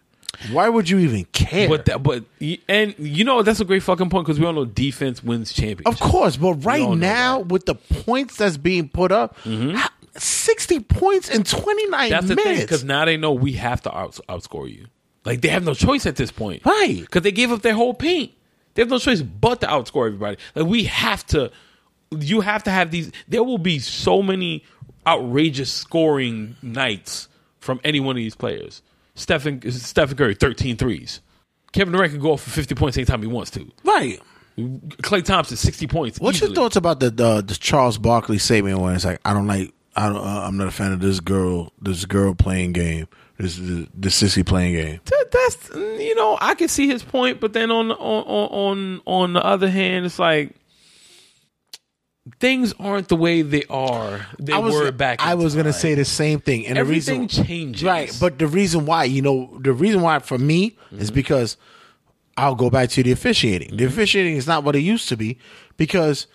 why 0.51 0.67
would 0.69 0.89
you 0.89 0.99
even 0.99 1.25
care? 1.25 1.69
But 1.69 1.85
that, 1.85 2.01
but 2.01 2.23
and 2.67 2.95
you 2.97 3.23
know 3.23 3.43
that's 3.43 3.59
a 3.59 3.65
great 3.65 3.83
fucking 3.83 4.09
point 4.09 4.25
because 4.25 4.39
we 4.39 4.45
all 4.45 4.53
know 4.53 4.65
defense 4.65 5.23
wins 5.23 5.53
championships. 5.53 6.01
Of 6.01 6.09
course, 6.09 6.37
but 6.37 6.53
right 6.65 6.89
now 6.89 7.39
with 7.39 7.65
the 7.65 7.75
points 7.75 8.37
that's 8.37 8.57
being 8.57 8.89
put 8.89 9.11
up, 9.11 9.37
mm-hmm. 9.41 9.77
60 10.17 10.79
points 10.81 11.29
in 11.29 11.43
29 11.43 12.09
That's 12.09 12.27
the 12.27 12.35
minutes. 12.35 12.57
thing, 12.57 12.65
because 12.65 12.83
now 12.83 13.05
they 13.05 13.17
know 13.17 13.33
we 13.33 13.53
have 13.53 13.81
to 13.83 13.89
outscore 13.89 14.69
you. 14.69 14.87
Like, 15.25 15.41
they 15.41 15.49
have 15.49 15.63
no 15.63 15.73
choice 15.73 16.05
at 16.05 16.15
this 16.15 16.31
point. 16.31 16.65
Right. 16.65 17.01
Because 17.01 17.23
they 17.23 17.31
gave 17.31 17.51
up 17.51 17.61
their 17.61 17.73
whole 17.73 17.93
paint. 17.93 18.31
They 18.73 18.81
have 18.81 18.89
no 18.89 18.99
choice 18.99 19.21
but 19.21 19.61
to 19.61 19.67
outscore 19.67 20.07
everybody. 20.07 20.37
Like, 20.55 20.65
we 20.65 20.85
have 20.85 21.25
to, 21.27 21.51
you 22.17 22.41
have 22.41 22.63
to 22.63 22.71
have 22.71 22.91
these. 22.91 23.11
There 23.27 23.43
will 23.43 23.57
be 23.57 23.79
so 23.79 24.21
many 24.21 24.63
outrageous 25.05 25.71
scoring 25.71 26.55
nights 26.61 27.27
from 27.59 27.81
any 27.83 27.99
one 27.99 28.15
of 28.15 28.21
these 28.21 28.35
players. 28.35 28.81
Stephen, 29.15 29.69
Stephen 29.71 30.15
Curry, 30.15 30.35
13 30.35 30.77
threes. 30.77 31.19
Kevin 31.73 31.91
Durant 31.93 32.13
can 32.13 32.21
go 32.21 32.31
off 32.33 32.41
for 32.41 32.49
50 32.49 32.73
points 32.75 32.97
anytime 32.97 33.21
he 33.21 33.27
wants 33.27 33.51
to. 33.51 33.69
Right. 33.83 34.19
Klay 34.57 35.23
Thompson, 35.23 35.57
60 35.57 35.87
points. 35.87 36.19
What's 36.19 36.37
easily. 36.37 36.51
your 36.51 36.55
thoughts 36.55 36.75
about 36.75 36.99
the, 36.99 37.09
the, 37.09 37.41
the 37.41 37.55
Charles 37.55 37.97
Barkley 37.97 38.37
statement 38.37 38.79
when 38.79 38.95
it's 38.95 39.05
like, 39.05 39.19
I 39.23 39.33
don't 39.33 39.47
like 39.47 39.73
I 39.95 40.07
don't, 40.09 40.17
uh, 40.17 40.43
I'm 40.45 40.55
not 40.57 40.67
a 40.67 40.71
fan 40.71 40.91
of 40.93 40.99
this 41.01 41.19
girl, 41.19 41.73
this 41.81 42.05
girl 42.05 42.33
playing 42.35 42.73
game, 42.73 43.07
this 43.37 43.57
the, 43.57 43.87
the 43.93 44.09
sissy 44.09 44.45
playing 44.45 44.73
game. 44.75 44.99
That- 45.05 45.15
that's 45.31 45.69
you 45.75 46.15
know 46.15 46.37
I 46.41 46.55
can 46.55 46.67
see 46.67 46.87
his 46.87 47.03
point, 47.03 47.39
but 47.39 47.53
then 47.53 47.69
on 47.71 47.91
on 47.91 48.23
on 48.51 49.01
on 49.05 49.33
the 49.33 49.43
other 49.45 49.69
hand, 49.69 50.05
it's 50.05 50.17
like 50.19 50.55
things 52.39 52.73
aren't 52.79 53.07
the 53.07 53.15
way 53.15 53.41
they 53.41 53.63
are. 53.69 54.25
They 54.39 54.53
I 54.53 54.57
was, 54.59 54.73
were 54.75 54.91
back. 54.91 55.19
I 55.21 55.35
was 55.35 55.55
gonna 55.55 55.73
say 55.73 55.95
the 55.95 56.05
same 56.05 56.39
thing, 56.39 56.67
and 56.67 56.77
everything 56.77 57.21
the 57.21 57.27
reason, 57.27 57.45
changes, 57.45 57.83
right? 57.83 58.15
But 58.19 58.39
the 58.39 58.47
reason 58.47 58.85
why, 58.85 59.05
you 59.05 59.21
know, 59.21 59.57
the 59.61 59.73
reason 59.73 60.01
why 60.01 60.19
for 60.19 60.37
me 60.37 60.71
Mm-hmm. 60.91 60.99
is 61.01 61.11
because 61.11 61.57
I'll 62.37 62.55
go 62.55 62.69
back 62.71 62.89
to 62.91 63.03
the 63.03 63.11
officiating. 63.11 63.69
The 63.69 63.83
Mm-hmm. 63.85 63.93
officiating 63.93 64.35
is 64.37 64.47
not 64.47 64.63
what 64.63 64.75
it 64.75 64.79
used 64.81 65.07
to 65.09 65.17
be 65.17 65.37
because 65.77 66.25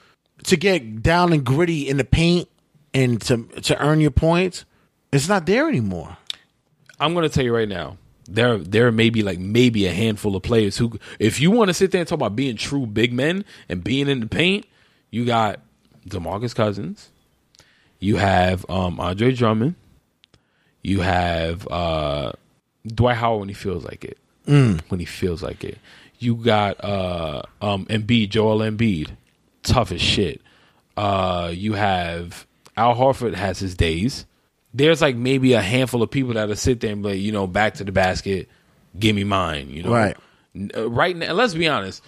to 0.44 0.56
get 0.56 1.02
down 1.02 1.32
and 1.32 1.44
gritty 1.44 1.88
in 1.88 1.96
the 1.96 2.04
paint 2.04 2.48
and 2.94 3.20
to 3.22 3.44
to 3.62 3.78
earn 3.84 4.00
your 4.00 4.10
points, 4.12 4.64
it's 5.12 5.28
not 5.28 5.46
there 5.46 5.68
anymore. 5.68 6.16
I'm 6.98 7.12
going 7.12 7.28
to 7.28 7.28
tell 7.28 7.44
you 7.44 7.54
right 7.54 7.68
now. 7.68 7.98
There, 8.26 8.56
there 8.56 8.90
may 8.90 9.10
be 9.10 9.22
like 9.22 9.38
maybe 9.38 9.86
a 9.86 9.92
handful 9.92 10.34
of 10.34 10.42
players 10.42 10.78
who, 10.78 10.98
if 11.18 11.40
you 11.40 11.50
want 11.50 11.68
to 11.68 11.74
sit 11.74 11.90
there 11.90 12.00
and 12.00 12.08
talk 12.08 12.16
about 12.16 12.34
being 12.34 12.56
true 12.56 12.86
big 12.86 13.12
men 13.12 13.44
and 13.68 13.84
being 13.84 14.08
in 14.08 14.20
the 14.20 14.26
paint, 14.26 14.64
you 15.10 15.26
got 15.26 15.60
DeMarcus 16.08 16.54
Cousins, 16.54 17.10
you 17.98 18.16
have 18.16 18.64
um, 18.70 18.98
Andre 18.98 19.32
Drummond, 19.32 19.74
you 20.82 21.00
have 21.02 21.68
uh, 21.68 22.32
Dwight 22.86 23.16
Howard 23.16 23.40
when 23.40 23.48
he 23.48 23.54
feels 23.54 23.84
like 23.84 24.04
it, 24.04 24.18
when 24.88 25.00
he 25.00 25.04
feels 25.04 25.42
like 25.42 25.62
it. 25.62 25.78
You 26.18 26.36
got 26.36 26.82
uh, 26.82 27.42
um, 27.60 27.84
Embiid, 27.86 28.30
Joel 28.30 28.60
Embiid, 28.60 29.10
tough 29.62 29.92
as 29.92 30.00
shit. 30.00 30.40
Uh, 30.96 31.50
you 31.52 31.74
have 31.74 32.46
Al 32.76 32.94
Horford 32.94 33.34
has 33.34 33.58
his 33.58 33.74
days. 33.74 34.26
There's 34.72 35.00
like 35.00 35.14
maybe 35.16 35.52
a 35.52 35.60
handful 35.62 36.02
of 36.02 36.10
people 36.10 36.34
that'll 36.34 36.56
sit 36.56 36.80
there 36.80 36.92
and 36.92 37.02
be 37.02 37.08
like, 37.10 37.18
you 37.20 37.30
know, 37.32 37.46
back 37.46 37.74
to 37.74 37.84
the 37.84 37.92
basket, 37.92 38.48
give 38.98 39.14
me 39.14 39.22
mine, 39.24 39.70
you 39.70 39.82
know. 39.84 39.90
Right. 39.92 40.16
Uh, 40.76 40.90
right 40.90 41.16
now, 41.16 41.32
let's 41.32 41.54
be 41.54 41.68
honest. 41.68 42.02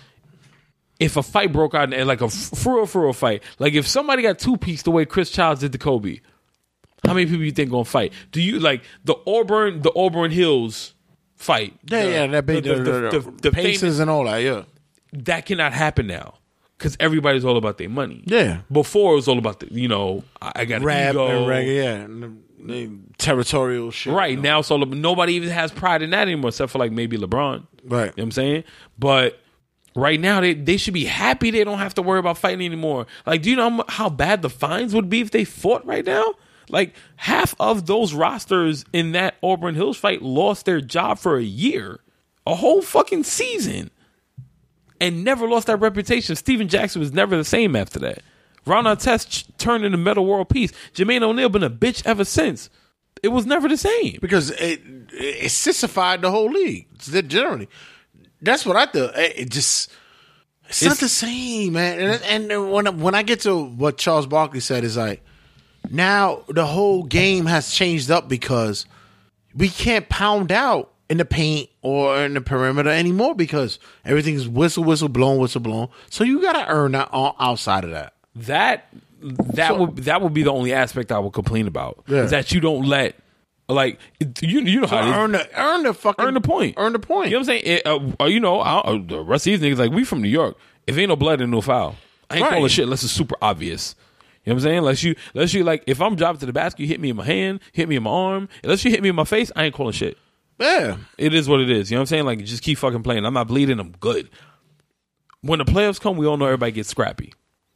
If 0.99 1.17
a 1.17 1.23
fight 1.23 1.53
broke 1.53 1.75
out, 1.75 1.93
and 1.93 2.09
like 2.09 2.23
a 2.23 2.29
for 2.29 2.77
real, 2.77 2.87
for 2.87 3.03
real 3.03 3.13
fight, 3.13 3.43
like 3.59 3.75
if 3.75 3.87
somebody 3.87 4.23
got 4.23 4.39
two 4.39 4.57
pieced 4.57 4.87
the 4.87 4.91
way 4.91 5.05
Chris 5.05 5.31
Childs 5.31 5.61
did 5.61 5.73
to 5.73 5.79
Kobe, 5.79 6.21
how 7.07 7.13
many 7.13 7.27
people 7.27 7.45
you 7.45 7.53
think 7.53 7.71
gonna 7.71 7.85
fight? 7.85 8.13
Do 8.33 8.41
you 8.41 8.59
like 8.61 8.83
the 9.05 9.15
Auburn, 9.27 9.83
the 9.83 9.93
Auburn 9.95 10.31
Hills 10.31 10.95
fight? 11.37 11.75
Yeah, 11.91 12.03
The- 12.03 12.11
yeah, 12.11 12.27
that 12.29 12.47
big 12.47 12.65
the- 12.65 12.75
the, 12.77 12.83
the- 12.83 13.01
the, 13.11 13.21
the- 13.21 13.31
the 13.43 13.53
paces 13.53 13.81
famous- 13.83 13.99
and 14.01 14.09
all 14.11 14.25
that. 14.25 14.39
Yeah, 14.39 14.63
that 15.13 15.45
cannot 15.45 15.73
happen 15.75 16.07
now 16.07 16.35
because 16.77 16.97
everybody's 17.01 17.44
all 17.44 17.57
about 17.57 17.78
their 17.78 17.89
money. 17.89 18.23
Yeah. 18.27 18.61
Before 18.70 19.12
it 19.12 19.16
was 19.16 19.28
all 19.28 19.39
about 19.39 19.61
the 19.61 19.73
you 19.73 19.89
know 19.89 20.24
I 20.40 20.53
I 20.57 20.65
got 20.65 20.82
rap 20.82 21.15
ego. 21.15 21.27
and 21.27 21.47
reggae, 21.47 21.77
yeah, 21.77 21.94
and 21.94 22.23
the, 22.23 22.32
the 22.74 22.90
territorial 23.19 23.90
shit. 23.90 24.12
Right 24.12 24.39
now, 24.39 24.61
it's 24.61 24.70
all 24.70 24.82
about, 24.82 24.97
nobody 24.97 25.35
even 25.35 25.51
has 25.51 25.73
pride 25.73 26.03
in 26.03 26.11
that 26.11 26.23
anymore, 26.23 26.48
except 26.48 26.73
for 26.73 26.78
like 26.78 26.93
maybe 26.93 27.16
LeBron. 27.16 27.66
Right. 27.85 28.01
You 28.01 28.07
know 28.07 28.07
what 28.07 28.23
I'm 28.23 28.31
saying? 28.32 28.65
But 28.98 29.40
right 29.94 30.20
now, 30.20 30.40
they 30.40 30.55
they 30.55 30.77
should 30.77 30.94
be 30.94 31.05
happy 31.05 31.51
they 31.51 31.65
don't 31.65 31.78
have 31.78 31.94
to 31.94 32.03
worry 32.03 32.19
about 32.19 32.39
fighting 32.39 32.65
anymore. 32.65 33.07
Like, 33.24 33.43
do 33.43 33.51
you 33.51 33.57
know 33.57 33.85
how 33.89 34.09
bad 34.09 34.43
the 34.43 34.51
fines 34.51 34.94
would 34.94 35.09
be 35.09 35.20
if 35.20 35.31
they 35.31 35.44
fought 35.44 35.85
right 35.86 36.05
now? 36.05 36.35
Like 36.69 36.94
half 37.16 37.55
of 37.61 37.86
those 37.86 38.12
rosters 38.12 38.85
in 38.93 39.12
that 39.12 39.36
Auburn 39.43 39.74
Hills 39.77 39.97
fight 39.97 40.23
lost 40.23 40.66
their 40.66 40.81
job 40.81 41.19
for 41.19 41.36
a 41.36 41.43
year, 41.43 42.01
a 42.47 42.57
whole 42.57 42.82
fucking 42.82 43.23
season, 43.24 43.90
and 45.01 45.24
never 45.24 45.48
lost 45.48 45.66
that 45.66 45.77
reputation. 45.77 46.36
Stephen 46.36 46.68
Jackson 46.68 47.01
was 47.01 47.12
never 47.12 47.36
the 47.36 47.44
same 47.44 47.77
after 47.77 47.98
that. 48.01 48.23
Ron 48.66 48.85
Artest 48.85 49.56
turned 49.59 49.85
into 49.85 49.97
Metta 49.97 50.20
World 50.20 50.48
Peace. 50.48 50.73
Jermaine 50.94 51.23
O'Neal 51.23 51.48
been 51.48 51.62
a 51.62 51.70
bitch 51.70 52.05
ever 52.05 52.24
since. 52.24 52.68
It 53.23 53.28
was 53.28 53.47
never 53.47 53.68
the 53.68 53.77
same 53.77 54.18
because 54.20 54.51
it 54.51 54.82
it 55.12 55.51
sissified 55.51 56.20
the 56.20 56.31
whole 56.31 56.51
league. 56.51 56.86
Generally, 56.98 57.68
that's 58.43 58.66
what 58.66 58.77
I 58.77 58.86
thought. 58.86 59.16
It 59.16 59.39
it 59.39 59.51
just 59.51 59.90
it's, 60.68 60.82
not 60.82 60.98
the 60.98 61.09
same, 61.09 61.74
man. 61.74 62.20
And, 62.23 62.51
and 62.51 62.73
when 62.73 63.01
when 63.01 63.14
I 63.14 63.23
get 63.23 63.40
to 63.40 63.64
what 63.64 63.98
Charles 63.98 64.27
Barkley 64.27 64.60
said 64.60 64.85
is 64.85 64.97
like 64.97 65.23
now 65.90 66.43
the 66.48 66.66
whole 66.66 67.05
game 67.05 67.47
has 67.47 67.73
changed 67.73 68.10
up 68.10 68.28
because 68.28 68.85
we 69.55 69.68
can't 69.68 70.09
pound 70.09 70.52
out 70.52 70.93
in 71.09 71.19
the 71.19 71.24
paint 71.24 71.70
or 71.83 72.19
in 72.19 72.35
the 72.35 72.41
perimeter 72.41 72.91
anymore 72.91 73.35
because 73.35 73.78
everything's 74.05 74.49
whistle 74.49 74.83
whistle 74.85 75.09
blown 75.09 75.39
whistle 75.39 75.61
blown. 75.61 75.89
So 76.11 76.24
you 76.24 76.41
got 76.43 76.53
to 76.55 76.69
earn 76.69 76.93
that 76.93 77.09
o- 77.12 77.35
outside 77.39 77.85
of 77.85 77.91
that. 77.91 78.15
that 78.35 78.89
that 79.23 79.69
So- 79.69 79.77
would 79.85 79.97
that 79.99 80.20
would 80.23 80.35
be 80.35 80.43
the 80.43 80.53
only 80.53 80.73
aspect 80.73 81.11
I 81.12 81.19
would 81.19 81.33
complain 81.33 81.66
about. 81.66 82.03
Yeah. 82.07 82.23
Is 82.24 82.31
that 82.33 82.53
you 82.53 82.61
don't 82.61 82.85
let 82.87 83.15
like 83.69 83.99
you 84.41 84.61
you 84.61 84.81
know 84.81 84.87
So 84.87 84.97
how 84.97 85.23
earn 85.23 85.33
the 85.33 85.49
earn 85.61 85.83
the 85.85 85.95
fucking 85.95 86.24
earn 86.24 86.35
the 86.35 86.41
point. 86.41 86.74
Earn 86.77 86.93
the 86.93 86.99
point. 86.99 87.31
You 87.31 87.37
know 87.37 87.39
what 87.41 87.49
I'm 87.51 87.61
saying? 87.61 87.62
It, 87.65 87.87
uh, 87.87 88.01
uh, 88.20 88.27
you 88.27 88.39
know, 88.41 88.61
I, 88.61 88.78
uh, 88.81 88.99
the 89.05 89.20
rest 89.20 89.47
of 89.47 89.59
these 89.59 89.61
niggas 89.61 89.78
like 89.78 89.91
we 89.93 90.05
from 90.05 90.23
New 90.23 90.28
York. 90.28 90.57
If 90.87 90.97
ain't 90.99 91.09
no 91.09 91.16
blood, 91.16 91.41
ain't 91.41 91.51
no 91.51 91.61
foul. 91.61 91.97
I 92.31 92.37
ain't 92.37 92.43
Right. 92.45 92.53
calling 92.55 92.69
shit 92.69 92.85
unless 92.85 93.03
it's 93.03 93.12
super 93.12 93.35
obvious. 93.43 93.95
You 94.45 94.51
know 94.51 94.55
what 94.55 94.62
I'm 94.62 94.65
saying? 94.69 94.78
Unless 94.78 95.03
you, 95.03 95.16
unless 95.35 95.55
you 95.55 95.65
like, 95.65 95.83
if 95.89 96.01
I'm 96.01 96.15
driving 96.15 96.39
to 96.39 96.47
the 96.47 96.53
basket, 96.53 96.81
you 96.81 96.87
hit 96.87 97.01
me 97.01 97.11
in 97.11 97.16
my 97.16 97.24
hand, 97.24 97.59
hit 97.73 97.89
me 97.89 97.97
in 97.97 98.05
my 98.05 98.11
arm. 98.11 98.49
Unless 98.62 98.85
you 98.85 98.93
hit 98.93 99.03
me 99.03 99.09
in 99.09 99.16
my 99.16 99.24
face, 99.24 99.51
I 99.57 99.65
ain't 99.65 99.74
calling 99.74 99.93
shit. 99.93 100.16
Yeah. 100.59 100.97
It 101.19 101.35
is 101.35 101.49
what 101.49 101.61
it 101.61 101.70
is. 101.70 101.91
You 101.91 101.97
know 101.97 102.01
what 102.01 102.03
I'm 102.03 102.07
saying? 102.07 102.24
Like, 102.24 102.45
just 102.45 102.62
keep 102.62 102.78
fucking 102.78 103.03
playing. 103.03 103.24
I'm 103.27 103.35
not 103.35 103.49
bleeding. 103.49 103.78
I'm 103.78 103.93
good. 103.93 104.31
When 105.43 105.59
the 105.59 105.65
playoffs 105.65 106.01
come, 106.01 106.16
we 106.16 106.27
all 106.27 106.37
know 106.37 106.47
everybody 106.47 106.73
gets 106.73 106.89
scrappy. 106.89 107.33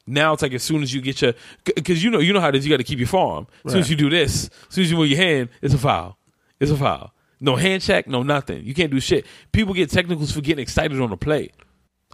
Now 0.07 0.32
it's 0.32 0.43
like 0.43 0.52
as 0.55 0.62
soon 0.62 0.82
as 0.82 0.93
you 0.93 1.01
get 1.01 1.23
your, 1.23 1.35
because 1.65 2.02
you 2.02 2.11
know, 2.11 2.19
you 2.19 2.32
know 2.32 2.40
how 2.40 2.48
it 2.48 2.57
is. 2.57 2.65
You 2.66 2.70
got 2.73 2.78
to 2.78 2.85
keep 2.85 2.98
your 2.98 3.07
farm. 3.07 3.47
As 3.65 3.73
soon 3.73 3.81
as 3.82 3.90
you 3.90 3.97
do 3.97 4.11
this, 4.11 4.47
as 4.69 4.74
soon 4.74 4.85
as 4.85 4.90
you 4.90 4.97
move 4.97 5.09
your 5.09 5.19
hand, 5.19 5.51
it's 5.62 5.74
a 5.74 5.78
foul. 5.78 6.19
It's 6.59 6.70
a 6.70 6.77
foul. 6.77 7.12
No 7.39 7.55
hand 7.57 7.82
check, 7.82 8.09
no 8.09 8.23
nothing. 8.23 8.65
You 8.65 8.74
can't 8.74 8.90
do 8.90 8.98
shit. 8.98 9.24
People 9.52 9.73
get 9.73 9.89
technicals 9.90 10.32
for 10.32 10.40
getting 10.40 10.62
excited 10.62 11.01
on 11.01 11.11
the 11.11 11.16
play. 11.16 11.51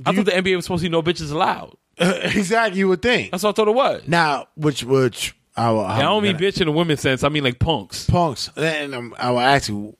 I 0.05 0.15
thought 0.15 0.27
the 0.27 0.33
NBA 0.33 0.57
was 0.57 0.67
supposed 0.67 0.83
to 0.83 0.89
be 0.91 0.93
no 0.93 1.03
bitches 1.03 1.33
allowed. 1.33 1.75
exactly, 1.99 2.79
you 2.81 2.89
would 2.89 3.01
think. 3.01 3.31
That's 3.31 3.43
what 3.43 3.51
I 3.51 3.53
thought 3.55 3.69
it 3.69 3.75
was. 3.75 4.03
Now, 4.07 4.49
which 4.57 4.85
which 4.85 5.35
I, 5.57 5.71
will- 5.71 5.81
I 5.81 6.03
don't 6.03 6.23
mean 6.23 6.37
bitch 6.37 6.61
in 6.61 6.69
a 6.69 6.73
women's 6.73 7.01
sense. 7.01 7.25
I 7.25 7.31
mean 7.31 7.45
like 7.45 7.59
punks. 7.59 8.05
punks. 8.11 8.51
And 8.57 8.95
um, 8.95 9.15
I 9.19 9.31
will 9.31 9.41
ask 9.41 9.69
you. 9.71 9.97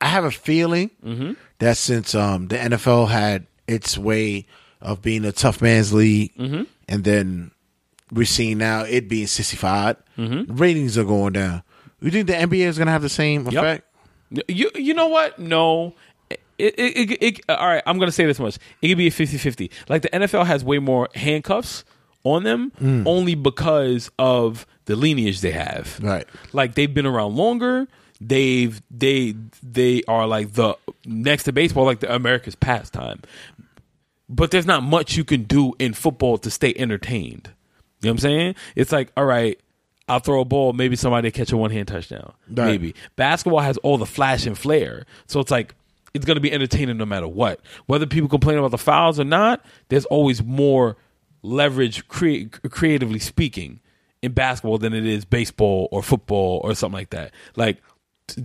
I 0.00 0.06
have 0.06 0.24
a 0.24 0.30
feeling 0.30 0.90
Mm-hmm. 1.04 1.32
that 1.58 1.76
since 1.76 2.14
um, 2.14 2.48
the 2.48 2.56
NFL 2.56 3.08
had 3.08 3.46
its 3.66 3.96
way 3.98 4.46
of 4.80 5.02
being 5.02 5.24
a 5.24 5.32
tough 5.32 5.60
man's 5.62 5.92
league, 5.92 6.34
Mm-hmm. 6.36 6.62
and 6.88 7.04
then 7.04 7.50
we're 8.12 8.24
seeing 8.26 8.58
now 8.58 8.82
it 8.84 9.08
being 9.08 9.26
sissified, 9.26 9.96
Mm-hmm. 10.18 10.56
ratings 10.56 10.96
are 10.98 11.04
going 11.04 11.32
down. 11.34 11.62
You 12.00 12.10
think 12.10 12.26
the 12.28 12.32
NBA 12.34 12.66
is 12.66 12.78
going 12.78 12.86
to 12.86 12.92
have 12.92 13.02
the 13.02 13.08
same 13.10 13.46
effect? 13.46 13.86
You 14.48 14.70
you 14.74 14.94
know 14.94 15.08
what? 15.08 15.38
No. 15.38 15.94
It, 16.58 16.74
it, 16.78 17.10
it, 17.10 17.22
it- 17.22 17.40
all 17.48 17.66
right, 17.66 17.82
I'm 17.86 17.98
going 17.98 18.08
to 18.08 18.12
say 18.12 18.26
this 18.26 18.38
much. 18.38 18.58
It 18.82 18.88
could 18.88 18.98
be 18.98 19.06
a 19.06 19.10
50-50. 19.10 19.70
Like 19.88 20.02
the 20.02 20.08
NFL 20.10 20.46
has 20.46 20.62
way 20.64 20.78
more 20.78 21.08
handcuffs 21.14 21.84
on 22.22 22.42
them 22.44 22.70
Mm. 22.80 23.06
only 23.06 23.34
because 23.34 24.10
of 24.18 24.66
the 24.84 24.94
lineage 24.96 25.40
they 25.40 25.52
have. 25.52 25.98
Right. 26.02 26.26
Like 26.52 26.74
they've 26.74 26.92
been 26.92 27.06
around 27.06 27.36
longer. 27.36 27.88
They've 28.20 28.80
they 28.90 29.34
they 29.62 30.02
are 30.06 30.26
like 30.26 30.52
the 30.52 30.76
next 31.06 31.44
to 31.44 31.52
baseball 31.52 31.84
like 31.84 32.00
the 32.00 32.14
America's 32.14 32.54
pastime. 32.54 33.22
But 34.28 34.50
there's 34.50 34.66
not 34.66 34.82
much 34.82 35.16
you 35.16 35.24
can 35.24 35.44
do 35.44 35.74
in 35.78 35.94
football 35.94 36.38
to 36.38 36.50
stay 36.50 36.72
entertained. 36.76 37.50
You 38.00 38.06
know 38.06 38.10
what 38.10 38.10
I'm 38.10 38.18
saying? 38.18 38.54
It's 38.76 38.92
like, 38.92 39.10
all 39.16 39.24
right, 39.24 39.58
I'll 40.08 40.20
throw 40.20 40.40
a 40.40 40.44
ball, 40.44 40.72
maybe 40.72 40.96
somebody 40.96 41.30
catch 41.30 41.52
a 41.52 41.56
one 41.56 41.70
hand 41.70 41.88
touchdown. 41.88 42.32
Right. 42.48 42.66
Maybe. 42.66 42.94
Basketball 43.16 43.60
has 43.60 43.76
all 43.78 43.96
the 43.98 44.06
flash 44.06 44.46
and 44.46 44.56
flare. 44.58 45.06
So 45.26 45.40
it's 45.40 45.50
like 45.50 45.74
it's 46.14 46.24
gonna 46.24 46.40
be 46.40 46.52
entertaining 46.52 46.98
no 46.98 47.06
matter 47.06 47.28
what. 47.28 47.60
Whether 47.86 48.06
people 48.06 48.28
complain 48.28 48.58
about 48.58 48.72
the 48.72 48.78
fouls 48.78 49.20
or 49.20 49.24
not, 49.24 49.64
there's 49.88 50.04
always 50.06 50.42
more 50.42 50.96
leverage 51.42 52.06
crea- 52.08 52.46
creatively 52.46 53.18
speaking 53.18 53.80
in 54.22 54.32
basketball 54.32 54.78
than 54.78 54.92
it 54.92 55.06
is 55.06 55.24
baseball 55.24 55.88
or 55.90 56.02
football 56.02 56.60
or 56.64 56.74
something 56.74 56.98
like 56.98 57.10
that. 57.10 57.32
Like 57.56 57.80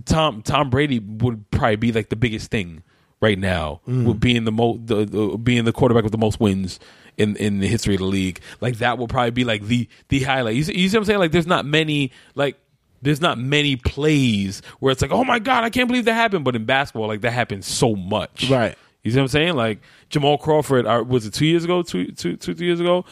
Tom 0.04 0.42
Tom 0.42 0.70
Brady 0.70 0.98
would 0.98 1.50
probably 1.50 1.76
be 1.76 1.92
like 1.92 2.08
the 2.08 2.16
biggest 2.16 2.50
thing 2.50 2.82
right 3.20 3.38
now 3.38 3.80
Mm. 3.88 4.04
with 4.06 4.20
being 4.20 4.44
the 4.44 4.52
mo 4.52 4.78
the, 4.84 5.04
the 5.04 5.38
being 5.38 5.64
the 5.64 5.72
quarterback 5.72 6.02
with 6.04 6.12
the 6.12 6.18
most 6.18 6.38
wins 6.40 6.78
in 7.16 7.34
in 7.36 7.60
the 7.60 7.66
history 7.66 7.94
of 7.94 8.00
the 8.00 8.06
league. 8.06 8.40
Like 8.60 8.76
that 8.78 8.98
will 8.98 9.08
probably 9.08 9.30
be 9.30 9.44
like 9.44 9.62
the 9.64 9.88
the 10.08 10.20
highlight. 10.22 10.54
You 10.56 10.64
see, 10.64 10.78
you 10.78 10.88
see 10.88 10.96
what 10.96 11.02
I'm 11.02 11.04
saying? 11.06 11.18
Like 11.20 11.32
there's 11.32 11.46
not 11.46 11.64
many 11.64 12.12
like 12.34 12.56
there's 13.02 13.20
not 13.20 13.38
many 13.38 13.76
plays 13.76 14.62
where 14.80 14.90
it's 14.92 15.02
like, 15.02 15.10
oh 15.12 15.24
my 15.24 15.38
god, 15.38 15.64
I 15.64 15.70
can't 15.70 15.86
believe 15.88 16.04
that 16.06 16.14
happened. 16.14 16.44
But 16.44 16.56
in 16.56 16.64
basketball, 16.64 17.08
like 17.08 17.20
that 17.22 17.32
happens 17.32 17.66
so 17.66 17.94
much. 17.94 18.48
Right. 18.50 18.76
You 19.02 19.12
see 19.12 19.18
what 19.18 19.22
I'm 19.24 19.28
saying? 19.28 19.54
Like 19.54 19.80
Jamal 20.10 20.36
Crawford, 20.38 20.84
uh, 20.86 21.04
was 21.06 21.26
it 21.26 21.32
two 21.34 21.46
years 21.46 21.62
ago? 21.64 21.82
Two, 21.82 22.06
two, 22.12 22.36
two, 22.36 22.54
three 22.54 22.66
years 22.66 22.80
ago, 22.80 23.04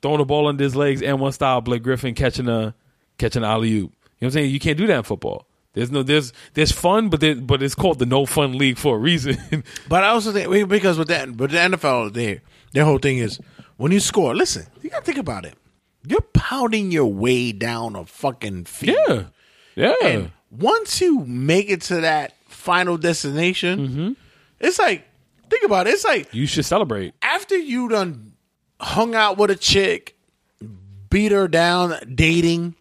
throwing 0.00 0.18
the 0.18 0.24
ball 0.24 0.46
under 0.46 0.62
his 0.62 0.76
legs 0.76 1.02
and 1.02 1.18
one 1.20 1.32
style. 1.32 1.60
Blake 1.60 1.82
Griffin 1.82 2.14
catching 2.14 2.48
a 2.48 2.74
catching 3.18 3.42
an 3.42 3.48
alley 3.50 3.72
oop. 3.72 3.74
You 3.74 3.80
know 3.80 3.90
what 4.20 4.26
I'm 4.28 4.30
saying? 4.30 4.50
You 4.52 4.60
can't 4.60 4.78
do 4.78 4.86
that 4.86 4.96
in 4.98 5.02
football. 5.02 5.46
There's 5.74 5.90
no 5.90 6.02
there's 6.02 6.32
there's 6.54 6.72
fun, 6.72 7.08
but 7.10 7.20
there, 7.20 7.34
but 7.34 7.62
it's 7.62 7.74
called 7.74 7.98
the 7.98 8.06
no 8.06 8.26
fun 8.26 8.56
league 8.56 8.78
for 8.78 8.96
a 8.96 8.98
reason. 8.98 9.36
But 9.88 10.04
I 10.04 10.08
also 10.08 10.32
think 10.32 10.68
because 10.68 10.96
with 10.98 11.08
that, 11.08 11.36
but 11.36 11.50
the 11.50 11.58
NFL, 11.58 12.12
their 12.12 12.40
their 12.72 12.84
whole 12.84 12.98
thing 12.98 13.18
is 13.18 13.38
when 13.76 13.90
you 13.92 14.00
score. 14.00 14.34
Listen, 14.34 14.66
you 14.82 14.90
got 14.90 15.00
to 15.00 15.04
think 15.04 15.18
about 15.18 15.44
it. 15.44 15.54
You're 16.06 16.20
pounding 16.32 16.90
your 16.92 17.06
way 17.12 17.52
down 17.52 17.96
a 17.96 18.04
fucking 18.04 18.64
field. 18.66 19.26
yeah, 19.74 19.94
yeah. 20.00 20.06
And 20.08 20.30
once 20.50 21.00
you 21.00 21.20
make 21.26 21.68
it 21.70 21.80
to 21.82 22.00
that 22.02 22.34
final 22.48 22.96
destination, 22.96 23.78
Mm-hmm. 23.88 24.12
it's 24.60 24.78
like 24.78 25.04
think 25.50 25.64
about 25.64 25.86
it. 25.88 25.94
It's 25.94 26.04
like 26.04 26.32
you 26.32 26.46
should 26.46 26.64
celebrate. 26.64 27.14
after 27.22 27.56
you 27.56 27.88
done 27.88 28.32
hung 28.80 29.14
out 29.14 29.38
with 29.38 29.50
a 29.50 29.56
chick, 29.56 30.16
beat 31.10 31.32
her 31.32 31.48
down, 31.48 31.94
dating, 32.14 32.74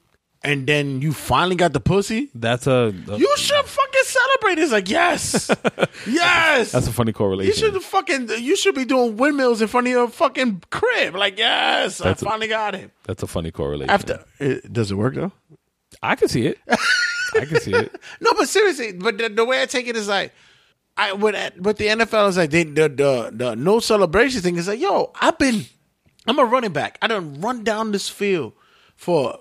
and 0.44 0.68
then 0.68 1.02
you 1.02 1.14
finally 1.14 1.56
got 1.56 1.74
the 1.74 1.80
pussy. 1.80 2.30
That's 2.36 2.68
a, 2.68 2.94
a- 3.08 3.18
You 3.18 3.34
should 3.38 3.66
fucking 3.66 4.02
celebrate. 4.04 4.60
It's 4.62 4.72
like 4.72 4.90
yes, 4.90 5.50
yes. 6.08 6.72
that's 6.72 6.88
a 6.88 6.92
funny 6.92 7.14
correlation. 7.14 7.50
You 7.66 7.72
should 7.72 7.82
fucking 7.84 8.30
you 8.40 8.56
should 8.56 8.76
be 8.76 8.86
doing 8.86 9.18
windmills 9.18 9.62
in 9.62 9.68
front 9.68 9.88
of 9.88 9.92
your 9.92 10.08
fucking 10.10 10.64
crib. 10.70 11.16
Like 11.16 11.38
yes, 11.38 11.98
That's 12.00 12.22
a- 12.22 12.26
I 12.26 12.30
finally 12.30 12.48
got 12.48 12.76
him. 12.76 12.92
That's 13.06 13.24
a 13.24 13.28
funny 13.28 13.52
correlation. 13.52 13.90
After 13.90 14.24
it, 14.40 14.72
does 14.72 14.92
it 14.92 14.96
work 14.96 15.16
though? 15.16 15.32
I 16.02 16.16
can 16.16 16.28
see 16.28 16.48
it. 16.48 16.58
I 17.36 17.46
can 17.46 17.60
see 17.62 17.74
it. 17.74 17.96
No, 18.22 18.32
but 18.34 18.48
seriously, 18.50 18.94
but 18.94 19.18
the, 19.18 19.30
the 19.30 19.46
way 19.46 19.62
I 19.62 19.66
take 19.66 19.88
it 19.88 19.96
is 19.96 20.08
like, 20.08 20.34
I 20.98 21.14
with 21.14 21.36
but 21.58 21.78
the 21.78 21.88
NFL 21.88 22.30
is 22.30 22.38
like 22.38 22.50
they 22.52 22.64
the 22.64 22.90
the, 22.90 23.30
the 23.32 23.56
no 23.56 23.80
celebration 23.80 24.42
thing 24.42 24.58
is 24.58 24.68
like, 24.68 24.80
yo, 24.80 25.12
I've 25.20 25.38
been, 25.40 25.66
I'm 26.28 26.38
a 26.40 26.46
running 26.46 26.74
back. 26.74 26.98
I 27.02 27.08
done 27.08 27.42
run 27.42 27.64
down 27.64 27.92
this 27.92 28.10
field 28.10 28.54
for 28.96 29.40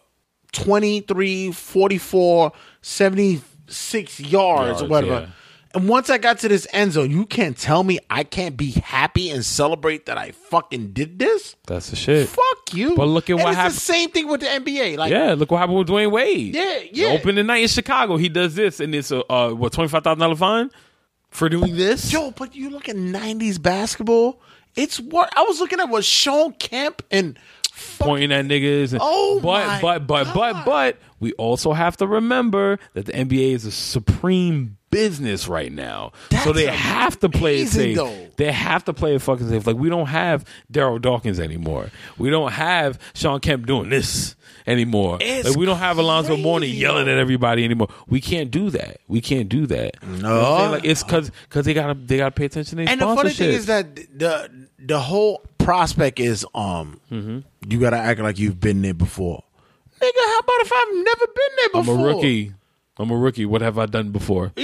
23, 0.52 1.52
44, 1.52 2.52
76 2.80 4.20
yards, 4.20 4.30
Yards, 4.32 4.82
or 4.82 4.86
whatever. 4.88 5.12
yeah. 5.22 5.26
And 5.74 5.88
once 5.88 6.10
I 6.10 6.18
got 6.18 6.38
to 6.40 6.48
this 6.48 6.66
end 6.74 6.92
zone, 6.92 7.10
you 7.10 7.24
can't 7.24 7.56
tell 7.56 7.82
me 7.82 7.98
I 8.10 8.24
can't 8.24 8.58
be 8.58 8.72
happy 8.72 9.30
and 9.30 9.42
celebrate 9.42 10.04
that 10.04 10.18
I 10.18 10.32
fucking 10.32 10.92
did 10.92 11.18
this. 11.18 11.56
That's 11.66 11.88
the 11.88 11.96
shit. 11.96 12.28
Fuck 12.28 12.74
you. 12.74 12.94
But 12.94 13.06
look 13.06 13.30
at 13.30 13.36
And 13.36 13.42
what 13.42 13.48
it's 13.52 13.56
happened- 13.56 13.76
The 13.76 13.80
same 13.80 14.10
thing 14.10 14.28
with 14.28 14.42
the 14.42 14.48
NBA. 14.48 14.98
Like, 14.98 15.10
yeah, 15.10 15.32
look 15.32 15.50
what 15.50 15.58
happened 15.60 15.78
with 15.78 15.88
Dwyane 15.88 16.10
Wade. 16.12 16.54
Yeah, 16.54 16.80
The 16.92 17.06
open 17.18 17.36
the 17.36 17.42
night 17.42 17.62
in 17.62 17.68
Chicago, 17.68 18.18
he 18.18 18.28
does 18.28 18.54
this, 18.54 18.80
and 18.80 18.94
it's 18.94 19.10
a 19.10 19.24
uh, 19.32 19.52
what 19.54 19.72
twenty 19.72 19.88
five 19.88 20.04
thousand 20.04 20.20
dollar 20.20 20.36
fine 20.36 20.70
for 21.30 21.48
doing 21.48 21.74
this. 21.74 22.12
Yo, 22.12 22.32
but 22.32 22.54
you 22.54 22.68
look 22.68 22.90
at 22.90 22.96
'90s 22.96 23.56
basketball. 23.62 24.42
It's 24.76 24.98
what 25.00 25.32
I 25.36 25.42
was 25.42 25.60
looking 25.60 25.80
at 25.80 25.88
was 25.88 26.04
Shawn 26.06 26.52
Kemp 26.54 27.02
and 27.10 27.38
pointing 27.98 28.32
at 28.32 28.44
niggas. 28.46 28.92
And, 28.92 29.00
Oh 29.02 29.40
but 29.42 29.66
my 29.66 29.80
but 29.80 30.06
but 30.06 30.34
but 30.34 30.64
but 30.64 30.98
we 31.20 31.32
also 31.34 31.72
have 31.72 31.96
to 31.98 32.06
remember 32.06 32.78
that 32.94 33.06
the 33.06 33.12
NBA 33.12 33.52
is 33.52 33.64
a 33.64 33.70
supreme 33.70 34.76
business 34.90 35.48
right 35.48 35.72
now. 35.72 36.12
so 36.30 36.36
That's 36.52 36.52
they 36.52 36.66
have 36.66 37.18
to 37.20 37.28
play 37.28 37.60
it 37.62 37.68
safe. 37.68 37.96
though. 37.96 38.14
They 38.36 38.52
have 38.52 38.84
to 38.84 38.92
play 38.92 39.14
it 39.14 39.22
fucking 39.22 39.48
safe. 39.48 39.66
Like 39.66 39.76
we 39.76 39.88
don't 39.88 40.06
have 40.08 40.44
Darryl 40.72 41.00
Dawkins 41.00 41.40
anymore. 41.40 41.90
We 42.18 42.30
don't 42.30 42.52
have 42.52 42.98
Shawn 43.14 43.40
Kemp 43.40 43.66
doing 43.66 43.88
this 43.88 44.36
anymore. 44.66 45.18
It's 45.20 45.48
like 45.50 45.58
we 45.58 45.66
don't 45.66 45.78
have 45.78 45.98
Alonzo 45.98 46.36
Mourning 46.36 46.74
yelling 46.74 47.08
at 47.08 47.18
everybody 47.18 47.64
anymore. 47.64 47.88
We 48.08 48.20
can't 48.20 48.50
do 48.50 48.70
that. 48.70 48.98
We 49.08 49.20
can't 49.20 49.48
do 49.48 49.66
that. 49.66 49.96
You 50.02 50.22
know 50.22 50.66
No. 50.66 50.70
like 50.72 50.84
it's 50.84 51.02
because 51.02 51.30
because 51.48 51.64
they 51.64 51.74
gotta 51.74 51.94
they 51.94 52.16
gotta 52.18 52.30
pay 52.32 52.44
attention 52.46 52.78
to 52.78 52.84
and 52.88 53.00
the 53.00 53.06
funny 53.14 53.30
thing 53.30 53.50
is 53.50 53.66
that 53.66 53.94
the 53.96 54.50
the 54.78 54.98
whole 54.98 55.42
prospect 55.58 56.18
is 56.20 56.44
um 56.54 57.00
Mm-hmm. 57.10 57.38
you 57.70 57.78
got 57.80 57.90
to 57.90 57.96
act 57.98 58.20
like 58.20 58.38
you've 58.38 58.58
been 58.60 58.82
there 58.82 58.94
before. 58.94 59.44
Nigga, 60.00 60.10
how 60.16 60.38
about 60.40 60.60
if 60.60 60.72
I've 60.74 61.04
never 61.04 61.26
been 61.26 61.56
there 61.56 61.68
before? 61.82 61.94
I'm 61.94 62.00
a 62.00 62.04
rookie. 62.16 62.52
I'm 63.02 63.10
a 63.10 63.16
rookie. 63.16 63.44
What 63.46 63.60
have 63.60 63.78
I 63.78 63.86
done 63.86 64.10
before? 64.12 64.52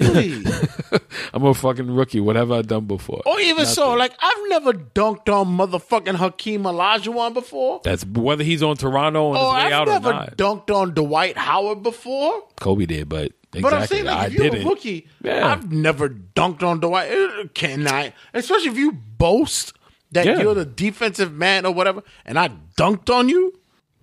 Exactly. 0.00 0.42
I'm 1.32 1.44
a 1.44 1.54
fucking 1.54 1.90
rookie. 1.90 2.20
What 2.20 2.36
have 2.36 2.50
I 2.52 2.62
done 2.62 2.84
before? 2.86 3.22
or 3.26 3.40
even 3.40 3.62
Nothing. 3.62 3.74
so, 3.74 3.94
like 3.94 4.12
I've 4.20 4.48
never 4.48 4.72
dunked 4.72 5.28
on 5.28 5.56
motherfucking 5.56 6.16
Hakeem 6.16 6.62
Olajuwon 6.64 7.34
before. 7.34 7.80
That's 7.84 8.04
whether 8.04 8.44
he's 8.44 8.62
on 8.62 8.76
Toronto 8.76 9.28
on 9.30 9.36
Or 9.36 9.54
his 9.56 9.64
way 9.64 9.66
I've 9.66 9.72
out 9.72 9.88
or 9.88 9.92
never 9.92 10.12
not. 10.12 10.36
dunked 10.36 10.70
on 10.74 10.94
Dwight 10.94 11.36
Howard 11.38 11.82
before. 11.82 12.42
Kobe 12.60 12.86
did, 12.86 13.08
but 13.08 13.32
exactly, 13.54 13.62
But 13.62 13.72
I'm 13.74 13.86
saying, 13.86 14.04
like, 14.04 14.32
if 14.32 14.34
you're 14.34 14.54
a 14.56 14.64
rookie, 14.64 15.08
Yeah. 15.22 15.48
I've 15.48 15.72
never 15.72 16.08
dunked 16.10 16.62
on 16.62 16.80
Dwight. 16.80 17.10
Uh, 17.10 17.44
Can 17.54 17.86
I? 17.88 18.12
Especially 18.34 18.68
if 18.70 18.76
you 18.76 18.92
boast 18.92 19.72
that 20.12 20.26
Yeah. 20.26 20.40
you're 20.40 20.54
the 20.54 20.64
defensive 20.66 21.32
man 21.32 21.64
or 21.66 21.72
whatever, 21.72 22.02
and 22.24 22.38
I 22.38 22.50
dunked 22.78 23.08
on 23.14 23.28
you, 23.28 23.58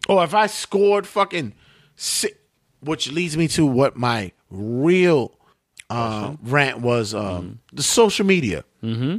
or 0.09 0.23
if 0.23 0.33
I 0.33 0.47
scored 0.47 1.05
fucking, 1.07 1.53
si 1.95 2.29
which 2.85 3.11
leads 3.11 3.35
me 3.37 3.47
to 3.49 3.65
what 3.65 3.95
my 3.95 4.31
real 4.49 5.37
uh, 5.89 6.35
rant 6.43 6.81
was: 6.81 7.13
um, 7.13 7.59
the 7.71 7.83
social 7.83 8.25
media. 8.25 8.63
Mm-hmm. 8.83 9.17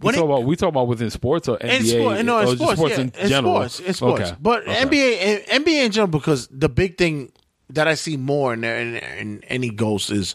We 0.00 0.12
talk 0.12 0.20
it- 0.22 0.24
about 0.24 0.44
we 0.44 0.56
talk 0.56 0.68
about 0.70 0.88
within 0.88 1.10
sports 1.10 1.48
or 1.48 1.58
NBA 1.58 1.78
in 1.80 1.86
sport, 1.86 2.24
no, 2.24 2.38
in 2.38 2.48
or 2.48 2.54
just 2.56 2.72
sports, 2.72 2.94
yeah, 2.96 3.00
in 3.04 3.12
in 3.18 3.28
general. 3.28 3.54
sports, 3.54 3.80
in 3.80 3.94
sports. 3.94 4.22
Okay. 4.30 4.36
But 4.40 4.62
Okay. 4.68 4.84
NBA, 4.84 5.46
in- 5.48 5.62
NBA 5.64 5.84
in 5.86 5.92
general, 5.92 6.08
because 6.08 6.48
the 6.48 6.68
big 6.68 6.98
thing 6.98 7.30
that 7.70 7.86
I 7.88 7.94
see 7.94 8.16
more 8.16 8.52
in 8.54 8.64
in, 8.64 8.96
in 8.96 9.44
any 9.44 9.70
ghost 9.70 10.10
is 10.10 10.34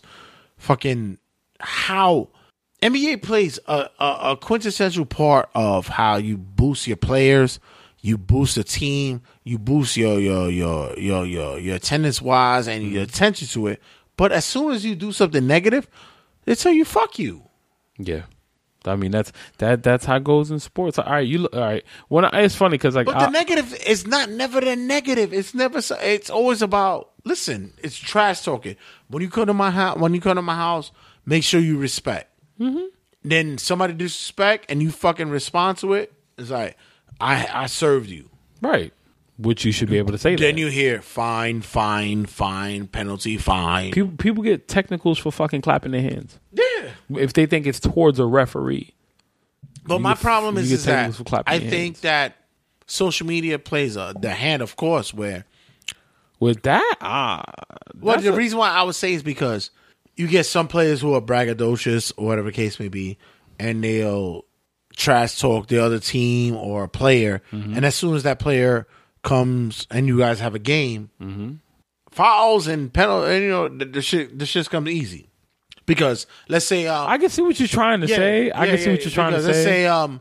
fucking 0.58 1.18
how 1.60 2.30
NBA 2.82 3.22
plays 3.24 3.60
a, 3.68 3.90
a, 4.00 4.18
a 4.32 4.38
quintessential 4.38 5.06
part 5.06 5.50
of 5.54 5.88
how 5.88 6.16
you 6.16 6.38
boost 6.38 6.88
your 6.88 6.96
players, 6.98 7.60
you 8.02 8.18
boost 8.18 8.56
the 8.56 8.64
team, 8.64 9.22
you 9.44 9.58
boost 9.58 9.98
your 9.98 10.20
your 10.20 10.50
your 10.50 10.98
your 10.98 11.26
your, 11.26 11.60
your 11.60 11.76
attendance 11.76 12.22
wise 12.22 12.68
and 12.68 12.84
your 12.92 13.04
attention 13.04 13.48
to 13.50 13.68
it. 13.68 13.82
But 14.16 14.32
as 14.32 14.46
soon 14.46 14.74
as 14.74 14.86
you 14.86 14.96
do 14.96 15.12
something 15.12 15.46
negative, 15.46 15.88
they 16.46 16.56
tell 16.56 16.72
you 16.72 16.86
fuck 16.86 17.20
you. 17.20 17.44
Yeah. 17.98 18.24
I 18.86 18.96
mean 18.96 19.12
that's 19.12 19.34
that 19.58 19.84
that's 19.84 20.06
how 20.06 20.16
it 20.16 20.24
goes 20.24 20.50
in 20.50 20.60
sports. 20.60 20.98
All 20.98 21.06
right, 21.12 21.28
you 21.28 21.40
look- 21.40 21.54
all 21.56 21.62
right. 21.62 21.84
When 22.08 22.24
I, 22.24 22.42
it's 22.42 22.56
funny 22.56 22.76
because 22.78 22.96
like 22.96 23.06
But 23.06 23.18
I- 23.18 23.26
the 23.26 23.32
negative 23.32 23.74
is 23.86 24.08
not 24.08 24.30
never 24.30 24.62
the 24.62 24.76
negative. 24.78 25.34
It's 25.34 25.54
never. 25.54 25.82
so- 25.82 25.98
It's 26.02 26.30
always 26.30 26.62
about. 26.62 27.10
Listen, 27.26 27.74
it's 27.84 27.98
trash 27.98 28.44
talking. 28.44 28.78
When 29.10 29.22
you 29.22 29.30
come 29.30 29.48
to 29.48 29.54
my 29.54 29.72
house, 29.72 29.98
when 29.98 30.14
you 30.14 30.22
come 30.22 30.36
to 30.38 30.42
my 30.42 30.56
house, 30.56 30.92
make 31.26 31.44
sure 31.44 31.60
you 31.60 31.78
respect. 31.78 32.32
Mm-hmm. 32.62 32.86
Then 33.26 33.58
somebody 33.58 33.94
disrespect 33.94 34.68
and 34.70 34.82
you 34.82 34.90
fucking 34.92 35.30
respond 35.30 35.80
to 35.80 35.94
it. 35.94 36.14
It's 36.38 36.50
like 36.52 36.78
I 37.20 37.48
I 37.64 37.66
served 37.68 38.10
you. 38.10 38.30
right, 38.62 38.94
which 39.38 39.66
you 39.66 39.72
should 39.72 39.90
be 39.90 39.98
able 39.98 40.12
to 40.12 40.18
say 40.18 40.36
Then 40.36 40.56
that. 40.56 40.62
you 40.62 40.68
hear 40.68 41.02
fine, 41.02 41.62
fine, 41.62 42.26
fine, 42.26 42.88
penalty, 42.88 43.38
fine. 43.38 43.92
People 43.92 44.12
people 44.18 44.44
get 44.44 44.68
technicals 44.68 45.18
for 45.20 45.32
fucking 45.32 45.62
clapping 45.62 45.92
their 45.92 46.02
hands. 46.02 46.40
Yeah. 46.54 46.92
If 47.18 47.34
they 47.34 47.46
think 47.46 47.66
it's 47.68 47.80
towards 47.80 48.20
a 48.20 48.26
referee. 48.26 48.94
But 49.86 49.96
You 49.96 50.00
my 50.02 50.14
get- 50.14 50.22
problem 50.22 50.56
you 50.56 50.62
is, 50.64 50.70
get 50.70 50.74
is 50.80 50.86
that 50.86 51.14
for 51.16 51.24
clapping 51.24 51.54
I 51.54 51.58
your 51.58 51.70
think 51.70 52.02
that 52.02 52.36
social 52.88 53.26
media 53.28 53.58
plays 53.60 53.96
a, 53.96 54.14
the 54.20 54.32
hand, 54.32 54.62
of 54.62 54.76
course, 54.76 55.14
where 55.14 55.46
With 56.40 56.62
that, 56.64 56.98
ah, 57.02 57.44
Well, 58.00 58.16
that's 58.16 58.26
the 58.26 58.34
a- 58.34 58.36
reason 58.36 58.60
why 58.60 58.70
I 58.70 58.84
would 58.84 58.96
say 58.96 59.14
is 59.14 59.24
because 59.24 59.72
you 60.16 60.28
get 60.28 60.46
some 60.46 60.68
players 60.68 61.00
who 61.02 61.14
are 61.14 61.22
braggadocious 61.22 62.12
or 62.18 62.26
whatever 62.28 62.50
the 62.50 62.56
case 62.56 62.80
may 62.80 62.90
be, 62.90 63.18
and 63.60 63.84
they'll 63.84 64.46
trash 64.98 65.40
talk 65.40 65.68
the 65.68 65.78
other 65.80 66.00
team 66.00 66.56
or 66.58 66.84
a 66.84 66.90
player, 66.90 67.42
Mm-hmm. 67.54 67.76
and 67.76 67.86
as 67.86 67.96
soon 67.96 68.16
as 68.16 68.24
that 68.24 68.40
player 68.40 68.86
comes 69.24 69.88
and 69.92 70.08
you 70.08 70.18
guys 70.18 70.40
have 70.42 70.56
a 70.56 70.60
game, 70.60 71.10
Mm-hmm. 71.22 71.54
fouls 72.12 72.68
and 72.68 72.92
penalty, 72.92 73.34
and 73.36 73.44
you 73.44 73.50
know 73.50 73.68
the, 73.70 73.86
the 73.86 74.02
shit, 74.02 74.38
the 74.40 74.46
shit's 74.46 74.68
come 74.68 74.88
easy. 74.90 75.30
Because 75.86 76.28
let's 76.50 76.66
say 76.66 76.88
uh, 76.88 77.06
I 77.06 77.18
can 77.18 77.30
see 77.30 77.42
what 77.42 77.58
you're 77.60 77.68
trying 77.70 78.02
to 78.02 78.08
yeah, 78.08 78.16
say. 78.18 78.52
I 78.52 78.66
yeah, 78.66 78.72
can 78.72 78.78
see 78.80 78.86
yeah, 78.86 78.92
what 78.92 79.02
you're 79.06 79.12
trying 79.12 79.32
to 79.34 79.40
let's 79.40 79.58
say. 79.60 79.64
say 79.64 79.88
um, 79.88 80.20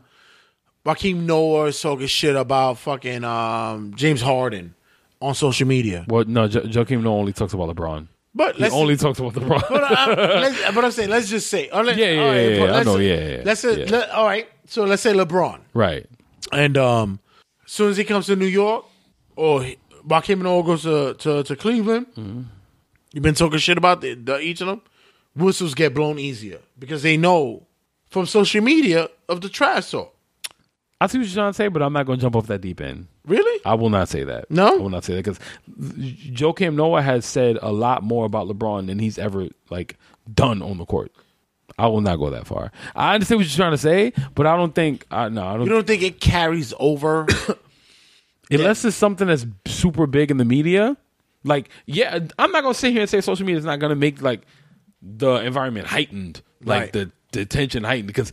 Raheem 0.85 1.25
Noah 1.25 1.65
is 1.65 1.81
talking 1.81 2.07
shit 2.07 2.35
about 2.37 2.77
fucking 2.77 3.23
um, 3.25 3.93
James 3.95 4.21
Harden 4.21 4.75
on 5.21 5.35
social 5.35 5.67
media. 5.67 6.05
Well, 6.07 6.23
no, 6.25 6.47
jo- 6.47 6.61
Joakim 6.61 7.03
no 7.03 7.13
only 7.17 7.33
talks 7.33 7.51
about 7.53 7.75
LeBron. 7.75 8.07
But 8.33 8.55
he 8.55 8.61
let's- 8.61 8.73
only 8.73 8.95
talks 8.95 9.19
about 9.19 9.33
LeBron. 9.33 9.63
but, 9.67 9.83
uh, 9.83 10.15
let's, 10.41 10.73
but 10.75 10.85
I'm 10.85 10.91
saying, 10.91 11.09
let's 11.09 11.27
just 11.29 11.47
say, 11.49 11.67
oh, 11.69 11.81
let, 11.81 11.97
Yeah, 11.97 12.11
yeah, 12.11 12.21
all 12.21 12.27
right, 12.29 12.35
yeah, 12.37 12.63
yeah, 12.65 12.73
I 12.75 12.83
know, 12.83 12.97
yeah, 12.97 13.29
yeah, 13.37 13.41
Let's 13.43 13.59
say, 13.61 13.85
let- 13.87 14.09
all 14.11 14.25
right. 14.25 14.47
So 14.67 14.83
let's 14.83 15.01
say 15.01 15.13
LeBron, 15.13 15.59
right. 15.73 16.05
and 16.51 16.77
um, 16.77 17.19
as 17.65 17.71
soon 17.71 17.89
as 17.89 17.97
he 17.97 18.03
comes 18.03 18.25
to 18.27 18.35
New 18.35 18.45
York, 18.45 18.85
or 19.35 19.65
Raheem 20.03 20.41
Noah 20.41 20.63
goes 20.63 20.83
to 20.83 21.13
to, 21.15 21.43
to 21.43 21.55
Cleveland, 21.55 22.07
Mm-hmm. 22.15 22.41
you've 23.13 23.23
been 23.23 23.33
talking 23.35 23.59
shit 23.59 23.77
about 23.77 24.01
the, 24.01 24.13
the, 24.15 24.39
each 24.39 24.61
of 24.61 24.67
them. 24.67 24.81
Whistles 25.35 25.73
get 25.75 25.93
blown 25.93 26.17
easier 26.19 26.59
because 26.79 27.03
they 27.03 27.15
know 27.15 27.67
from 28.09 28.25
social 28.25 28.61
media 28.61 29.07
of 29.29 29.41
the 29.41 29.49
trash 29.49 29.91
talk. 29.91 30.13
I 30.99 31.05
see 31.05 31.19
what 31.19 31.27
you're 31.27 31.33
trying 31.35 31.51
to 31.51 31.55
say, 31.55 31.67
but 31.67 31.83
I'm 31.83 31.93
not 31.93 32.07
going 32.07 32.17
to 32.17 32.21
jump 32.23 32.35
off 32.35 32.47
that 32.47 32.61
deep 32.61 32.81
end. 32.81 33.07
Really? 33.23 33.61
I 33.63 33.75
will 33.75 33.91
not 33.91 34.09
say 34.09 34.23
that. 34.23 34.49
No? 34.49 34.75
I 34.75 34.77
will 34.79 34.89
not 34.89 35.03
say 35.03 35.13
that 35.13 35.23
because 35.23 35.39
Joakim 35.79 36.73
Noah 36.73 37.03
has 37.03 37.23
said 37.25 37.59
a 37.61 37.71
lot 37.71 38.01
more 38.01 38.25
about 38.25 38.47
LeBron 38.47 38.87
than 38.87 38.97
he's 38.99 39.19
ever 39.19 39.47
like 39.69 39.97
done 40.33 40.61
on 40.63 40.77
the 40.79 40.85
court. 40.85 41.11
I 41.77 41.87
will 41.87 42.01
not 42.01 42.17
go 42.17 42.29
that 42.31 42.47
far. 42.47 42.71
I 42.95 43.13
understand 43.13 43.39
what 43.39 43.47
you're 43.47 43.55
trying 43.55 43.71
to 43.71 43.77
say, 43.77 44.13
but 44.33 44.47
I 44.47 44.55
don't 44.57 44.73
think. 44.73 45.05
I 45.11 45.29
no, 45.29 45.45
I 45.45 45.57
don't. 45.57 45.65
You 45.65 45.69
don't 45.69 45.87
think 45.87 46.01
it 46.01 46.19
carries 46.19 46.73
over? 46.79 47.27
unless 48.51 48.85
it's 48.85 48.95
something 48.95 49.27
that's 49.27 49.45
super 49.65 50.07
big 50.07 50.31
in 50.31 50.37
the 50.37 50.45
media. 50.45 50.97
Like, 51.43 51.69
yeah, 51.85 52.19
I'm 52.37 52.51
not 52.51 52.63
gonna 52.63 52.73
sit 52.73 52.91
here 52.91 53.01
and 53.01 53.09
say 53.09 53.21
social 53.21 53.45
media 53.45 53.59
is 53.59 53.65
not 53.65 53.79
gonna 53.79 53.95
make 53.95 54.21
like 54.21 54.41
the 55.01 55.35
environment 55.35 55.87
heightened, 55.87 56.41
like 56.63 56.81
Right. 56.81 56.93
the 56.93 57.11
the 57.31 57.45
tension 57.45 57.83
heightened. 57.83 58.07
Because, 58.07 58.31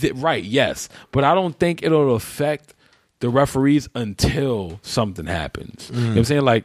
th- 0.00 0.14
right, 0.14 0.42
yes, 0.42 0.88
but 1.10 1.24
I 1.24 1.34
don't 1.34 1.58
think 1.58 1.82
it'll 1.82 2.14
affect 2.14 2.74
the 3.20 3.28
referees 3.28 3.88
until 3.94 4.80
something 4.82 5.26
happens. 5.26 5.90
You 5.92 5.96
know 5.96 6.08
what 6.08 6.16
I'm 6.16 6.22
mm. 6.22 6.26
saying? 6.26 6.42
Like 6.42 6.64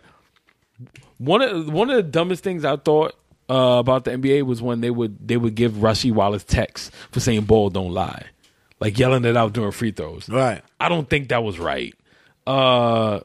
one 1.18 1.42
of 1.42 1.72
one 1.72 1.90
of 1.90 1.96
the 1.96 2.04
dumbest 2.04 2.44
things 2.44 2.66
I 2.66 2.76
thought 2.76 3.16
uh, 3.50 3.78
about 3.80 4.04
the 4.06 4.12
NBA 4.12 4.44
was 4.44 4.62
when 4.62 4.82
they 4.82 4.90
would 4.90 5.28
they 5.28 5.38
would 5.38 5.56
give 5.56 5.74
Rasheed 5.74 6.14
Wallace 6.14 6.44
texts 6.44 6.92
for 7.12 7.20
saying 7.20 7.46
"ball 7.46 7.70
don't 7.70 7.92
lie," 7.92 8.26
like 8.80 8.98
yelling 8.98 9.26
it 9.26 9.38
out 9.38 9.54
during 9.54 9.72
free 9.72 9.92
throws. 9.92 10.28
Right. 10.30 10.62
I 10.80 10.90
don't 10.90 11.10
think 11.10 11.30
that 11.30 11.44
was 11.44 11.60
right. 11.60 11.94
Uh, 12.46 13.22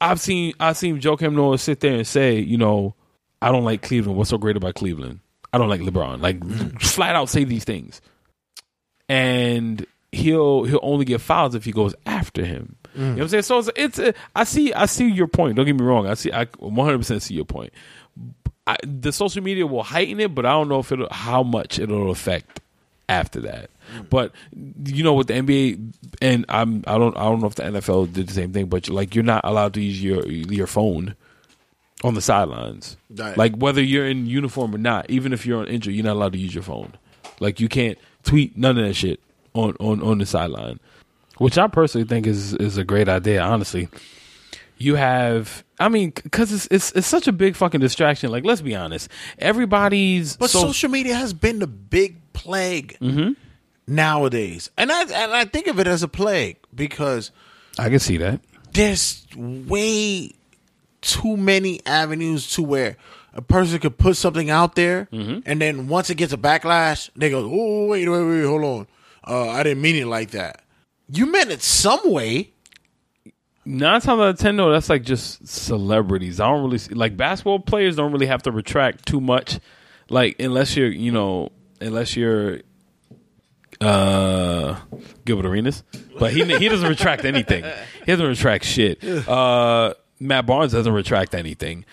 I've 0.00 0.20
seen 0.20 0.54
I've 0.60 0.76
seen 0.76 1.00
Joakim 1.00 1.34
Noah 1.34 1.58
sit 1.58 1.80
there 1.80 1.94
and 1.94 2.06
say, 2.06 2.38
you 2.38 2.56
know, 2.56 2.94
I 3.40 3.50
don't 3.50 3.64
like 3.64 3.82
Cleveland. 3.82 4.16
What's 4.16 4.30
so 4.30 4.38
great 4.38 4.56
about 4.56 4.74
Cleveland? 4.74 5.20
I 5.52 5.58
don't 5.58 5.68
like 5.68 5.80
LeBron. 5.80 6.20
Like 6.20 6.80
flat 6.80 7.14
out 7.14 7.28
say 7.28 7.44
these 7.44 7.64
things, 7.64 8.00
and 9.08 9.84
he'll 10.12 10.64
he'll 10.64 10.80
only 10.82 11.04
get 11.04 11.20
fouls 11.20 11.54
if 11.54 11.64
he 11.64 11.72
goes 11.72 11.94
after 12.06 12.44
him. 12.44 12.76
You 12.94 13.02
know 13.02 13.12
what 13.12 13.22
I'm 13.22 13.28
saying? 13.28 13.42
So 13.44 13.58
it's, 13.58 13.70
it's 13.74 13.98
uh, 13.98 14.12
I 14.36 14.44
see 14.44 14.72
I 14.72 14.86
see 14.86 15.08
your 15.08 15.26
point. 15.26 15.56
Don't 15.56 15.64
get 15.64 15.74
me 15.74 15.84
wrong. 15.84 16.06
I 16.06 16.14
see 16.14 16.30
I 16.30 16.44
100 16.58 16.98
percent 16.98 17.22
see 17.22 17.34
your 17.34 17.46
point. 17.46 17.72
I, 18.66 18.76
the 18.84 19.12
social 19.12 19.42
media 19.42 19.66
will 19.66 19.82
heighten 19.82 20.20
it, 20.20 20.34
but 20.34 20.46
I 20.46 20.50
don't 20.50 20.68
know 20.68 20.78
if 20.80 20.92
it'll 20.92 21.08
how 21.10 21.42
much 21.42 21.78
it'll 21.78 22.10
affect 22.10 22.60
after 23.08 23.40
that. 23.40 23.70
But 24.10 24.32
you 24.84 25.02
know, 25.02 25.14
with 25.14 25.26
the 25.26 25.34
NBA, 25.34 25.92
and 26.20 26.44
I'm 26.48 26.84
I 26.86 26.98
don't 26.98 27.16
I 27.16 27.24
don't 27.24 27.40
know 27.40 27.46
if 27.46 27.54
the 27.54 27.64
NFL 27.64 28.12
did 28.12 28.28
the 28.28 28.34
same 28.34 28.52
thing, 28.52 28.66
but 28.66 28.88
like 28.88 29.14
you're 29.14 29.24
not 29.24 29.44
allowed 29.44 29.74
to 29.74 29.80
use 29.80 30.02
your 30.02 30.26
your 30.28 30.66
phone 30.66 31.16
on 32.04 32.14
the 32.14 32.22
sidelines. 32.22 32.96
Right. 33.10 33.36
Like 33.36 33.56
whether 33.56 33.82
you're 33.82 34.06
in 34.06 34.26
uniform 34.26 34.74
or 34.74 34.78
not, 34.78 35.08
even 35.08 35.32
if 35.32 35.46
you're 35.46 35.60
on 35.60 35.68
injury, 35.68 35.94
you're 35.94 36.04
not 36.04 36.14
allowed 36.16 36.32
to 36.32 36.38
use 36.38 36.54
your 36.54 36.64
phone. 36.64 36.92
Like 37.40 37.58
you 37.58 37.68
can't 37.68 37.98
tweet 38.22 38.56
none 38.56 38.78
of 38.78 38.86
that 38.86 38.94
shit 38.94 39.20
on 39.54 39.76
on 39.80 40.02
on 40.02 40.18
the 40.18 40.26
sideline, 40.26 40.80
which 41.38 41.58
I 41.58 41.66
personally 41.66 42.06
think 42.06 42.26
is 42.26 42.54
is 42.54 42.76
a 42.78 42.84
great 42.84 43.08
idea. 43.08 43.42
Honestly, 43.42 43.88
you 44.78 44.96
have. 44.96 45.64
I 45.78 45.88
mean, 45.88 46.10
because 46.10 46.52
it's, 46.52 46.68
it's 46.70 46.92
it's 46.92 47.06
such 47.06 47.26
a 47.26 47.32
big 47.32 47.56
fucking 47.56 47.80
distraction. 47.80 48.30
Like, 48.30 48.44
let's 48.44 48.60
be 48.60 48.74
honest. 48.76 49.08
Everybody's 49.38 50.36
But 50.36 50.50
so- 50.50 50.60
social 50.60 50.90
media 50.90 51.14
has 51.14 51.32
been 51.32 51.58
the 51.58 51.66
big 51.66 52.16
plague 52.32 52.96
mm-hmm. 53.00 53.32
nowadays, 53.86 54.70
and 54.76 54.92
I 54.92 55.02
and 55.02 55.32
I 55.32 55.44
think 55.44 55.66
of 55.66 55.78
it 55.80 55.86
as 55.86 56.02
a 56.02 56.08
plague 56.08 56.56
because 56.74 57.30
I 57.78 57.88
can 57.88 57.98
see 57.98 58.16
that. 58.18 58.40
there's 58.72 59.26
way 59.36 60.32
too 61.00 61.36
many 61.36 61.80
avenues 61.84 62.52
to 62.54 62.62
where 62.62 62.96
a 63.34 63.42
person 63.42 63.78
could 63.80 63.98
put 63.98 64.16
something 64.16 64.50
out 64.50 64.76
there, 64.76 65.08
mm-hmm. 65.12 65.40
and 65.46 65.60
then 65.60 65.88
once 65.88 66.10
it 66.10 66.14
gets 66.14 66.32
a 66.32 66.36
backlash, 66.38 67.10
they 67.16 67.28
go, 67.30 67.40
"Oh 67.52 67.86
wait, 67.86 68.08
wait, 68.08 68.22
wait, 68.24 68.44
hold 68.44 68.62
on, 68.62 68.86
uh, 69.26 69.48
I 69.50 69.62
didn't 69.62 69.82
mean 69.82 69.96
it 69.96 70.06
like 70.06 70.30
that." 70.32 70.62
You 71.08 71.30
meant 71.30 71.50
it 71.50 71.62
some 71.62 72.00
way. 72.10 72.52
Nine 73.64 74.00
times 74.00 74.20
out 74.20 74.28
of 74.30 74.38
ten, 74.38 74.56
though, 74.56 74.72
that's 74.72 74.88
like 74.88 75.02
just 75.04 75.46
celebrities. 75.46 76.40
I 76.40 76.48
don't 76.48 76.64
really 76.64 76.78
see, 76.78 76.94
like 76.94 77.16
basketball 77.16 77.60
players 77.60 77.94
don't 77.96 78.10
really 78.12 78.26
have 78.26 78.42
to 78.42 78.50
retract 78.50 79.06
too 79.06 79.20
much, 79.20 79.60
like 80.08 80.40
unless 80.40 80.76
you're, 80.76 80.88
you 80.90 81.12
know, 81.12 81.50
unless 81.80 82.16
you're 82.16 82.60
Uh, 83.80 84.76
Gilbert 85.24 85.46
Arenas, 85.46 85.82
but 86.18 86.32
he 86.32 86.44
he 86.58 86.68
doesn't 86.68 86.88
retract 86.88 87.24
anything. 87.24 87.64
He 88.04 88.12
doesn't 88.12 88.26
retract 88.26 88.64
shit. 88.64 89.02
Uh, 89.04 89.94
Matt 90.20 90.46
Barnes 90.46 90.72
doesn't 90.72 90.92
retract 90.92 91.34
anything. 91.34 91.84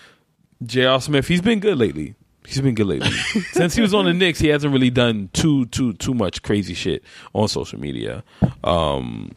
J.R. 0.63 0.99
Smith, 1.01 1.27
he's 1.27 1.41
been 1.41 1.59
good 1.59 1.77
lately. 1.77 2.15
He's 2.49 2.61
been 2.61 2.73
good 2.75 2.87
lately. 2.87 3.11
Since 3.51 3.75
he 3.75 3.81
was 3.81 3.93
on 3.93 4.05
the 4.05 4.13
Knicks, 4.13 4.39
he 4.39 4.47
hasn't 4.47 4.73
really 4.73 4.89
done 4.89 5.29
too 5.33 5.67
too 5.67 5.93
too 5.93 6.13
much 6.15 6.41
crazy 6.41 6.73
shit 6.73 7.03
on 7.33 7.47
social 7.47 7.79
media. 7.79 8.23
Um, 8.63 9.31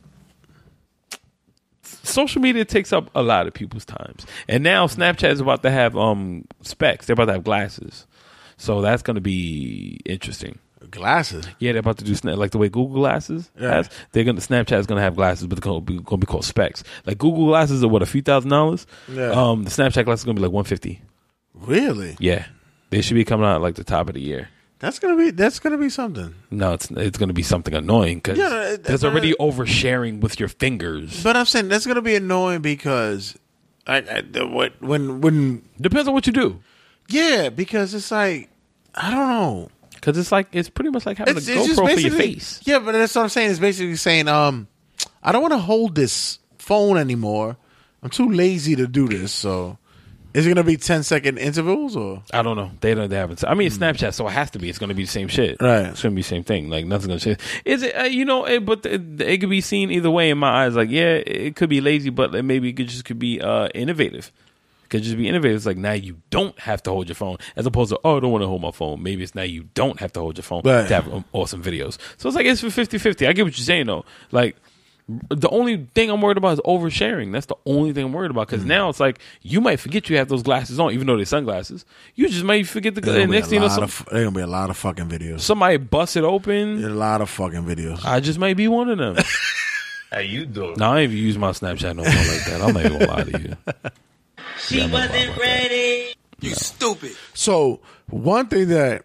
social 1.83 2.41
media 2.41 2.65
takes 2.65 2.93
up 2.93 3.11
a 3.15 3.23
lot 3.23 3.47
of 3.47 3.55
people's 3.55 3.85
times, 3.85 4.27
and 4.49 4.63
now 4.65 4.87
Snapchat 4.87 5.31
is 5.31 5.41
about 5.41 5.63
to 5.63 5.71
have 5.71 5.97
um 5.97 6.45
specs. 6.63 7.07
They're 7.07 7.15
about 7.15 7.27
to 7.27 7.33
have 7.35 7.45
glasses, 7.45 8.07
so 8.57 8.81
that's 8.81 9.03
going 9.03 9.17
to 9.17 9.21
be 9.21 10.01
interesting. 10.05 10.59
Glasses. 10.91 11.47
Yeah, 11.61 11.73
they're 11.73 11.81
about 11.81 11.99
to 11.99 12.05
do 12.05 12.13
sna- 12.13 12.37
like 12.37 12.51
the 12.51 12.59
way 12.59 12.69
Google 12.69 12.97
Glasses 12.97 13.51
Yeah. 13.59 13.75
has. 13.77 13.91
They're 14.11 14.25
gonna 14.25 14.41
Snapchat 14.41 14.79
is 14.81 14.87
gonna 14.87 15.01
have 15.01 15.15
glasses, 15.15 15.47
but 15.47 15.57
they're 15.61 15.71
gonna 15.71 15.81
be, 15.81 15.99
gonna 16.01 16.19
be 16.19 16.27
called 16.27 16.45
specs. 16.45 16.83
Like 17.07 17.19
Google 17.19 17.47
Glasses 17.47 17.85
are 17.85 17.89
what 17.89 18.03
a 18.03 18.07
few 18.07 18.21
thousand 18.21 18.51
dollars. 18.51 18.87
Yeah. 19.09 19.31
Um, 19.31 19.63
the 19.65 19.71
Snapchat 19.71 20.05
glasses 20.07 20.25
are 20.25 20.27
gonna 20.27 20.37
be 20.37 20.43
like 20.43 20.51
one 20.53 20.65
fifty. 20.65 21.01
Really? 21.55 22.17
Yeah, 22.19 22.47
they 22.93 23.01
should 23.03 23.15
be 23.15 23.25
coming 23.25 23.47
out 23.47 23.61
like 23.61 23.75
the 23.75 23.85
top 23.85 24.09
of 24.09 24.15
the 24.15 24.21
year. 24.21 24.49
That's 24.79 24.99
gonna 24.99 25.17
be 25.17 25.31
that's 25.31 25.59
gonna 25.61 25.79
be 25.79 25.89
something. 25.89 26.35
No, 26.51 26.73
it's 26.73 26.91
it's 26.91 27.19
gonna 27.19 27.33
be 27.33 27.43
something 27.43 27.73
annoying 27.75 28.19
because 28.19 28.39
Yeah, 28.39 28.49
no, 28.49 28.63
it- 28.63 28.85
there's 28.85 29.05
already 29.05 29.33
oversharing 29.35 30.21
with 30.21 30.39
your 30.41 30.49
fingers. 30.49 31.23
But 31.23 31.37
I'm 31.37 31.47
saying 31.47 31.69
that's 31.69 31.87
gonna 31.87 32.03
be 32.03 32.15
annoying 32.17 32.63
because 32.63 33.37
I, 33.87 33.97
I 33.99 34.21
the- 34.23 34.47
what 34.47 34.81
when 34.81 35.21
when 35.21 35.63
Depends 35.81 36.09
on 36.09 36.15
what 36.15 36.27
you 36.27 36.33
do. 36.33 36.61
yeah 37.09 37.49
because 37.49 37.95
it's 37.95 38.11
like 38.11 38.49
I 38.95 39.11
don't 39.11 39.29
know. 39.29 39.69
Because 39.95 40.19
it's 40.19 40.33
like 40.33 40.49
it's 40.53 40.69
pretty 40.69 40.91
much 40.91 41.07
like 41.07 41.19
having 41.19 41.37
a 41.37 41.41
GoPro 41.41 41.95
for 41.95 42.01
your 42.01 42.11
face. 42.11 42.61
yeah, 42.65 42.81
but 42.81 42.91
that's 42.91 43.15
what 43.15 43.23
I'm 43.23 43.29
saying. 43.29 43.51
It's 43.53 43.61
basically 43.61 43.95
saying 43.97 44.27
um 44.27 44.67
I 45.23 45.31
don't 45.31 45.43
want 45.43 45.53
to 45.53 45.59
hold 45.59 45.95
this 45.95 46.41
phone 46.59 46.97
anymore. 46.99 47.57
I'm 48.03 48.11
too 48.11 48.29
lazy 48.33 48.75
to 48.75 48.89
do 48.89 49.07
this. 49.07 49.31
So 49.31 49.79
is 50.35 50.47
it 50.47 50.49
gonna 50.51 50.65
be 50.65 50.77
10 50.77 51.03
second 51.03 51.39
intervals 51.39 51.97
or 51.97 52.23
I 52.33 52.43
don't 52.43 52.57
know. 52.57 52.71
They 52.81 52.95
don't. 52.95 53.09
They 53.09 53.17
haven't. 53.17 53.45
I 53.45 53.55
mean, 53.55 53.67
it's 53.67 53.79
Snapchat, 53.79 54.15
so 54.15 54.27
it 54.29 54.33
has 54.33 54.51
to 54.53 54.59
be. 54.59 54.69
It's 54.69 54.79
going 54.79 54.89
to 54.89 54.95
be 54.95 55.03
the 55.05 55.09
same 55.11 55.29
shit. 55.29 55.59
Hmm. 55.59 55.65
Right. 55.65 55.87
It's 55.87 56.03
going 56.03 56.13
to 56.15 56.17
be 56.17 56.23
the 56.23 56.29
same 56.29 56.45
thing. 56.45 56.69
Like 56.71 56.87
nothing's 56.87 57.07
going 57.09 57.19
to 57.19 57.25
change. 57.25 57.63
Is 57.65 57.83
it? 57.83 57.97
Uh, 57.97 58.03
you 58.05 58.25
know. 58.25 58.45
It, 58.47 58.65
but 58.65 58.83
the, 58.83 58.95
it 59.21 59.39
could 59.39 59.51
be 59.51 59.61
seen 59.61 59.91
either 59.91 60.11
way 60.11 60.31
in 60.31 60.39
my 60.39 60.65
eyes. 60.65 60.75
Like, 60.75 60.91
yeah, 60.91 61.15
it 61.27 61.57
could 61.57 61.69
be 61.69 61.81
lazy, 61.81 62.11
but 62.11 62.33
maybe 62.45 62.71
it 62.71 62.73
could 62.75 62.89
just 62.89 63.05
could 63.05 63.19
be 63.19 63.41
uh, 63.41 63.69
innovative. 63.75 64.33
It 64.85 64.89
could 64.89 65.03
just 65.03 65.17
be 65.17 65.29
innovative. 65.29 65.57
It's 65.57 65.67
like 65.67 65.77
now 65.77 65.93
you 65.93 66.19
don't 66.31 66.59
have 66.61 66.83
to 66.85 66.91
hold 66.91 67.09
your 67.09 67.15
phone, 67.17 67.37
as 67.57 67.67
opposed 67.67 67.91
to 67.91 68.01
oh, 68.05 68.17
I 68.17 68.21
don't 68.21 68.33
want 68.33 68.43
to 68.43 68.49
hold 68.49 68.63
my 68.63 68.71
phone. 68.71 69.03
Maybe 69.03 69.23
it's 69.23 69.35
now 69.35 69.43
you 69.43 69.69
don't 69.75 70.01
have 70.01 70.13
to 70.15 70.21
hold 70.21 70.37
your 70.39 70.45
phone 70.45 70.63
Right. 70.65 70.89
to 70.89 70.95
have 70.95 71.13
um, 71.13 71.25
awesome 71.33 71.63
videos. 71.63 71.99
So 72.17 72.29
it's 72.29 72.37
like 72.37 72.47
it's 72.47 72.61
for 72.61 72.69
50-50. 72.69 73.29
I 73.29 73.33
get 73.33 73.45
what 73.45 73.57
you're 73.59 73.65
saying 73.65 73.87
though. 73.87 74.05
Like. 74.31 74.57
The 75.09 75.49
only 75.51 75.89
thing 75.95 76.11
I'm 76.11 76.21
worried 76.23 76.37
about 76.37 76.53
is 76.55 76.61
oversharing. 76.61 77.33
That's 77.33 77.47
the 77.47 77.57
only 77.67 77.93
thing 77.93 78.05
I'm 78.07 78.13
worried 78.13 78.31
about 78.31 78.47
Mm. 78.47 78.51
because 78.51 78.65
now 78.65 78.89
it's 78.89 79.01
like 79.01 79.19
you 79.43 79.61
might 79.61 79.81
forget 79.81 80.09
you 80.09 80.17
have 80.17 80.29
those 80.29 80.43
glasses 80.43 80.79
on, 80.79 80.93
even 80.93 81.07
though 81.07 81.17
they're 81.17 81.25
sunglasses. 81.27 81.85
You 82.15 82.29
just 82.29 82.45
might 82.45 82.67
forget 82.69 82.95
the. 82.95 83.01
There's 83.01 83.17
gonna, 83.17 83.27
next 83.33 83.49
thing 83.49 83.57
you 83.57 83.61
know, 83.61 83.69
some, 83.69 83.83
of, 83.85 84.07
there's 84.11 84.25
gonna 84.25 84.37
be 84.37 84.43
a 84.43 84.47
lot 84.47 84.71
of 84.71 84.77
fucking 84.77 85.09
videos. 85.09 85.41
somebody 85.41 85.77
bust 85.77 86.17
it 86.17 86.25
open. 86.25 86.85
A 86.85 86.89
lot 86.91 87.21
of 87.21 87.29
fucking 87.29 87.65
videos. 87.65 88.05
I 88.05 88.21
just 88.21 88.39
might 88.39 88.57
be 88.57 88.69
one 88.69 88.89
of 88.91 88.99
them. 88.99 89.17
How 90.13 90.19
you 90.21 90.47
doing? 90.47 90.75
no, 90.79 90.93
I 90.93 91.01
ain't 91.01 91.13
even 91.13 91.25
use 91.25 91.37
my 91.39 91.51
Snapchat 91.51 91.97
no 91.97 92.03
more 92.03 92.05
like 92.05 92.45
that. 92.47 92.61
I'm 92.63 92.75
not 92.75 92.85
even 92.85 92.99
gonna 92.99 93.13
lie 93.13 93.25
to 93.25 93.41
you. 93.41 93.57
She 94.67 94.79
Yeah, 94.79 94.93
wasn't 94.93 95.13
lying 95.13 95.29
about 95.31 95.41
ready. 95.41 96.15
You 96.41 96.55
stupid. 96.55 97.13
So 97.35 97.81
one 98.09 98.47
thing 98.47 98.69
that 98.69 99.05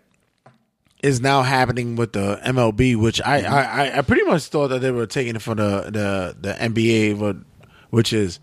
is 1.04 1.22
now 1.22 1.44
happening 1.44 1.96
with 1.96 2.14
the 2.14 2.40
MLB, 2.46 2.96
which 2.96 3.22
I, 3.22 3.42
Mm-hmm. 3.42 3.54
I, 3.54 3.66
I, 3.92 3.98
I 4.00 4.02
pretty 4.02 4.24
much 4.24 4.46
thought 4.46 4.70
that 4.70 4.80
they 4.80 4.92
were 4.92 5.06
taking 5.06 5.36
it 5.36 5.42
from 5.42 5.58
the 5.58 5.82
the, 5.92 6.36
the 6.40 6.54
NBA, 6.54 7.20
but 7.20 7.36
which 7.90 8.14
is 8.14 8.40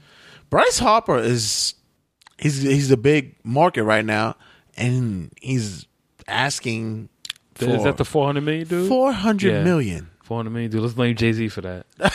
Bryce 0.50 0.78
Harper 0.78 1.18
is 1.18 1.74
he's 2.38 2.62
he's 2.62 2.90
a 2.90 2.96
big 2.96 3.34
market 3.44 3.82
right 3.84 4.04
now, 4.04 4.36
and 4.76 5.32
he's 5.40 5.86
asking 6.28 7.08
for 7.54 7.66
Is 7.66 7.84
that 7.84 7.96
the 7.96 8.04
400 8.04 8.40
million 8.40 8.66
dude? 8.68 8.88
four 8.88 9.12
hundred 9.12 9.52
Yeah. 9.52 9.64
million. 9.64 10.10
400 10.22 10.50
million 10.50 10.70
dude. 10.70 10.80
Let's 10.80 10.94
blame 10.94 11.14
Jay 11.16 11.32
Z 11.32 11.48
for 11.48 11.60
that. 11.60 11.86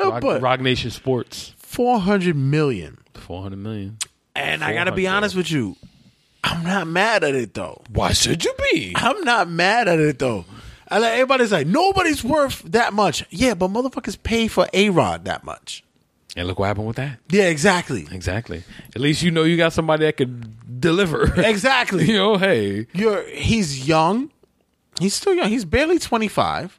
Rock, 0.00 0.22
But- 0.22 0.40
Roc 0.42 0.60
Nation 0.60 0.90
Sports. 0.90 1.54
Four 1.58 1.98
hundred 2.00 2.36
million. 2.36 2.98
400 3.14 3.56
million. 3.56 3.98
And 4.34 4.62
I 4.64 4.72
gotta 4.72 4.92
be 4.92 5.06
honest 5.08 5.34
with 5.36 5.50
you, 5.50 5.76
I'm 6.50 6.64
not 6.64 6.86
mad 6.86 7.24
at 7.24 7.34
it 7.34 7.54
though. 7.54 7.82
Why 7.90 8.12
should 8.12 8.44
you 8.44 8.54
be? 8.72 8.92
I'm 8.96 9.20
not 9.22 9.48
mad 9.48 9.88
at 9.88 9.98
it 10.00 10.18
though. 10.18 10.44
I 10.90 10.98
like 10.98 11.12
everybody's 11.12 11.52
like 11.52 11.66
nobody's 11.66 12.24
worth 12.24 12.62
that 12.62 12.92
much. 12.92 13.24
Yeah, 13.30 13.54
but 13.54 13.68
motherfuckers 13.70 14.20
pay 14.22 14.48
for 14.48 14.66
a 14.72 14.90
Rod 14.90 15.24
that 15.26 15.44
much. 15.44 15.84
And 16.36 16.46
look 16.46 16.58
what 16.58 16.66
happened 16.66 16.86
with 16.86 16.96
that. 16.96 17.18
Yeah, 17.30 17.44
exactly. 17.44 18.06
Exactly. 18.12 18.62
At 18.94 19.00
least 19.00 19.22
you 19.22 19.30
know 19.30 19.42
you 19.42 19.56
got 19.56 19.72
somebody 19.72 20.04
that 20.06 20.16
could 20.16 20.80
deliver. 20.80 21.32
Exactly. 21.40 22.04
you 22.10 22.14
know, 22.14 22.36
hey, 22.36 22.86
You're 22.92 23.26
he's 23.28 23.86
young. 23.88 24.30
He's 25.00 25.14
still 25.14 25.34
young. 25.34 25.48
He's 25.48 25.64
barely 25.64 25.98
25. 25.98 26.78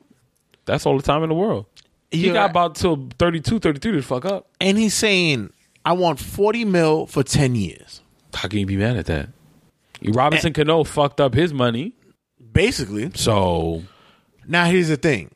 that's 0.66 0.86
all 0.86 0.96
the 0.98 1.04
time 1.04 1.24
in 1.24 1.30
the 1.30 1.36
world. 1.36 1.66
He 2.12 2.20
You're- 2.26 2.34
got 2.34 2.50
about 2.52 2.76
till 2.76 3.10
32, 3.20 3.60
33 3.60 3.92
to 3.94 4.02
fuck 4.02 4.26
up. 4.26 4.48
And 4.60 4.78
he's 4.78 4.94
saying, 4.94 5.52
I 5.86 5.94
want 5.94 6.20
40 6.20 6.66
mil 6.66 7.06
for 7.06 7.24
10 7.24 7.56
years. 7.56 8.02
How 8.34 8.48
can 8.48 8.60
you 8.60 8.66
be 8.66 8.78
mad 8.78 8.98
at 8.98 9.06
that? 9.08 9.30
Robinson 10.04 10.54
Cano 10.54 10.84
fucked 10.84 11.20
up 11.22 11.34
his 11.34 11.54
money. 11.54 11.94
Basically. 12.54 13.12
So 13.16 13.84
Now 14.48 14.66
here's 14.66 14.88
the 14.88 14.98
thing. 14.98 15.32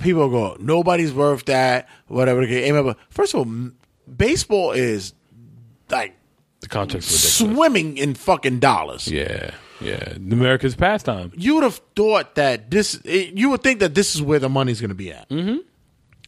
People 0.00 0.28
go, 0.28 0.56
nobody's 0.60 1.12
worth 1.12 1.44
that, 1.46 1.88
whatever. 2.06 2.46
case. 2.46 2.68
Remember, 2.68 2.96
first 3.10 3.32
of 3.34 3.38
all, 3.38 3.46
m- 3.46 3.76
baseball 4.14 4.72
is 4.72 5.14
like 5.90 6.14
the 6.60 6.68
contract's 6.68 7.10
ridiculous. 7.10 7.56
swimming 7.56 7.96
in 7.96 8.14
fucking 8.14 8.58
dollars. 8.58 9.08
Yeah, 9.08 9.52
yeah. 9.80 10.12
America's 10.16 10.74
pastime. 10.76 11.32
you 11.36 11.54
would 11.54 11.64
have 11.64 11.80
thought 11.94 12.34
that 12.34 12.70
this 12.70 13.00
it- 13.04 13.34
you 13.38 13.48
would 13.50 13.62
think 13.62 13.80
that 13.80 13.94
this 13.94 14.14
is 14.14 14.20
where 14.22 14.38
the 14.38 14.48
money's 14.50 14.80
going 14.80 14.90
to 14.90 14.94
be 14.94 15.12
at. 15.12 15.28
Mm-hmm. 15.30 15.58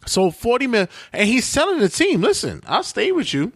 So 0.07 0.31
forty 0.31 0.65
million, 0.65 0.89
and 1.13 1.27
he's 1.27 1.51
telling 1.51 1.77
the 1.79 1.89
team, 1.89 2.21
"Listen, 2.21 2.61
I'll 2.65 2.83
stay 2.83 3.11
with 3.11 3.33
you. 3.33 3.51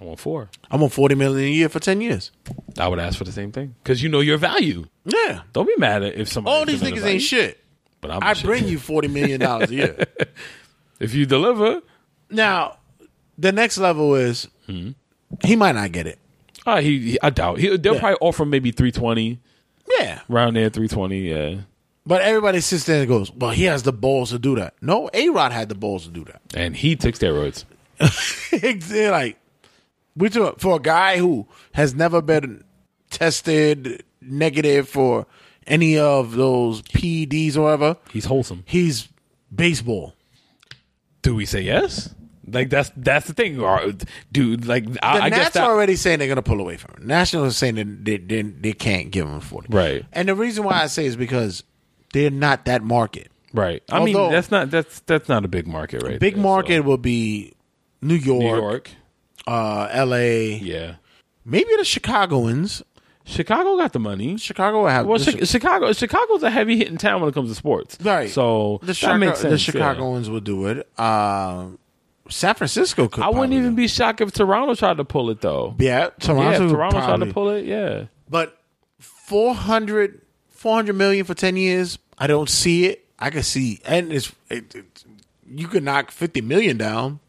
I 0.00 0.04
want 0.04 0.20
four. 0.20 0.50
I 0.70 0.76
want 0.76 0.92
forty 0.92 1.14
million 1.14 1.48
a 1.48 1.50
year 1.52 1.68
for 1.68 1.80
ten 1.80 2.00
years." 2.00 2.30
I 2.78 2.86
would 2.88 2.98
ask 2.98 3.18
for 3.18 3.24
the 3.24 3.32
same 3.32 3.50
thing 3.52 3.74
because 3.82 4.02
you 4.02 4.08
know 4.08 4.20
your 4.20 4.38
value. 4.38 4.84
Yeah, 5.04 5.42
Don't 5.52 5.66
be 5.66 5.74
mad 5.78 6.02
if 6.04 6.28
somebody. 6.28 6.56
all 6.56 6.64
these 6.64 6.80
niggas 6.82 7.04
ain't 7.04 7.22
shit. 7.22 7.58
But 8.00 8.12
I'm 8.12 8.22
I 8.22 8.32
shit. 8.34 8.44
bring 8.46 8.66
you 8.68 8.78
forty 8.78 9.08
million 9.08 9.40
dollars 9.40 9.70
a 9.70 9.74
year. 9.74 10.04
if 11.00 11.14
you 11.14 11.26
deliver. 11.26 11.82
now, 12.30 12.78
the 13.36 13.52
next 13.52 13.78
level 13.78 14.14
is 14.14 14.46
he 15.44 15.56
might 15.56 15.74
not 15.74 15.92
get 15.92 16.06
it. 16.06 16.18
Uh, 16.66 16.80
he, 16.80 16.98
he- 17.12 17.18
I 17.22 17.30
doubt 17.30 17.58
he. 17.58 17.76
They'll 17.76 17.94
Yeah. 17.94 18.00
probably 18.00 18.18
offer 18.20 18.44
maybe 18.44 18.70
three 18.70 18.92
twenty 18.92 19.40
Yeah, 19.98 20.20
around 20.30 20.54
there. 20.54 20.70
Three 20.70 20.88
twenty. 20.88 21.28
Yeah, 21.30 21.62
but 22.06 22.22
everybody 22.22 22.60
sits 22.60 22.84
there 22.84 23.00
and 23.00 23.08
goes, 23.08 23.32
"Well, 23.32 23.50
he 23.50 23.64
has 23.64 23.82
the 23.82 23.92
balls 23.92 24.30
to 24.30 24.38
do 24.38 24.54
that." 24.56 24.74
No, 24.80 25.10
A 25.12 25.28
Rod 25.30 25.52
had 25.52 25.68
the 25.68 25.74
balls 25.74 26.04
to 26.04 26.10
do 26.10 26.24
that. 26.24 26.40
and 26.54 26.76
he 26.76 26.96
took 26.96 27.14
steroids. 27.16 27.64
Like 28.52 29.36
we 30.16 30.28
took 30.28 30.60
for 30.60 30.76
a 30.76 30.80
guy 30.80 31.18
who 31.18 31.46
has 31.72 31.94
never 31.94 32.20
been 32.22 32.64
tested 33.10 34.02
negative 34.20 34.88
for 34.88 35.26
any 35.66 35.98
of 35.98 36.32
those 36.36 36.82
PEDs 36.82 37.56
or 37.56 37.62
whatever. 37.62 37.96
He's 38.12 38.24
wholesome. 38.24 38.64
He's 38.66 39.08
baseball. 39.54 40.14
Do 41.22 41.34
we 41.34 41.44
say 41.46 41.60
yes? 41.62 42.14
Like 42.46 42.70
that's 42.70 42.90
that's 42.96 43.26
the 43.28 43.34
thing, 43.34 43.62
uh, 43.62 43.92
dude. 44.32 44.64
Like 44.66 44.90
The 44.92 45.04
I, 45.04 45.18
I 45.18 45.28
Nats 45.28 45.36
guess 45.36 45.52
that, 45.52 45.64
are 45.64 45.72
already 45.72 45.94
saying 45.94 46.18
they're 46.18 46.26
going 46.26 46.36
to 46.36 46.42
pull 46.42 46.58
away 46.60 46.76
from 46.76 46.94
him. 46.96 47.06
Nationals 47.06 47.48
are 47.48 47.54
saying 47.56 47.74
that 47.76 48.04
they, 48.04 48.16
they, 48.16 48.42
they 48.42 48.72
can't 48.72 49.10
give 49.12 49.28
him 49.28 49.38
40. 49.40 49.68
Right. 49.70 50.04
And 50.12 50.28
the 50.28 50.34
reason 50.34 50.64
why 50.64 50.82
I 50.82 50.86
say 50.86 51.06
is 51.06 51.14
because 51.14 51.62
they're 52.12 52.30
not 52.30 52.64
that 52.64 52.82
market. 52.82 53.30
right. 53.52 53.82
I 53.88 54.04
mean, 54.04 54.16
that's 54.32 54.50
not 54.50 54.70
that's 54.70 55.00
that's 55.00 55.28
not 55.28 55.44
a 55.44 55.48
big 55.48 55.68
market, 55.68 56.02
right? 56.02 56.18
Big 56.18 56.34
there, 56.34 56.42
market 56.42 56.80
will 56.80 56.98
be 56.98 57.52
New. 58.02 58.16
York, 58.16 58.40
New 58.40 58.56
York. 58.56 58.90
Uh, 59.50 59.88
L.A., 59.90 60.54
Yeah. 60.54 60.94
maybe 61.44 61.70
the 61.76 61.84
Chicagoans. 61.84 62.82
Chicago 63.24 63.76
got 63.76 63.92
the 63.92 63.98
money. 64.00 64.36
Chicago 64.38 64.86
have 64.86 65.06
Well, 65.06 65.18
the 65.18 65.32
Chi- 65.32 65.44
Chicago 65.44 65.92
Chicago's 65.92 66.42
a 66.42 66.50
heavy 66.50 66.76
hitting 66.76 66.96
town 66.96 67.20
when 67.20 67.28
it 67.30 67.34
comes 67.34 67.48
to 67.50 67.54
sports. 67.54 67.96
Right. 68.02 68.30
So 68.30 68.80
the, 68.82 68.92
that 68.92 69.18
makes 69.18 69.38
sense. 69.40 69.42
the 69.42 69.50
yeah. 69.50 69.56
Chicagoans 69.56 70.28
will 70.30 70.40
do 70.40 70.66
it. 70.66 70.88
Um, 70.98 71.78
San 72.28 72.54
Francisco 72.54 73.08
could. 73.08 73.22
I 73.22 73.28
wouldn't 73.28 73.52
even 73.52 73.74
be 73.74 73.88
shocked 73.88 74.20
if 74.20 74.32
Toronto 74.32 74.74
tried 74.74 74.96
to 74.96 75.04
pull 75.04 75.30
it 75.30 75.40
though. 75.40 75.74
Yeah, 75.78 76.10
Toronto. 76.20 76.50
yeah, 76.66 76.72
Toronto 76.72 76.98
tried 77.00 77.26
to 77.26 77.32
pull 77.32 77.50
it. 77.50 77.66
Yeah. 77.66 78.04
But 78.28 78.56
400, 79.00 80.20
400 80.48 80.92
million 80.94 81.24
for 81.24 81.34
ten 81.34 81.56
years, 81.56 81.98
I 82.18 82.26
don't 82.26 82.48
see 82.48 82.86
it. 82.86 83.04
I 83.18 83.30
can 83.30 83.42
see, 83.42 83.80
and 83.84 84.12
it's 84.12 84.32
it, 84.48 84.74
it, 84.74 85.04
you 85.48 85.68
could 85.68 85.82
knock 85.84 86.10
fifty 86.10 86.40
million 86.40 86.76
down. 86.78 87.20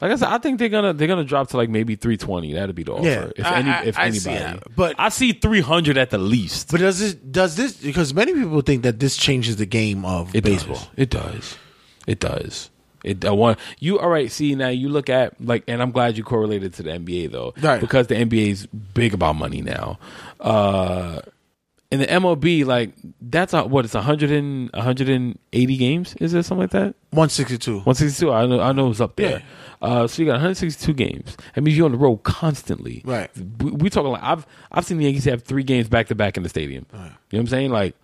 Like 0.00 0.12
I 0.12 0.16
said, 0.16 0.28
I 0.28 0.38
think 0.38 0.58
they're 0.58 0.68
gonna 0.68 0.92
they're 0.92 1.08
gonna 1.08 1.24
drop 1.24 1.48
to 1.50 1.56
like 1.56 1.68
maybe 1.70 1.96
three 1.96 2.16
twenty. 2.16 2.52
That'd 2.52 2.74
be 2.74 2.82
the 2.82 2.92
offer. 2.92 3.06
Yeah, 3.06 3.30
if 3.36 3.46
I- 3.46 3.58
any, 3.58 3.70
I- 3.70 3.82
if 3.84 3.98
I 3.98 4.10
see 4.10 4.30
anybody. 4.30 4.58
that. 4.60 4.76
But- 4.76 4.96
I 4.98 5.08
see 5.08 5.32
three 5.32 5.60
hundred 5.62 5.96
at 5.96 6.10
the 6.10 6.18
least. 6.18 6.70
But 6.70 6.80
does 6.80 6.98
this 6.98 7.14
does 7.14 7.56
this 7.56 7.72
because 7.74 8.12
many 8.12 8.34
people 8.34 8.60
think 8.60 8.82
that 8.82 8.98
this 9.00 9.16
changes 9.16 9.56
the 9.56 9.66
game 9.66 10.04
of 10.04 10.34
It 10.34 10.44
baseball. 10.44 10.76
Does. 10.76 10.88
It 10.96 11.10
does. 11.10 11.58
It 12.06 12.20
does. 12.20 12.70
It 13.04 13.24
I 13.24 13.30
want 13.30 13.58
you 13.78 13.98
all 13.98 14.10
right. 14.10 14.30
See 14.30 14.54
now 14.54 14.68
you 14.68 14.90
look 14.90 15.08
at 15.08 15.40
like, 15.42 15.64
and 15.66 15.80
I'm 15.80 15.90
glad 15.92 16.18
you 16.18 16.24
correlated 16.24 16.74
to 16.74 16.82
the 16.82 16.90
NBA 16.90 17.30
though, 17.32 17.54
Right. 17.62 17.80
Because 17.80 18.08
the 18.08 18.16
NBA 18.16 18.50
is 18.50 18.66
big 18.66 19.14
about 19.14 19.36
money 19.36 19.62
now. 19.62 19.98
Uh, 20.38 21.20
in 21.90 21.98
the 21.98 22.06
MLB, 22.06 22.64
like 22.64 22.92
that's 23.20 23.52
a, 23.52 23.64
what 23.64 23.84
it's 23.84 23.94
100 23.94 24.30
and 24.30 24.70
180 24.72 25.76
games. 25.76 26.14
Is 26.20 26.34
it 26.34 26.44
something 26.44 26.62
like 26.62 26.70
that? 26.70 26.94
One 27.10 27.28
sixty 27.28 27.58
two. 27.58 27.76
162. 27.78 28.32
I 28.32 28.46
know. 28.46 28.60
I 28.60 28.72
know 28.72 28.90
it's 28.90 29.00
up 29.00 29.16
there. 29.16 29.42
Uh, 29.82 30.06
so 30.06 30.22
you 30.22 30.26
got 30.26 30.34
162 30.34 30.92
games. 30.92 31.36
That 31.54 31.62
means 31.62 31.76
you're 31.76 31.86
on 31.86 31.92
the 31.92 31.98
road 31.98 32.18
constantly. 32.18 33.02
Right. 33.04 33.30
We, 33.60 33.72
we 33.72 33.90
talking 33.90 34.12
like 34.12 34.22
I've 34.22 34.46
I've 34.70 34.84
seen 34.84 34.98
the 34.98 35.04
Yankees 35.04 35.24
have 35.24 35.42
three 35.42 35.64
games 35.64 35.88
back 35.88 36.06
to 36.08 36.14
back 36.14 36.36
in 36.36 36.42
the 36.42 36.48
stadium. 36.48 36.86
Right. 36.92 37.00
You 37.00 37.08
know 37.08 37.12
what 37.30 37.38
I'm 37.40 37.46
saying? 37.48 37.70
Like 37.70 37.96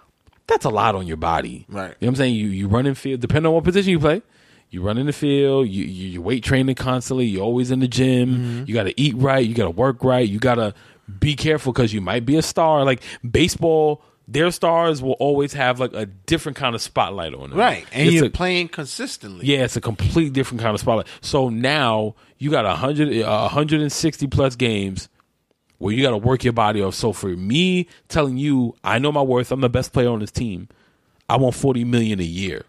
that's 0.46 0.64
a 0.64 0.70
lot 0.70 0.94
on 0.94 1.06
your 1.06 1.16
body. 1.16 1.66
Right. 1.68 1.82
You 1.82 1.88
know 1.88 1.94
what 1.98 2.08
I'm 2.08 2.16
saying? 2.16 2.34
You 2.34 2.48
you 2.48 2.68
run 2.68 2.86
in 2.86 2.94
field, 2.94 3.20
depending 3.20 3.46
on 3.46 3.54
what 3.54 3.64
position 3.64 3.90
you 3.90 4.00
play. 4.00 4.22
You 4.70 4.82
run 4.82 4.98
in 4.98 5.06
the 5.06 5.12
field. 5.12 5.68
You 5.68 5.84
you, 5.84 6.08
you 6.08 6.22
weight 6.22 6.42
training 6.42 6.74
constantly. 6.74 7.26
You're 7.26 7.44
always 7.44 7.70
in 7.70 7.78
the 7.78 7.88
gym. 7.88 8.34
Mm-hmm. 8.34 8.64
You 8.66 8.74
got 8.74 8.84
to 8.84 9.00
eat 9.00 9.14
right. 9.16 9.46
You 9.46 9.54
got 9.54 9.64
to 9.64 9.70
work 9.70 10.02
right. 10.02 10.28
You 10.28 10.40
got 10.40 10.56
to 10.56 10.74
be 11.18 11.36
careful 11.36 11.72
because 11.72 11.92
you 11.92 12.00
might 12.00 12.24
be 12.26 12.36
a 12.36 12.42
star. 12.42 12.84
Like 12.84 13.02
baseball, 13.28 14.02
their 14.28 14.50
stars 14.50 15.00
will 15.02 15.12
always 15.20 15.52
have 15.52 15.78
like 15.78 15.92
a 15.94 16.06
different 16.06 16.56
kind 16.56 16.74
of 16.74 16.82
spotlight 16.82 17.32
on 17.34 17.50
them. 17.50 17.58
Right, 17.58 17.86
and 17.92 18.08
It's 18.08 18.14
you're 18.14 18.26
a- 18.26 18.30
playing 18.30 18.68
consistently. 18.68 19.46
yeah, 19.46 19.58
it's 19.64 19.76
a 19.76 19.80
completely 19.80 20.30
different 20.30 20.60
kind 20.62 20.74
of 20.74 20.80
spotlight. 20.80 21.06
So 21.20 21.48
now 21.48 22.14
you 22.38 22.50
got 22.50 22.64
100, 22.64 23.22
uh, 23.22 23.40
160 23.42 24.26
plus 24.26 24.56
games 24.56 25.08
where 25.78 25.94
you 25.94 26.02
got 26.02 26.10
to 26.10 26.16
work 26.16 26.42
your 26.42 26.52
body 26.54 26.82
off. 26.82 26.94
So 26.94 27.12
for 27.12 27.28
me 27.28 27.86
telling 28.08 28.36
you, 28.36 28.74
I 28.82 28.98
know 28.98 29.12
my 29.12 29.22
worth, 29.22 29.52
I'm 29.52 29.60
the 29.60 29.68
best 29.68 29.92
player 29.92 30.08
on 30.08 30.18
this 30.20 30.32
team. 30.32 30.68
I 31.28 31.36
want 31.36 31.54
40 31.54 31.84
million 31.84 32.18
a 32.18 32.24
year. 32.24 32.64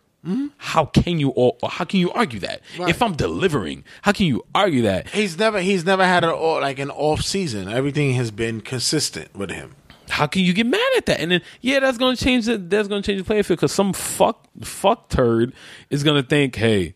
How 0.58 0.84
can 0.84 1.20
you 1.20 1.30
all, 1.30 1.58
how 1.70 1.86
can 1.86 2.02
you 2.02 2.12
argue 2.12 2.40
that? 2.42 2.62
Right. 2.78 2.90
If 2.90 3.02
I'm 3.02 3.16
delivering, 3.16 3.86
how 4.02 4.12
can 4.12 4.26
you 4.26 4.44
argue 4.54 4.82
that? 4.82 5.08
He's 5.10 5.38
never 5.38 5.62
he's 5.62 5.86
never 5.86 6.04
had 6.04 6.26
a 6.26 6.36
like 6.36 6.80
an 6.80 6.92
off 6.92 7.22
season. 7.22 7.70
Everything 7.70 8.14
has 8.16 8.30
been 8.32 8.60
consistent 8.60 9.34
with 9.36 9.52
him. 9.52 9.76
How 10.10 10.28
can 10.28 10.42
you 10.44 10.54
get 10.54 10.66
mad 10.66 10.82
at 10.98 11.06
that? 11.06 11.22
And 11.22 11.32
then 11.32 11.42
yeah, 11.62 11.80
that's 11.80 11.98
gonna 11.98 12.18
change 12.18 12.46
the 12.46 12.58
that's 12.58 12.90
gonna 12.90 13.02
change 13.04 13.20
the 13.20 13.26
playing 13.26 13.44
field 13.44 13.60
because 13.60 13.72
some 13.72 13.94
fuck 13.94 14.46
fuck 14.62 15.10
turd 15.10 15.54
is 15.90 16.04
gonna 16.04 16.24
think, 16.24 16.56
hey, 16.58 16.96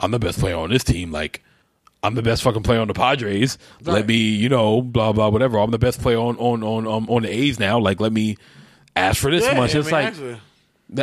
I'm 0.00 0.10
the 0.10 0.18
best 0.18 0.40
player 0.40 0.56
on 0.56 0.70
this 0.70 0.82
team. 0.82 1.12
Like 1.12 1.42
I'm 2.02 2.14
the 2.16 2.22
best 2.22 2.42
fucking 2.42 2.64
player 2.64 2.80
on 2.80 2.88
the 2.88 2.94
Padres. 2.94 3.56
Let 3.82 4.06
me, 4.06 4.16
you 4.16 4.48
know, 4.48 4.82
blah 4.82 5.12
blah 5.12 5.28
whatever. 5.28 5.58
I'm 5.58 5.70
the 5.70 5.78
best 5.78 6.00
player 6.00 6.18
on 6.18 6.36
on 6.38 6.62
on 6.64 6.86
um, 6.88 7.08
on 7.08 7.22
the 7.22 7.28
A's 7.32 7.60
now. 7.60 7.78
Like 7.78 8.00
let 8.00 8.12
me 8.12 8.36
ask 8.96 9.20
for 9.20 9.30
this 9.30 9.44
Yeah, 9.44 9.54
much. 9.54 9.74
It's 9.76 9.92
like. 9.92 10.06
actually. 10.08 10.38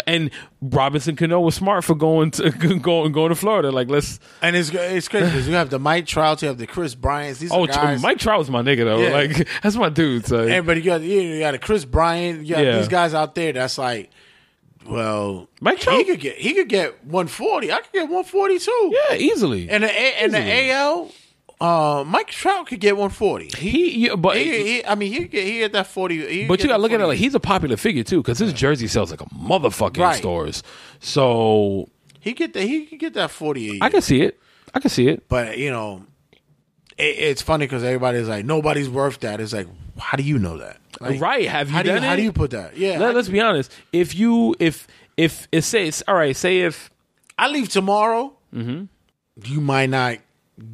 And 0.08 0.30
Robinson 0.62 1.16
Cano 1.16 1.42
was 1.42 1.56
smart 1.56 1.84
for 1.84 1.96
going 1.96 2.32
to 2.32 2.50
going 2.80 3.12
going 3.12 3.30
to 3.30 3.36
Florida. 3.36 3.72
Like 3.72 3.90
let's 3.90 4.20
And 4.42 4.56
it's 4.56 4.70
it's 4.70 5.08
crazy 5.08 5.26
because 5.26 5.48
you 5.48 5.56
have 5.56 5.70
the 5.70 5.80
Mike 5.80 6.06
Trout, 6.06 6.42
you 6.42 6.48
have 6.48 6.58
the 6.58 6.68
Kris 6.68 6.96
Bryants. 6.96 7.40
These 7.40 7.52
oh 7.52 7.66
guys. 7.66 8.02
Mike 8.02 8.20
Trout's 8.20 8.50
my 8.50 8.62
nigga 8.62 8.86
though. 8.86 9.00
Yeah. 9.00 9.10
Like 9.12 9.48
that's 9.64 9.76
my 9.76 9.90
dude. 9.90 10.26
So 10.28 10.38
Everybody 10.40 10.82
got 10.82 11.02
you, 11.02 11.20
you 11.22 11.40
got 11.40 11.56
a 11.56 11.60
Kris 11.60 11.84
Bryant. 11.84 12.46
You 12.46 12.56
got 12.56 12.64
Yeah. 12.64 12.78
these 12.78 12.88
guys 12.88 13.14
out 13.14 13.36
there. 13.36 13.54
That's 13.54 13.78
like, 13.78 14.12
well, 14.86 15.48
Mike 15.60 15.80
Trout. 15.80 15.98
he 15.98 16.04
could 16.06 16.20
get 16.20 16.38
he 16.38 16.54
could 16.54 16.70
get 16.70 17.04
one 17.06 17.28
forty. 17.28 17.72
I 17.72 17.78
could 17.82 17.92
get 17.94 18.10
one 18.10 18.24
forty 18.24 18.60
too. 18.60 18.94
yeah, 19.10 19.16
easily. 19.16 19.70
And 19.70 19.84
the 19.84 19.90
A- 19.90 20.24
and 20.24 20.34
the 20.34 20.72
AL, 20.72 21.12
uh, 21.62 22.04
Mike 22.06 22.28
Trout 22.28 22.66
could 22.68 22.80
get 22.80 22.98
one 22.98 23.10
forty. 23.12 23.50
He, 23.56 23.70
he, 23.92 24.08
yeah, 24.08 24.16
but 24.16 24.36
he, 24.36 24.64
he- 24.80 24.86
I 24.86 24.96
mean, 24.96 25.14
he 25.14 25.26
get 25.26 25.46
he 25.46 25.60
get 25.60 25.72
that 25.74 25.88
forty. 25.88 26.16
he 26.28 26.48
But 26.48 26.60
you 26.60 26.68
gotta 26.68 26.78
that 26.78 26.82
look 26.82 26.92
at 26.92 27.00
it 27.00 27.06
like 27.08 27.20
he's 27.20 27.36
a 27.36 27.40
popular 27.40 27.78
figure 27.78 28.04
too, 28.04 28.18
because 28.22 28.40
his 28.40 28.52
jersey 28.54 28.88
sells 28.88 29.12
like 29.12 29.22
a 29.22 29.26
motherfucking 29.26 29.98
Right. 30.02 30.18
stores. 30.18 30.64
So 31.00 31.88
he 32.20 32.34
get 32.34 32.54
that 32.54 32.64
he 32.64 32.86
could 32.88 33.00
get 33.00 33.14
that 33.14 33.32
forty. 33.32 33.80
I 33.82 33.90
can 33.90 34.02
see 34.02 34.22
it. 34.22 34.40
I 34.74 34.80
can 34.80 34.90
see 34.90 35.08
it. 35.08 35.28
But 35.30 35.58
you 35.58 35.70
know, 35.70 36.04
it, 36.98 37.04
it's 37.20 37.42
funny 37.42 37.66
because 37.66 37.84
everybody's 37.84 38.28
like, 38.28 38.46
nobody's 38.46 38.90
worth 38.90 39.20
that. 39.20 39.40
It's 39.40 39.54
like, 39.54 39.68
how 40.00 40.18
do 40.18 40.24
you 40.24 40.40
know 40.40 40.58
that? 40.58 40.78
Like, 41.00 41.20
right? 41.22 41.48
Have 41.48 41.68
you 41.70 41.76
how 41.76 41.84
do 41.84 41.90
done 41.90 42.02
you, 42.02 42.08
it? 42.08 42.10
How 42.10 42.16
do 42.16 42.22
you 42.24 42.32
put 42.34 42.52
that? 42.52 42.78
Yeah, 42.78 42.98
Let, 43.00 43.16
us 43.16 43.28
be 43.28 43.40
honest. 43.40 43.72
If 43.94 44.16
you 44.16 44.56
if 44.60 44.88
if 45.18 45.48
it 45.52 45.62
says 45.64 46.04
all 46.08 46.16
right, 46.16 46.36
say 46.36 46.62
if 46.62 46.90
I 47.38 47.48
leave 47.50 47.70
tomorrow, 47.70 48.34
Mm-hmm. 48.54 48.86
you 49.46 49.62
might 49.62 49.90
not 49.90 50.18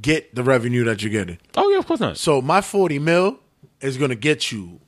get 0.02 0.34
the 0.36 0.44
revenue 0.44 0.84
that 0.86 1.02
you're 1.02 1.12
getting. 1.12 1.38
oh 1.56 1.70
yeah, 1.70 1.78
of 1.80 1.86
course 1.88 2.00
not. 2.00 2.18
So 2.18 2.42
my 2.42 2.62
forty 2.62 3.00
mil 3.00 3.40
is 3.82 3.98
going 3.98 4.10
to 4.10 4.16
get 4.16 4.52
you 4.52 4.80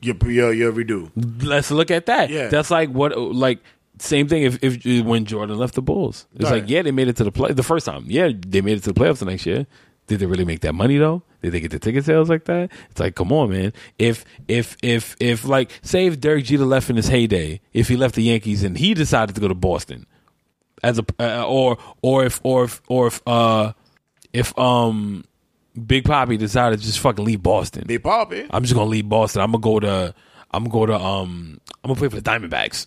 your 0.00 0.16
your 0.30 0.52
your 0.52 0.72
redo. 0.72 1.10
Let's 1.44 1.70
look 1.70 1.90
at 1.90 2.06
that. 2.06 2.30
Yeah. 2.30 2.48
That's 2.48 2.70
like 2.70 2.90
what 2.90 3.18
like 3.18 3.60
same 3.98 4.28
thing. 4.28 4.42
If 4.42 4.58
if 4.62 5.04
when 5.04 5.24
Jordan 5.24 5.56
left 5.58 5.74
the 5.74 5.82
Bulls, 5.82 6.26
it's 6.34 6.44
Right. 6.44 6.60
like 6.62 6.70
yeah, 6.70 6.82
they 6.82 6.90
made 6.92 7.08
it 7.08 7.16
to 7.16 7.24
the 7.24 7.32
play 7.32 7.52
the 7.52 7.62
first 7.62 7.86
time. 7.86 8.04
Yeah, 8.06 8.30
they 8.46 8.60
made 8.60 8.76
it 8.78 8.82
to 8.84 8.92
the 8.92 9.00
playoffs 9.00 9.18
the 9.18 9.26
next 9.26 9.46
year. 9.46 9.66
Did 10.06 10.20
they 10.20 10.26
really 10.26 10.44
make 10.44 10.60
that 10.60 10.74
money 10.74 10.98
though? 10.98 11.22
Did 11.40 11.52
they 11.52 11.60
get 11.60 11.70
the 11.70 11.78
ticket 11.78 12.04
sales 12.04 12.28
like 12.28 12.44
that? 12.44 12.70
It's 12.90 13.00
like, 13.00 13.14
come 13.14 13.32
on, 13.32 13.50
man. 13.50 13.72
If 13.98 14.24
if 14.48 14.76
if 14.82 15.16
if 15.20 15.44
like 15.46 15.70
say 15.82 16.06
if 16.06 16.20
Derek 16.20 16.44
Jeter 16.44 16.64
left 16.66 16.90
in 16.90 16.96
his 16.96 17.08
heyday, 17.08 17.60
if 17.72 17.88
he 17.88 17.96
left 17.96 18.14
the 18.14 18.22
Yankees 18.22 18.62
and 18.62 18.76
he 18.76 18.92
decided 18.92 19.34
to 19.34 19.40
go 19.40 19.48
to 19.48 19.54
Boston, 19.54 20.06
as 20.82 20.98
a 20.98 21.04
uh, 21.18 21.46
or 21.46 21.78
or 22.02 22.26
if 22.26 22.40
or 22.42 22.64
if 22.64 22.82
or 22.88 23.06
if 23.06 23.22
uh 23.26 23.72
if 24.34 24.56
um 24.58 25.24
Big 25.86 26.04
Papi 26.04 26.38
decided 26.38 26.80
to 26.80 26.84
just 26.84 26.98
fucking 26.98 27.24
leave 27.24 27.42
Boston, 27.42 27.84
Big 27.86 28.02
Papi. 28.02 28.46
I'm 28.50 28.62
just 28.62 28.74
gonna 28.74 28.90
leave 28.90 29.08
Boston. 29.08 29.40
I'm 29.40 29.52
gonna 29.52 29.62
go 29.62 29.80
to 29.80 30.14
I'm 30.50 30.64
gonna 30.64 30.72
go 30.72 30.86
to 30.86 30.94
um 30.94 31.60
I'm 31.82 31.88
gonna 31.88 31.98
play 31.98 32.08
for 32.08 32.20
the 32.20 32.30
Diamondbacks 32.30 32.86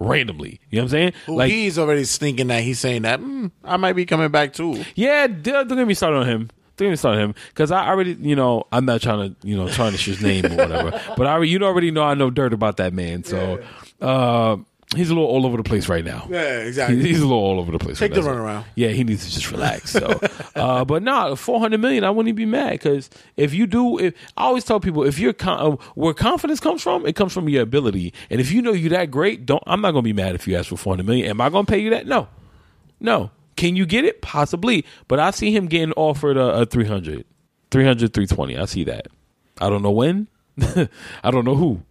randomly. 0.00 0.60
You 0.70 0.78
know 0.78 0.84
what 0.84 0.86
I'm 0.86 0.90
saying? 0.90 1.12
Who 1.26 1.36
like 1.36 1.50
he's 1.50 1.78
already 1.78 2.04
thinking 2.04 2.46
that 2.46 2.62
he's 2.62 2.80
saying 2.80 3.02
that 3.02 3.20
mm, 3.20 3.50
I 3.62 3.76
might 3.76 3.92
be 3.92 4.06
coming 4.06 4.30
back 4.30 4.54
too. 4.54 4.82
yeah, 4.94 5.26
don't, 5.26 5.68
get 5.68 5.86
me 5.86 5.94
started 5.94 6.18
on 6.18 6.26
him. 6.26 6.50
Don't 6.76 6.86
get 6.86 6.90
me 6.90 6.96
started 6.96 7.18
on 7.18 7.24
him 7.30 7.34
because 7.48 7.70
I 7.70 7.88
already 7.88 8.16
you 8.20 8.36
know 8.36 8.64
I'm 8.72 8.84
not 8.84 9.02
trying 9.02 9.30
to 9.34 9.46
you 9.46 9.56
know 9.56 9.68
tarnish 9.68 10.06
his 10.06 10.22
name 10.22 10.46
or 10.46 10.56
whatever. 10.56 11.00
but 11.16 11.26
I 11.26 11.40
you 11.42 11.58
already 11.60 11.90
know 11.90 12.02
I 12.02 12.14
know 12.14 12.30
dirt 12.30 12.52
about 12.52 12.78
that 12.78 12.92
man. 12.92 13.24
So 13.24 13.62
uh, 14.00 14.56
he's 14.94 15.10
a 15.10 15.14
little 15.14 15.28
all 15.28 15.46
over 15.46 15.56
the 15.56 15.62
place 15.62 15.88
right 15.88 16.04
now. 16.04 16.26
Yeah, 16.30 16.58
exactly. 16.58 17.00
He's 17.00 17.18
a 17.18 17.26
little 17.26 17.38
all 17.38 17.58
over 17.58 17.72
the 17.72 17.78
place. 17.78 17.98
Take 17.98 18.12
right 18.12 18.22
the 18.22 18.28
runaround. 18.28 18.64
Yeah, 18.74 18.88
he 18.88 19.04
needs 19.04 19.26
to 19.26 19.32
just 19.32 19.50
relax. 19.50 19.92
So, 19.92 20.20
uh, 20.54 20.84
but 20.84 21.02
nah, 21.02 21.34
four 21.34 21.60
hundred 21.60 21.80
million, 21.80 22.04
I 22.04 22.10
wouldn't 22.10 22.28
even 22.28 22.36
be 22.36 22.46
mad 22.46 22.72
because 22.72 23.10
if 23.36 23.54
you 23.54 23.66
do, 23.66 23.98
if 23.98 24.14
I 24.36 24.44
always 24.44 24.64
tell 24.64 24.80
people, 24.80 25.04
if 25.04 25.18
you're 25.18 25.32
con- 25.32 25.60
uh, 25.60 25.76
where 25.94 26.14
confidence 26.14 26.60
comes 26.60 26.82
from, 26.82 27.06
it 27.06 27.14
comes 27.16 27.32
from 27.32 27.48
your 27.48 27.62
ability. 27.62 28.12
And 28.30 28.40
if 28.40 28.52
you 28.52 28.62
know 28.62 28.72
you're 28.72 28.90
that 28.90 29.10
great, 29.10 29.46
don't. 29.46 29.62
I'm 29.66 29.80
not 29.80 29.92
gonna 29.92 30.02
be 30.02 30.12
mad 30.12 30.34
if 30.34 30.46
you 30.46 30.56
ask 30.56 30.68
for 30.68 30.76
four 30.76 30.92
hundred 30.94 31.06
million. 31.06 31.28
Am 31.28 31.40
I 31.40 31.50
gonna 31.50 31.66
pay 31.66 31.78
you 31.78 31.90
that? 31.90 32.06
No, 32.06 32.28
no. 33.00 33.30
Can 33.56 33.76
you 33.76 33.86
get 33.86 34.04
it? 34.04 34.20
Possibly, 34.20 34.84
but 35.06 35.20
I 35.20 35.30
see 35.30 35.54
him 35.54 35.66
getting 35.66 35.92
offered 35.92 36.36
a, 36.36 36.62
a 36.62 36.66
300, 36.66 37.24
300, 37.70 38.12
320. 38.12 38.58
I 38.58 38.64
see 38.64 38.82
that. 38.84 39.06
I 39.60 39.68
don't 39.70 39.82
know 39.82 39.92
when. 39.92 40.26
I 41.22 41.30
don't 41.30 41.44
know 41.44 41.54
who. 41.54 41.82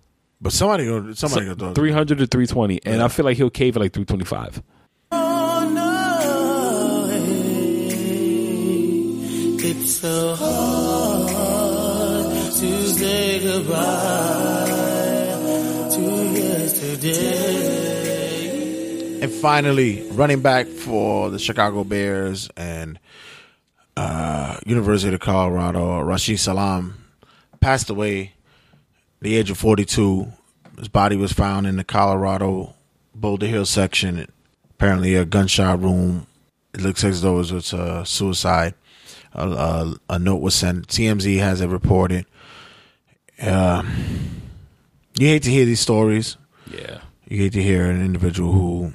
But 0.44 0.52
somebody 0.52 1.16
somebody 1.16 1.48
it. 1.48 1.74
300 1.74 2.18
to 2.18 2.28
320 2.28 2.82
and 2.86 3.02
i 3.02 3.08
feel 3.08 3.24
like 3.24 3.38
he'll 3.38 3.50
cave 3.50 3.78
at 3.78 3.82
like 3.82 3.94
325 3.94 4.62
It's 9.66 9.96
so 9.96 10.36
hard 10.36 12.52
to 12.54 12.88
say 12.90 13.40
goodbye 13.40 14.66
to 15.94 16.02
yesterday. 16.38 17.22
And 19.22 19.32
finally, 19.32 20.06
running 20.12 20.42
back 20.42 20.68
for 20.68 21.30
the 21.30 21.40
Chicago 21.40 21.86
Bears 21.86 22.50
and 22.58 23.00
uh, 23.96 24.58
University 24.66 25.16
of 25.16 25.22
Colorado, 25.22 26.04
Rashaan 26.04 26.38
Salaam, 26.38 26.98
passed 27.62 27.90
away 27.90 28.34
the 29.24 29.36
age 29.36 29.50
of 29.50 29.58
42. 29.58 30.32
His 30.78 30.90
body 30.90 31.16
was 31.16 31.32
found 31.32 31.66
in 31.66 31.78
the 31.78 31.84
Colorado 31.84 32.76
Boulder 33.16 33.48
Hill 33.48 33.66
section. 33.66 34.28
Apparently, 34.72 35.16
a 35.16 35.26
gunshot 35.26 35.82
room. 35.82 36.28
It 36.74 36.82
looks 36.82 37.04
as 37.04 37.22
though 37.22 37.40
it 37.40 37.52
was 37.52 37.74
a 37.74 38.06
suicide. 38.06 38.74
A, 39.34 39.48
a, 39.50 39.96
a 40.10 40.20
note 40.20 40.42
was 40.42 40.56
sent. 40.56 40.88
TMZ 40.88 41.40
has 41.40 41.62
it 41.62 41.68
reported. 41.68 42.26
Uh, 43.42 43.84
you 45.18 45.28
hate 45.28 45.44
to 45.44 45.52
hear 45.52 45.66
these 45.66 45.80
stories. 45.80 46.38
Yeah. 46.70 47.00
You 47.28 47.38
hate 47.38 47.54
to 47.54 47.64
hear 47.64 47.90
an 47.90 48.04
individual 48.04 48.52
who 48.52 48.94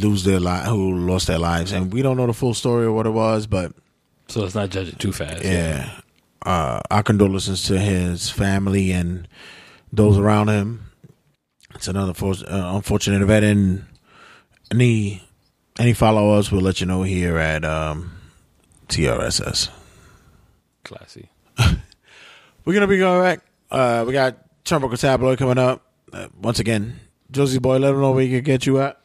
lose 0.00 0.24
their 0.24 0.40
li- 0.40 0.64
who 0.66 0.96
lost 0.98 1.26
their 1.26 1.38
lives, 1.38 1.72
and 1.72 1.92
we 1.92 2.02
don't 2.02 2.16
know 2.16 2.26
the 2.26 2.32
full 2.32 2.54
story 2.54 2.86
or 2.86 2.92
what 2.92 3.06
it 3.06 3.10
was, 3.10 3.46
but 3.46 3.72
so 4.28 4.40
let's 4.40 4.54
not 4.54 4.70
judge 4.70 4.88
it 4.88 4.98
too 4.98 5.12
fast 5.12 5.44
yeah. 5.44 6.00
Uh, 6.42 6.80
our 6.90 7.02
condolences 7.02 7.64
to 7.64 7.78
his 7.78 8.30
family 8.30 8.92
and 8.92 9.26
those 9.92 10.18
around 10.18 10.48
him. 10.48 10.84
It's 11.74 11.88
another 11.88 12.14
for- 12.14 12.34
uh, 12.46 12.76
unfortunate 12.76 13.22
event, 13.22 13.44
and 13.44 13.84
any 14.70 15.22
any 15.78 15.92
followers 15.92 16.50
will 16.50 16.60
let 16.60 16.80
you 16.80 16.86
know 16.86 17.02
here 17.02 17.38
at 17.38 17.64
um, 17.64 18.12
TRSS. 18.88 19.68
Classy. 20.84 21.28
We're 22.64 22.74
gonna 22.74 22.86
be 22.86 22.98
going 22.98 23.22
back. 23.22 23.40
Uh, 23.70 24.04
we 24.06 24.12
got 24.12 24.36
Turnbuckle 24.64 24.98
Tabloid 24.98 25.38
coming 25.38 25.58
up. 25.58 25.84
Uh, 26.12 26.28
once 26.40 26.58
again, 26.58 26.98
Josie 27.30 27.58
Boy, 27.58 27.76
let 27.78 27.90
them 27.90 28.00
know 28.00 28.10
where 28.12 28.24
we 28.24 28.30
can 28.30 28.42
get 28.42 28.64
you 28.66 28.80
at. 28.80 28.98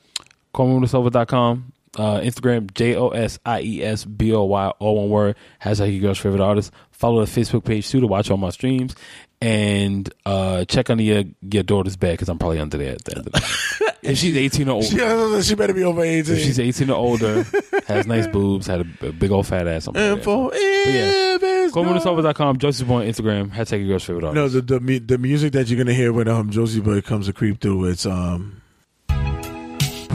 CallMeWhenIt'sOver.com. 0.54 1.73
Uh, 1.98 2.20
Instagram, 2.22 2.74
J 2.74 2.96
O 2.96 3.10
S 3.10 3.38
I 3.46 3.62
E 3.62 3.84
S 3.84 4.06
B 4.06 4.34
O 4.34 4.44
Y, 4.44 4.68
all 4.80 4.96
one 4.96 5.10
word. 5.10 5.36
Hashtag 5.62 5.92
your 5.92 6.02
girl's 6.02 6.18
favorite 6.18 6.42
artist. 6.42 6.72
Follow 6.92 7.24
the 7.24 7.30
Facebook 7.30 7.66
page 7.66 7.90
too 7.90 8.02
to 8.02 8.08
watch 8.08 8.32
all 8.32 8.38
my 8.38 8.50
streams. 8.50 8.96
And 9.42 10.12
uh, 10.26 10.64
check 10.66 10.90
under 10.90 11.04
your, 11.04 11.24
your 11.42 11.64
daughter's 11.64 11.98
bed 11.98 12.14
because 12.14 12.30
I'm 12.30 12.40
probably 12.40 12.60
under 12.60 12.78
there 12.78 12.94
at 12.94 13.04
the 13.04 13.18
end 13.18 13.28
of 13.28 13.34
the 13.34 13.40
night. 13.40 13.96
if 14.02 14.18
she's 14.18 14.38
18 14.38 14.70
or 14.70 14.72
older. 14.76 15.42
She, 15.42 15.42
she 15.50 15.56
better 15.56 15.74
be 15.74 15.84
over 15.84 16.02
18. 16.02 16.34
If 16.34 16.42
she's 16.42 16.60
18 16.60 16.90
or 16.90 16.96
older, 16.96 17.46
has 17.88 18.08
nice 18.08 18.26
boobs, 18.28 18.68
had 18.68 18.82
a, 18.82 19.08
a 19.08 19.12
big 19.12 19.32
old 19.32 19.46
fat 19.46 19.68
ass. 19.68 19.88
Info 19.94 20.50
But 20.50 20.60
yeah. 20.88 21.38
CallMeWhenIt'sOver.com, 21.74 22.58
Josie 22.58 22.86
Boy 22.86 23.02
on 23.02 23.08
Instagram. 23.08 23.52
Hashtag 23.52 23.80
your 23.80 23.90
girl's 23.90 24.04
favorite 24.04 24.24
artist. 24.26 24.56
No, 24.56 24.62
the 24.62 24.80
the 24.80 25.00
the 25.00 25.18
music 25.18 25.54
that 25.54 25.68
you're 25.68 25.78
gonna 25.78 25.94
hear 25.94 26.14
when 26.14 26.28
um 26.28 26.50
Josie 26.52 26.82
Boy 26.82 27.02
comes 27.02 27.26
to 27.26 27.34
creep 27.34 27.60
through, 27.60 27.86
it's 27.86 28.06
um, 28.06 28.62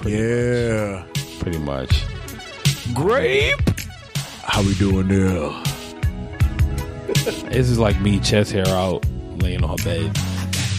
yeah, 0.07 1.05
pretty 1.51 1.65
much. 1.65 2.05
Grape. 2.93 3.71
How 4.43 4.63
we 4.63 4.75
doing 4.75 5.09
there? 5.09 5.51
This 7.51 7.71
is 7.71 7.79
like 7.79 7.99
me, 8.01 8.21
chest 8.21 8.53
hair 8.53 8.69
out, 8.69 9.07
laying 9.39 9.65
on 9.65 9.71
her 9.71 9.85
bed. 9.85 10.15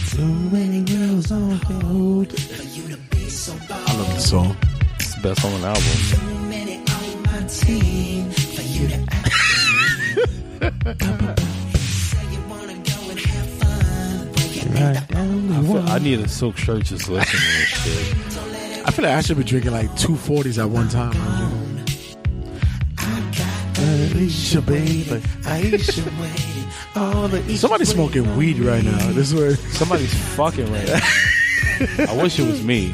So 0.06 0.22
many 0.22 0.84
girls 0.84 1.32
on 1.32 1.50
hold. 1.50 2.28
I 2.28 3.96
love 3.96 4.14
the 4.14 4.20
song. 4.20 4.56
It's 4.94 5.14
the 5.16 5.22
best 5.22 5.42
song 5.42 5.54
on 5.54 5.60
the 5.60 5.66
album. 5.66 5.82
I, 15.52 15.62
feel, 15.62 15.88
I 15.88 15.98
need 15.98 16.20
a 16.20 16.28
silk 16.28 16.56
shirt 16.56 16.84
just 16.84 17.08
listening 17.08 17.42
to 17.42 17.58
this 17.58 17.68
shit. 17.68 18.59
I 18.90 18.92
feel 18.92 19.04
like 19.04 19.14
I 19.14 19.20
should 19.20 19.36
be 19.36 19.44
drinking 19.44 19.70
like 19.70 19.94
two 19.96 20.16
forties 20.16 20.58
at 20.58 20.68
one 20.68 20.88
time. 20.88 21.12
Aisha, 23.76 24.66
baby, 24.66 25.04
Aisha, 25.44 26.02
Somebody's 27.56 27.90
smoking 27.90 28.36
weed 28.36 28.58
right 28.58 28.82
now. 28.82 28.98
This 29.12 29.30
is 29.30 29.34
where 29.36 29.54
somebody's 29.54 30.12
fucking 30.34 30.72
right 30.72 30.88
now. 30.88 30.98
I 32.12 32.20
wish 32.20 32.40
it 32.40 32.48
was 32.48 32.64
me. 32.64 32.92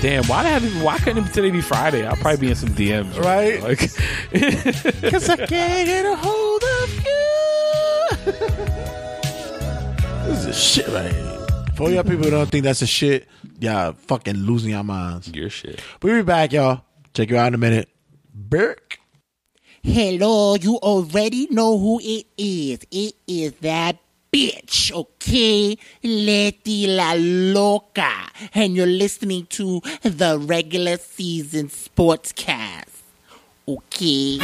Damn, 0.00 0.24
why 0.24 0.42
did 0.42 0.52
I 0.52 0.58
have, 0.58 0.82
why 0.82 0.96
couldn't 0.96 1.26
it 1.26 1.34
today 1.34 1.50
be 1.50 1.60
Friday? 1.60 2.06
I'll 2.06 2.16
probably 2.16 2.40
be 2.40 2.48
in 2.48 2.54
some 2.54 2.70
DMs, 2.70 3.18
Right. 3.22 3.62
Like, 3.62 3.78
Cause 5.12 5.28
I 5.28 5.36
can't 5.36 5.86
get 5.86 6.06
a 6.06 6.16
hold 6.16 6.62
of 6.64 6.94
you. 7.04 8.32
this 10.28 10.38
is 10.38 10.46
a 10.46 10.54
shit 10.54 10.88
right 10.88 11.12
here. 11.12 11.32
For 11.74 11.90
y'all 11.90 12.04
people 12.04 12.24
who 12.24 12.30
don't 12.30 12.50
think 12.50 12.64
that's 12.64 12.80
a 12.80 12.86
shit, 12.86 13.28
y'all 13.58 13.92
fucking 13.92 14.36
losing 14.36 14.70
your 14.70 14.84
minds. 14.84 15.28
Your 15.28 15.50
shit. 15.50 15.80
We'll 16.02 16.16
be 16.16 16.22
back, 16.22 16.52
y'all. 16.52 16.82
Check 17.14 17.30
you 17.30 17.36
out 17.36 17.48
in 17.48 17.54
a 17.54 17.58
minute. 17.58 17.88
Burke. 18.34 18.98
Hello, 19.82 20.56
you 20.56 20.76
already 20.76 21.46
know 21.50 21.78
who 21.78 22.00
it 22.02 22.26
is. 22.36 22.80
It 22.90 23.14
is 23.26 23.52
that 23.60 23.98
bitch, 24.32 24.92
okay? 24.92 25.78
Letty 26.02 26.88
La 26.88 27.14
Loca. 27.16 28.12
And 28.52 28.74
you're 28.76 28.86
listening 28.86 29.46
to 29.50 29.80
the 30.02 30.38
regular 30.40 30.96
season 30.98 31.68
sportscast. 31.68 33.02
Okay? 33.68 34.38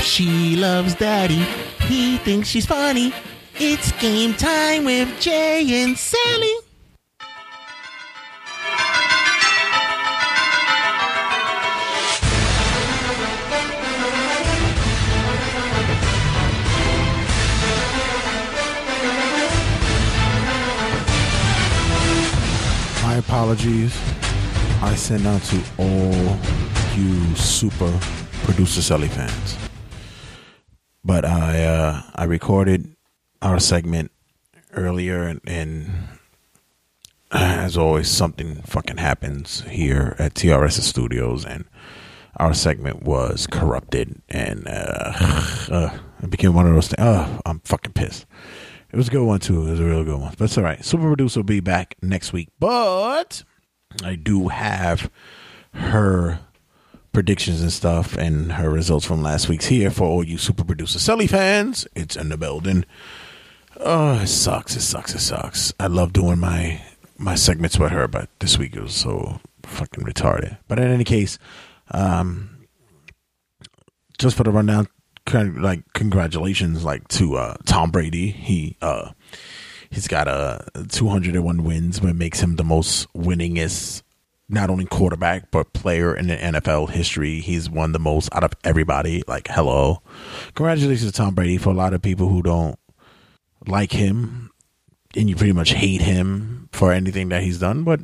She 0.00 0.56
loves 0.56 0.94
daddy. 0.96 1.44
He 1.86 2.16
thinks 2.18 2.48
she's 2.48 2.66
funny. 2.66 3.12
It's 3.56 3.92
game 4.00 4.34
time 4.34 4.86
with 4.86 5.20
Jay 5.20 5.84
and 5.84 5.96
Sally. 5.96 6.54
Apologies. 23.26 23.96
I 24.82 24.94
send 24.94 25.26
out 25.26 25.42
to 25.42 25.62
all 25.78 26.38
you 26.96 27.34
super 27.36 27.90
producer 28.44 28.82
Sully 28.82 29.08
fans. 29.08 29.56
But 31.04 31.24
I 31.24 31.64
uh, 31.64 32.02
I 32.14 32.24
recorded 32.24 32.96
our 33.40 33.58
segment 33.58 34.10
earlier, 34.72 35.22
and, 35.22 35.40
and 35.46 35.90
as 37.30 37.76
always, 37.76 38.08
something 38.08 38.62
fucking 38.62 38.98
happens 38.98 39.62
here 39.62 40.16
at 40.18 40.34
TRS 40.34 40.80
Studios, 40.80 41.44
and 41.44 41.64
our 42.36 42.54
segment 42.54 43.02
was 43.04 43.46
corrupted, 43.46 44.20
and 44.28 44.66
uh, 44.66 45.12
uh, 45.70 45.98
it 46.22 46.30
became 46.30 46.54
one 46.54 46.66
of 46.66 46.74
those 46.74 46.88
things. 46.88 46.98
Oh, 46.98 47.40
I'm 47.46 47.60
fucking 47.60 47.92
pissed. 47.92 48.26
It 48.92 48.96
was 48.96 49.08
a 49.08 49.10
good 49.10 49.24
one 49.24 49.40
too. 49.40 49.66
It 49.66 49.70
was 49.70 49.80
a 49.80 49.84
real 49.84 50.04
good 50.04 50.20
one. 50.20 50.34
But 50.36 50.44
it's 50.44 50.58
all 50.58 50.64
right. 50.64 50.84
Super 50.84 51.04
producer 51.04 51.40
will 51.40 51.44
be 51.44 51.60
back 51.60 51.96
next 52.02 52.32
week. 52.32 52.48
But 52.60 53.42
I 54.04 54.16
do 54.16 54.48
have 54.48 55.10
her 55.72 56.40
predictions 57.12 57.62
and 57.62 57.72
stuff 57.72 58.16
and 58.16 58.52
her 58.52 58.70
results 58.70 59.06
from 59.06 59.22
last 59.22 59.48
week's 59.48 59.66
here 59.66 59.90
for 59.90 60.06
all 60.06 60.24
you 60.24 60.38
super 60.38 60.64
producer 60.64 60.98
Sully 60.98 61.26
fans. 61.26 61.86
It's 61.94 62.16
in 62.16 62.28
the 62.28 62.36
building. 62.36 62.84
Oh, 63.78 64.20
it 64.20 64.26
sucks. 64.26 64.76
It 64.76 64.82
sucks. 64.82 65.14
It 65.14 65.20
sucks. 65.20 65.72
I 65.80 65.86
love 65.86 66.12
doing 66.12 66.38
my 66.38 66.82
my 67.16 67.34
segments 67.34 67.78
with 67.78 67.92
her, 67.92 68.08
but 68.08 68.28
this 68.40 68.58
week 68.58 68.76
it 68.76 68.82
was 68.82 68.94
so 68.94 69.40
fucking 69.62 70.04
retarded. 70.04 70.58
But 70.68 70.78
in 70.78 70.88
any 70.88 71.04
case, 71.04 71.38
um, 71.92 72.66
just 74.18 74.36
for 74.36 74.44
the 74.44 74.50
rundown, 74.50 74.88
of 75.26 75.56
like 75.58 75.92
congratulations, 75.92 76.84
like 76.84 77.08
to 77.08 77.36
uh, 77.36 77.56
Tom 77.64 77.90
Brady. 77.90 78.30
He 78.30 78.76
uh, 78.82 79.12
he's 79.90 80.08
got 80.08 80.28
a 80.28 80.64
uh, 80.74 80.84
201 80.88 81.64
wins, 81.64 82.00
but 82.00 82.14
makes 82.16 82.40
him 82.40 82.56
the 82.56 82.64
most 82.64 83.12
winningest, 83.14 84.02
not 84.48 84.70
only 84.70 84.84
quarterback 84.84 85.50
but 85.50 85.72
player 85.72 86.14
in 86.14 86.28
the 86.28 86.36
NFL 86.36 86.90
history. 86.90 87.40
He's 87.40 87.70
won 87.70 87.92
the 87.92 87.98
most 87.98 88.28
out 88.32 88.44
of 88.44 88.52
everybody. 88.64 89.22
Like, 89.26 89.48
hello, 89.48 90.02
congratulations 90.54 91.10
to 91.10 91.16
Tom 91.16 91.34
Brady. 91.34 91.58
For 91.58 91.70
a 91.70 91.74
lot 91.74 91.94
of 91.94 92.02
people 92.02 92.28
who 92.28 92.42
don't 92.42 92.78
like 93.66 93.92
him, 93.92 94.50
and 95.16 95.28
you 95.28 95.36
pretty 95.36 95.52
much 95.52 95.70
hate 95.70 96.02
him 96.02 96.68
for 96.72 96.92
anything 96.92 97.28
that 97.28 97.42
he's 97.42 97.58
done, 97.58 97.84
but 97.84 98.00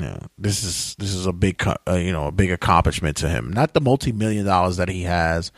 yeah, 0.00 0.18
this 0.38 0.64
is 0.64 0.94
this 0.98 1.12
is 1.12 1.26
a 1.26 1.32
big 1.32 1.62
uh, 1.66 1.94
you 1.94 2.12
know 2.12 2.26
a 2.26 2.32
big 2.32 2.50
accomplishment 2.50 3.16
to 3.18 3.28
him. 3.28 3.52
Not 3.52 3.74
the 3.74 3.80
multi 3.80 4.12
million 4.12 4.46
dollars 4.46 4.76
that 4.76 4.88
he 4.88 5.02
has, 5.02 5.52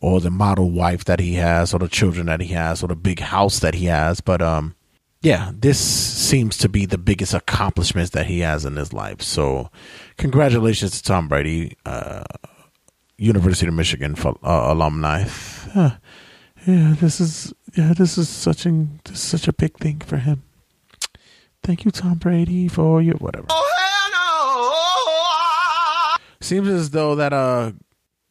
or 0.00 0.20
the 0.20 0.30
model 0.30 0.70
wife 0.70 1.04
that 1.04 1.20
he 1.20 1.34
has, 1.34 1.74
or 1.74 1.78
the 1.78 1.88
children 1.88 2.26
that 2.26 2.40
he 2.40 2.48
has, 2.54 2.82
or 2.82 2.88
the 2.88 2.96
big 2.96 3.20
house 3.20 3.58
that 3.60 3.74
he 3.74 3.86
has, 3.86 4.20
but 4.20 4.40
um, 4.40 4.74
yeah, 5.20 5.50
this 5.52 5.78
seems 5.80 6.56
to 6.58 6.68
be 6.68 6.86
the 6.86 6.98
biggest 6.98 7.34
accomplishments 7.34 8.10
that 8.10 8.26
he 8.26 8.40
has 8.40 8.64
in 8.64 8.76
his 8.76 8.92
life. 8.92 9.20
So, 9.22 9.70
congratulations 10.16 10.92
to 10.92 11.02
Tom 11.02 11.26
Brady, 11.26 11.76
uh, 11.84 12.22
University 13.16 13.66
of 13.66 13.74
Michigan 13.74 14.14
uh, 14.24 14.34
alumni. 14.42 15.24
Yeah, 16.66 16.94
this 17.00 17.20
is 17.20 17.52
yeah, 17.74 17.92
this 17.94 18.18
is 18.18 18.28
such 18.28 18.66
a 18.66 18.70
this 19.04 19.14
is 19.14 19.20
such 19.20 19.48
a 19.48 19.52
big 19.52 19.76
thing 19.78 20.00
for 20.00 20.16
him. 20.18 20.42
Thank 21.62 21.84
you, 21.84 21.90
Tom 21.90 22.14
Brady, 22.14 22.68
for 22.68 23.00
your 23.02 23.16
whatever. 23.16 23.46
oh, 23.50 23.64
no. 26.18 26.24
Seems 26.40 26.68
as 26.68 26.90
though 26.90 27.14
that 27.14 27.32
uh 27.32 27.72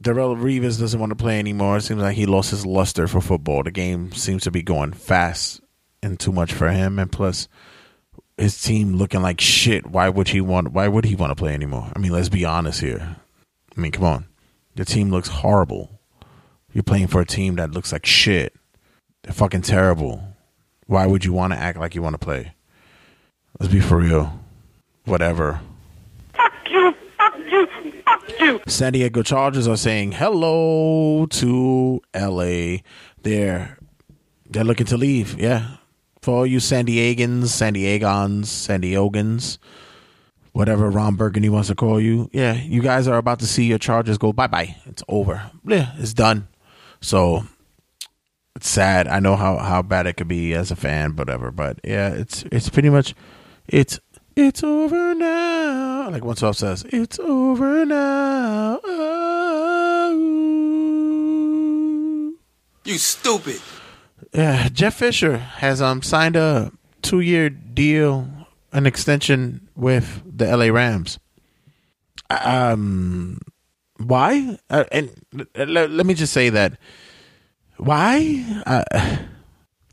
Darrelle 0.04 0.38
Revis 0.38 0.80
doesn't 0.80 1.00
want 1.00 1.10
to 1.10 1.16
play 1.16 1.40
anymore. 1.40 1.78
It 1.78 1.82
seems 1.82 2.02
like 2.02 2.16
he 2.16 2.26
lost 2.26 2.52
his 2.52 2.66
luster 2.66 3.08
for 3.08 3.20
football. 3.20 3.64
The 3.64 3.72
game 3.72 4.12
seems 4.12 4.44
to 4.44 4.52
be 4.52 4.62
going 4.62 4.94
fast 4.94 5.62
and 6.04 6.20
too 6.20 6.32
much 6.32 6.54
for 6.54 6.70
him, 6.70 7.00
and 7.00 7.12
plus 7.12 7.48
his 8.38 8.62
team 8.62 8.96
looking 8.96 9.22
like 9.24 9.42
shit. 9.42 9.88
Why 9.88 10.10
would 10.10 10.30
he 10.30 10.42
want? 10.42 10.72
Why 10.72 10.88
would 10.88 11.06
he 11.06 11.16
want 11.16 11.32
to 11.32 11.36
play 11.36 11.54
anymore? 11.54 11.92
I 11.96 12.00
mean, 12.00 12.12
let's 12.12 12.30
be 12.30 12.46
honest 12.46 12.80
here. 12.82 13.18
I 13.76 13.80
mean, 13.80 13.92
come 13.92 14.04
on, 14.04 14.26
the 14.76 14.86
team 14.86 15.10
looks 15.10 15.30
horrible. 15.30 16.00
You're 16.74 16.84
playing 16.84 17.08
for 17.08 17.22
a 17.22 17.26
team 17.26 17.56
that 17.56 17.72
looks 17.72 17.92
like 17.92 18.06
shit. 18.06 18.54
They're 19.24 19.34
fucking 19.34 19.64
terrible. 19.64 20.24
Why 20.86 21.08
would 21.08 21.26
you 21.26 21.34
want 21.34 21.54
to 21.54 21.60
act 21.60 21.80
like 21.80 21.96
you 21.96 22.04
want 22.04 22.14
to 22.14 22.20
play? 22.20 22.54
Let's 23.60 23.74
be 23.74 23.80
for 23.80 23.98
real. 23.98 24.40
Whatever. 25.06 25.60
Fuck 26.34 26.54
you, 26.70 26.94
fuck 27.18 27.38
you, 27.40 27.68
fuck 27.68 27.90
San 28.68 28.94
Diego 28.94 29.24
Chargers 29.24 29.68
are 29.68 29.78
saying 29.78 30.14
hello 30.14 31.26
to 31.28 32.02
LA. 32.16 32.78
They're 33.24 33.78
they're 34.50 34.64
looking 34.64 34.86
to 34.88 34.98
leave. 34.98 35.40
Yeah, 35.40 35.78
for 36.22 36.40
all 36.40 36.46
you 36.46 36.60
San 36.60 36.86
Diegans, 36.86 37.48
San 37.48 37.74
Diegans, 37.74 38.46
San 38.46 38.82
Diegans, 38.82 39.58
whatever 40.54 40.90
Ron 40.90 41.16
Burgundy 41.16 41.50
wants 41.50 41.70
to 41.70 41.76
call 41.76 42.00
you. 42.00 42.30
Yeah, 42.34 42.54
you 42.54 42.82
guys 42.82 43.08
are 43.08 43.18
about 43.18 43.40
to 43.40 43.48
see 43.48 43.66
your 43.66 43.80
Chargers 43.80 44.18
go 44.18 44.34
bye 44.34 44.48
bye. 44.48 44.76
It's 44.86 45.04
over. 45.08 45.52
Yeah, 45.66 45.94
it's 45.98 46.14
done. 46.14 46.48
So 47.02 47.44
it's 48.56 48.70
sad. 48.70 49.08
I 49.08 49.20
know 49.20 49.36
how 49.36 49.58
how 49.58 49.82
bad 49.82 50.08
it 50.08 50.14
could 50.18 50.28
be 50.28 50.54
as 50.54 50.72
a 50.72 50.76
fan, 50.76 51.16
whatever. 51.16 51.52
But 51.52 51.80
yeah, 51.84 52.10
it's 52.10 52.44
it's 52.52 52.70
pretty 52.70 52.90
much 52.90 53.14
it's 53.68 54.00
it's 54.38 54.64
over 54.64 55.16
now. 55.16 56.10
Like 56.10 56.24
one 56.24 56.36
song 56.36 56.54
says, 56.54 56.86
it's 56.90 57.18
over 57.20 57.86
now. 57.86 58.80
Oh. 58.84 59.18
You 62.86 62.98
stupid. 62.98 63.60
Yeah, 64.34 64.70
Jeff 64.70 64.96
Fisher 64.96 65.38
has 65.38 65.82
um 65.82 66.02
signed 66.02 66.36
a 66.36 66.72
two 67.02 67.20
year 67.20 67.50
deal, 67.50 68.30
an 68.72 68.86
extension 68.86 69.68
with 69.76 70.22
the 70.26 70.56
LA 70.56 70.68
Rams. 70.68 71.18
Um, 72.30 73.40
why? 73.98 74.60
Uh, 74.70 74.84
and 74.92 75.10
let, 75.56 75.90
let 75.90 76.06
me 76.06 76.14
just 76.14 76.34
say 76.34 76.50
that 76.50 76.78
why? 77.78 78.62
Uh, 78.66 78.84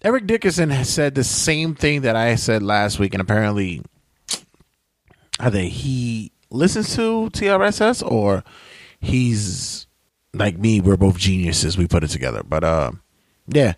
Eric 0.03 0.27
Dickerson 0.27 0.69
has 0.71 0.89
said 0.93 1.15
the 1.15 1.25
same 1.25 1.75
thing 1.75 2.03
that 2.03 2.15
I 2.17 2.35
said 2.35 2.63
last 2.63 2.99
week, 2.99 3.15
and 3.15 3.21
apparently, 3.23 3.83
either 5.41 5.61
he 5.61 6.33
listens 6.51 6.95
to 6.97 7.31
TRSS 7.33 8.09
or 8.09 8.45
he's 9.01 9.87
like 10.33 10.59
me. 10.59 10.81
We're 10.81 10.97
both 10.97 11.19
geniuses. 11.19 11.79
We 11.79 11.87
put 11.87 12.05
it 12.05 12.09
together, 12.09 12.43
but 12.43 12.65
uh, 12.65 12.93
yeah. 13.47 13.75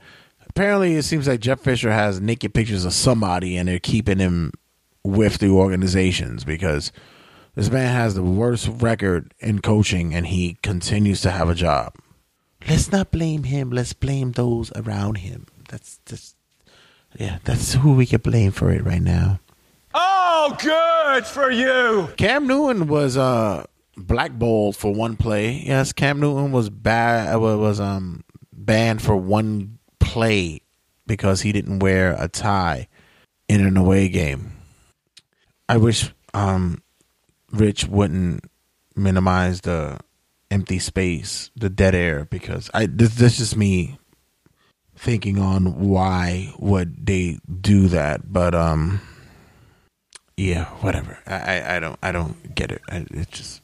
Apparently, 0.48 0.94
it 0.94 1.02
seems 1.02 1.28
like 1.28 1.40
Jeff 1.40 1.60
Fisher 1.60 1.92
has 1.92 2.18
naked 2.18 2.54
pictures 2.54 2.86
of 2.86 2.94
somebody, 2.94 3.58
and 3.58 3.68
they're 3.68 3.78
keeping 3.78 4.18
him 4.18 4.52
with 5.04 5.38
the 5.38 5.50
organizations 5.50 6.44
because 6.44 6.92
this 7.54 7.70
man 7.70 7.94
has 7.94 8.14
the 8.14 8.22
worst 8.22 8.68
record 8.78 9.34
in 9.38 9.60
coaching, 9.60 10.14
and 10.14 10.26
he 10.26 10.56
continues 10.62 11.20
to 11.22 11.30
have 11.30 11.50
a 11.50 11.54
job. 11.54 11.94
Let's 12.66 12.90
not 12.90 13.10
blame 13.10 13.44
him. 13.44 13.70
Let's 13.70 13.92
blame 13.92 14.32
those 14.32 14.72
around 14.74 15.18
him. 15.18 15.46
That's 15.68 16.00
just, 16.06 16.36
yeah, 17.18 17.38
that's 17.44 17.74
who 17.74 17.94
we 17.94 18.06
can 18.06 18.20
blame 18.22 18.50
for 18.50 18.70
it 18.70 18.84
right 18.84 19.02
now. 19.02 19.40
Oh, 20.38 20.54
good 20.60 21.26
for 21.26 21.50
you. 21.50 22.10
Cam 22.18 22.46
Newton 22.46 22.88
was 22.88 23.16
uh 23.16 23.64
blackballed 23.96 24.76
for 24.76 24.92
one 24.92 25.16
play. 25.16 25.62
Yes, 25.64 25.94
Cam 25.94 26.20
Newton 26.20 26.52
was 26.52 26.68
bad. 26.68 27.34
Was 27.36 27.80
um 27.80 28.22
banned 28.52 29.00
for 29.00 29.16
one 29.16 29.78
play 29.98 30.60
because 31.06 31.40
he 31.40 31.52
didn't 31.52 31.78
wear 31.78 32.14
a 32.18 32.28
tie 32.28 32.86
in 33.48 33.64
an 33.64 33.78
away 33.78 34.10
game. 34.10 34.52
I 35.70 35.78
wish 35.78 36.12
um 36.34 36.82
Rich 37.50 37.86
wouldn't 37.86 38.44
minimize 38.94 39.62
the 39.62 39.98
empty 40.50 40.78
space, 40.78 41.50
the 41.56 41.70
dead 41.70 41.94
air, 41.94 42.26
because 42.26 42.70
I 42.74 42.84
this, 42.84 43.14
this 43.14 43.40
is 43.40 43.56
me 43.56 43.98
thinking 44.94 45.38
on 45.38 45.88
why 45.88 46.52
would 46.58 47.06
they 47.06 47.38
do 47.60 47.88
that, 47.88 48.30
but 48.30 48.54
um, 48.54 49.00
yeah, 50.36 50.66
whatever. 50.80 51.18
I 51.26 51.34
I, 51.34 51.76
I 51.76 51.80
don't 51.80 51.98
I 52.02 52.12
don't 52.12 52.54
get 52.54 52.70
it. 52.70 52.82
I, 52.88 53.06
it 53.10 53.30
just 53.30 53.62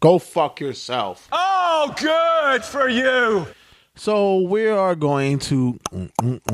go 0.00 0.18
fuck 0.18 0.60
yourself. 0.60 1.28
Oh, 1.32 1.94
good 1.96 2.64
for 2.64 2.88
you. 2.88 3.46
So 3.96 4.40
we 4.40 4.66
are 4.66 4.96
going 4.96 5.38
to 5.40 5.78
we're 5.92 6.48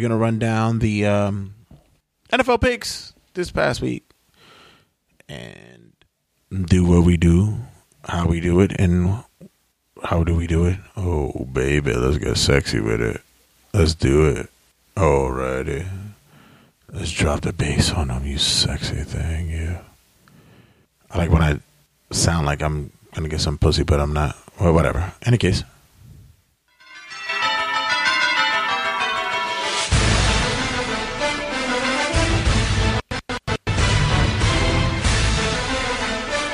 gonna 0.00 0.16
run 0.16 0.38
down 0.40 0.80
the 0.80 1.06
um, 1.06 1.54
NFL 2.32 2.60
picks 2.60 3.12
this 3.34 3.52
past 3.52 3.80
week 3.80 4.04
and 5.28 5.92
do 6.66 6.84
what 6.84 7.04
we 7.04 7.16
do, 7.16 7.58
how 8.04 8.26
we 8.26 8.40
do 8.40 8.58
it, 8.60 8.72
and 8.78 9.22
how 10.02 10.24
do 10.24 10.34
we 10.34 10.48
do 10.48 10.64
it? 10.64 10.78
Oh 10.96 11.46
baby, 11.52 11.92
let's 11.94 12.18
get 12.18 12.36
sexy 12.36 12.80
with 12.80 13.00
it. 13.00 13.20
Let's 13.72 13.94
do 13.94 14.26
it. 14.26 14.50
Alrighty. 14.96 15.88
Let's 16.94 17.10
drop 17.10 17.40
the 17.40 17.52
bass 17.52 17.90
on 17.92 18.06
them, 18.06 18.24
you 18.24 18.38
sexy 18.38 19.02
thing, 19.02 19.50
yeah. 19.50 19.80
I 21.10 21.18
like 21.18 21.30
when 21.30 21.42
I 21.42 21.58
sound 22.12 22.46
like 22.46 22.62
I'm 22.62 22.92
gonna 23.12 23.28
get 23.28 23.40
some 23.40 23.58
pussy, 23.58 23.82
but 23.82 23.98
I'm 23.98 24.12
not. 24.12 24.36
Well, 24.60 24.72
whatever. 24.72 25.12
Any 25.26 25.36
case. 25.36 25.64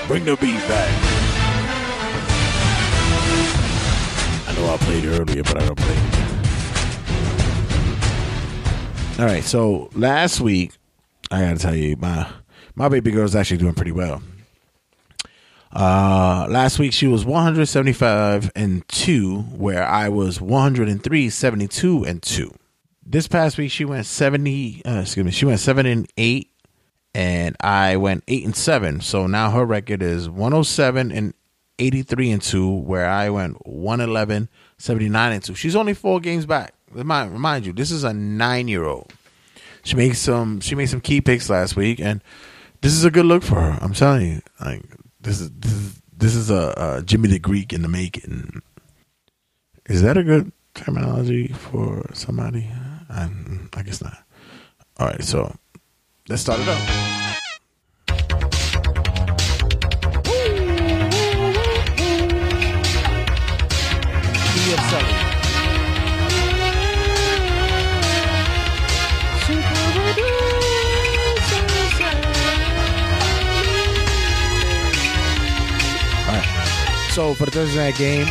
Bring 0.08 0.24
the 0.24 0.36
beat 0.40 0.58
back. 0.66 0.90
I 4.48 4.54
know 4.56 4.72
I 4.72 4.76
played 4.78 5.04
earlier, 5.04 5.42
but 5.42 5.62
I 5.62 5.66
don't 5.66 5.78
play 5.78 6.19
All 9.20 9.26
right, 9.26 9.44
so 9.44 9.90
last 9.92 10.40
week, 10.40 10.72
I 11.30 11.42
gotta 11.42 11.58
tell 11.58 11.74
you, 11.74 11.94
my 11.96 12.26
my 12.74 12.88
baby 12.88 13.10
girl 13.10 13.26
is 13.26 13.36
actually 13.36 13.58
doing 13.58 13.74
pretty 13.74 13.92
well. 13.92 14.22
Uh, 15.74 16.46
last 16.48 16.78
week 16.78 16.94
she 16.94 17.06
was 17.06 17.22
175 17.26 18.50
and 18.56 18.88
2, 18.88 19.40
where 19.40 19.86
I 19.86 20.08
was 20.08 20.40
103, 20.40 21.28
72 21.28 22.04
and 22.04 22.22
2. 22.22 22.50
This 23.04 23.28
past 23.28 23.58
week 23.58 23.70
she 23.70 23.84
went 23.84 24.06
70, 24.06 24.86
uh, 24.86 25.00
excuse 25.02 25.26
me, 25.26 25.32
she 25.32 25.44
went 25.44 25.60
7 25.60 25.84
and 25.84 26.10
8, 26.16 26.48
and 27.14 27.56
I 27.60 27.98
went 27.98 28.24
8 28.26 28.46
and 28.46 28.56
7. 28.56 29.02
So 29.02 29.26
now 29.26 29.50
her 29.50 29.66
record 29.66 30.00
is 30.02 30.30
107 30.30 31.12
and 31.12 31.34
83 31.78 32.30
and 32.30 32.40
2, 32.40 32.70
where 32.70 33.06
I 33.06 33.28
went 33.28 33.66
111, 33.66 34.48
79 34.78 35.32
and 35.32 35.44
2. 35.44 35.54
She's 35.56 35.76
only 35.76 35.92
four 35.92 36.20
games 36.20 36.46
back. 36.46 36.72
Remind, 36.90 37.32
remind 37.32 37.66
you, 37.66 37.72
this 37.72 37.90
is 37.90 38.04
a 38.04 38.12
nine 38.12 38.68
year 38.68 38.84
old. 38.84 39.12
She 39.82 39.96
makes 39.96 40.18
some 40.18 40.60
she 40.60 40.74
made 40.74 40.86
some 40.90 41.00
key 41.00 41.20
picks 41.20 41.48
last 41.48 41.76
week, 41.76 42.00
and 42.00 42.22
this 42.82 42.92
is 42.92 43.04
a 43.04 43.10
good 43.10 43.26
look 43.26 43.42
for 43.42 43.60
her. 43.60 43.78
I'm 43.80 43.94
telling 43.94 44.26
you, 44.26 44.42
like 44.60 44.82
this 45.20 45.40
is 45.40 45.50
this 45.52 45.72
is 45.72 46.02
this 46.16 46.34
is 46.34 46.50
a, 46.50 46.74
a 46.76 47.02
Jimmy 47.02 47.28
the 47.28 47.38
Greek 47.38 47.72
in 47.72 47.82
the 47.82 47.88
making. 47.88 48.60
Is 49.86 50.02
that 50.02 50.16
a 50.16 50.22
good 50.22 50.52
terminology 50.74 51.48
for 51.48 52.04
somebody? 52.12 52.68
I, 53.08 53.28
I 53.74 53.82
guess 53.82 54.02
not. 54.02 54.18
All 54.98 55.06
right, 55.06 55.22
so 55.24 55.54
let's 56.28 56.42
start 56.42 56.60
it 56.60 56.68
up. 56.68 57.19
So 77.10 77.34
for 77.34 77.44
the 77.44 77.50
Thursday 77.50 77.76
night 77.76 77.96
game, 77.96 78.26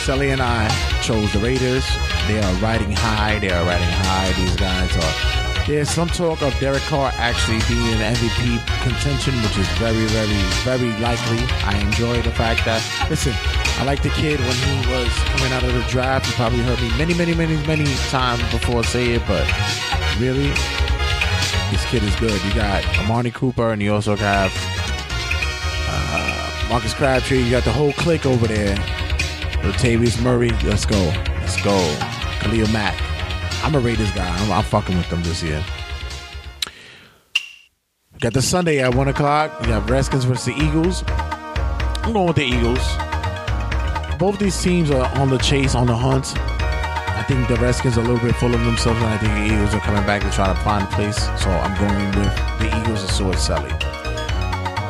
Sully 0.00 0.30
and 0.30 0.40
I 0.40 0.68
chose 1.02 1.30
the 1.34 1.38
Raiders. 1.38 1.84
They 2.26 2.40
are 2.40 2.54
riding 2.62 2.92
high. 2.92 3.38
They 3.40 3.50
are 3.50 3.62
riding 3.62 3.86
high. 3.86 4.32
These 4.32 4.56
guys 4.56 4.96
are. 4.96 5.66
There's 5.66 5.90
some 5.90 6.08
talk 6.08 6.40
of 6.40 6.58
Derek 6.60 6.82
Carr 6.84 7.12
actually 7.16 7.60
being 7.68 7.86
an 7.92 8.14
MVP 8.14 8.64
contention, 8.82 9.34
which 9.42 9.58
is 9.58 9.68
very, 9.76 10.06
very, 10.06 10.40
very 10.64 10.90
likely. 10.98 11.44
I 11.62 11.78
enjoy 11.84 12.22
the 12.22 12.30
fact 12.30 12.64
that, 12.64 12.82
listen, 13.10 13.34
I 13.36 13.84
like 13.84 14.02
the 14.02 14.08
kid 14.10 14.40
when 14.40 14.56
he 14.56 14.90
was 14.90 15.12
coming 15.36 15.52
out 15.52 15.62
of 15.62 15.74
the 15.74 15.82
draft. 15.90 16.26
You 16.26 16.32
probably 16.32 16.60
heard 16.60 16.80
me 16.80 16.88
many, 16.96 17.12
many, 17.12 17.34
many, 17.34 17.56
many 17.66 17.84
times 18.08 18.40
before 18.50 18.82
say 18.82 19.12
it, 19.12 19.22
but 19.26 19.46
really, 20.18 20.48
this 21.70 21.84
kid 21.90 22.02
is 22.02 22.16
good. 22.16 22.42
You 22.44 22.54
got 22.54 22.82
Amari 22.98 23.30
Cooper, 23.30 23.72
and 23.72 23.82
you 23.82 23.92
also 23.92 24.16
have 24.16 24.77
Marcus 26.68 26.92
Crabtree. 26.92 27.42
You 27.42 27.50
got 27.50 27.64
the 27.64 27.72
whole 27.72 27.92
clique 27.94 28.26
over 28.26 28.46
there. 28.46 28.76
Latavius 29.62 30.22
Murray. 30.22 30.50
Let's 30.64 30.84
go. 30.84 30.98
Let's 31.40 31.60
go. 31.62 31.78
Khalil 32.40 32.68
Mack. 32.68 32.94
I'm 33.64 33.74
a 33.74 33.80
Raiders 33.80 34.10
guy. 34.12 34.28
I'm, 34.28 34.52
I'm 34.52 34.62
fucking 34.62 34.96
with 34.96 35.08
them 35.08 35.22
this 35.22 35.42
year. 35.42 35.64
Got 38.20 38.34
the 38.34 38.42
Sunday 38.42 38.80
at 38.80 38.94
1 38.94 39.08
o'clock. 39.08 39.64
You 39.66 39.72
have 39.72 39.88
Redskins 39.88 40.24
versus 40.24 40.46
the 40.46 40.62
Eagles. 40.62 41.04
I'm 41.06 42.12
going 42.12 42.26
with 42.26 42.36
the 42.36 42.44
Eagles. 42.44 42.84
Both 44.18 44.38
these 44.38 44.60
teams 44.60 44.90
are 44.90 45.06
on 45.18 45.30
the 45.30 45.38
chase, 45.38 45.74
on 45.74 45.86
the 45.86 45.96
hunt. 45.96 46.36
I 46.36 47.22
think 47.28 47.48
the 47.48 47.56
Redskins 47.56 47.96
are 47.96 48.00
a 48.00 48.04
little 48.04 48.24
bit 48.24 48.34
full 48.36 48.54
of 48.54 48.64
themselves, 48.64 49.00
and 49.00 49.08
I 49.08 49.18
think 49.18 49.32
the 49.32 49.54
Eagles 49.54 49.74
are 49.74 49.80
coming 49.80 50.04
back 50.04 50.22
to 50.22 50.30
try 50.30 50.46
to 50.46 50.60
find 50.60 50.84
a 50.84 50.90
place. 50.90 51.16
So 51.40 51.50
I'm 51.50 51.78
going 51.78 52.06
with 52.16 52.36
the 52.58 52.66
Eagles 52.80 53.20
and 53.20 53.34
is 53.34 53.40
Sally. 53.40 53.97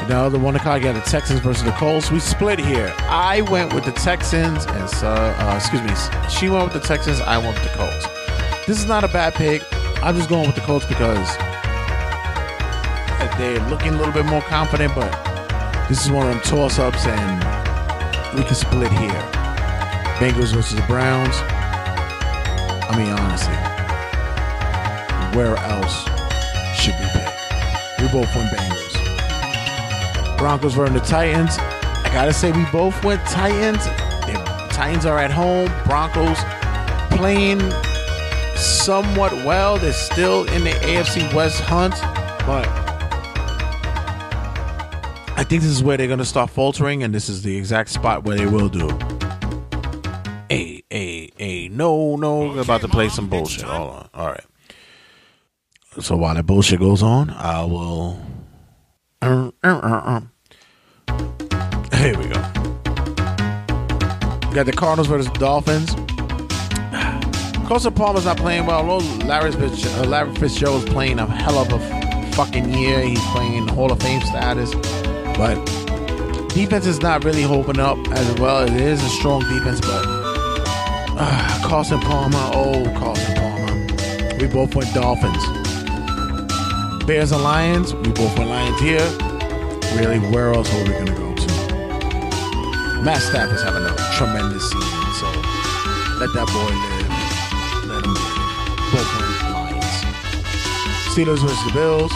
Now 0.09 0.31
the 0.31 0.39
one 0.39 0.57
o'clock, 0.57 0.81
got 0.81 0.95
the 0.95 1.03
Texans 1.03 1.41
versus 1.41 1.65
the 1.65 1.73
Colts. 1.73 2.11
We 2.11 2.19
split 2.19 2.59
here. 2.59 2.95
I 3.01 3.43
went 3.43 3.75
with 3.75 3.85
the 3.85 3.93
Texans, 3.93 4.65
and 4.65 4.89
so 4.89 5.07
uh, 5.07 5.55
excuse 5.55 5.83
me, 5.83 5.91
she 6.31 6.49
went 6.49 6.65
with 6.65 6.73
the 6.81 6.89
Texans. 6.89 7.21
I 7.21 7.37
went 7.37 7.55
with 7.55 7.65
the 7.65 7.77
Colts. 7.77 8.07
This 8.67 8.79
is 8.79 8.87
not 8.87 9.05
a 9.05 9.09
bad 9.09 9.35
pick. 9.35 9.63
I'm 10.03 10.17
just 10.17 10.31
going 10.31 10.47
with 10.47 10.55
the 10.55 10.63
Colts 10.63 10.87
because 10.87 11.37
they're 13.39 13.61
looking 13.69 13.95
a 13.95 13.97
little 13.97 14.13
bit 14.13 14.25
more 14.25 14.41
confident, 14.43 14.95
but 14.95 15.11
this 15.89 16.05
is 16.05 16.11
one 16.11 16.27
of 16.27 16.33
them 16.33 16.43
toss 16.43 16.79
ups, 16.79 17.07
and 17.07 18.35
we 18.35 18.43
can 18.45 18.55
split 18.55 18.91
here. 18.91 19.23
Bengals 20.19 20.55
versus 20.55 20.75
the 20.75 20.87
Browns. 20.87 21.37
I 22.91 22.95
mean, 22.97 23.13
honestly, 23.13 23.55
where 25.37 25.57
else 25.57 26.03
should 26.81 26.95
we 26.99 27.07
pick? 27.13 27.29
We 28.01 28.09
both 28.09 28.35
went 28.35 28.51
Bengals. 28.51 28.78
Broncos 30.39 30.75
versus 30.75 30.95
the 30.95 31.07
Titans. 31.07 31.59
I 31.59 32.11
gotta 32.13 32.33
say, 32.33 32.53
we 32.53 32.65
both 32.73 33.05
went 33.05 33.21
Titans. 33.27 33.85
The 33.85 34.69
Titans 34.71 35.05
are 35.05 35.19
at 35.19 35.31
home. 35.31 35.71
Broncos 35.85 36.39
playing 37.17 37.61
somewhat 38.57 39.33
well. 39.45 39.79
They're 39.79 39.93
still 39.93 40.49
in 40.49 40.65
the 40.65 40.71
AFC 40.71 41.35
West 41.35 41.61
hunt, 41.61 41.95
but 42.47 42.67
I 45.37 45.45
think 45.45 45.63
this 45.63 45.71
is 45.71 45.83
where 45.83 45.97
they're 45.97 46.17
to 46.17 46.25
start 46.25 46.51
faltering, 46.51 47.03
and 47.03 47.15
this 47.15 47.29
is 47.29 47.43
the 47.43 47.57
exact 47.57 47.91
spot 47.91 48.25
where 48.25 48.37
they 48.37 48.47
will 48.47 48.69
do. 48.69 48.89
Hey, 50.49 50.83
hey, 50.91 51.31
hey, 51.37 51.69
no, 51.69 52.17
no, 52.17 52.41
we're 52.41 52.63
about 52.63 52.81
to 52.81 52.89
play 52.89 53.09
some 53.09 53.29
bullshit. 53.29 53.65
Hold 53.65 53.91
on. 53.91 54.09
All 54.15 54.27
right. 54.29 54.45
So 56.01 56.17
while 56.17 56.35
that 56.35 56.47
bullshit 56.47 56.81
goes 56.81 57.03
on, 57.03 57.31
I 57.31 57.65
will. 57.65 58.21
Here 59.21 59.43
we 62.17 62.29
go. 62.29 62.41
We 64.49 64.55
got 64.55 64.67
the 64.67 64.73
Cardinals 64.77 65.09
versus 65.09 65.31
Dolphins. 65.33 65.95
Carson 67.67 67.93
Palmer's 67.93 68.25
not 68.25 68.37
playing 68.37 68.67
well. 68.67 68.85
Larry, 69.27 69.53
Fitz, 69.53 69.85
uh, 69.99 70.05
Larry 70.05 70.35
Fitzgerald's 70.37 70.89
playing 70.89 71.19
a 71.19 71.27
hell 71.27 71.59
of 71.59 71.73
a 71.73 72.33
fucking 72.33 72.73
year. 72.73 73.01
He's 73.01 73.21
playing 73.27 73.67
Hall 73.69 73.91
of 73.91 74.01
Fame 74.01 74.23
status. 74.23 74.73
But 75.37 75.57
defense 76.51 76.87
is 76.87 77.01
not 77.01 77.25
really 77.25 77.43
holding 77.43 77.81
up 77.81 77.99
as 78.13 78.41
well. 78.41 78.63
It 78.63 78.81
is 78.81 79.03
a 79.03 79.09
strong 79.09 79.41
defense, 79.41 79.81
but 79.81 80.05
uh, 81.21 81.69
Carson 81.69 82.01
Palmer, 82.01 82.39
oh, 82.55 82.85
Carson 82.97 83.35
Palmer. 83.35 84.37
We 84.39 84.47
both 84.47 84.75
went 84.77 84.95
Dolphins. 84.95 85.58
Bears 87.09 87.33
and 87.33 87.43
Lions, 87.43 87.95
we 87.95 88.13
both 88.13 88.37
went 88.37 88.51
Lions 88.51 88.79
here. 88.81 89.01
Really, 89.97 90.19
where 90.29 90.53
else 90.53 90.71
are 90.75 90.83
we 90.83 90.91
going 90.91 91.07
to 91.07 91.13
go 91.13 91.35
to? 91.35 91.47
Matt 93.03 93.23
Stafford's 93.23 93.63
having 93.63 93.83
a 93.83 93.97
tremendous 94.13 94.71
season, 94.71 95.15
so 95.17 95.25
let 96.21 96.29
that 96.37 96.45
boy 96.53 96.69
live. 96.69 97.09
Let 97.89 98.05
him 98.05 98.13
live. 98.13 98.93
Both 98.93 99.09
went 99.17 99.41
Lions. 99.57 100.05
Steelers 101.09 101.41
versus 101.41 101.65
the 101.65 101.73
Bills. 101.73 102.13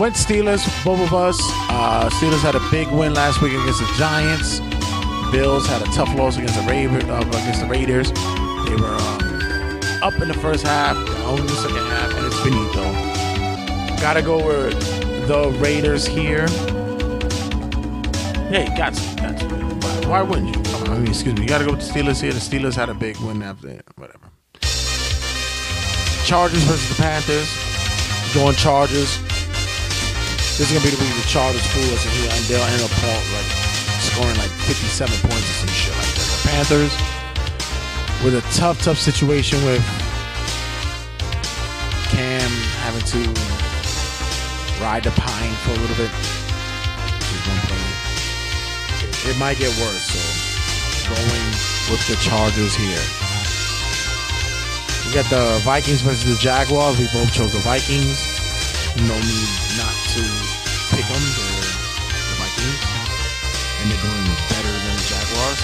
Went 0.00 0.14
Steelers, 0.14 0.64
both 0.82 1.00
of 1.00 1.12
us. 1.12 1.36
Uh, 1.68 2.08
Steelers 2.14 2.40
had 2.40 2.54
a 2.54 2.70
big 2.70 2.88
win 2.88 3.12
last 3.12 3.42
week 3.42 3.52
against 3.52 3.80
the 3.80 3.94
Giants. 3.98 4.60
Bills 5.30 5.66
had 5.66 5.82
a 5.82 5.92
tough 5.92 6.08
loss 6.16 6.38
against 6.38 6.54
the 6.54 6.62
Raver, 6.62 6.96
uh, 7.12 7.20
against 7.20 7.60
the 7.60 7.66
Raiders. 7.66 8.10
They 8.10 8.74
were 8.74 8.96
um, 8.96 10.02
up 10.02 10.18
in 10.22 10.28
the 10.28 10.38
first 10.40 10.64
half, 10.64 10.96
down 10.96 11.40
in 11.40 11.46
the 11.46 11.52
second 11.52 11.76
half, 11.76 12.14
and 12.16 12.24
it's 12.24 12.40
finito. 12.40 13.05
Gotta 14.00 14.22
go 14.22 14.36
with 14.36 14.78
the 15.26 15.50
Raiders 15.58 16.06
here. 16.06 16.46
Hey, 18.48 18.72
got 18.76 18.94
to, 18.94 19.16
got 19.16 19.38
to. 19.40 20.08
Why, 20.08 20.22
wouldn't 20.22 20.54
you? 20.54 20.62
Uh, 20.72 20.94
I 20.94 20.98
mean, 20.98 21.08
excuse 21.08 21.34
me. 21.34 21.42
You 21.42 21.48
gotta 21.48 21.64
go 21.64 21.72
with 21.72 21.80
the 21.80 21.92
Steelers 21.92 22.20
here. 22.20 22.32
The 22.32 22.38
Steelers 22.38 22.74
had 22.74 22.88
a 22.88 22.94
big 22.94 23.16
win 23.18 23.42
after. 23.42 23.80
Whatever. 23.96 24.30
Chargers 26.24 26.62
versus 26.64 26.88
the 26.88 27.02
Panthers. 27.02 27.50
Going 28.34 28.54
Chargers. 28.54 29.18
This 30.56 30.60
is 30.60 30.72
gonna 30.72 30.84
be 30.84 30.90
the 30.94 31.02
week 31.02 31.12
the 31.14 31.28
Chargers 31.28 31.66
fool 31.66 31.84
us 31.92 32.04
in 32.06 32.12
here, 32.12 32.30
and 32.30 32.44
they'll 32.46 32.62
end 32.62 32.82
up 32.82 32.90
like 33.34 33.50
scoring 34.00 34.36
like 34.38 34.50
57 34.64 35.12
points 35.28 35.50
or 35.50 35.66
some 35.66 35.68
shit 35.68 35.94
like 35.96 36.14
that. 36.14 36.26
The 36.30 36.48
Panthers 36.48 36.94
with 38.24 38.34
a 38.34 38.40
tough, 38.56 38.80
tough 38.82 38.98
situation 38.98 39.62
with 39.64 39.82
Cam 42.08 42.50
having 42.80 43.02
to 43.02 43.55
ride 44.80 45.04
the 45.04 45.10
pine 45.12 45.52
for 45.64 45.70
a 45.72 45.80
little 45.80 45.96
bit. 45.96 46.10
It 49.26 49.36
might 49.38 49.58
get 49.58 49.74
worse, 49.82 50.06
so 50.06 50.22
going 51.10 51.50
with 51.90 52.02
the 52.06 52.16
Chargers 52.22 52.74
here. 52.74 53.02
We 55.06 55.14
got 55.14 55.30
the 55.30 55.58
Vikings 55.62 56.02
versus 56.02 56.24
the 56.26 56.38
Jaguars. 56.40 56.98
We 56.98 57.06
both 57.12 57.32
chose 57.32 57.52
the 57.52 57.58
Vikings. 57.60 58.18
No 58.96 59.14
need 59.14 59.50
not 59.78 59.94
to 60.14 60.22
pick 60.94 61.06
them. 61.06 61.22
They're 61.22 61.74
the 62.10 62.36
Vikings. 62.38 62.82
And 63.82 63.90
they're 63.90 64.02
doing 64.02 64.26
better 64.50 64.72
than 64.72 64.94
the 64.94 65.06
Jaguars. 65.06 65.60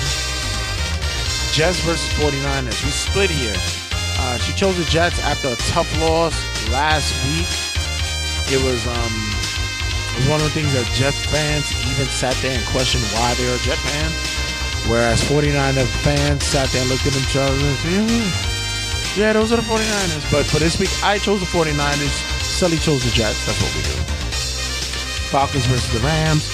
Jets 1.55 1.81
versus 1.81 2.09
49ers. 2.19 2.85
We 2.85 2.91
split 2.91 3.31
here. 3.31 3.55
Uh, 4.19 4.39
she 4.39 4.53
chose 4.55 4.77
the 4.79 4.85
Jets 4.85 5.19
after 5.21 5.49
a 5.49 5.57
tough 5.71 5.91
loss 6.01 6.35
last 6.71 7.13
week. 7.27 7.72
It 8.53 8.63
was 8.63 8.87
um 8.87 9.15
it 10.13 10.17
was 10.21 10.29
one 10.29 10.41
of 10.41 10.47
the 10.47 10.55
things 10.55 10.73
that 10.77 10.85
Jets 10.93 11.25
fans 11.27 11.73
even 11.89 12.07
sat 12.07 12.37
there 12.45 12.53
and 12.53 12.65
questioned 12.69 13.03
why 13.17 13.33
they 13.35 13.49
are 13.49 13.57
Jet 13.65 13.81
fans. 13.81 14.15
Whereas 14.87 15.25
49er 15.25 15.87
fans 16.05 16.45
sat 16.45 16.69
there 16.69 16.83
and 16.83 16.91
looked 16.91 17.07
at 17.07 17.13
themselves 17.15 17.57
and 17.63 17.77
said, 17.79 18.11
"Yeah, 18.11 18.53
yeah, 19.17 19.33
those 19.35 19.53
are 19.53 19.57
the 19.57 19.63
49ers. 19.63 20.31
But 20.31 20.47
for 20.47 20.59
this 20.59 20.79
week, 20.79 20.91
I 21.03 21.19
chose 21.19 21.41
the 21.41 21.47
49ers. 21.47 22.43
Sully 22.43 22.79
chose 22.79 23.05
the 23.05 23.11
Jets. 23.11 23.45
That's 23.47 23.61
what 23.61 23.75
we 23.75 23.83
do. 23.83 23.97
Falcons 25.29 25.67
versus 25.67 25.93
the 25.93 26.01
Rams. 26.01 26.45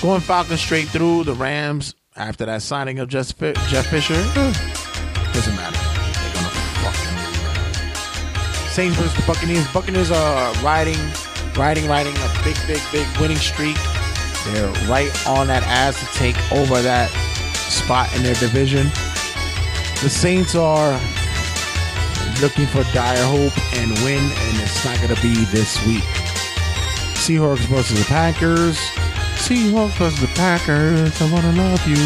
Going 0.00 0.20
Falcons 0.20 0.60
straight 0.60 0.88
through. 0.88 1.24
The 1.24 1.34
Rams, 1.34 1.94
after 2.16 2.46
that 2.46 2.62
signing 2.62 2.98
of 2.98 3.08
Jeff, 3.08 3.36
Jeff 3.38 3.86
Fisher, 3.86 4.14
doesn't 5.32 5.56
matter. 5.56 5.78
They're 5.78 6.34
going 6.34 6.44
to 6.44 6.50
fuck 6.82 6.94
Saints 8.70 8.96
versus 8.96 9.14
the 9.14 9.22
Buccaneers. 9.26 9.66
Buccaneers 9.72 10.10
are 10.10 10.52
riding, 10.54 10.98
riding, 11.56 11.86
riding 11.88 12.14
a 12.16 12.30
big, 12.44 12.56
big, 12.66 12.80
big 12.92 13.06
winning 13.20 13.36
streak. 13.36 13.76
They're 14.46 14.70
right 14.88 15.10
on 15.26 15.46
that 15.48 15.62
ass 15.64 15.98
to 16.00 16.06
take 16.18 16.36
over 16.52 16.80
that 16.82 17.10
spot 17.54 18.14
in 18.16 18.22
their 18.22 18.34
division. 18.34 18.86
The 20.02 20.08
Saints 20.08 20.54
are 20.54 20.92
looking 22.40 22.66
for 22.66 22.84
dire 22.92 23.22
hope 23.24 23.56
and 23.74 23.90
win, 24.04 24.22
and 24.22 24.62
it's 24.62 24.84
not 24.84 24.96
going 24.98 25.14
to 25.14 25.22
be 25.22 25.44
this 25.46 25.84
week. 25.86 26.04
Seahawks 27.18 27.66
versus 27.66 27.98
the 27.98 28.04
Packers. 28.06 28.78
Seahawks 29.36 29.96
versus 29.98 30.20
the 30.20 30.28
Packers. 30.28 31.20
I 31.20 31.32
want 31.32 31.44
to 31.44 31.52
love 31.52 31.86
you. 31.86 31.96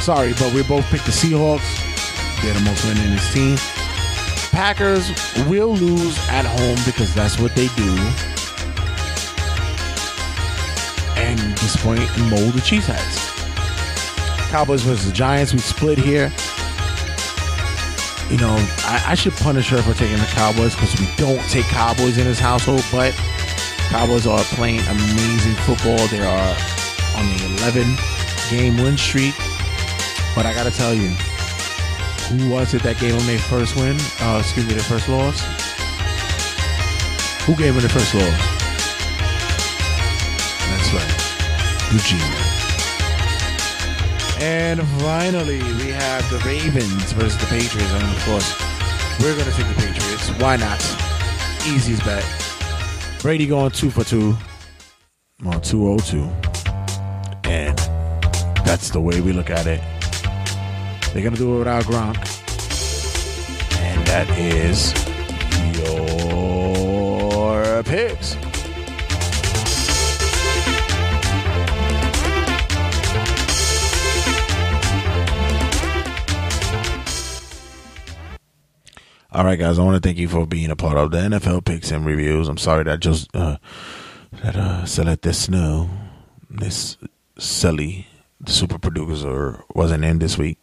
Sorry, 0.00 0.32
but 0.34 0.54
we 0.54 0.62
both 0.62 0.86
picked 0.86 1.06
the 1.06 1.12
Seahawks. 1.12 1.66
They're 2.42 2.54
the 2.54 2.60
most 2.60 2.84
winningest 2.84 3.32
team. 3.32 3.77
Packers 4.58 5.12
will 5.46 5.72
lose 5.72 6.18
at 6.30 6.44
home 6.44 6.76
because 6.84 7.14
that's 7.14 7.38
what 7.38 7.54
they 7.54 7.68
do. 7.76 7.94
And 11.16 11.38
disappoint 11.54 12.00
and 12.18 12.28
mold 12.28 12.54
the 12.54 12.60
Cheeseheads. 12.60 13.30
Cowboys 14.50 14.82
versus 14.82 15.06
the 15.06 15.12
Giants. 15.12 15.52
We 15.52 15.60
split 15.60 15.96
here. 15.96 16.32
You 18.28 18.38
know, 18.38 18.56
I, 18.82 19.04
I 19.06 19.14
should 19.14 19.34
punish 19.34 19.68
her 19.68 19.80
for 19.80 19.94
taking 19.94 20.18
the 20.18 20.28
Cowboys 20.34 20.74
because 20.74 20.98
we 20.98 21.08
don't 21.16 21.38
take 21.50 21.66
Cowboys 21.66 22.18
in 22.18 22.24
this 22.24 22.40
household, 22.40 22.84
but 22.90 23.14
Cowboys 23.90 24.26
are 24.26 24.42
playing 24.56 24.80
amazing 24.80 25.54
football. 25.62 26.04
They 26.08 26.18
are 26.18 26.56
on 27.14 27.26
the 27.36 27.62
11 27.62 27.96
game 28.50 28.76
win 28.82 28.98
streak. 28.98 29.36
But 30.34 30.46
I 30.46 30.52
got 30.52 30.64
to 30.64 30.72
tell 30.76 30.94
you, 30.94 31.14
who 32.28 32.50
was 32.50 32.74
it 32.74 32.82
that 32.82 32.98
gave 32.98 33.16
them 33.16 33.26
their 33.26 33.38
first 33.38 33.74
win? 33.76 33.96
Uh, 34.20 34.38
excuse 34.40 34.66
me, 34.66 34.74
their 34.74 34.82
first 34.82 35.08
loss? 35.08 35.40
Who 37.46 37.56
gave 37.56 37.72
them 37.72 37.82
the 37.82 37.88
first 37.88 38.14
loss? 38.14 38.38
That's 40.68 40.92
right. 40.92 41.28
Eugene. 41.90 42.20
And 44.40 44.80
finally, 45.00 45.58
we 45.80 45.90
have 45.90 46.28
the 46.30 46.38
Ravens 46.46 47.12
versus 47.12 47.38
the 47.38 47.46
Patriots. 47.46 47.90
And 47.92 48.04
of 48.04 48.24
course, 48.24 48.54
we're 49.20 49.34
going 49.34 49.50
to 49.50 49.56
take 49.56 49.66
the 49.66 49.80
Patriots. 49.80 50.28
Why 50.40 50.56
not? 50.56 50.78
Easiest 51.66 52.04
bet. 52.04 52.24
Brady 53.22 53.46
going 53.46 53.70
two 53.70 53.90
for 53.90 54.04
two 54.04 54.36
on 55.46 55.60
202. 55.62 56.22
And 57.48 57.78
that's 58.66 58.90
the 58.90 59.00
way 59.00 59.22
we 59.22 59.32
look 59.32 59.48
at 59.48 59.66
it. 59.66 59.97
They're 61.12 61.22
going 61.22 61.34
to 61.34 61.38
do 61.38 61.56
it 61.56 61.58
without 61.58 61.84
Gronk. 61.84 62.16
And 63.80 64.06
that 64.06 64.28
is 64.38 64.92
your 65.78 67.82
picks. 67.82 68.36
All 79.30 79.44
right, 79.44 79.58
guys. 79.58 79.78
I 79.78 79.82
want 79.82 80.02
to 80.02 80.06
thank 80.06 80.18
you 80.18 80.28
for 80.28 80.46
being 80.46 80.70
a 80.70 80.76
part 80.76 80.96
of 80.96 81.10
the 81.10 81.18
NFL 81.18 81.64
picks 81.64 81.90
and 81.90 82.04
reviews. 82.04 82.48
I'm 82.48 82.58
sorry 82.58 82.84
that 82.84 83.00
just 83.00 83.34
uh, 83.34 83.58
that 84.42 84.56
uh, 84.56 85.14
this 85.22 85.44
snow, 85.44 85.88
this 86.50 86.96
silly 87.38 88.06
the 88.40 88.52
super 88.52 88.78
producer 88.78 89.64
wasn't 89.74 90.04
in 90.04 90.18
this 90.18 90.38
week. 90.38 90.58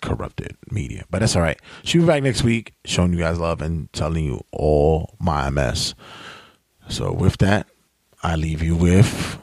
Corrupted 0.00 0.56
media, 0.70 1.04
but 1.10 1.20
that's 1.20 1.36
all 1.36 1.42
right. 1.42 1.60
She'll 1.84 2.02
be 2.02 2.06
back 2.06 2.22
next 2.22 2.42
week, 2.42 2.72
showing 2.84 3.12
you 3.12 3.18
guys 3.18 3.38
love 3.38 3.62
and 3.62 3.92
telling 3.92 4.24
you 4.24 4.42
all 4.52 5.16
my 5.18 5.50
mess. 5.50 5.94
So 6.88 7.12
with 7.12 7.38
that, 7.38 7.66
I 8.22 8.36
leave 8.36 8.62
you 8.62 8.76
with. 8.76 9.42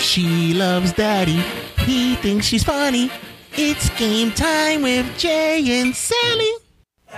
She 0.00 0.54
loves 0.54 0.92
daddy. 0.92 1.42
He 1.84 2.16
thinks 2.16 2.46
she's 2.46 2.64
funny. 2.64 3.10
It's 3.52 3.88
game 3.98 4.32
time 4.32 4.82
with 4.82 5.16
Jay 5.16 5.80
and 5.80 5.94
Sally. 5.94 6.52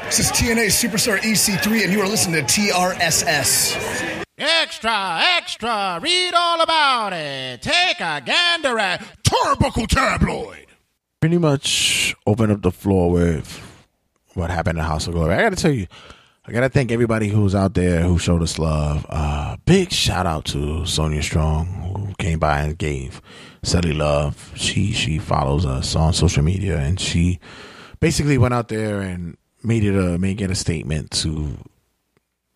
This 0.04 0.18
is 0.20 0.30
TNA 0.30 0.66
Superstar 0.66 1.18
EC3, 1.18 1.84
and 1.84 1.92
you 1.92 2.00
are 2.00 2.08
listening 2.08 2.44
to 2.44 2.60
TRSS. 2.60 4.25
Extra, 4.38 5.20
extra, 5.38 5.98
read 6.02 6.34
all 6.34 6.60
about 6.60 7.14
it. 7.14 7.62
Take 7.62 8.00
a 8.00 8.20
gander 8.20 8.78
at 8.78 9.00
Turnbuckle 9.22 9.86
Tabloid. 9.86 10.66
Pretty 11.20 11.38
much 11.38 12.14
open 12.26 12.50
up 12.50 12.60
the 12.60 12.70
floor 12.70 13.10
with 13.10 13.58
what 14.34 14.50
happened 14.50 14.78
in 14.78 14.84
House 14.84 15.06
of 15.06 15.14
Glory. 15.14 15.34
I 15.34 15.42
gotta 15.42 15.56
tell 15.56 15.70
you, 15.70 15.86
I 16.44 16.52
gotta 16.52 16.68
thank 16.68 16.92
everybody 16.92 17.28
who's 17.28 17.54
out 17.54 17.72
there 17.72 18.02
who 18.02 18.18
showed 18.18 18.42
us 18.42 18.58
love. 18.58 19.06
Uh, 19.08 19.56
big 19.64 19.90
shout 19.90 20.26
out 20.26 20.44
to 20.46 20.84
Sonia 20.84 21.22
Strong 21.22 21.66
who 21.66 22.14
came 22.18 22.38
by 22.38 22.60
and 22.60 22.76
gave 22.76 23.22
Sally 23.62 23.94
love. 23.94 24.52
She 24.54 24.92
she 24.92 25.18
follows 25.18 25.64
us 25.64 25.96
on 25.96 26.12
social 26.12 26.42
media 26.42 26.76
and 26.78 27.00
she 27.00 27.40
basically 28.00 28.36
went 28.36 28.52
out 28.52 28.68
there 28.68 29.00
and 29.00 29.38
made 29.62 29.82
it 29.82 29.96
a 29.96 30.18
make 30.18 30.42
it 30.42 30.50
a 30.50 30.54
statement 30.54 31.10
to 31.12 31.56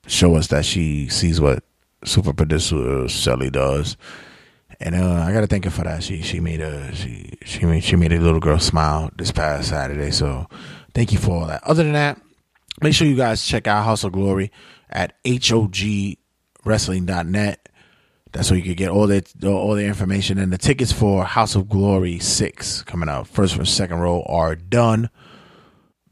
show 0.07 0.35
us 0.37 0.49
that 0.49 0.67
she 0.67 1.09
sees 1.09 1.41
what 1.41 1.65
super 2.05 2.33
producer 2.33 3.09
Shelly 3.09 3.51
does. 3.51 3.97
And 4.79 4.95
uh, 4.95 5.25
I 5.27 5.33
gotta 5.33 5.47
thank 5.47 5.65
her 5.65 5.71
for 5.71 5.85
that. 5.85 6.03
She 6.03 6.23
she 6.23 6.41
made 6.41 6.61
a 6.61 6.95
she 6.95 7.39
she 7.45 7.67
made 7.67 7.85
she 7.85 7.97
made 7.97 8.13
a 8.13 8.19
little 8.19 8.41
girl 8.41 8.59
smile 8.59 9.11
this 9.17 9.31
past 9.31 9.69
Saturday. 9.69 10.11
So 10.11 10.47
thank 10.95 11.13
you 11.13 11.19
for 11.19 11.33
all 11.33 11.47
that. 11.47 11.63
Other 11.65 11.83
than 11.83 11.93
that, 11.93 12.19
make 12.81 12.95
sure 12.95 13.07
you 13.07 13.17
guys 13.17 13.45
check 13.45 13.67
out 13.67 13.85
House 13.85 14.05
of 14.05 14.13
Glory 14.13 14.51
at 14.89 15.23
hogwrestling.net. 15.25 17.69
That's 18.33 18.49
where 18.49 18.59
you 18.59 18.65
can 18.65 18.75
get 18.75 18.91
all 18.91 19.07
the 19.07 19.23
all 19.45 19.75
the 19.75 19.85
information 19.85 20.39
and 20.39 20.53
the 20.53 20.59
tickets 20.59 20.93
for 20.93 21.25
House 21.25 21.57
of 21.57 21.69
Glory 21.69 22.19
six 22.21 22.83
coming 22.83 23.11
out. 23.11 23.27
First 23.27 23.57
and 23.57 23.69
second 23.69 23.99
row 23.99 24.23
are 24.23 24.55
done. 24.55 25.11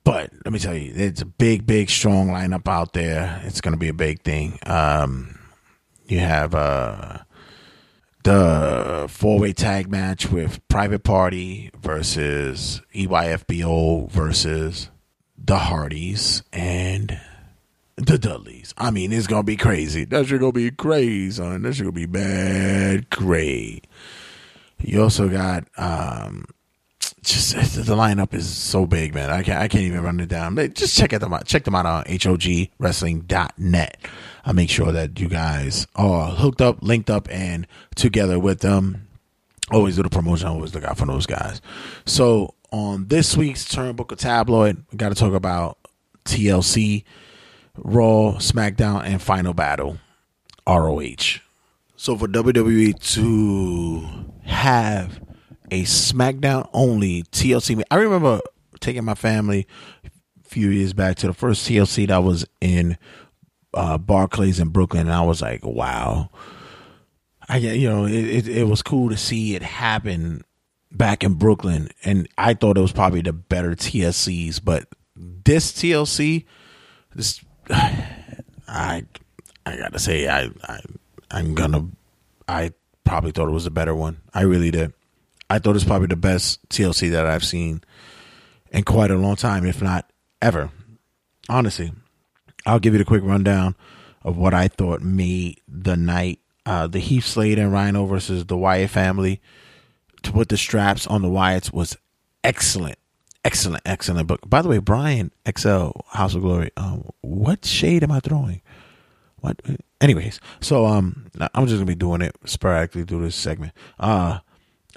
But 0.04 0.32
let 0.44 0.52
me 0.52 0.58
tell 0.58 0.74
you, 0.74 0.92
it's 0.94 1.20
a 1.20 1.26
big, 1.26 1.66
big, 1.66 1.90
strong 1.90 2.28
lineup 2.28 2.66
out 2.66 2.94
there. 2.94 3.42
It's 3.44 3.60
to 3.60 3.76
be 3.76 3.88
a 3.88 3.94
big 3.94 4.22
thing. 4.22 4.58
Um, 4.64 5.37
you 6.08 6.20
have 6.20 6.54
uh, 6.54 7.18
the 8.24 9.06
four 9.08 9.38
way 9.38 9.52
tag 9.52 9.90
match 9.90 10.30
with 10.30 10.66
Private 10.68 11.04
Party 11.04 11.70
versus 11.78 12.82
EYFBO 12.94 14.10
versus 14.10 14.90
the 15.36 15.58
Hardys 15.58 16.42
and 16.52 17.20
the 17.96 18.18
Dudleys. 18.18 18.74
I 18.76 18.90
mean, 18.90 19.12
it's 19.12 19.26
gonna 19.26 19.42
be 19.42 19.56
crazy. 19.56 20.04
That 20.04 20.26
shit 20.26 20.40
gonna 20.40 20.52
be 20.52 20.70
crazy, 20.70 21.30
son. 21.30 21.62
That 21.62 21.74
shit 21.74 21.84
gonna 21.84 21.92
be 21.92 22.06
bad, 22.06 23.10
great. 23.10 23.86
You 24.80 25.02
also 25.02 25.28
got 25.28 25.64
um, 25.76 26.46
just 27.22 27.54
the 27.54 27.94
lineup 27.94 28.32
is 28.34 28.48
so 28.48 28.86
big, 28.86 29.14
man. 29.14 29.30
I 29.30 29.42
can't 29.42 29.60
I 29.60 29.68
can't 29.68 29.84
even 29.84 30.02
run 30.02 30.20
it 30.20 30.28
down. 30.28 30.56
Just 30.74 30.96
check 30.96 31.10
them 31.10 31.32
out. 31.32 31.46
Check 31.46 31.64
them 31.64 31.74
out 31.74 31.86
on 31.86 32.04
hogwrestling.net. 32.04 33.98
I'll 34.48 34.54
make 34.54 34.70
sure 34.70 34.92
that 34.92 35.20
you 35.20 35.28
guys 35.28 35.86
are 35.94 36.30
hooked 36.30 36.62
up, 36.62 36.78
linked 36.80 37.10
up, 37.10 37.28
and 37.30 37.66
together 37.96 38.38
with 38.38 38.60
them. 38.60 39.06
Always 39.70 39.96
do 39.96 40.02
the 40.02 40.08
promotion. 40.08 40.48
Always 40.48 40.74
look 40.74 40.84
out 40.84 40.96
for 40.96 41.04
those 41.04 41.26
guys. 41.26 41.60
So 42.06 42.54
on 42.72 43.08
this 43.08 43.36
week's 43.36 43.66
Turnbuckle 43.66 44.16
Tabloid, 44.16 44.86
we 44.90 44.96
got 44.96 45.10
to 45.10 45.14
talk 45.14 45.34
about 45.34 45.76
TLC, 46.24 47.04
Raw, 47.76 48.36
SmackDown, 48.38 49.04
and 49.04 49.20
Final 49.20 49.52
Battle, 49.52 49.98
ROH. 50.66 51.40
So 51.96 52.16
for 52.16 52.26
WWE 52.26 52.98
to 53.14 54.32
have 54.44 55.20
a 55.70 55.82
SmackDown 55.82 56.70
only 56.72 57.24
TLC, 57.24 57.82
I 57.90 57.96
remember 57.96 58.40
taking 58.80 59.04
my 59.04 59.14
family 59.14 59.66
a 60.06 60.48
few 60.48 60.70
years 60.70 60.94
back 60.94 61.18
to 61.18 61.26
the 61.26 61.34
first 61.34 61.68
TLC 61.68 62.08
that 62.08 62.24
was 62.24 62.46
in 62.62 62.96
uh, 63.74 63.98
Barclays 63.98 64.60
in 64.60 64.68
Brooklyn, 64.68 65.02
and 65.02 65.12
I 65.12 65.22
was 65.22 65.42
like, 65.42 65.64
wow. 65.64 66.30
I 67.48 67.56
you 67.56 67.88
know 67.88 68.04
it, 68.04 68.12
it, 68.12 68.48
it 68.48 68.64
was 68.64 68.82
cool 68.82 69.08
to 69.08 69.16
see 69.16 69.54
it 69.54 69.62
happen 69.62 70.44
back 70.92 71.24
in 71.24 71.34
Brooklyn, 71.34 71.88
and 72.04 72.28
I 72.36 72.54
thought 72.54 72.76
it 72.76 72.82
was 72.82 72.92
probably 72.92 73.22
the 73.22 73.32
better 73.32 73.70
TLCs, 73.70 74.62
but 74.62 74.88
this 75.16 75.72
TLC, 75.72 76.44
this 77.14 77.42
I 77.70 79.04
I 79.64 79.76
gotta 79.76 79.98
say 79.98 80.28
I 80.28 80.50
I 80.62 80.80
I'm 81.30 81.54
gonna 81.54 81.88
I 82.46 82.72
probably 83.04 83.32
thought 83.32 83.48
it 83.48 83.52
was 83.52 83.66
a 83.66 83.70
better 83.70 83.94
one. 83.94 84.18
I 84.34 84.42
really 84.42 84.70
did. 84.70 84.92
I 85.50 85.58
thought 85.58 85.76
it's 85.76 85.84
probably 85.84 86.08
the 86.08 86.16
best 86.16 86.66
TLC 86.68 87.10
that 87.12 87.24
I've 87.24 87.44
seen 87.44 87.82
in 88.70 88.84
quite 88.84 89.10
a 89.10 89.16
long 89.16 89.36
time, 89.36 89.64
if 89.64 89.80
not 89.80 90.10
ever. 90.42 90.70
Honestly, 91.48 91.92
I'll 92.68 92.78
give 92.78 92.92
you 92.92 92.98
the 92.98 93.04
quick 93.04 93.22
rundown 93.24 93.74
of 94.22 94.36
what 94.36 94.54
I 94.54 94.68
thought 94.68 95.00
made 95.00 95.60
the 95.66 95.96
night. 95.96 96.40
Uh, 96.66 96.86
the 96.86 96.98
Heath 96.98 97.24
Slater 97.24 97.62
and 97.62 97.72
Rhino 97.72 98.04
versus 98.04 98.44
the 98.44 98.56
Wyatt 98.56 98.90
family 98.90 99.40
to 100.22 100.32
put 100.32 100.50
the 100.50 100.58
straps 100.58 101.06
on 101.06 101.22
the 101.22 101.28
Wyatts 101.28 101.72
was 101.72 101.96
excellent. 102.44 102.98
Excellent, 103.44 103.82
excellent 103.86 104.26
book. 104.26 104.40
By 104.46 104.60
the 104.60 104.68
way, 104.68 104.78
Brian 104.78 105.32
XL 105.48 105.92
House 106.08 106.34
of 106.34 106.42
Glory. 106.42 106.70
Um, 106.76 107.08
what 107.22 107.64
shade 107.64 108.02
am 108.02 108.12
I 108.12 108.20
throwing? 108.20 108.60
What? 109.36 109.62
Anyways, 110.00 110.40
so 110.60 110.84
um, 110.84 111.30
I'm 111.54 111.66
just 111.66 111.76
gonna 111.76 111.86
be 111.86 111.94
doing 111.94 112.20
it 112.20 112.36
sporadically 112.44 113.04
through 113.04 113.22
this 113.22 113.36
segment. 113.36 113.72
Uh, 113.98 114.40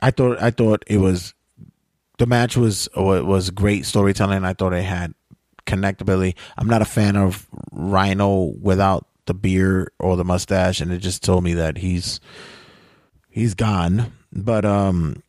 I 0.02 0.12
thought 0.12 0.42
I 0.42 0.50
thought 0.50 0.84
it 0.88 0.98
was 0.98 1.34
the 2.18 2.26
match 2.26 2.58
was 2.58 2.90
was 2.96 3.52
great 3.52 3.86
storytelling. 3.86 4.44
I 4.44 4.54
thought 4.54 4.74
it 4.74 4.84
had 4.84 5.14
connectability. 5.66 6.36
I'm 6.58 6.68
not 6.68 6.82
a 6.82 6.86
fan 6.86 7.16
of 7.16 7.48
Rhino 7.72 8.54
without 8.62 9.08
the 9.26 9.34
beard 9.34 9.92
or 10.00 10.18
the 10.18 10.26
mustache, 10.26 10.82
and 10.82 10.92
it 10.92 11.00
just 11.00 11.24
told 11.24 11.44
me 11.44 11.54
that 11.56 11.78
he's 11.78 12.20
he's 13.30 13.54
gone. 13.54 14.14
But 14.34 14.66
um, 14.66 15.24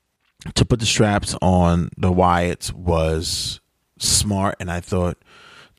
to 0.54 0.64
put 0.64 0.80
the 0.80 0.86
straps 0.86 1.34
on 1.42 1.90
the 1.96 2.12
Wyatts 2.12 2.72
was 2.72 3.60
smart, 3.98 4.56
and 4.60 4.70
I 4.70 4.80
thought 4.80 5.18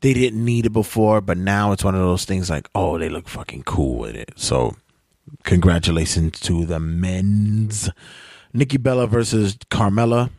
they 0.00 0.12
didn't 0.12 0.44
need 0.44 0.66
it 0.66 0.70
before, 0.70 1.20
but 1.20 1.38
now 1.38 1.72
it's 1.72 1.84
one 1.84 1.94
of 1.94 2.00
those 2.00 2.24
things 2.24 2.50
like, 2.50 2.68
oh, 2.74 2.98
they 2.98 3.08
look 3.08 3.28
fucking 3.28 3.62
cool 3.62 3.98
with 3.98 4.16
it. 4.16 4.32
So, 4.36 4.76
congratulations 5.44 6.40
to 6.40 6.66
the 6.66 6.78
men's 6.80 7.90
Nikki 8.52 8.76
Bella 8.76 9.06
versus 9.06 9.56
Carmella 9.70 10.30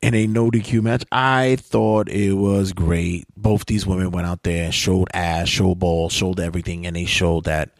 in 0.00 0.14
a 0.14 0.26
no 0.26 0.50
DQ 0.50 0.82
match. 0.82 1.04
I 1.10 1.56
thought 1.56 2.08
it 2.08 2.34
was 2.34 2.72
great. 2.72 3.26
Both 3.36 3.66
these 3.66 3.86
women 3.86 4.10
went 4.10 4.26
out 4.26 4.42
there, 4.42 4.70
showed 4.72 5.08
ass, 5.12 5.48
showed 5.48 5.78
balls, 5.78 6.12
showed 6.12 6.40
everything, 6.40 6.86
and 6.86 6.96
they 6.96 7.04
showed 7.04 7.44
that, 7.44 7.70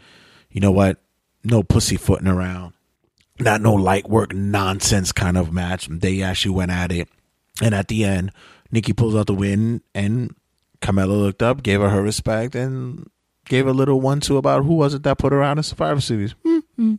you 0.50 0.60
know 0.60 0.72
what, 0.72 0.98
no 1.44 1.62
pussyfooting 1.62 2.26
around, 2.26 2.74
not 3.38 3.60
no 3.60 3.74
light 3.74 4.08
work 4.08 4.34
nonsense 4.34 5.12
kind 5.12 5.36
of 5.36 5.52
match. 5.52 5.88
They 5.88 6.22
actually 6.22 6.54
went 6.54 6.72
at 6.72 6.92
it, 6.92 7.08
and 7.62 7.74
at 7.74 7.88
the 7.88 8.04
end, 8.04 8.32
Nikki 8.70 8.92
pulls 8.92 9.14
out 9.14 9.26
the 9.26 9.34
win, 9.34 9.82
and 9.94 10.34
Carmella 10.80 11.18
looked 11.20 11.42
up, 11.42 11.62
gave 11.62 11.80
her 11.80 11.90
her 11.90 12.02
respect, 12.02 12.54
and 12.54 13.08
gave 13.46 13.66
a 13.66 13.72
little 13.72 14.00
one 14.00 14.20
two 14.20 14.36
about 14.36 14.64
who 14.64 14.74
was 14.74 14.94
it 14.94 15.02
that 15.04 15.18
put 15.18 15.32
her 15.32 15.42
out 15.42 15.56
in 15.56 15.62
Survivor 15.62 16.00
Series. 16.00 16.34
Mm-hmm. 16.44 16.94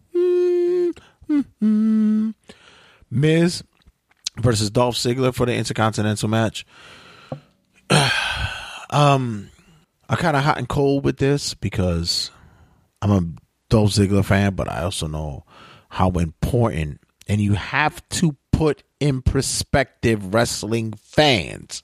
Mm-hmm. 1.29 2.29
Miz 3.11 3.63
versus 4.41 4.69
Dolph 4.69 4.95
Ziggler 4.95 5.33
for 5.33 5.45
the 5.45 5.53
Intercontinental 5.53 6.29
match. 6.29 6.65
um, 8.89 9.49
I'm 10.09 10.17
kind 10.17 10.37
of 10.37 10.43
hot 10.43 10.57
and 10.57 10.67
cold 10.67 11.03
with 11.03 11.17
this 11.17 11.53
because 11.53 12.31
I'm 13.01 13.11
a 13.11 13.21
Dolph 13.69 13.91
Ziggler 13.91 14.25
fan, 14.25 14.55
but 14.55 14.69
I 14.69 14.83
also 14.83 15.07
know 15.07 15.45
how 15.89 16.09
important, 16.11 17.01
and 17.27 17.41
you 17.41 17.53
have 17.53 18.07
to 18.09 18.35
put 18.51 18.83
in 18.99 19.21
perspective, 19.21 20.33
wrestling 20.33 20.93
fans, 20.93 21.83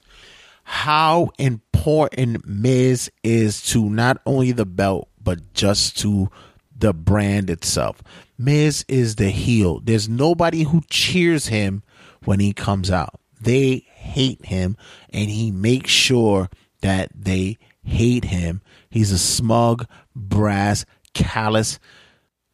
how 0.64 1.30
important 1.38 2.46
Miz 2.46 3.12
is 3.24 3.62
to 3.70 3.90
not 3.90 4.22
only 4.26 4.52
the 4.52 4.66
belt, 4.66 5.10
but 5.22 5.54
just 5.54 5.98
to 6.00 6.30
the 6.78 6.94
brand 6.94 7.50
itself. 7.50 8.02
Miz 8.38 8.84
is 8.88 9.16
the 9.16 9.30
heel. 9.30 9.80
There's 9.80 10.10
nobody 10.10 10.64
who 10.64 10.82
cheers 10.90 11.48
him 11.48 11.84
when 12.26 12.40
he 12.40 12.54
comes 12.54 12.92
out. 12.92 13.20
They 13.40 13.86
hate 13.88 14.46
him, 14.46 14.78
and 15.12 15.30
he 15.30 15.52
makes 15.52 15.92
sure 15.92 16.50
that 16.82 17.10
they 17.16 17.58
hate 17.84 18.26
him. 18.26 18.62
He's 18.90 19.12
a 19.12 19.18
smug, 19.18 19.88
brass, 20.16 20.86
callous, 21.14 21.80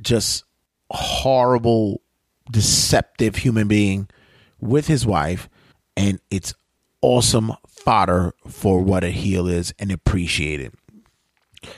just 0.01 0.43
horrible, 0.89 2.01
deceptive 2.51 3.37
human 3.37 3.67
being 3.67 4.09
with 4.59 4.87
his 4.87 5.05
wife, 5.05 5.49
and 5.95 6.19
it's 6.29 6.53
awesome 7.01 7.53
fodder 7.67 8.33
for 8.47 8.81
what 8.81 9.03
a 9.03 9.09
heel 9.09 9.47
is 9.47 9.73
and 9.79 9.91
appreciate 9.91 10.61
it. 10.61 10.73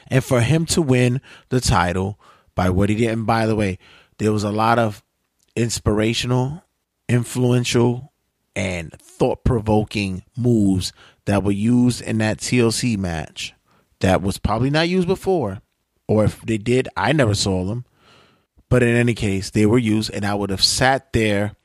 And 0.07 0.23
for 0.23 0.41
him 0.41 0.65
to 0.67 0.81
win 0.81 1.21
the 1.49 1.61
title 1.61 2.19
by 2.55 2.69
what 2.69 2.89
he 2.89 2.95
did, 2.95 3.09
and 3.09 3.25
by 3.25 3.45
the 3.45 3.55
way, 3.55 3.79
there 4.17 4.31
was 4.31 4.43
a 4.43 4.51
lot 4.51 4.79
of 4.79 5.03
inspirational, 5.55 6.63
influential, 7.09 8.13
and 8.55 8.91
thought 8.93 9.43
provoking 9.43 10.23
moves 10.37 10.93
that 11.25 11.43
were 11.43 11.51
used 11.51 12.01
in 12.01 12.19
that 12.19 12.37
TLC 12.37 12.97
match 12.97 13.53
that 13.99 14.21
was 14.21 14.37
probably 14.37 14.69
not 14.69 14.89
used 14.89 15.07
before. 15.07 15.61
Or 16.07 16.25
if 16.25 16.41
they 16.41 16.57
did, 16.57 16.87
I 16.95 17.13
never 17.13 17.33
saw 17.33 17.63
them. 17.65 17.85
But 18.69 18.83
in 18.83 18.95
any 18.95 19.13
case, 19.13 19.49
they 19.49 19.65
were 19.65 19.77
used, 19.77 20.11
and 20.11 20.25
I 20.25 20.33
would 20.33 20.49
have 20.49 20.63
sat 20.63 21.13
there 21.13 21.55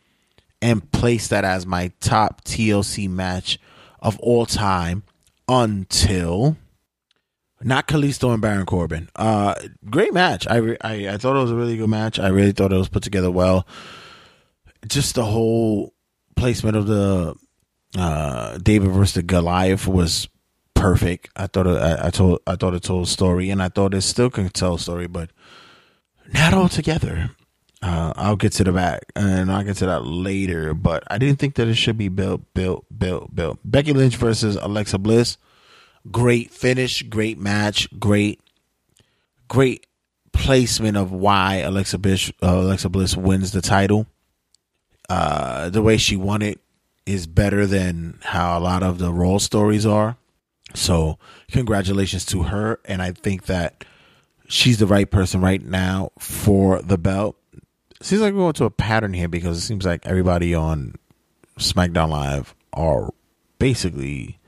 and 0.60 0.90
placed 0.92 1.30
that 1.30 1.44
as 1.44 1.66
my 1.66 1.92
top 2.00 2.44
TLC 2.44 3.08
match 3.08 3.58
of 4.00 4.18
all 4.20 4.46
time 4.46 5.02
until 5.48 6.56
not 7.62 7.88
Kalisto 7.88 8.32
and 8.32 8.40
Baron 8.42 8.66
Corbin. 8.66 9.08
Uh, 9.16 9.54
great 9.90 10.12
match. 10.12 10.46
I, 10.48 10.56
re- 10.56 10.76
I 10.80 11.08
I 11.08 11.16
thought 11.16 11.36
it 11.36 11.42
was 11.42 11.50
a 11.50 11.56
really 11.56 11.76
good 11.76 11.88
match. 11.88 12.18
I 12.18 12.28
really 12.28 12.52
thought 12.52 12.72
it 12.72 12.76
was 12.76 12.88
put 12.88 13.02
together 13.02 13.30
well. 13.30 13.66
Just 14.88 15.14
the 15.14 15.24
whole 15.24 15.94
placement 16.34 16.76
of 16.76 16.86
the 16.86 17.36
uh, 17.96 18.58
David 18.58 18.90
versus 18.90 19.22
Goliath 19.22 19.86
was 19.86 20.28
perfect. 20.74 21.30
I 21.36 21.46
thought 21.46 21.66
it, 21.66 21.76
I, 21.76 22.06
I 22.06 22.10
told 22.10 22.40
I 22.46 22.56
thought 22.56 22.74
it 22.74 22.82
told 22.82 23.04
a 23.04 23.10
story, 23.10 23.50
and 23.50 23.62
I 23.62 23.68
thought 23.68 23.94
it 23.94 24.02
still 24.02 24.30
can 24.30 24.48
tell 24.48 24.74
a 24.74 24.78
story, 24.78 25.06
but 25.06 25.30
not 26.32 26.54
all 26.54 26.68
together. 26.68 27.30
Uh, 27.80 28.12
I'll 28.16 28.36
get 28.36 28.52
to 28.54 28.64
the 28.64 28.72
back, 28.72 29.04
and 29.14 29.52
I'll 29.52 29.62
get 29.62 29.76
to 29.76 29.86
that 29.86 30.04
later. 30.04 30.74
But 30.74 31.04
I 31.08 31.18
didn't 31.18 31.38
think 31.38 31.54
that 31.56 31.68
it 31.68 31.74
should 31.74 31.98
be 31.98 32.08
built, 32.08 32.42
built, 32.54 32.86
built, 32.96 33.34
built. 33.34 33.58
Becky 33.64 33.92
Lynch 33.92 34.16
versus 34.16 34.56
Alexa 34.56 34.98
Bliss. 34.98 35.36
Great 36.10 36.50
finish, 36.50 37.02
great 37.02 37.38
match, 37.38 37.88
great, 37.98 38.40
great 39.48 39.86
placement 40.32 40.96
of 40.96 41.12
why 41.12 41.56
Alexa 41.56 41.98
Bliss, 41.98 42.32
uh, 42.42 42.58
Alexa 42.60 42.88
Bliss 42.88 43.16
wins 43.16 43.52
the 43.52 43.60
title. 43.60 44.06
Uh, 45.08 45.70
the 45.70 45.82
way 45.82 45.96
she 45.96 46.16
won 46.16 46.42
it 46.42 46.60
is 47.06 47.26
better 47.26 47.66
than 47.66 48.18
how 48.22 48.58
a 48.58 48.60
lot 48.60 48.82
of 48.82 48.98
the 48.98 49.12
Raw 49.12 49.38
stories 49.38 49.86
are. 49.86 50.16
So, 50.74 51.18
congratulations 51.50 52.26
to 52.26 52.44
her, 52.44 52.78
and 52.84 53.00
I 53.00 53.12
think 53.12 53.46
that 53.46 53.84
she's 54.48 54.78
the 54.78 54.86
right 54.86 55.10
person 55.10 55.40
right 55.40 55.62
now 55.62 56.10
for 56.18 56.82
the 56.82 56.98
belt. 56.98 57.36
Seems 58.02 58.20
like 58.20 58.34
we're 58.34 58.40
going 58.40 58.52
to 58.54 58.64
a 58.64 58.70
pattern 58.70 59.14
here 59.14 59.28
because 59.28 59.56
it 59.56 59.62
seems 59.62 59.86
like 59.86 60.06
everybody 60.06 60.54
on 60.54 60.94
SmackDown 61.58 62.10
Live 62.10 62.54
are 62.72 63.10
basically 63.58 64.38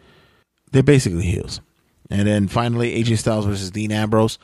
they're 0.71 0.83
basically 0.83 1.23
heels. 1.23 1.61
And 2.11 2.27
then 2.27 2.49
finally, 2.49 3.03
AJ 3.03 3.19
Styles 3.19 3.47
versus 3.47 3.71
Dean 3.71 3.93
Ambrose. 3.93 4.39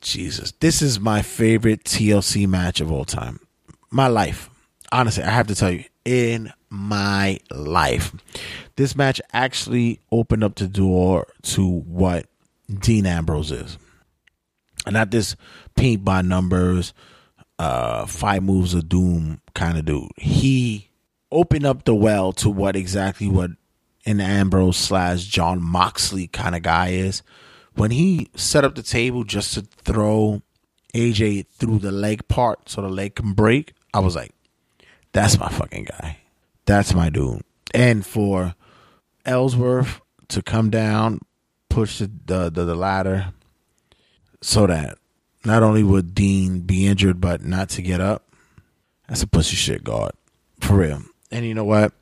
Jesus, 0.00 0.52
this 0.60 0.82
is 0.82 1.00
my 1.00 1.22
favorite 1.22 1.84
TLC 1.84 2.46
match 2.46 2.80
of 2.80 2.92
all 2.92 3.04
time. 3.04 3.40
My 3.90 4.08
life, 4.08 4.50
honestly, 4.92 5.22
I 5.22 5.30
have 5.30 5.46
to 5.48 5.54
tell 5.54 5.70
you, 5.70 5.84
in 6.04 6.52
my 6.70 7.38
life, 7.50 8.14
this 8.76 8.96
match 8.96 9.20
actually 9.32 10.00
opened 10.10 10.44
up 10.44 10.56
the 10.56 10.68
door 10.68 11.26
to 11.42 11.66
what 11.66 12.26
Dean 12.72 13.06
Ambrose 13.06 13.52
is. 13.52 13.78
And 14.84 14.94
not 14.94 15.10
this 15.10 15.36
paint 15.74 16.04
by 16.04 16.22
numbers, 16.22 16.94
uh, 17.58 18.06
five 18.06 18.42
moves 18.42 18.74
of 18.74 18.88
doom 18.88 19.40
kind 19.54 19.78
of 19.78 19.84
dude. 19.84 20.10
He 20.16 20.90
opened 21.32 21.66
up 21.66 21.84
the 21.84 21.94
well 21.94 22.32
to 22.34 22.48
what 22.50 22.76
exactly 22.76 23.28
what 23.28 23.50
an 24.04 24.20
Ambrose 24.20 24.76
slash 24.76 25.24
Jon 25.24 25.62
Moxley 25.62 26.28
kind 26.28 26.54
of 26.54 26.62
guy 26.62 26.88
is. 26.88 27.22
When 27.74 27.90
he 27.90 28.30
set 28.34 28.64
up 28.64 28.74
the 28.74 28.82
table 28.82 29.24
just 29.24 29.54
to 29.54 29.62
throw 29.62 30.42
AJ 30.94 31.46
through 31.48 31.80
the 31.80 31.92
leg 31.92 32.26
part 32.28 32.68
so 32.68 32.80
the 32.80 32.88
leg 32.88 33.16
can 33.16 33.32
break, 33.32 33.74
I 33.92 33.98
was 33.98 34.14
like, 34.14 34.32
that's 35.16 35.38
my 35.38 35.48
fucking 35.48 35.84
guy. 35.84 36.18
That's 36.66 36.92
my 36.92 37.08
dude. 37.08 37.40
And 37.72 38.04
for 38.04 38.54
Ellsworth 39.24 40.02
to 40.28 40.42
come 40.42 40.68
down, 40.68 41.20
push 41.70 42.00
the, 42.00 42.10
the, 42.26 42.50
the, 42.50 42.64
the 42.64 42.74
ladder 42.74 43.32
so 44.42 44.66
that 44.66 44.98
not 45.42 45.62
only 45.62 45.82
would 45.82 46.14
Dean 46.14 46.60
be 46.60 46.86
injured, 46.86 47.18
but 47.18 47.42
not 47.42 47.70
to 47.70 47.82
get 47.82 47.98
up, 47.98 48.24
that's 49.08 49.22
a 49.22 49.26
pussy 49.26 49.56
shit, 49.56 49.82
guard, 49.82 50.12
For 50.60 50.76
real. 50.76 51.02
And 51.30 51.46
you 51.46 51.54
know 51.54 51.64
what? 51.64 51.94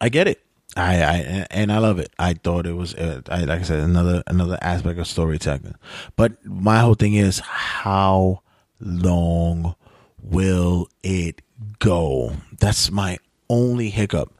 I 0.00 0.08
get 0.08 0.26
it. 0.26 0.42
I, 0.76 1.02
I 1.02 1.46
and 1.52 1.70
I 1.70 1.78
love 1.78 2.00
it. 2.00 2.12
I 2.18 2.34
thought 2.34 2.66
it 2.66 2.74
was, 2.74 2.94
uh, 2.96 3.22
I, 3.30 3.44
like 3.44 3.60
I 3.60 3.62
said, 3.62 3.78
another 3.78 4.24
another 4.26 4.58
aspect 4.60 4.98
of 4.98 5.06
storytelling. 5.06 5.76
But 6.16 6.44
my 6.44 6.80
whole 6.80 6.94
thing 6.94 7.14
is, 7.14 7.38
how 7.38 8.42
long 8.80 9.76
will 10.20 10.88
it 11.02 11.40
go? 11.78 12.32
That's 12.58 12.90
my 12.90 13.18
only 13.48 13.90
hiccup. 13.90 14.32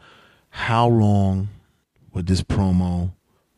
How 0.51 0.89
long 0.89 1.49
would 2.13 2.27
this 2.27 2.43
promo 2.43 3.13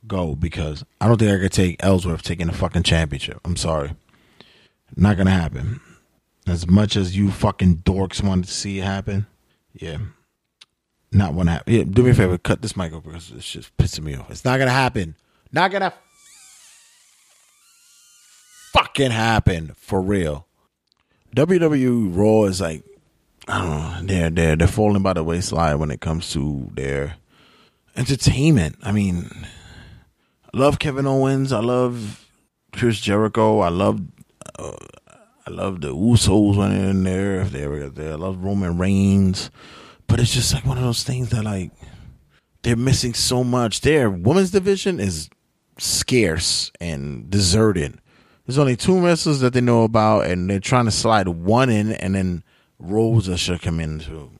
go? 0.06 0.34
Because 0.34 0.84
I 1.00 1.08
don't 1.08 1.18
think 1.18 1.32
I 1.32 1.38
could 1.38 1.52
take 1.52 1.76
Ellsworth 1.80 2.22
taking 2.22 2.48
the 2.48 2.52
fucking 2.52 2.82
championship. 2.82 3.40
I'm 3.44 3.56
sorry, 3.56 3.92
not 4.96 5.16
gonna 5.16 5.30
happen. 5.30 5.80
As 6.46 6.66
much 6.66 6.96
as 6.96 7.16
you 7.16 7.30
fucking 7.30 7.78
dorks 7.78 8.22
wanted 8.22 8.46
to 8.46 8.52
see 8.52 8.78
it 8.78 8.84
happen, 8.84 9.26
yeah, 9.74 9.98
not 11.12 11.36
to 11.36 11.50
happen. 11.50 11.74
Yeah, 11.74 11.84
do 11.84 12.02
me 12.02 12.10
a 12.10 12.14
favor, 12.14 12.38
cut 12.38 12.62
this 12.62 12.76
mic 12.76 12.92
off 12.92 13.04
because 13.04 13.30
it's 13.30 13.50
just 13.50 13.76
pissing 13.76 14.04
me 14.04 14.14
off. 14.14 14.30
It's 14.30 14.44
not 14.44 14.58
gonna 14.58 14.70
happen. 14.70 15.14
Not 15.52 15.70
gonna 15.70 15.92
fucking 18.72 19.10
happen 19.10 19.72
for 19.76 20.00
real. 20.00 20.46
WWE 21.34 22.16
Raw 22.16 22.44
is 22.44 22.60
like 22.60 22.82
I 23.48 23.62
don't 23.62 23.70
know. 23.70 24.06
They're 24.06 24.30
they're 24.30 24.56
they're 24.56 24.68
falling 24.68 25.02
by 25.02 25.14
the 25.14 25.24
wayside 25.24 25.76
when 25.76 25.90
it 25.90 26.00
comes 26.00 26.30
to 26.32 26.68
their 26.74 27.16
entertainment. 27.96 28.76
I 28.82 28.92
mean, 28.92 29.30
I 30.52 30.56
love 30.56 30.78
Kevin 30.78 31.06
Owens. 31.06 31.52
I 31.52 31.60
love 31.60 32.28
Chris 32.72 33.00
Jericho. 33.00 33.60
I 33.60 33.70
love 33.70 34.00
uh, 34.58 34.76
I 35.46 35.50
love 35.50 35.80
the 35.80 35.94
Usos 35.94 36.56
when 36.56 36.70
they're 36.70 36.90
in 36.90 37.04
there. 37.04 37.40
If 37.40 37.52
they 37.52 37.66
there, 37.88 38.12
I 38.12 38.16
love 38.16 38.44
Roman 38.44 38.76
Reigns. 38.76 39.50
But 40.06 40.20
it's 40.20 40.34
just 40.34 40.52
like 40.52 40.66
one 40.66 40.76
of 40.76 40.84
those 40.84 41.02
things 41.02 41.30
that 41.30 41.44
like 41.44 41.70
they're 42.62 42.76
missing 42.76 43.14
so 43.14 43.42
much. 43.42 43.80
Their 43.80 44.10
women's 44.10 44.50
division 44.50 45.00
is 45.00 45.30
scarce 45.78 46.70
and 46.80 47.30
deserted. 47.30 47.98
There's 48.46 48.58
only 48.58 48.76
two 48.76 49.00
wrestlers 49.00 49.40
that 49.40 49.54
they 49.54 49.60
know 49.60 49.84
about, 49.84 50.26
and 50.26 50.50
they're 50.50 50.60
trying 50.60 50.86
to 50.86 50.90
slide 50.90 51.28
one 51.28 51.70
in, 51.70 51.92
and 51.92 52.14
then 52.14 52.42
Rosa 52.78 53.36
should 53.36 53.62
come 53.62 53.80
in 53.80 54.00
too. 54.00 54.30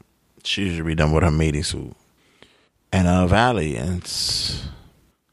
She 0.45 0.75
should 0.75 0.87
be 0.87 0.95
done 0.95 1.13
with 1.13 1.25
her 1.25 1.31
mating 1.31 1.65
suit. 1.65 1.95
And 2.93 3.07
uh, 3.07 3.27
Valley 3.27 3.77
and 3.77 4.07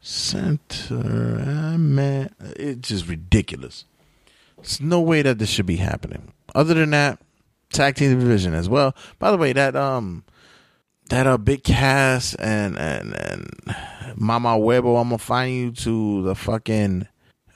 Center, 0.02 0.64
uh, 0.91 1.77
man, 1.77 2.30
it's 2.40 2.90
just 2.90 3.07
ridiculous. 3.07 3.86
There's 4.57 4.82
no 4.82 4.99
way 5.02 5.22
that 5.22 5.40
this 5.40 5.49
should 5.49 5.65
be 5.65 5.77
happening. 5.77 6.34
Other 6.53 6.73
than 6.73 6.90
that, 6.91 7.19
tag 7.72 7.95
team 7.95 8.19
division 8.19 8.53
as 8.53 8.68
well. 8.68 8.95
By 9.19 9.32
the 9.32 9.38
way, 9.38 9.53
that 9.53 9.76
um, 9.76 10.23
that 11.10 11.27
uh, 11.27 11.38
Big 11.38 11.64
Cass 11.64 12.36
and 12.36 12.77
and 12.77 13.14
and 13.14 13.76
Mama 14.15 14.57
Huevo, 14.57 14.99
I'm 14.99 15.10
gonna 15.10 15.18
find 15.18 15.56
you 15.56 15.72
to 15.72 16.23
the 16.23 16.36
fucking 16.36 17.07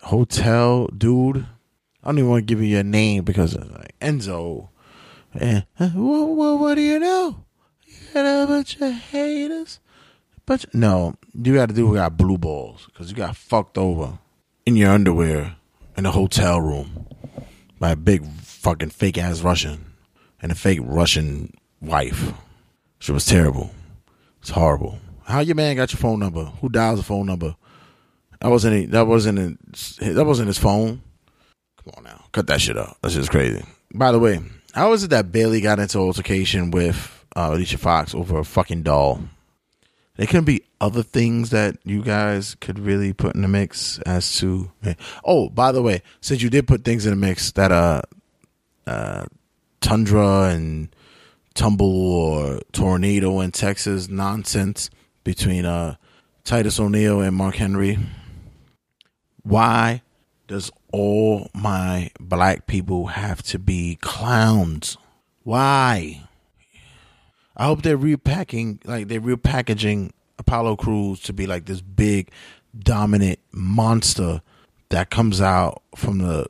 hotel, 0.01 0.88
dude. 0.88 1.45
I 2.03 2.07
don't 2.07 2.19
even 2.19 2.30
want 2.30 2.41
to 2.41 2.45
give 2.45 2.61
you 2.61 2.67
your 2.67 2.84
name 2.84 3.23
because 3.23 3.55
like 3.55 3.97
Enzo. 3.99 4.69
And 5.34 5.65
what, 5.77 6.76
do 6.76 6.81
you 6.81 6.99
know? 6.99 7.43
You 7.85 8.14
got 8.14 8.43
a 8.43 8.47
bunch 8.47 8.80
of 8.81 8.91
haters. 8.91 9.80
But 10.45 10.73
no, 10.73 11.15
you 11.34 11.53
got 11.53 11.69
to 11.69 11.76
do. 11.76 11.88
We 11.88 11.97
got 11.97 12.18
blue 12.18 12.38
balls 12.38 12.88
because 12.88 13.11
you 13.11 13.15
got 13.15 13.35
fucked 13.35 13.77
over 13.77 14.18
in 14.65 14.76
your 14.76 14.91
underwear 14.91 15.56
in 15.95 16.06
a 16.06 16.11
hotel 16.11 16.60
room 16.60 17.07
by 17.80 17.91
a 17.91 17.95
big 17.95 18.26
fucking 18.26 18.89
fake 18.89 19.18
ass 19.18 19.41
Russian 19.41 19.85
and 20.41 20.51
a 20.51 20.56
fake 20.56 20.80
Russian 20.81 21.53
wife. 21.81 22.34
She 22.99 23.11
was 23.11 23.26
terrible. 23.26 23.72
It's 24.41 24.49
horrible. 24.49 24.99
How 25.23 25.41
your 25.41 25.56
man 25.56 25.76
got 25.76 25.93
your 25.93 25.99
phone 25.99 26.19
number? 26.19 26.45
Who 26.45 26.69
dials 26.69 26.99
the 26.99 27.06
phone 27.06 27.27
number? 27.27 27.56
That 28.41 28.49
wasn't 28.49 28.91
that 28.91 29.06
wasn't 29.06 29.60
that 29.99 30.26
wasn't 30.26 30.47
his 30.47 30.57
phone. 30.57 31.01
Come 31.84 31.93
on 31.97 32.03
now, 32.06 32.26
cut 32.31 32.47
that 32.47 32.61
shit 32.61 32.77
out. 32.77 32.97
That's 33.01 33.14
just 33.14 33.30
crazy. 33.30 33.64
By 33.93 34.11
the 34.11 34.19
way, 34.19 34.39
how 34.74 34.94
is 34.94 35.04
it 35.04 35.10
that 35.10 35.32
Bayley 35.32 35.62
got 35.62 35.80
into 35.80 35.98
altercation 36.00 36.72
with 36.72 37.26
uh, 37.36 37.50
Alicia 37.54 37.78
Fox 37.78 38.14
over 38.14 38.40
a 38.40 38.46
fucking 38.46 38.84
doll? 38.84 39.22
there 40.20 40.28
can 40.28 40.44
be 40.44 40.64
other 40.82 41.02
things 41.02 41.50
that 41.52 41.78
you 41.86 42.04
guys 42.04 42.56
could 42.56 42.78
really 42.78 43.14
put 43.14 43.36
in 43.36 43.41
the 43.41 43.48
mix 43.48 44.00
as 44.00 44.38
to. 44.38 44.70
Oh, 45.24 45.48
by 45.48 45.72
the 45.72 45.82
way, 45.82 46.02
since 46.20 46.41
you 46.41 46.50
did 46.50 46.68
put 46.68 46.84
things 46.84 47.06
in 47.06 47.12
the 47.12 47.16
mix 47.16 47.54
that 47.54 47.72
uh, 47.72 48.02
uh, 48.86 49.28
tundra 49.80 50.50
and 50.50 50.94
tumble 51.54 52.12
or 52.12 52.60
tornado 52.74 53.40
in 53.40 53.52
Texas 53.52 54.10
nonsense 54.10 54.90
between 55.24 55.64
uh 55.64 55.96
Titus 56.44 56.82
O'Neil 56.82 57.22
and 57.22 57.34
Mark 57.34 57.56
Henry. 57.56 57.98
Why 59.44 60.02
does 60.48 60.70
all 60.91 61.49
my 61.53 62.11
black 62.20 62.68
people 62.68 63.07
have 63.07 63.44
to 63.44 63.60
be 63.60 63.98
clowns? 64.02 64.98
Why? 65.44 66.24
I 67.56 67.66
hope 67.66 67.82
they're 67.82 67.98
repacking, 67.98 68.80
like 68.86 69.07
they're 69.07 69.22
repackaging 69.22 70.11
Apollo 70.38 70.78
Crews 70.78 71.20
to 71.22 71.34
be 71.34 71.45
like 71.45 71.66
this 71.66 71.82
big, 71.82 72.32
dominant 72.78 73.40
monster 73.52 74.41
that 74.90 75.10
comes 75.10 75.41
out 75.41 75.82
from 75.95 76.20
the 76.20 76.48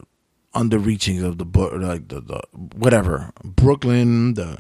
underreachings 0.54 1.24
of 1.24 1.38
the 1.38 1.46
book, 1.46 1.74
like 1.76 2.08
the, 2.08 2.22
the 2.22 2.42
whatever 2.76 3.32
Brooklyn, 3.44 4.36
the 4.36 4.60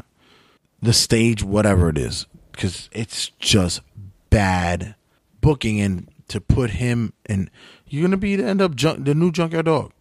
the 0.82 0.94
stage, 0.94 1.44
whatever 1.44 1.90
it 1.90 1.98
is, 1.98 2.26
because 2.52 2.90
it's 2.92 3.30
just 3.40 3.82
bad 4.30 4.96
booking 5.42 5.80
and 5.80 6.10
to 6.30 6.42
put 6.42 6.72
him 6.72 7.14
in. 7.28 7.50
You're 7.90 8.04
gonna 8.04 8.18
be 8.18 8.36
the 8.36 8.46
end 8.46 8.62
up 8.62 8.76
junk, 8.76 9.06
the 9.06 9.16
new 9.16 9.32
junkyard 9.32 9.66
dog. 9.66 9.92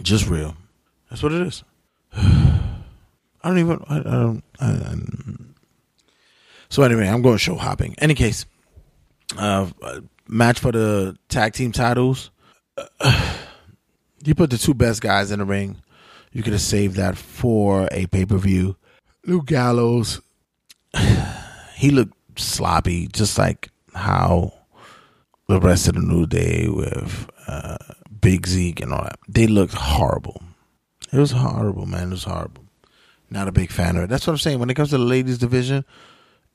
Just 0.00 0.28
real. 0.28 0.56
That's 1.10 1.22
what 1.22 1.32
it 1.32 1.46
is. 1.46 1.64
I 2.16 2.70
don't 3.42 3.58
even. 3.58 3.84
I, 3.88 3.98
I 3.98 4.02
don't. 4.02 4.44
I, 4.60 4.66
I, 4.66 4.94
so 6.68 6.82
anyway, 6.82 7.08
I'm 7.08 7.22
going 7.22 7.38
show 7.38 7.56
hopping. 7.56 7.94
Any 7.98 8.14
case, 8.14 8.46
uh, 9.36 9.68
match 10.28 10.60
for 10.60 10.72
the 10.72 11.16
tag 11.28 11.52
team 11.52 11.72
titles. 11.72 12.30
Uh, 12.76 13.36
you 14.24 14.34
put 14.34 14.50
the 14.50 14.58
two 14.58 14.74
best 14.74 15.00
guys 15.02 15.30
in 15.30 15.40
the 15.40 15.44
ring. 15.44 15.76
You 16.32 16.42
could 16.42 16.52
have 16.52 16.62
saved 16.62 16.96
that 16.96 17.16
for 17.16 17.88
a 17.92 18.06
pay 18.06 18.26
per 18.26 18.38
view. 18.38 18.76
Luke 19.26 19.46
Gallows, 19.46 20.20
he 21.76 21.90
looked 21.90 22.14
sloppy, 22.36 23.06
just 23.08 23.38
like 23.38 23.70
how 23.94 24.52
the 25.48 25.60
rest 25.60 25.88
of 25.88 25.94
the 25.94 26.00
New 26.00 26.26
Day 26.26 26.68
with 26.68 27.28
uh, 27.46 27.76
Big 28.20 28.46
Zeke 28.46 28.80
and 28.80 28.92
all 28.92 29.02
that. 29.04 29.18
They 29.28 29.46
looked 29.46 29.74
horrible. 29.74 30.42
It 31.12 31.18
was 31.18 31.32
horrible, 31.32 31.86
man. 31.86 32.08
It 32.08 32.12
was 32.12 32.24
horrible. 32.24 32.64
Not 33.30 33.48
a 33.48 33.52
big 33.52 33.70
fan 33.70 33.96
of 33.96 34.04
it. 34.04 34.08
That's 34.08 34.26
what 34.26 34.32
I'm 34.32 34.38
saying. 34.38 34.58
When 34.58 34.70
it 34.70 34.74
comes 34.74 34.90
to 34.90 34.98
the 34.98 35.04
ladies 35.04 35.38
division, 35.38 35.84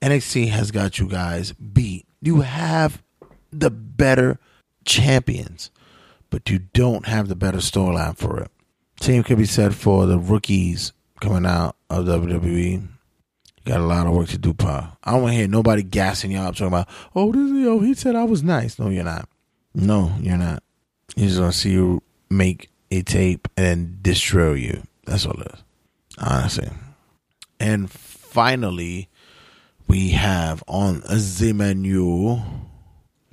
NXT 0.02 0.50
has 0.50 0.72
got 0.72 1.00
you 1.00 1.08
guys 1.08 1.54
beat. 1.54 2.06
You 2.22 2.42
have 2.42 3.02
the 3.52 3.70
better 3.70 4.40
champions, 4.86 5.72
but 6.30 6.50
you 6.50 6.60
don't 6.60 7.08
have 7.08 7.28
the 7.28 7.36
better 7.36 7.58
storyline 7.60 8.18
for 8.18 8.40
it. 8.40 8.52
Same 9.02 9.24
could 9.24 9.38
be 9.38 9.46
said 9.46 9.76
for 9.76 10.06
the 10.06 10.20
rookies 10.20 10.94
coming 11.20 11.46
out 11.46 11.76
of 11.90 12.06
WWE. 12.06 12.88
Got 13.70 13.82
a 13.82 13.86
lot 13.86 14.08
of 14.08 14.14
work 14.14 14.28
to 14.30 14.40
do, 14.40 14.56
Pa. 14.56 14.98
I 15.04 15.12
don't 15.12 15.22
want 15.22 15.34
to 15.34 15.38
hear 15.38 15.48
nobody 15.48 15.84
gassing 15.84 16.32
y'all 16.32 16.48
up 16.48 16.56
talking 16.56 16.70
about, 16.70 16.90
oh, 17.16 17.32
this 17.32 17.52
is, 17.52 17.68
oh, 17.68 17.80
he 17.82 17.94
said 17.94 18.16
I 18.16 18.24
was 18.24 18.42
nice. 18.42 18.80
No, 18.80 18.90
you're 18.90 19.04
not. 19.04 19.30
No, 19.76 20.12
you're 20.20 20.38
not. 20.38 20.64
You're 21.16 21.28
just 21.28 21.40
gonna 21.40 21.52
see 21.52 21.74
you 21.74 22.02
make 22.32 22.72
a 22.90 23.04
tape 23.04 23.48
and 23.56 24.02
destroy 24.02 24.54
you. 24.54 24.82
That's 25.06 25.28
all 25.28 25.40
it 25.40 25.52
is. 25.54 25.64
Honestly. 26.18 26.70
And 27.60 27.92
finally, 27.92 29.08
we 29.88 30.10
have 30.10 30.64
on 30.68 31.02
the 31.02 31.54
menu 31.56 32.40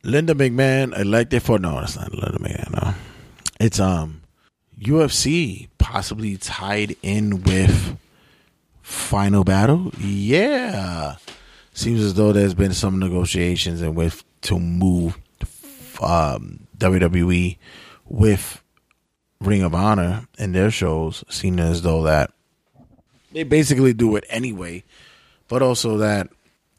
Linda 0.02 0.34
McMahon 0.34 0.98
elected 0.98 1.44
for 1.44 1.58
no, 1.58 1.78
it's 1.78 1.96
not 1.96 2.12
Linda 2.12 2.38
McMahon. 2.38 2.84
No, 2.84 2.94
it's 3.58 3.80
um 3.80 4.20
UFC 4.78 5.68
possibly 5.78 6.36
tied 6.36 6.94
in 7.02 7.42
with 7.42 7.96
Final 8.86 9.42
Battle. 9.42 9.90
Yeah, 9.98 11.16
seems 11.72 12.00
as 12.02 12.14
though 12.14 12.32
there's 12.32 12.54
been 12.54 12.72
some 12.72 13.00
negotiations 13.00 13.82
and 13.82 13.96
with 13.96 14.22
to 14.42 14.60
move 14.60 15.18
um, 16.00 16.68
WWE 16.78 17.58
with 18.04 18.62
Ring 19.40 19.64
of 19.64 19.74
Honor 19.74 20.28
in 20.38 20.52
their 20.52 20.70
shows, 20.70 21.24
seeing 21.28 21.58
as 21.58 21.82
though 21.82 22.04
that 22.04 22.30
they 23.32 23.42
basically 23.42 23.92
do 23.92 24.14
it 24.14 24.24
anyway, 24.30 24.84
but 25.48 25.62
also 25.62 25.96
that 25.96 26.28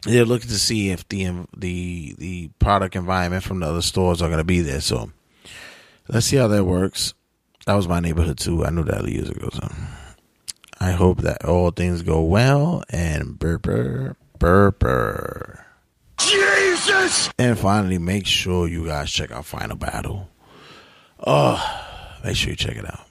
they're 0.04 0.24
looking 0.24 0.50
to 0.50 0.58
see 0.58 0.92
if 0.92 1.08
the 1.10 1.46
the 1.58 2.16
the 2.18 2.48
product 2.60 2.96
environment 2.96 3.44
from 3.44 3.60
the 3.60 3.68
other 3.68 3.82
stores 3.82 4.22
are 4.22 4.30
going 4.30 4.38
to 4.38 4.46
be 4.46 4.62
there. 4.62 4.80
So 4.80 5.12
let's 6.08 6.28
see 6.28 6.38
how 6.38 6.48
that 6.48 6.64
works. 6.64 7.14
That 7.66 7.74
was 7.74 7.90
my 7.90 8.00
neighborhood 8.00 8.38
too. 8.38 8.64
I 8.64 8.70
knew 8.70 8.86
that 8.86 9.06
years 9.10 9.30
ago. 9.30 9.50
So 9.52 9.70
I 10.80 10.92
hope 10.92 11.22
that 11.22 11.46
all 11.46 11.72
things 11.72 12.02
go 12.02 12.22
well 12.22 12.84
and 12.90 13.40
burper 13.40 14.16
burper. 14.38 15.64
Jesus! 16.20 17.30
And 17.38 17.58
finally, 17.58 17.98
make 17.98 18.26
sure 18.26 18.68
you 18.68 18.86
guys 18.86 19.12
check 19.12 19.32
out 19.32 19.46
Final 19.46 19.76
Battle. 19.76 20.30
Oh, 21.26 21.64
make 22.24 22.36
sure 22.36 22.52
you 22.52 22.56
check 22.56 22.76
it 22.76 22.86
out. 22.86 23.02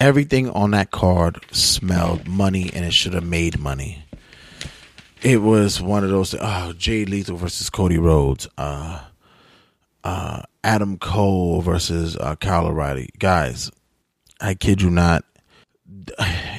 Everything 0.00 0.48
on 0.50 0.70
that 0.70 0.90
card 0.90 1.44
smelled 1.52 2.26
money 2.26 2.70
and 2.72 2.84
it 2.84 2.92
should 2.92 3.12
have 3.12 3.24
made 3.24 3.58
money. 3.58 4.04
It 5.22 5.42
was 5.42 5.82
one 5.82 6.04
of 6.04 6.10
those. 6.10 6.34
Oh, 6.38 6.72
Jay 6.76 7.04
Lethal 7.04 7.36
versus 7.36 7.68
Cody 7.68 7.98
Rhodes. 7.98 8.48
Uh, 8.56 9.02
uh, 10.02 10.42
Adam 10.64 10.96
Cole 10.98 11.60
versus 11.60 12.16
uh, 12.16 12.36
Kyle 12.36 12.66
O'Reilly. 12.66 13.10
Guys, 13.18 13.70
I 14.40 14.54
kid 14.54 14.80
you 14.80 14.88
not. 14.90 15.24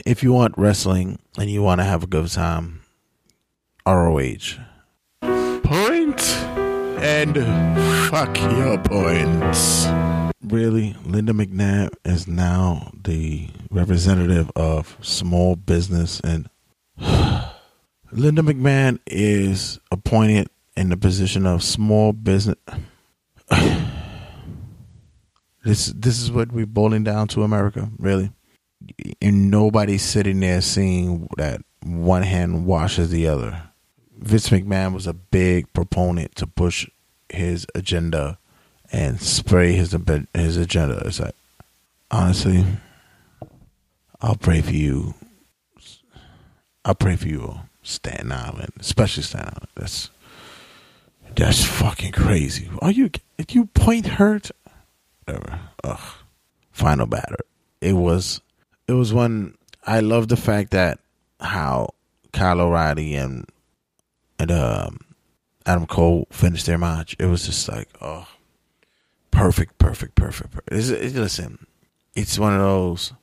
If 0.05 0.23
you 0.23 0.33
want 0.33 0.57
wrestling 0.57 1.19
and 1.37 1.49
you 1.49 1.61
want 1.61 1.79
to 1.79 1.85
have 1.85 2.03
a 2.03 2.07
good 2.07 2.27
time, 2.29 2.81
ROH. 3.85 4.57
Point 5.21 6.21
and 6.99 7.35
fuck 8.09 8.35
your 8.39 8.79
points. 8.79 9.85
Really, 10.43 10.95
Linda 11.05 11.33
McNabb 11.33 11.91
is 12.03 12.27
now 12.27 12.91
the 13.03 13.47
representative 13.69 14.51
of 14.55 14.97
small 15.01 15.55
business 15.55 16.19
and 16.21 16.49
Linda 18.11 18.41
McMahon 18.41 18.99
is 19.05 19.79
appointed 19.91 20.49
in 20.75 20.89
the 20.89 20.97
position 20.97 21.45
of 21.45 21.61
small 21.61 22.11
business. 22.11 22.57
this 25.63 25.87
this 25.87 26.19
is 26.19 26.31
what 26.31 26.51
we're 26.51 26.65
boiling 26.65 27.03
down 27.03 27.27
to 27.29 27.43
America, 27.43 27.87
really. 27.99 28.31
And 29.21 29.51
nobody's 29.51 30.03
sitting 30.03 30.39
there 30.39 30.61
seeing 30.61 31.27
that 31.37 31.61
one 31.83 32.23
hand 32.23 32.65
washes 32.65 33.09
the 33.09 33.27
other. 33.27 33.63
Vince 34.17 34.49
McMahon 34.49 34.93
was 34.93 35.07
a 35.07 35.13
big 35.13 35.71
proponent 35.73 36.35
to 36.35 36.47
push 36.47 36.87
his 37.29 37.65
agenda 37.73 38.37
and 38.91 39.21
spray 39.21 39.73
his 39.73 39.95
his 40.33 40.57
agenda. 40.57 41.01
It's 41.05 41.19
like 41.19 41.35
honestly, 42.11 42.65
I'll 44.21 44.35
pray 44.35 44.61
for 44.61 44.73
you. 44.73 45.15
I'll 46.85 46.95
pray 46.95 47.15
for 47.15 47.27
you 47.27 47.41
all. 47.43 47.61
Staten 47.83 48.31
Island, 48.31 48.73
especially 48.79 49.23
Staten 49.23 49.47
Island. 49.47 49.67
That's 49.75 50.09
that's 51.35 51.63
fucking 51.63 52.11
crazy. 52.11 52.69
Are 52.81 52.91
you? 52.91 53.09
You 53.49 53.65
point 53.65 54.05
hurt, 54.05 54.51
whatever. 55.25 55.59
Ugh. 55.83 55.99
Final 56.71 57.07
Battle. 57.07 57.37
It 57.79 57.93
was. 57.93 58.41
It 58.91 58.95
was 58.95 59.13
one. 59.13 59.55
I 59.87 60.01
love 60.01 60.27
the 60.27 60.35
fact 60.35 60.71
that 60.71 60.99
how 61.39 61.93
Kyle 62.33 62.59
O'Reilly 62.59 63.15
and 63.15 63.45
and 64.37 64.51
um, 64.51 64.99
Adam 65.65 65.85
Cole 65.85 66.27
finished 66.29 66.65
their 66.65 66.77
match. 66.77 67.15
It 67.17 67.27
was 67.27 67.45
just 67.45 67.69
like, 67.69 67.87
oh, 68.01 68.27
perfect, 69.31 69.77
perfect, 69.77 70.15
perfect. 70.15 70.51
perfect. 70.51 70.73
It's, 70.73 71.15
listen, 71.15 71.67
it's 72.15 72.37
one 72.37 72.53
of 72.53 72.59
those 72.59 73.13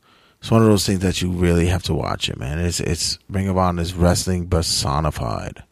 it's 0.40 0.51
one 0.51 0.62
of 0.62 0.69
those 0.69 0.86
things 0.86 1.01
that 1.01 1.20
you 1.20 1.31
really 1.32 1.66
have 1.66 1.82
to 1.82 1.95
watch 1.95 2.31
it, 2.31 2.39
man. 2.39 2.59
It's 2.61 2.81
it's 2.81 3.19
Ring 3.28 3.49
of 3.49 3.59
Honor 3.59 3.82
is 3.82 3.93
wrestling 3.93 4.49
personified. 4.49 5.62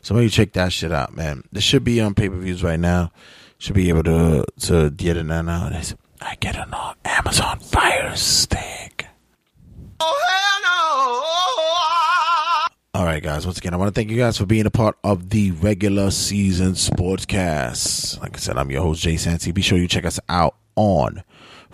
So 0.00 0.14
maybe 0.14 0.30
check 0.30 0.54
that 0.54 0.72
shit 0.72 0.90
out, 0.90 1.14
man. 1.14 1.44
This 1.52 1.64
should 1.64 1.84
be 1.84 2.00
on 2.00 2.14
pay 2.14 2.30
per 2.30 2.36
views 2.36 2.64
right 2.64 2.80
now. 2.80 3.12
Should 3.58 3.74
be 3.74 3.90
able 3.90 4.04
to 4.04 4.46
to 4.60 4.88
get 4.88 5.18
it 5.18 5.24
now. 5.24 5.70
I 6.22 6.34
get 6.36 6.56
it 6.56 6.72
on 6.72 6.94
Amazon 7.04 7.58
Fire 7.58 8.16
Stick. 8.16 9.06
All 12.94 13.04
right, 13.04 13.22
guys. 13.22 13.44
Once 13.44 13.58
again, 13.58 13.74
I 13.74 13.76
want 13.76 13.92
to 13.92 13.98
thank 13.98 14.10
you 14.10 14.16
guys 14.16 14.38
for 14.38 14.46
being 14.46 14.66
a 14.66 14.70
part 14.70 14.96
of 15.02 15.30
the 15.30 15.50
regular 15.52 16.10
season 16.12 16.72
sportscast. 16.72 18.20
Like 18.20 18.36
I 18.36 18.38
said, 18.38 18.56
I'm 18.56 18.70
your 18.70 18.82
host 18.82 19.02
Jay 19.02 19.16
Santy. 19.16 19.50
Be 19.50 19.62
sure 19.62 19.78
you 19.78 19.88
check 19.88 20.04
us 20.04 20.20
out 20.28 20.54
on 20.76 21.24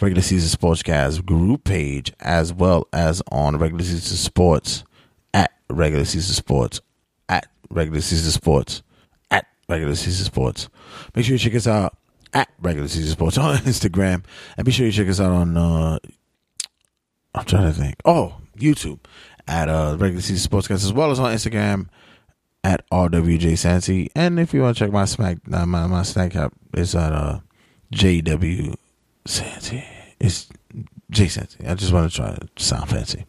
regular 0.01 0.23
season 0.23 0.59
sportscast 0.59 1.27
group 1.27 1.65
page 1.65 2.11
as 2.20 2.55
well 2.55 2.89
as 2.93 3.23
on 3.31 3.59
regular 3.59 3.85
season 3.85 4.16
sports 4.16 4.82
at 5.35 5.51
regular 5.69 6.07
season 6.07 6.35
sports 6.35 6.81
at 7.28 7.47
regular 7.69 8.01
season 8.01 8.31
sports 8.31 8.82
at 9.31 9.47
Regular 9.69 9.94
Season 9.94 10.24
Sports. 10.24 10.69
Make 11.15 11.24
sure 11.27 11.35
you 11.35 11.39
check 11.39 11.55
us 11.55 11.66
out 11.66 11.97
at 12.32 12.48
Regular 12.61 12.89
Season 12.89 13.11
Sports 13.11 13.39
on 13.39 13.57
Instagram, 13.59 14.24
and 14.57 14.65
be 14.65 14.73
sure 14.73 14.86
you 14.86 14.93
check 14.93 15.09
us 15.09 15.20
out 15.20 15.32
on. 15.32 15.57
Uh, 15.57 15.98
I'm 17.35 17.44
trying 17.44 17.73
to 17.73 17.78
think. 17.78 17.97
Oh, 18.05 18.36
YouTube 18.57 19.01
at 19.47 19.69
uh, 19.69 19.97
Regular 19.98 20.23
Season 20.23 20.51
Sportscast, 20.51 20.85
as 20.85 20.93
well 20.93 21.11
as 21.11 21.19
on 21.19 21.35
Instagram 21.35 21.89
at 22.62 22.89
RWJ 22.90 23.59
Santy. 23.59 24.11
And 24.15 24.39
if 24.39 24.55
you 24.55 24.62
want 24.62 24.77
to 24.77 24.85
check 24.85 24.93
my 24.93 25.05
smack, 25.05 25.39
uh, 25.52 25.66
my 25.66 25.86
my 25.86 26.02
snack 26.02 26.36
app 26.36 26.52
is 26.74 26.94
at 26.94 27.12
uh, 27.12 27.40
JW 27.93 28.74
Santy. 29.27 29.85
It's 30.19 30.48
J 31.11 31.28
Santy. 31.28 31.66
I 31.66 31.74
just 31.74 31.93
want 31.93 32.11
to 32.11 32.16
try 32.16 32.35
to 32.35 32.48
sound 32.62 32.90
fancy. 32.90 33.24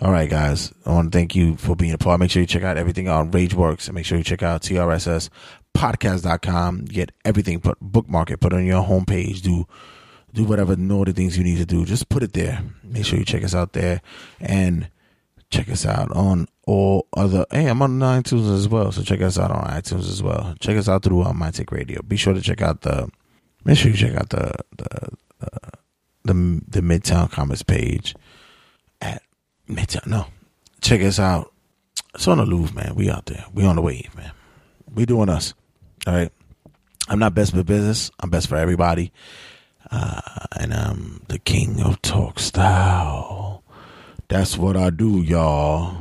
All 0.00 0.12
right, 0.12 0.28
guys. 0.28 0.74
I 0.84 0.92
want 0.92 1.10
to 1.10 1.18
thank 1.18 1.34
you 1.34 1.56
for 1.56 1.74
being 1.74 1.92
a 1.92 1.98
part. 1.98 2.20
Make 2.20 2.30
sure 2.30 2.42
you 2.42 2.46
check 2.46 2.62
out 2.62 2.76
everything 2.76 3.08
on 3.08 3.32
RageWorks 3.32 3.86
and 3.86 3.94
make 3.94 4.04
sure 4.04 4.18
you 4.18 4.24
check 4.24 4.42
out 4.42 4.60
TRSSpodcast.com. 4.60 6.84
Get 6.84 7.12
everything, 7.24 7.60
put 7.60 7.80
bookmark 7.80 8.30
it, 8.30 8.40
put 8.40 8.52
it 8.52 8.56
on 8.56 8.66
your 8.66 8.84
homepage. 8.84 9.40
Do 9.40 9.66
do 10.36 10.44
whatever 10.44 10.76
naughty 10.76 11.12
things 11.12 11.36
you 11.36 11.42
need 11.42 11.56
to 11.56 11.66
do. 11.66 11.84
Just 11.86 12.10
put 12.10 12.22
it 12.22 12.34
there. 12.34 12.62
Make 12.84 13.06
sure 13.06 13.18
you 13.18 13.24
check 13.24 13.42
us 13.42 13.54
out 13.54 13.72
there 13.72 14.02
and 14.38 14.88
check 15.50 15.70
us 15.70 15.86
out 15.86 16.12
on 16.12 16.46
all 16.66 17.08
other. 17.16 17.46
Hey, 17.50 17.66
I'm 17.66 17.80
on 17.80 17.98
iTunes 18.00 18.54
as 18.54 18.68
well, 18.68 18.92
so 18.92 19.02
check 19.02 19.22
us 19.22 19.38
out 19.38 19.50
on 19.50 19.64
iTunes 19.64 20.10
as 20.10 20.22
well. 20.22 20.54
Check 20.60 20.76
us 20.76 20.88
out 20.88 21.02
through 21.02 21.22
uh, 21.22 21.32
My 21.32 21.50
Take 21.50 21.72
Radio. 21.72 22.02
Be 22.02 22.16
sure 22.16 22.34
to 22.34 22.42
check 22.42 22.60
out 22.60 22.82
the. 22.82 23.10
Make 23.64 23.78
sure 23.78 23.90
you 23.90 23.96
check 23.96 24.14
out 24.14 24.28
the 24.28 24.52
the 24.76 25.08
the 25.38 25.60
the, 26.24 26.62
the 26.68 26.80
Midtown 26.80 27.30
Comics 27.30 27.62
page 27.62 28.14
at 29.00 29.22
Midtown. 29.68 30.06
No, 30.06 30.26
check 30.82 31.00
us 31.00 31.18
out. 31.18 31.50
It's 32.14 32.28
on 32.28 32.38
the 32.38 32.44
Louvre, 32.44 32.74
man. 32.74 32.94
We 32.94 33.10
out 33.10 33.24
there. 33.26 33.46
We 33.54 33.64
on 33.64 33.76
the 33.76 33.82
wave, 33.82 34.14
man. 34.14 34.32
We 34.94 35.06
doing 35.06 35.30
us. 35.30 35.54
All 36.06 36.14
right. 36.14 36.32
I'm 37.08 37.18
not 37.18 37.34
best 37.34 37.54
for 37.54 37.62
business. 37.62 38.10
I'm 38.20 38.30
best 38.30 38.48
for 38.48 38.56
everybody. 38.56 39.12
Uh, 39.90 40.20
and 40.58 40.72
I'm 40.74 41.22
the 41.28 41.38
king 41.38 41.80
of 41.80 42.00
talk 42.02 42.38
style. 42.38 43.62
That's 44.28 44.58
what 44.58 44.76
I 44.76 44.90
do, 44.90 45.20
y'all. 45.22 45.96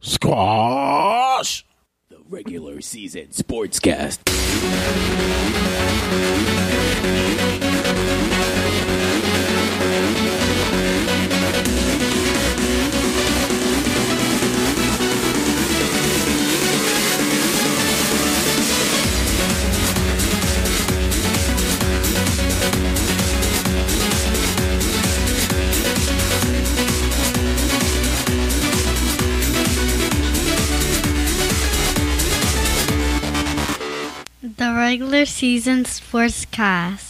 Squash. 0.00 1.64
The 2.08 2.18
regular 2.28 2.80
season 2.80 3.28
sportscast. 3.28 4.20
The 34.58 34.74
regular 34.74 35.24
season 35.24 35.84
sportscast. 35.84 37.07